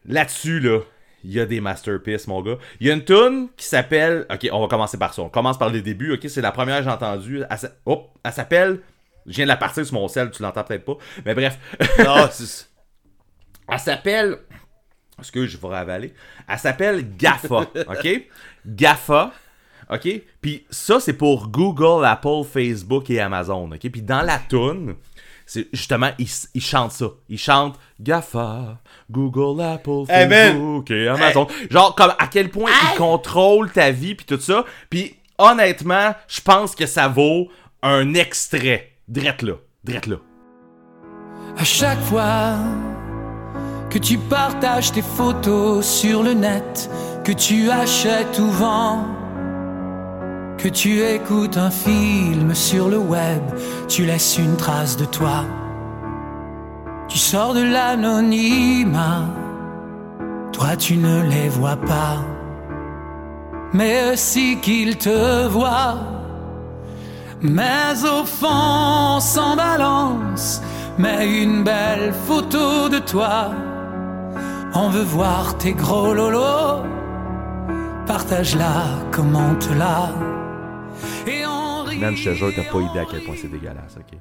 [0.06, 0.80] Là-dessus, là,
[1.24, 2.58] il y a des masterpieces, mon gars.
[2.80, 4.26] Il y a une tune qui s'appelle...
[4.32, 5.22] Ok, on va commencer par ça.
[5.22, 6.30] On commence par les débuts, ok?
[6.30, 7.44] C'est la première que j'ai entendue.
[7.50, 8.80] Elle, s'a- Hop, elle s'appelle...
[9.26, 10.98] Je viens de la partir sur mon sel, tu l'entends peut-être pas.
[11.26, 11.60] Mais bref.
[12.00, 12.28] non.
[13.72, 14.38] Elle s'appelle.
[15.20, 16.14] Est-ce que je vais ravaler?
[16.48, 18.28] Elle s'appelle GAFA, OK?
[18.66, 19.32] GAFA,
[19.92, 20.08] OK?
[20.42, 23.90] Puis ça, c'est pour Google, Apple, Facebook et Amazon, OK?
[23.92, 24.96] Puis dans la tune,
[25.50, 27.08] c'est justement, ils, ils chantent ça.
[27.28, 28.78] Ils chantent GAFA,
[29.10, 30.52] Google, Apple, Hey, man!
[30.54, 31.48] Facebook et Amazon.
[31.72, 34.64] Genre, comme à quel point ils contrôlent ta vie, puis tout ça.
[34.92, 37.48] Puis honnêtement, je pense que ça vaut
[37.82, 38.92] un extrait.
[39.08, 39.54] Drette là.
[39.84, 40.18] Drette là.
[41.58, 42.54] À chaque fois
[43.90, 46.92] que tu partages tes photos sur le net,
[47.26, 49.04] que tu achètes ou vends,
[50.60, 53.42] que tu écoutes un film sur le web,
[53.88, 55.46] tu laisses une trace de toi.
[57.08, 59.26] Tu sors de l'anonymat.
[60.52, 62.18] Toi, tu ne les vois pas.
[63.72, 66.00] Mais si qu'ils te voient,
[67.42, 70.62] mais au fond, on s'en balance.
[70.98, 73.52] Mais une belle photo de toi.
[74.74, 76.84] On veut voir tes gros lolos.
[78.06, 80.10] Partage-la, commente-la.
[81.28, 81.98] Et on rit.
[81.98, 84.18] Man, je te jure, t'as pas idée à quel point c'est dégueulasse, ok?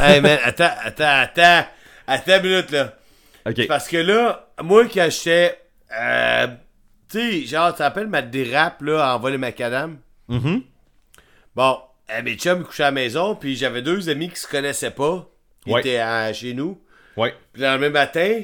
[0.00, 1.66] hey man, attends, attends, attends.
[2.06, 2.94] Attends une minute là.
[3.46, 3.66] Ok.
[3.68, 5.58] Parce que là, moi quand j'étais.
[5.98, 6.46] Euh,
[7.08, 9.98] tu sais, genre, tu te rappelles ma dérape là, en vol et macadam?
[10.28, 10.62] Mhm.
[11.54, 11.78] Bon,
[12.10, 15.26] euh, mes chums couchaient à la maison, puis j'avais deux amis qui se connaissaient pas.
[15.66, 15.80] Ils Ouais.
[15.80, 16.80] étaient à- chez nous.
[17.16, 17.34] Ouais.
[17.52, 18.42] Puis le lendemain matin,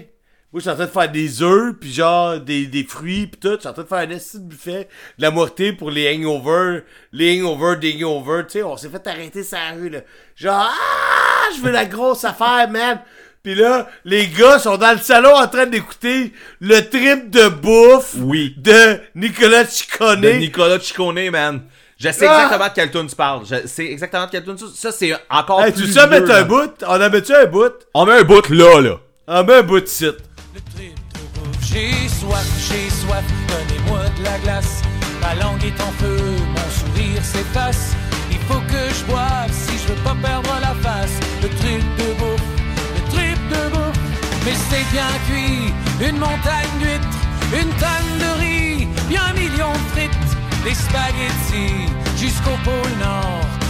[0.54, 3.40] moi, je suis en train de faire des œufs, puis genre des, des fruits, puis
[3.40, 3.56] tout.
[3.56, 6.08] Je suis en train de faire un esti de buffet, de la moitié pour les
[6.14, 8.46] hangovers, les hangovers, des hangovers.
[8.46, 9.98] Tu sais, on s'est fait arrêter sa rue, là.
[10.36, 13.00] Genre, ah, je veux la grosse affaire, man.
[13.42, 18.14] Puis là, les gars sont dans le salon en train d'écouter le trip de bouffe
[18.20, 18.54] Oui.
[18.56, 20.20] de Nicolas Ciccone.
[20.20, 21.62] De Nicolas Ciccone, man.
[21.98, 22.44] Je sais Ah!
[22.44, 23.42] exactement de quel tune tu parles.
[23.44, 26.30] Je sais exactement de quel tune tu Ça, c'est encore Hey, plus tu sais mettre
[26.30, 26.70] un bout?
[26.86, 27.72] On a mettu un bout?
[27.92, 29.00] On met un bout là, là.
[29.26, 30.18] On met un bout de site.
[30.54, 31.64] Le trip de bouffe.
[31.64, 34.82] J'ai soif, j'ai soif, donnez-moi de la glace.
[35.20, 36.16] Ma langue est en feu,
[36.54, 37.96] mon sourire s'efface.
[38.30, 41.18] Il faut que je boive si je veux pas perdre la face.
[41.42, 42.50] Le trip de bouffe,
[42.94, 43.98] le trip de bouffe.
[44.44, 45.72] Mais c'est bien cuit,
[46.08, 47.18] une montagne d'huîtres,
[47.60, 53.63] une tonne de riz, bien un million de frites, des spaghettis jusqu'au pôle Nord.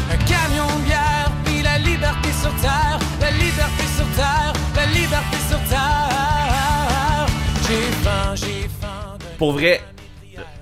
[9.39, 9.81] Pour vrai,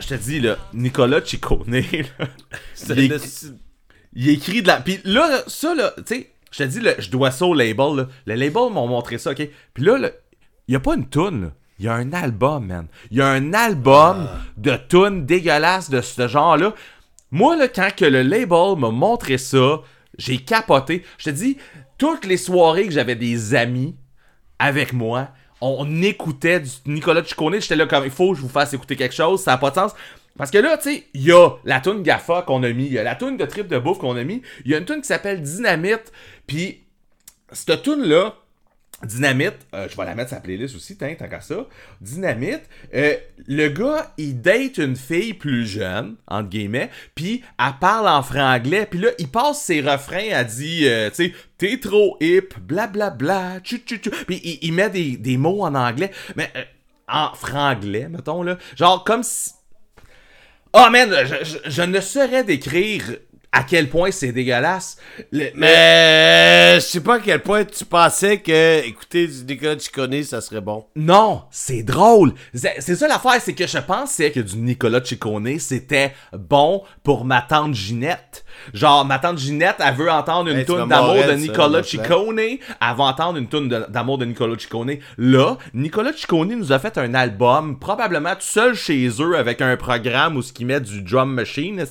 [0.00, 1.80] je te dis, là, Nicolas Ciccone, là,
[2.96, 3.18] il, le-
[4.14, 4.80] il écrit de la...
[4.80, 7.96] Puis là, ça, là, tu sais, je te dis, là, je dois ça au label,
[7.96, 8.08] là.
[8.26, 9.48] Le label m'ont montré ça, OK?
[9.74, 9.98] Puis là,
[10.68, 11.48] il y a pas une toune, là.
[11.78, 12.86] Il y a un album, man.
[13.10, 16.74] Il y a un album de tunes dégueulasses de ce genre-là.
[17.30, 19.80] Moi, là, quand que le label m'a montré ça,
[20.18, 21.02] j'ai capoté.
[21.18, 21.56] Je te dis,
[21.98, 23.96] toutes les soirées que j'avais des amis
[24.58, 25.30] avec moi,
[25.62, 27.60] on écoutait du Nicolas Ciccone.
[27.60, 29.70] J'étais là comme, il faut que je vous fasse écouter quelque chose, ça n'a pas
[29.70, 29.92] de sens.
[30.36, 32.92] Parce que là, tu sais, il y a la tune Gaffa qu'on a mis, il
[32.92, 34.84] y a la tune de Trip de Bouffe qu'on a mis, il y a une
[34.84, 36.10] tune qui s'appelle Dynamite,
[36.46, 36.82] puis
[37.52, 38.34] cette tune là
[39.04, 41.66] Dynamite, euh, je vais la mettre la playlist aussi, tant, qu'à ça.
[42.00, 42.62] Dynamite,
[42.94, 43.16] euh,
[43.46, 48.86] le gars, il date une fille plus jeune, entre guillemets, puis elle parle en franglais,
[48.86, 53.60] puis là, il passe ses refrains, elle dit, euh, tu sais, t'es trop hip, blablabla,
[53.60, 56.50] tchou tchou tchou, puis il, met des, des mots en anglais, mais
[57.08, 58.58] en franglais, mettons, là.
[58.76, 59.50] Genre, comme si...
[60.74, 61.12] Oh man,
[61.66, 63.04] je ne saurais décrire
[63.54, 64.96] à quel point c'est dégueulasse.
[65.30, 70.22] Le- Mais je sais pas à quel point tu pensais que écouter du Nicolas Ciccone,
[70.22, 70.86] ça serait bon.
[70.96, 72.32] Non, c'est drôle.
[72.54, 77.42] C'est ça l'affaire, c'est que je pensais que du Nicolas Ciccone, c'était bon pour ma
[77.42, 78.44] tante Ginette.
[78.72, 81.82] Genre, ma tante Ginette, elle veut entendre une Hey, toune d'amour de ça, Nicolas mon
[81.84, 82.38] Ciccone.
[82.38, 84.96] Elle va entendre une toune d'amour de Nicolas Ciccone.
[85.18, 89.76] Là, Nicolas Ciccone nous a fait un album, probablement tout seul chez eux, avec un
[89.76, 91.84] programme où ce qui met du drum machine.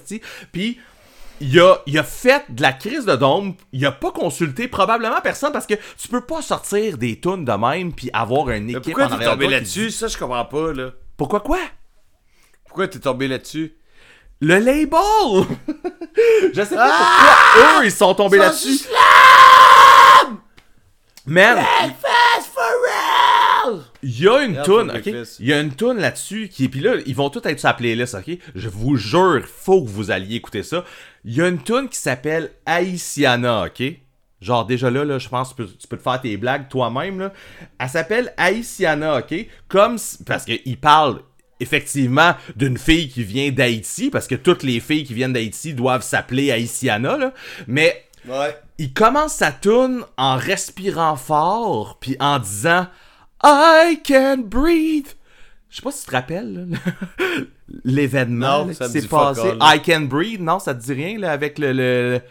[0.51, 0.80] Puis
[1.42, 5.20] il a, il a fait de la crise de dôme, il a pas consulté probablement
[5.22, 8.84] personne parce que tu peux pas sortir des tunes de même puis avoir une équipe
[8.84, 9.92] pourquoi en t'es arrière de tombé toi qui là-dessus?
[9.92, 10.92] Ça, je comprends pas, là.
[11.18, 11.60] Pourquoi quoi?
[12.66, 13.76] Pourquoi t'es tombé là-dessus?
[14.40, 15.58] Le label!
[16.53, 18.88] Je sais pas pourquoi eux ils sont tombés là-dessus.
[21.26, 22.91] Man, Fast for!
[24.03, 25.05] Il y a une toune, ok?
[25.39, 27.73] Il y a une toune là-dessus qui puis là ils vont tous être sur la
[27.73, 28.38] playlist, ok?
[28.55, 30.83] Je vous jure, faut que vous alliez écouter ça.
[31.23, 33.83] Il y a une toune qui s'appelle Haitiana, ok?
[34.41, 36.67] Genre déjà là, là je pense que tu peux, tu peux te faire tes blagues
[36.67, 37.33] toi-même là.
[37.80, 39.35] Elle s'appelle Haitiana, ok?
[39.67, 41.21] Comme parce qu'il parle
[41.59, 46.01] effectivement d'une fille qui vient d'Haïti, parce que toutes les filles qui viennent d'Haïti doivent
[46.01, 47.33] s'appeler Haitiana, là.
[47.67, 48.55] Mais Ouais.
[48.80, 52.88] il commence sa tune en respirant fort, puis en disant
[53.44, 55.08] I can breathe.
[55.70, 56.78] Je sais pas si tu te rappelles là,
[57.86, 59.52] l'événement qui s'est passé.
[59.60, 59.78] all.
[59.78, 62.22] I can breathe, non, ça te dit rien là, avec le, le-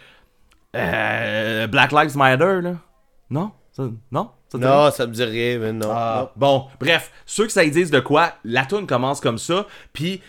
[0.77, 2.75] euh, Black Lives Matter là.
[3.31, 4.77] Non, Ça- non, ça te dit rien?
[4.85, 5.89] Non, ça me dit rien, mais non.
[5.91, 10.21] Ah, bon, bref, ceux que ça disent de quoi, la tune commence comme ça, puis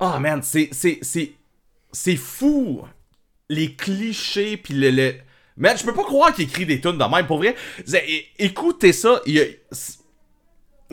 [0.00, 1.32] oh man, c'est c'est c'est
[1.92, 2.82] c'est fou
[3.48, 5.14] les clichés puis le, le...
[5.56, 7.56] man, je peux pas croire qu'il écrit des tunes de même pour vrai.
[8.38, 9.44] Écoutez ça, il y a-.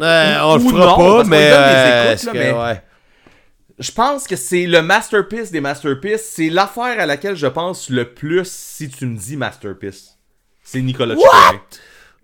[0.02, 1.52] Euh, on le ou fera non, pas, parce mais.
[1.52, 2.82] euh, écoutes, est-ce là, que- mais- ouais.
[3.80, 8.14] je pense que c'est le masterpiece des masterpieces, c'est l'affaire à laquelle je pense le
[8.14, 10.18] plus si tu me dis masterpiece.
[10.64, 11.60] C'est Nicolas Ciccone.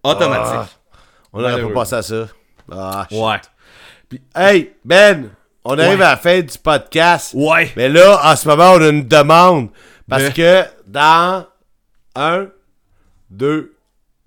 [0.03, 0.53] Automatique.
[0.93, 0.98] Ah.
[1.32, 2.27] On n'aurait pas pensé à ça.
[2.72, 3.17] Ah, shit.
[3.19, 4.19] Ouais.
[4.35, 5.30] Hey, Ben,
[5.64, 6.06] on arrive Ouais.
[6.06, 7.32] à la fin du podcast.
[7.33, 7.72] Ouais.
[7.77, 9.69] Mais là, en ce moment, on a une demande.
[10.09, 11.45] Parce Mais- que dans
[12.16, 12.48] un,
[13.30, 13.75] deux,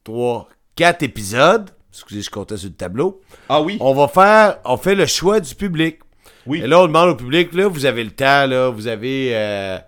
[0.05, 3.78] trois, quatre épisodes, excusez, je comptais sur le tableau, Ah oui.
[3.81, 6.00] on va faire, on fait le choix du public.
[6.47, 6.60] Oui.
[6.62, 9.31] Et là, on demande au public, là, vous avez le temps, là, vous avez...
[9.34, 9.78] euh,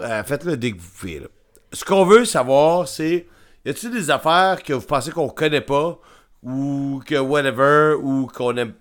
[0.00, 1.26] euh, Faites-le dès que vous pouvez, là.
[1.72, 3.26] Ce qu'on veut savoir, c'est,
[3.64, 5.98] y a-t-il des affaires que vous pensez qu'on connaît pas,
[6.44, 8.74] ou que whatever, ou qu'on aime...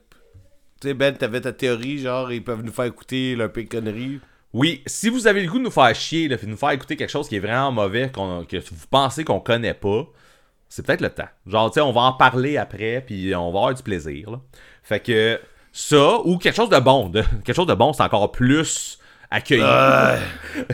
[0.81, 4.19] Tu sais, Ben, t'avais ta théorie, genre, ils peuvent nous faire écouter leur pire connerie.
[4.53, 7.09] Oui, si vous avez le goût de nous faire chier, de nous faire écouter quelque
[7.09, 10.05] chose qui est vraiment mauvais, que vous pensez qu'on connaît pas,
[10.75, 11.27] c'est peut-être le temps.
[11.45, 14.39] Genre, tu sais, on va en parler après, puis on va avoir du plaisir.
[14.81, 15.39] Fait que
[15.71, 17.11] ça, ou quelque chose de bon.
[17.45, 18.97] quelque chose de bon, c'est encore plus
[19.29, 19.61] accueilli.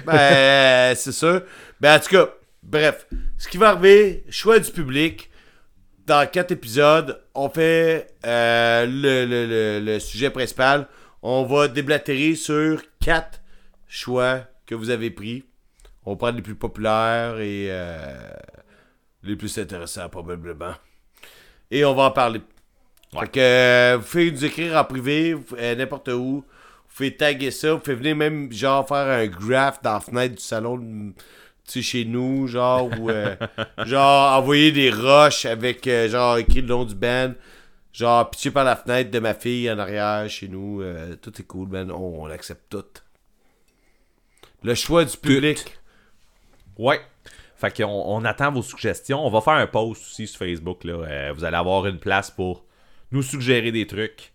[0.05, 1.41] Ben, c'est sûr.
[1.81, 2.29] Ben, en tout cas,
[2.63, 3.07] bref.
[3.37, 5.29] Ce qui va arriver, choix du public.
[6.07, 10.87] Dans quatre épisodes, on fait euh, le, le- le- sujet principal.
[11.21, 13.41] On va déblatérer sur quatre
[13.87, 15.43] choix que vous avez pris.
[16.05, 18.13] On va prendre les plus populaires et euh,
[19.23, 20.73] les plus intéressants, probablement.
[21.72, 22.41] Et on va en parler.
[23.17, 26.43] Fait que euh, vous pouvez nous écrire en privé, euh, n'importe où.
[26.89, 27.73] Vous pouvez taguer ça.
[27.73, 31.11] Vous pouvez venir même, genre, faire un graph dans la fenêtre du salon, de-
[31.65, 33.35] tu sais, chez nous, genre, ou, euh,
[33.85, 37.33] genre, envoyer des roches avec, euh, genre, écrit le nom du band.
[37.93, 40.81] Genre, pitché par la fenêtre de ma fille en arrière, chez nous.
[40.81, 41.91] euh, tout est cool, man.
[41.91, 42.83] On, on accepte tout.
[44.64, 45.77] Le choix du public.
[46.77, 47.01] Ouais.
[47.59, 49.25] Fait qu'on on attend vos suggestions.
[49.25, 50.85] On va faire un post aussi sur Facebook.
[50.85, 50.93] Là.
[50.93, 52.63] Euh, vous allez avoir une place pour
[53.11, 54.31] nous suggérer des trucs.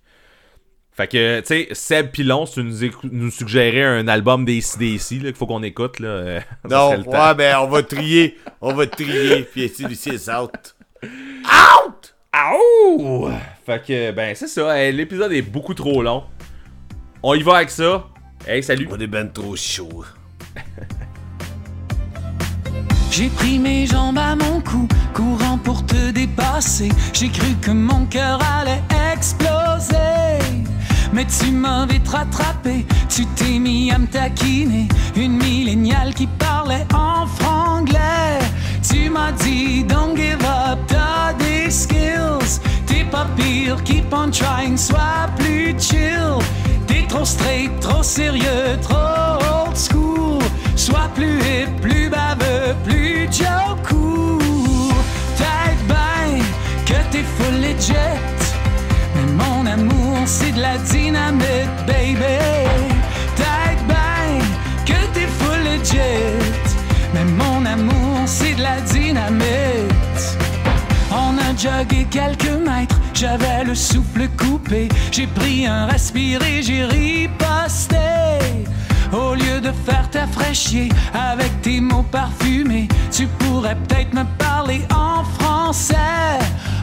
[0.92, 5.20] Fait que, tu sais, Seb Pilon, si tu nous, nous suggérais un album des CDC
[5.20, 7.10] qu'il faut qu'on écoute, là, euh, Non, temps.
[7.10, 8.36] ouais, ben, on va trier.
[8.60, 9.42] On va trier.
[9.42, 10.76] Puis, Lucie est out.
[11.02, 12.14] Out!
[12.32, 13.30] Aouh!
[13.64, 14.78] Fait que, ben, c'est ça.
[14.78, 16.24] Hey, L'épisode est beaucoup trop long.
[17.22, 18.06] On y va avec ça.
[18.46, 18.86] Hey, salut!
[18.90, 20.04] On est ben trop chaud.
[23.16, 26.88] J'ai pris mes jambes à mon cou, courant pour te dépasser.
[27.12, 30.42] J'ai cru que mon cœur allait exploser.
[31.12, 34.88] Mais tu m'as vite rattrapé, tu t'es mis à me taquiner.
[35.14, 38.40] Une milléniale qui parlait en franglais.
[38.82, 42.58] Tu m'as dit, don't give up, t'as des skills.
[42.84, 46.40] T'es pas pire, keep on trying, sois plus chill.
[46.88, 50.13] T'es trop straight, trop sérieux, trop old school.
[51.14, 54.40] Plus hip, plus baveux, plus Joe cool.
[55.36, 56.42] Peut-être ben
[56.84, 57.92] que t'es full legit.
[59.14, 62.18] Mais mon amour, c'est de la dynamite, baby.
[63.36, 64.42] Peut-être ben
[64.84, 66.64] que t'es full legit.
[67.14, 70.38] Mais mon amour, c'est de la dynamite.
[71.12, 74.88] On a jogué quelques mètres, j'avais le souffle coupé.
[75.12, 77.94] J'ai pris un respiré, j'ai riposté.
[79.12, 85.24] Au lieu de faire t'affraîchir avec tes mots parfumés, tu pourrais peut-être me parler en
[85.38, 85.94] français.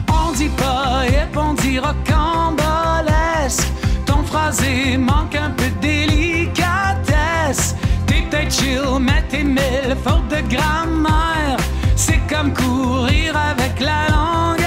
[0.08, 3.68] On dit pas hip, on dit rocambolesque.
[4.06, 7.76] Ton phrasé manque un peu de délicatesse.
[8.06, 11.58] T'es peut-être chill, mais t'es mille fautes de grammaire.
[11.96, 14.61] C'est comme courir avec la langue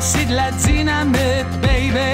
[0.00, 2.12] c'est de la dynamite, baby.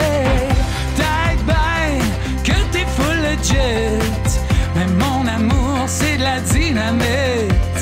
[0.97, 2.01] Peut-être ben
[2.43, 4.41] que t'es full legit.
[4.75, 7.74] Mais mon amour, c'est de la dynamite.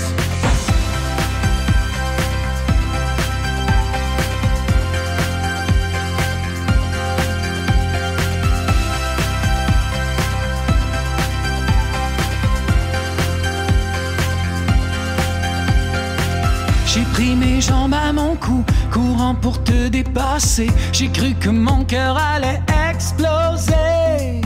[17.23, 20.71] Pris mes jambes à mon cou, courant pour te dépasser.
[20.93, 22.61] J'ai cru que mon cœur allait
[22.91, 24.41] exploser.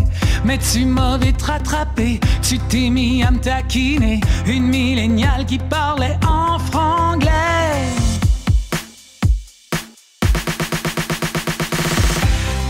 [0.45, 4.21] Mais tu m'as vite rattrapé, tu t'es mis à me taquiner.
[4.47, 7.31] Une milléniale qui parlait en franglais.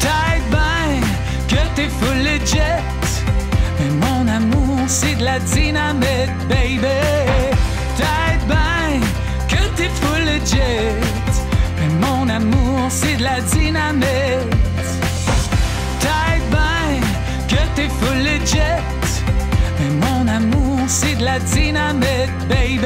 [0.00, 1.00] Peut-être ben
[1.48, 2.82] que t'es full legit.
[3.78, 7.55] Mais mon amour, c'est de la dynamite, baby.
[10.46, 11.42] Legit.
[11.76, 14.06] Mais mon amour, c'est de la dynamite.
[15.98, 17.00] Peut-être ben
[17.48, 18.82] que t'es full legit.
[19.78, 22.80] Mais mon amour, c'est de la dynamite, baby.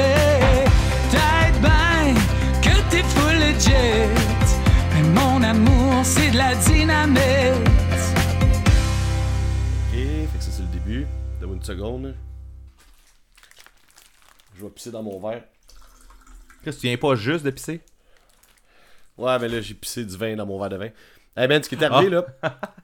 [1.10, 2.14] Peut-être ben
[2.62, 4.08] que t'es full legit.
[4.94, 7.20] Mais mon amour, c'est de la dynamite.
[9.88, 9.98] Ok,
[10.32, 11.06] fait que ça c'est le début.
[11.40, 12.14] Donne-moi une seconde.
[14.56, 15.42] je vais pisser dans mon verre.
[16.64, 17.80] Que tu viens pas juste de pisser?
[19.16, 20.88] Ouais, mais là, j'ai pissé du vin dans mon verre de vin.
[21.36, 22.24] Hey man, ce qui est arrivé, là,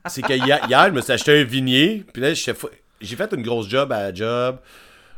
[0.07, 3.41] c'est que hier, hier, je me suis acheté un vignier, puis là, j'ai fait une
[3.43, 4.57] grosse job à la job.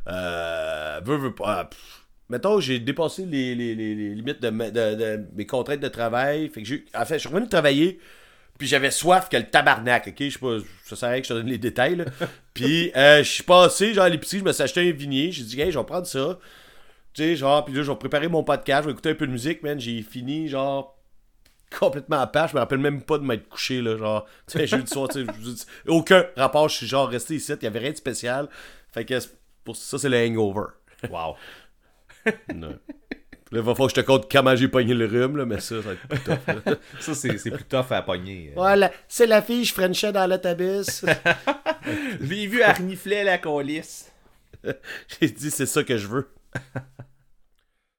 [0.07, 1.45] Euh, veux, veux pas.
[1.47, 1.69] ah,
[2.29, 5.87] mettons, j'ai dépassé les, les- les- les limites de, ma- de- de mes contraintes de
[5.87, 6.49] travail.
[6.49, 6.85] Fait que j'ai.
[6.95, 7.99] En fait, je suis revenu travailler,
[8.57, 10.15] puis j'avais soif que le tabarnak, ok?
[10.19, 12.05] Je sais pas, ça sert à rien que je te donne les détails, là.
[12.53, 15.31] Puis, euh, je suis passé, genre, à l'épicerie, je me suis acheté un vignier.
[15.31, 16.39] J'ai dit, hey, je vais prendre ça.
[17.13, 19.27] Tu sais, genre, puis là, je vais préparer mon podcast, je vais écouter un peu
[19.27, 19.79] de musique, man.
[19.79, 20.97] J'ai fini, genre,
[21.77, 22.47] complètement à part.
[22.49, 23.97] Je me rappelle même pas de m'être couché, là.
[23.97, 26.69] Genre, tu sais, jeudi soir, tu sais, aucun rapport.
[26.69, 27.51] Je suis genre resté ici.
[27.53, 28.47] Il y avait rien de spécial.
[28.91, 29.15] Fait que
[29.63, 30.67] pour ça, c'est le hangover.
[31.09, 31.35] Wow.
[32.53, 32.67] Non.
[32.71, 32.77] Là,
[33.53, 35.81] il va falloir que je te compte comment j'ai pogné le rhume, là, mais ça,
[35.81, 36.47] ça va être plus tough.
[36.65, 36.75] là.
[36.99, 38.51] Ça, c'est c'est plus tough à pogner.
[38.53, 41.05] Voilà, c'est la fille, je frenchais dans l'autobus.
[41.85, 44.11] Je l'ai vu à renifler la colisse.
[45.21, 46.29] j'ai dit, c'est ça que je veux.